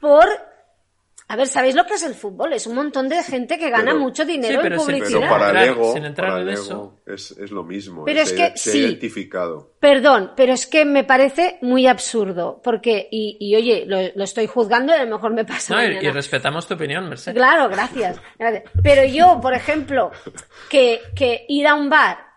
por 0.00 0.26
a 1.30 1.36
ver, 1.36 1.46
¿sabéis 1.46 1.76
lo 1.76 1.86
que 1.86 1.94
es 1.94 2.02
el 2.02 2.16
fútbol? 2.16 2.52
Es 2.54 2.66
un 2.66 2.74
montón 2.74 3.08
de 3.08 3.22
gente 3.22 3.56
que 3.56 3.70
gana 3.70 3.94
mucho 3.94 4.24
dinero 4.24 4.64
en 4.64 4.74
publicidad. 4.74 5.20
pero 5.20 5.30
para 5.30 5.62
el 5.62 5.70
ego, 5.70 5.94
para 6.16 6.40
el 6.40 6.48
ego 6.48 7.00
es, 7.06 7.30
es, 7.30 7.52
lo 7.52 7.62
mismo. 7.62 8.04
Pero 8.04 8.20
es, 8.20 8.32
que 8.32 8.52
se 8.56 8.76
identificado. 8.76 9.74
Perdón, 9.78 10.32
pero 10.34 10.52
es 10.52 10.66
que 10.66 10.84
me 10.84 11.04
parece 11.04 11.58
muy 11.62 11.86
absurdo. 11.86 12.60
Porque, 12.64 13.06
y, 13.12 13.36
y 13.38 13.54
oye, 13.54 13.84
lo, 13.86 14.24
estoy 14.24 14.48
juzgando 14.48 14.92
y 14.92 14.96
a 14.96 15.04
lo 15.04 15.14
mejor 15.14 15.32
me 15.32 15.44
pasa. 15.44 15.76
No, 15.76 15.84
y 15.84 16.10
respetamos 16.10 16.66
tu 16.66 16.74
opinión, 16.74 17.08
Mercedes. 17.08 17.36
Claro, 17.36 17.68
gracias, 17.68 18.20
gracias. 18.36 18.64
Pero 18.82 19.04
yo, 19.04 19.38
por 19.40 19.54
ejemplo, 19.54 20.10
que, 20.68 21.00
que 21.14 21.44
ir 21.48 21.68
a 21.68 21.76
un 21.76 21.88
bar 21.88 22.29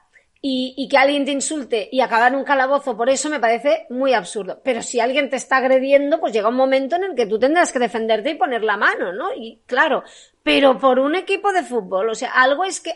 y, 0.46 0.90
que 0.90 0.98
alguien 0.98 1.24
te 1.24 1.32
insulte 1.32 1.88
y 1.90 2.02
acabar 2.02 2.34
en 2.34 2.38
un 2.38 2.44
calabozo 2.44 2.98
por 2.98 3.10
eso 3.10 3.30
me 3.30 3.40
parece 3.40 3.86
muy 3.90 4.14
absurdo. 4.14 4.60
Pero 4.62 4.82
si 4.82 5.00
alguien 5.00 5.30
te 5.30 5.38
está 5.38 5.58
agrediendo, 5.58 6.20
pues 6.20 6.34
llega 6.34 6.50
un 6.50 6.56
momento 6.56 6.98
en 6.98 7.06
el 7.06 7.16
que 7.16 7.26
tú 7.26 7.40
tendrás 7.40 7.72
que 7.72 7.80
defenderte 7.80 8.32
y 8.32 8.36
poner 8.36 8.62
la 8.62 8.76
mano, 8.76 9.14
¿no? 9.14 9.34
Y 9.34 9.62
claro, 9.66 10.04
pero 10.44 10.78
por 10.78 11.00
un 11.00 11.16
equipo 11.16 11.54
de 11.54 11.64
fútbol, 11.64 12.10
o 12.10 12.16
sea, 12.16 12.32
algo 12.32 12.66
es 12.66 12.82
que, 12.82 12.92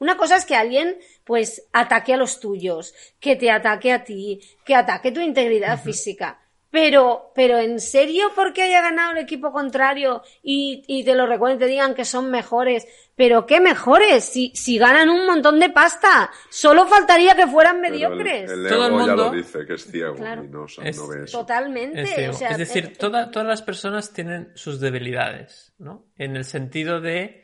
una 0.00 0.16
cosa 0.16 0.34
es 0.34 0.44
que 0.44 0.56
alguien, 0.56 0.98
pues, 1.22 1.68
ataque 1.72 2.14
a 2.14 2.16
los 2.16 2.40
tuyos, 2.40 2.94
que 3.20 3.36
te 3.36 3.48
ataque 3.48 3.92
a 3.92 4.02
ti, 4.02 4.40
que 4.64 4.74
ataque 4.74 5.12
tu 5.12 5.20
integridad 5.20 5.80
física. 5.80 6.40
Pero, 6.76 7.32
pero 7.34 7.58
en 7.58 7.80
serio, 7.80 8.32
porque 8.34 8.60
haya 8.60 8.82
ganado 8.82 9.12
el 9.12 9.16
equipo 9.16 9.50
contrario 9.50 10.22
y, 10.42 10.84
y 10.86 11.04
te 11.04 11.14
lo 11.14 11.26
recuerden, 11.26 11.58
te 11.58 11.68
digan 11.68 11.94
que 11.94 12.04
son 12.04 12.30
mejores, 12.30 12.86
pero 13.14 13.46
qué 13.46 13.62
mejores, 13.62 14.24
si, 14.24 14.52
si 14.54 14.76
ganan 14.76 15.08
un 15.08 15.24
montón 15.24 15.58
de 15.58 15.70
pasta, 15.70 16.30
solo 16.50 16.86
faltaría 16.86 17.34
que 17.34 17.46
fueran 17.46 17.80
mediocres. 17.80 18.50
El, 18.50 18.68
Todo 18.68 18.88
el 18.88 18.92
mundo 18.92 19.06
ya 19.06 19.14
lo 19.14 19.30
dice, 19.30 19.64
que 19.64 19.72
es 19.72 19.90
ciego 19.90 20.16
y 20.18 20.20
no, 20.20 20.66
ve 21.08 21.24
eso. 21.24 21.38
Totalmente. 21.38 22.02
Es, 22.02 22.58
decir, 22.58 22.84
eh, 22.84 22.96
todas 22.98 23.46
las 23.46 23.62
personas 23.62 24.12
tienen 24.12 24.52
sus 24.54 24.78
debilidades, 24.78 25.72
¿no? 25.78 26.04
En 26.18 26.36
el 26.36 26.44
sentido 26.44 27.00
de, 27.00 27.42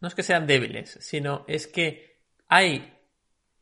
no 0.00 0.08
es 0.08 0.14
que 0.14 0.22
sean 0.22 0.46
débiles, 0.46 0.98
sino 1.00 1.46
es 1.48 1.66
que 1.66 2.20
hay 2.46 2.92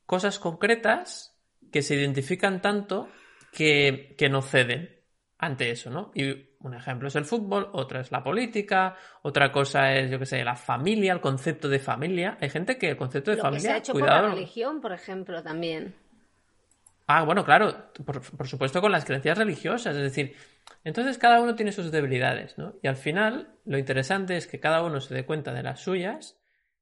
cosas 0.06 0.40
concretas 0.40 1.38
que 1.70 1.82
se 1.82 1.94
identifican 1.94 2.60
tanto 2.60 3.08
que, 3.52 4.14
que 4.16 4.28
no 4.28 4.42
ceden 4.42 4.98
ante 5.38 5.70
eso, 5.70 5.90
¿no? 5.90 6.10
Y 6.14 6.48
un 6.60 6.74
ejemplo 6.74 7.08
es 7.08 7.16
el 7.16 7.24
fútbol, 7.24 7.68
otra 7.72 8.00
es 8.00 8.10
la 8.10 8.22
política, 8.22 8.96
otra 9.22 9.52
cosa 9.52 9.92
es, 9.92 10.10
yo 10.10 10.18
qué 10.18 10.26
sé, 10.26 10.42
la 10.42 10.56
familia, 10.56 11.12
el 11.12 11.20
concepto 11.20 11.68
de 11.68 11.78
familia. 11.78 12.36
Hay 12.40 12.50
gente 12.50 12.76
que 12.76 12.90
el 12.90 12.96
concepto 12.96 13.30
de 13.30 13.36
familia. 13.36 13.60
se 13.60 13.72
ha 13.72 13.78
hecho 13.78 13.92
cuidado, 13.92 14.20
por 14.20 14.28
la 14.30 14.34
religión, 14.34 14.80
por 14.80 14.92
ejemplo, 14.92 15.42
también. 15.42 15.94
Ah, 17.06 17.22
bueno, 17.24 17.44
claro, 17.44 17.90
por, 18.04 18.20
por, 18.36 18.48
supuesto 18.48 18.80
con 18.80 18.92
las 18.92 19.04
creencias 19.04 19.38
religiosas, 19.38 19.96
es 19.96 20.02
decir, 20.02 20.36
entonces 20.84 21.16
cada 21.16 21.40
uno 21.40 21.54
tiene 21.54 21.72
sus 21.72 21.90
debilidades, 21.90 22.58
¿no? 22.58 22.74
Y 22.82 22.88
al 22.88 22.96
final, 22.96 23.54
lo 23.64 23.78
interesante 23.78 24.36
es 24.36 24.46
que 24.46 24.60
cada 24.60 24.82
uno 24.82 25.00
se 25.00 25.14
dé 25.14 25.24
cuenta 25.24 25.54
de 25.54 25.62
las 25.62 25.80
suyas 25.80 26.38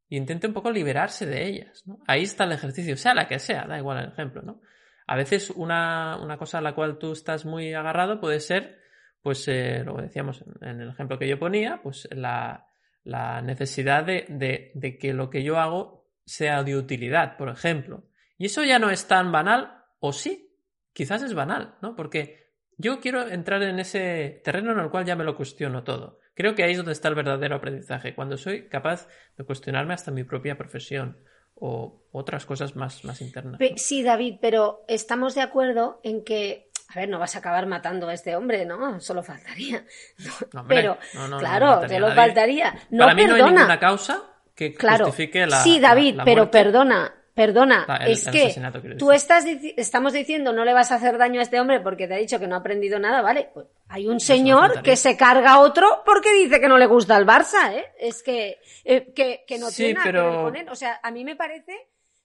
y 0.09 0.16
intente 0.16 0.47
un 0.47 0.52
poco 0.52 0.70
liberarse 0.70 1.26
de 1.26 1.47
ellas. 1.47 1.82
¿no? 1.86 1.98
Ahí 2.06 2.22
está 2.22 2.44
el 2.44 2.52
ejercicio, 2.52 2.97
sea 2.97 3.14
la 3.14 3.26
que 3.26 3.38
sea, 3.38 3.66
da 3.66 3.78
igual 3.78 3.98
el 3.98 4.12
ejemplo. 4.12 4.43
¿no? 4.43 4.60
A 5.06 5.16
veces 5.16 5.50
una, 5.50 6.18
una 6.20 6.36
cosa 6.36 6.58
a 6.58 6.60
la 6.60 6.74
cual 6.74 6.98
tú 6.98 7.12
estás 7.12 7.44
muy 7.44 7.72
agarrado 7.74 8.20
puede 8.20 8.40
ser, 8.40 8.80
pues 9.22 9.46
eh, 9.48 9.82
lo 9.84 9.96
decíamos 9.96 10.44
en, 10.60 10.80
el 10.80 10.90
ejemplo 10.90 11.18
que 11.18 11.28
yo 11.28 11.38
ponía, 11.38 11.80
pues 11.82 12.08
la, 12.10 12.66
la 13.04 13.40
necesidad 13.40 14.04
de, 14.04 14.26
de, 14.28 14.72
de, 14.74 14.98
que 14.98 15.14
lo 15.14 15.30
que 15.30 15.42
yo 15.42 15.58
hago 15.58 16.10
sea 16.24 16.64
de 16.64 16.76
utilidad, 16.76 17.36
por 17.36 17.48
ejemplo. 17.48 18.04
Y 18.36 18.46
eso 18.46 18.64
ya 18.64 18.78
no 18.78 18.90
es 18.90 19.06
tan 19.06 19.30
banal, 19.30 19.84
o 20.00 20.12
sí, 20.12 20.52
quizás 20.92 21.22
es 21.22 21.34
banal, 21.34 21.76
¿no? 21.82 21.94
Porque 21.94 22.46
yo 22.76 23.00
quiero 23.00 23.26
entrar 23.28 23.62
en 23.62 23.78
ese 23.78 24.40
terreno 24.44 24.72
en 24.72 24.80
el 24.80 24.90
cual 24.90 25.04
ya 25.04 25.16
me 25.16 25.24
lo 25.24 25.36
cuestiono 25.36 25.84
todo. 25.84 26.20
Creo 26.34 26.54
que 26.54 26.64
ahí 26.64 26.72
es 26.72 26.76
donde 26.76 26.92
está 26.92 27.08
el 27.08 27.14
verdadero 27.14 27.56
aprendizaje, 27.56 28.14
cuando 28.14 28.36
soy 28.36 28.68
capaz 28.68 29.08
de 29.36 29.44
cuestionarme 29.44 29.94
hasta 29.94 30.10
mi 30.10 30.24
propia 30.24 30.58
profesión 30.58 31.16
o 31.56 32.02
otras 32.12 32.46
cosas 32.46 32.76
más, 32.76 33.04
más 33.04 33.20
internas. 33.20 33.60
Sí, 33.76 34.02
David, 34.02 34.36
pero 34.40 34.84
estamos 34.88 35.34
de 35.34 35.42
acuerdo 35.42 36.00
en 36.02 36.24
que, 36.24 36.70
a 36.88 37.00
ver, 37.00 37.08
no 37.08 37.18
vas 37.18 37.36
a 37.36 37.40
acabar 37.40 37.66
matando 37.66 38.08
a 38.08 38.14
este 38.14 38.36
hombre, 38.36 38.64
¿no? 38.64 39.00
Solo 39.00 39.22
faltaría. 39.22 39.84
pero, 40.68 40.98
claro, 41.38 41.88
solo 41.88 42.14
faltaría. 42.14 42.74
No, 42.90 43.04
Para 43.04 43.14
mí 43.14 43.26
no 43.26 43.34
hay 43.34 43.42
ninguna 43.42 43.78
causa 43.78 44.22
que 44.54 44.74
justifique 44.78 45.46
la. 45.46 45.62
Sí, 45.62 45.80
David, 45.80 46.20
pero 46.24 46.50
perdona, 46.50 47.12
Perdona, 47.36 47.86
es 48.06 48.26
que 48.26 48.54
tú 48.98 49.12
estás 49.12 49.44
estamos 49.76 50.14
diciendo 50.14 50.54
no 50.54 50.64
le 50.64 50.72
vas 50.72 50.90
a 50.90 50.94
hacer 50.94 51.18
daño 51.18 51.40
a 51.40 51.42
este 51.42 51.60
hombre 51.60 51.80
porque 51.80 52.08
te 52.08 52.14
ha 52.14 52.16
dicho 52.16 52.40
que 52.40 52.46
no 52.46 52.54
ha 52.54 52.60
aprendido 52.60 52.98
nada, 52.98 53.20
¿vale? 53.20 53.50
Pues 53.52 53.66
hay 53.88 54.08
un 54.08 54.20
señor 54.20 54.80
que 54.80 54.96
se 54.96 55.18
carga 55.18 55.52
a 55.52 55.60
otro 55.60 56.02
porque 56.06 56.32
dice 56.32 56.58
que 56.62 56.66
no 56.66 56.78
le 56.78 56.86
gusta 56.86 57.14
el 57.18 57.26
Barça, 57.26 57.74
¿eh? 57.74 57.84
Es 57.98 58.22
que, 58.22 58.58
eh, 58.86 59.12
que, 59.14 59.44
que, 59.46 59.58
no 59.58 59.70
tiene 59.70 59.92
nada 59.92 60.06
que 60.06 60.18
ver 60.18 60.34
con 60.34 60.56
él. 60.56 60.68
O 60.70 60.74
sea, 60.74 60.98
a 61.02 61.10
mí 61.10 61.24
me 61.24 61.36
parece... 61.36 61.74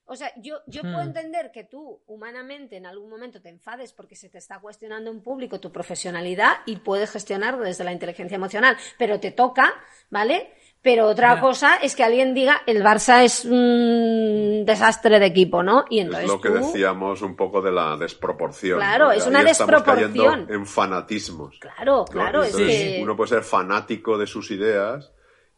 O 0.05 0.15
sea, 0.15 0.31
yo, 0.37 0.59
yo 0.65 0.81
puedo 0.81 0.99
hmm. 0.99 1.07
entender 1.07 1.51
que 1.51 1.65
tú 1.65 2.01
humanamente 2.07 2.77
en 2.77 2.85
algún 2.85 3.09
momento 3.09 3.41
te 3.41 3.49
enfades 3.49 3.91
porque 3.91 4.15
se 4.15 4.29
te 4.29 4.37
está 4.37 4.59
cuestionando 4.59 5.11
en 5.11 5.21
público 5.21 5.59
tu 5.59 5.73
profesionalidad 5.73 6.53
y 6.65 6.77
puedes 6.77 7.11
gestionarlo 7.11 7.65
desde 7.65 7.83
la 7.83 7.91
inteligencia 7.91 8.35
emocional, 8.35 8.77
pero 8.97 9.19
te 9.19 9.31
toca, 9.31 9.73
¿vale? 10.09 10.53
Pero 10.83 11.07
otra 11.07 11.39
cosa 11.39 11.75
es 11.75 11.95
que 11.95 12.03
alguien 12.03 12.33
diga 12.33 12.63
el 12.65 12.83
Barça 12.83 13.23
es 13.23 13.45
un 13.45 14.63
desastre 14.65 15.19
de 15.19 15.27
equipo, 15.27 15.61
¿no? 15.61 15.85
Y 15.91 15.99
entonces 15.99 16.25
es 16.25 16.31
lo 16.31 16.41
que 16.41 16.49
decíamos 16.49 17.21
un 17.21 17.35
poco 17.35 17.61
de 17.61 17.71
la 17.71 17.95
desproporción. 17.97 18.79
Claro, 18.79 19.11
es 19.11 19.27
una 19.27 19.43
desproporción. 19.43 20.47
en 20.49 20.65
fanatismos. 20.65 21.59
Claro, 21.59 22.05
claro. 22.05 22.41
Es 22.41 22.55
que... 22.55 22.99
Uno 23.03 23.15
puede 23.15 23.29
ser 23.29 23.43
fanático 23.43 24.17
de 24.17 24.25
sus 24.25 24.49
ideas 24.49 25.11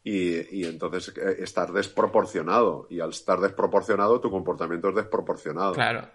y, 0.03 0.59
y, 0.59 0.65
entonces 0.65 1.15
eh, 1.17 1.37
estar 1.39 1.71
desproporcionado. 1.71 2.87
Y 2.89 2.99
al 2.99 3.11
estar 3.11 3.39
desproporcionado, 3.39 4.19
tu 4.19 4.29
comportamiento 4.29 4.89
es 4.89 4.95
desproporcionado. 4.95 5.73
Claro. 5.73 6.07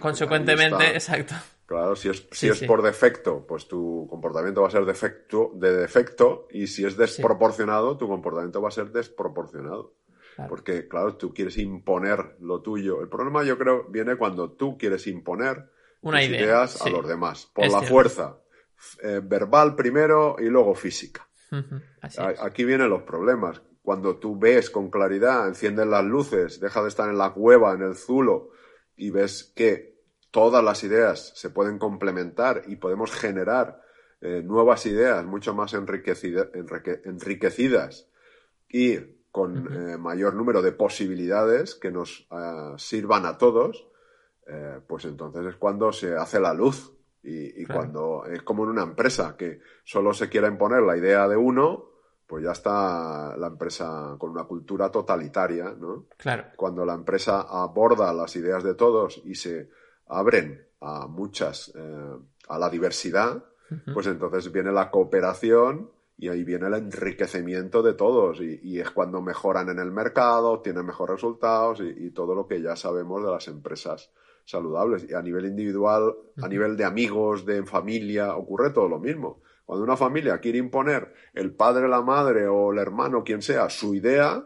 Consecuentemente, 0.00 0.92
exacto. 0.92 1.34
Claro, 1.66 1.94
si 1.94 2.08
es, 2.08 2.26
si 2.30 2.48
es 2.48 2.62
por 2.62 2.80
defecto, 2.80 3.44
pues 3.46 3.68
tu 3.68 4.06
comportamiento 4.08 4.62
va 4.62 4.68
a 4.68 4.70
ser 4.70 4.86
defecto, 4.86 5.52
de 5.54 5.76
defecto, 5.76 6.48
y 6.50 6.66
si 6.66 6.86
es 6.86 6.96
desproporcionado, 6.96 7.98
tu 7.98 8.08
comportamiento 8.08 8.62
va 8.62 8.68
a 8.68 8.72
ser 8.72 8.90
desproporcionado. 8.90 9.94
Porque, 10.48 10.86
claro, 10.86 11.16
tú 11.16 11.34
quieres 11.34 11.58
imponer 11.58 12.36
lo 12.40 12.62
tuyo. 12.62 13.02
El 13.02 13.08
problema, 13.08 13.42
yo 13.42 13.58
creo, 13.58 13.84
viene 13.88 14.16
cuando 14.16 14.52
tú 14.52 14.78
quieres 14.78 15.06
imponer 15.08 15.68
Una 16.00 16.20
tus 16.20 16.28
ideas 16.28 16.80
a 16.80 16.90
los 16.90 17.06
demás, 17.06 17.50
por 17.52 17.68
la 17.68 17.82
fuerza. 17.82 18.38
Eh, 19.02 19.20
verbal 19.22 19.74
primero 19.74 20.36
y 20.38 20.44
luego 20.44 20.74
física. 20.74 21.27
Aquí 22.40 22.64
vienen 22.64 22.90
los 22.90 23.02
problemas. 23.02 23.62
Cuando 23.82 24.16
tú 24.16 24.38
ves 24.38 24.70
con 24.70 24.90
claridad, 24.90 25.48
enciendes 25.48 25.86
las 25.86 26.04
luces, 26.04 26.60
deja 26.60 26.82
de 26.82 26.88
estar 26.88 27.08
en 27.08 27.16
la 27.16 27.32
cueva, 27.32 27.72
en 27.72 27.82
el 27.82 27.94
zulo, 27.94 28.50
y 28.96 29.10
ves 29.10 29.52
que 29.56 29.98
todas 30.30 30.62
las 30.62 30.84
ideas 30.84 31.32
se 31.34 31.50
pueden 31.50 31.78
complementar 31.78 32.62
y 32.66 32.76
podemos 32.76 33.12
generar 33.12 33.80
eh, 34.20 34.42
nuevas 34.44 34.84
ideas 34.86 35.24
mucho 35.24 35.54
más 35.54 35.74
enriquecidas 35.74 36.48
y 38.68 38.98
con 39.30 39.68
eh, 39.72 39.96
mayor 39.96 40.34
número 40.34 40.60
de 40.60 40.72
posibilidades 40.72 41.76
que 41.76 41.90
nos 41.90 42.26
eh, 42.30 42.74
sirvan 42.76 43.26
a 43.26 43.38
todos, 43.38 43.86
pues 44.86 45.04
entonces 45.04 45.44
es 45.44 45.56
cuando 45.56 45.92
se 45.92 46.16
hace 46.16 46.40
la 46.40 46.54
luz 46.54 46.97
y, 47.28 47.66
cuando 47.66 48.24
es 48.26 48.42
como 48.42 48.64
en 48.64 48.70
una 48.70 48.82
empresa 48.82 49.36
que 49.36 49.60
solo 49.84 50.14
se 50.14 50.28
quiera 50.28 50.48
imponer 50.48 50.82
la 50.82 50.96
idea 50.96 51.28
de 51.28 51.36
uno, 51.36 51.88
pues 52.26 52.44
ya 52.44 52.52
está 52.52 53.36
la 53.36 53.46
empresa 53.46 54.16
con 54.18 54.30
una 54.30 54.44
cultura 54.44 54.90
totalitaria, 54.90 55.74
¿no? 55.78 56.06
Claro. 56.16 56.44
Cuando 56.56 56.84
la 56.84 56.94
empresa 56.94 57.42
aborda 57.42 58.12
las 58.12 58.36
ideas 58.36 58.62
de 58.62 58.74
todos 58.74 59.22
y 59.24 59.34
se 59.34 59.70
abren 60.06 60.66
a 60.80 61.06
muchas, 61.06 61.72
eh, 61.74 62.16
a 62.48 62.58
la 62.58 62.68
diversidad, 62.68 63.44
pues 63.92 64.06
entonces 64.06 64.50
viene 64.50 64.72
la 64.72 64.90
cooperación 64.90 65.90
y 66.16 66.28
ahí 66.28 66.42
viene 66.42 66.66
el 66.66 66.74
enriquecimiento 66.74 67.82
de 67.82 67.94
todos 67.94 68.40
y, 68.40 68.80
es 68.80 68.90
cuando 68.90 69.22
mejoran 69.22 69.68
en 69.68 69.78
el 69.78 69.92
mercado, 69.92 70.60
tienen 70.60 70.84
mejores 70.84 71.16
resultados 71.16 71.80
y, 71.80 72.10
todo 72.10 72.34
lo 72.34 72.46
que 72.46 72.60
ya 72.60 72.76
sabemos 72.76 73.22
de 73.22 73.30
las 73.30 73.46
empresas 73.48 74.10
saludables. 74.48 75.06
Y 75.08 75.14
a 75.14 75.22
nivel 75.22 75.46
individual, 75.46 76.14
a 76.42 76.48
nivel 76.48 76.76
de 76.76 76.84
amigos, 76.84 77.44
de 77.44 77.64
familia, 77.64 78.34
ocurre 78.34 78.70
todo 78.70 78.88
lo 78.88 78.98
mismo. 78.98 79.42
Cuando 79.64 79.84
una 79.84 79.96
familia 79.96 80.38
quiere 80.38 80.58
imponer 80.58 81.12
el 81.34 81.52
padre, 81.52 81.88
la 81.88 82.00
madre 82.00 82.46
o 82.46 82.72
el 82.72 82.78
hermano, 82.78 83.22
quien 83.22 83.42
sea, 83.42 83.68
su 83.68 83.94
idea, 83.94 84.42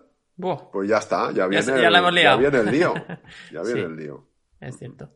pues 0.72 0.88
ya 0.88 0.98
está, 0.98 1.30
ya 1.30 1.46
viene, 1.46 1.64
el, 1.64 1.82
ya 2.22 2.36
viene 2.36 2.58
el 2.58 2.70
lío. 2.70 2.94
Ya 3.52 3.62
viene 3.62 3.82
el 3.82 3.96
lío. 3.96 4.26
Es 4.60 4.78
cierto. 4.78 5.10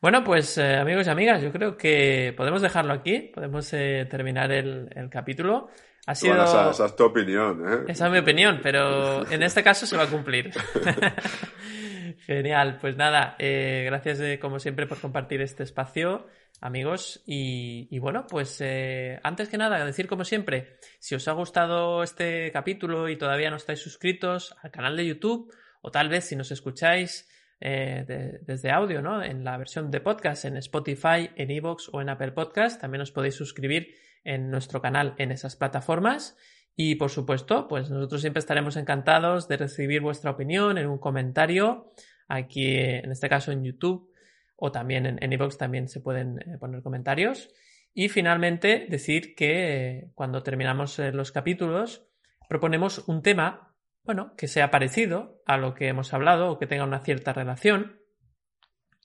Bueno, 0.00 0.24
pues 0.24 0.58
eh, 0.58 0.76
amigos 0.76 1.06
y 1.06 1.10
amigas, 1.10 1.42
yo 1.42 1.52
creo 1.52 1.76
que 1.76 2.34
podemos 2.36 2.62
dejarlo 2.62 2.92
aquí, 2.92 3.30
podemos 3.34 3.72
eh, 3.72 4.06
terminar 4.10 4.50
el, 4.50 4.88
capítulo. 5.10 5.68
Ha 6.06 6.14
sido... 6.16 6.42
esa, 6.42 6.86
es 6.86 6.96
tu 6.96 7.04
opinión, 7.04 7.64
¿eh? 7.68 7.84
Esa 7.88 8.06
es 8.06 8.12
mi 8.12 8.18
opinión, 8.18 8.58
pero 8.62 9.28
en 9.30 9.42
este 9.44 9.62
caso 9.62 9.86
se 9.86 9.96
va 9.96 10.04
a 10.04 10.10
cumplir. 10.10 10.52
Genial, 12.26 12.78
pues 12.80 12.96
nada, 12.96 13.36
eh, 13.38 13.82
gracias 13.86 14.38
como 14.38 14.58
siempre 14.58 14.86
por 14.86 15.00
compartir 15.00 15.40
este 15.40 15.62
espacio, 15.62 16.26
amigos. 16.60 17.22
Y, 17.26 17.98
bueno, 17.98 18.26
pues 18.28 18.62
antes 19.22 19.48
que 19.48 19.58
nada, 19.58 19.84
decir 19.84 20.06
como 20.06 20.24
siempre, 20.24 20.76
si 20.98 21.14
os 21.14 21.26
ha 21.28 21.32
gustado 21.32 22.02
este 22.02 22.50
capítulo 22.52 23.08
y 23.08 23.16
todavía 23.16 23.50
no 23.50 23.56
estáis 23.56 23.80
suscritos 23.80 24.54
al 24.62 24.70
canal 24.70 24.96
de 24.96 25.06
YouTube, 25.06 25.52
o 25.82 25.90
tal 25.90 26.08
vez 26.08 26.24
si 26.24 26.36
nos 26.36 26.50
escucháis 26.50 27.28
eh, 27.64 28.40
desde 28.42 28.72
audio, 28.72 29.02
¿no? 29.02 29.22
En 29.22 29.44
la 29.44 29.56
versión 29.56 29.88
de 29.92 30.00
podcast, 30.00 30.46
en 30.46 30.56
Spotify, 30.56 31.30
en 31.36 31.48
Evox 31.52 31.90
o 31.92 32.00
en 32.00 32.08
Apple 32.08 32.32
Podcast. 32.32 32.80
También 32.80 33.02
os 33.02 33.12
podéis 33.12 33.36
suscribir 33.36 33.94
en 34.24 34.50
nuestro 34.50 34.82
canal 34.82 35.14
en 35.18 35.30
esas 35.30 35.54
plataformas. 35.54 36.36
Y 36.74 36.94
por 36.94 37.10
supuesto, 37.10 37.68
pues 37.68 37.90
nosotros 37.90 38.20
siempre 38.20 38.40
estaremos 38.40 38.76
encantados 38.76 39.48
de 39.48 39.56
recibir 39.56 40.00
vuestra 40.00 40.30
opinión 40.30 40.78
en 40.78 40.86
un 40.86 40.98
comentario 40.98 41.92
aquí, 42.28 42.76
en 42.76 43.10
este 43.10 43.28
caso 43.28 43.52
en 43.52 43.64
YouTube 43.64 44.10
o 44.56 44.72
también 44.72 45.06
en 45.06 45.32
Evox 45.32 45.58
también 45.58 45.88
se 45.88 46.00
pueden 46.00 46.38
eh, 46.38 46.58
poner 46.58 46.82
comentarios. 46.82 47.50
Y 47.94 48.08
finalmente 48.08 48.86
decir 48.88 49.34
que 49.34 49.98
eh, 49.98 50.10
cuando 50.14 50.42
terminamos 50.42 50.98
los 50.98 51.32
capítulos 51.32 52.06
proponemos 52.48 53.06
un 53.08 53.22
tema 53.22 53.72
bueno, 54.04 54.34
que 54.36 54.48
sea 54.48 54.70
parecido 54.70 55.42
a 55.46 55.56
lo 55.56 55.74
que 55.74 55.88
hemos 55.88 56.12
hablado 56.12 56.50
o 56.50 56.58
que 56.58 56.66
tenga 56.66 56.84
una 56.84 57.00
cierta 57.00 57.32
relación. 57.32 58.00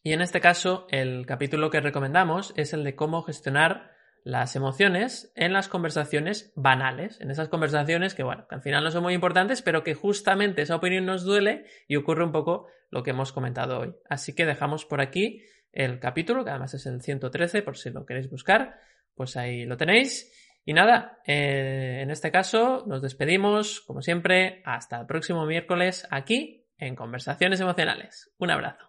Y 0.03 0.13
en 0.13 0.21
este 0.21 0.41
caso, 0.41 0.87
el 0.89 1.25
capítulo 1.25 1.69
que 1.69 1.81
recomendamos 1.81 2.53
es 2.55 2.73
el 2.73 2.83
de 2.83 2.95
cómo 2.95 3.23
gestionar 3.23 3.91
las 4.27 4.57
emociones 4.57 5.31
en 5.35 5.53
las 5.53 5.69
conversaciones 5.69 6.51
banales, 6.53 7.21
en 7.21 7.31
esas 7.31 7.47
conversaciones 7.47 8.13
que, 8.13 8.23
bueno, 8.23 8.45
que 8.49 8.55
al 8.55 8.61
final 8.61 8.83
no 8.83 8.91
son 8.91 9.03
muy 9.03 9.13
importantes, 9.13 9.61
pero 9.61 9.85
que 9.85 9.93
justamente 9.93 10.61
esa 10.61 10.75
opinión 10.75 11.05
nos 11.05 11.23
duele 11.23 11.63
y 11.87 11.95
ocurre 11.95 12.25
un 12.25 12.33
poco 12.33 12.67
lo 12.89 13.03
que 13.03 13.11
hemos 13.11 13.31
comentado 13.31 13.79
hoy. 13.79 13.95
Así 14.09 14.35
que 14.35 14.45
dejamos 14.45 14.83
por 14.83 14.99
aquí 14.99 15.43
el 15.71 15.99
capítulo, 15.99 16.43
que 16.43 16.49
además 16.49 16.73
es 16.73 16.85
el 16.87 17.01
113, 17.01 17.61
por 17.61 17.77
si 17.77 17.89
lo 17.89 18.05
queréis 18.05 18.29
buscar, 18.29 18.75
pues 19.15 19.37
ahí 19.37 19.63
lo 19.63 19.77
tenéis. 19.77 20.29
Y 20.65 20.73
nada, 20.73 21.19
eh, 21.25 22.01
en 22.01 22.11
este 22.11 22.29
caso 22.29 22.83
nos 22.85 23.01
despedimos, 23.01 23.79
como 23.79 24.01
siempre, 24.01 24.61
hasta 24.65 24.99
el 24.99 25.05
próximo 25.05 25.45
miércoles 25.45 26.05
aquí 26.11 26.67
en 26.77 26.95
Conversaciones 26.97 27.61
Emocionales. 27.61 28.29
Un 28.39 28.51
abrazo. 28.51 28.86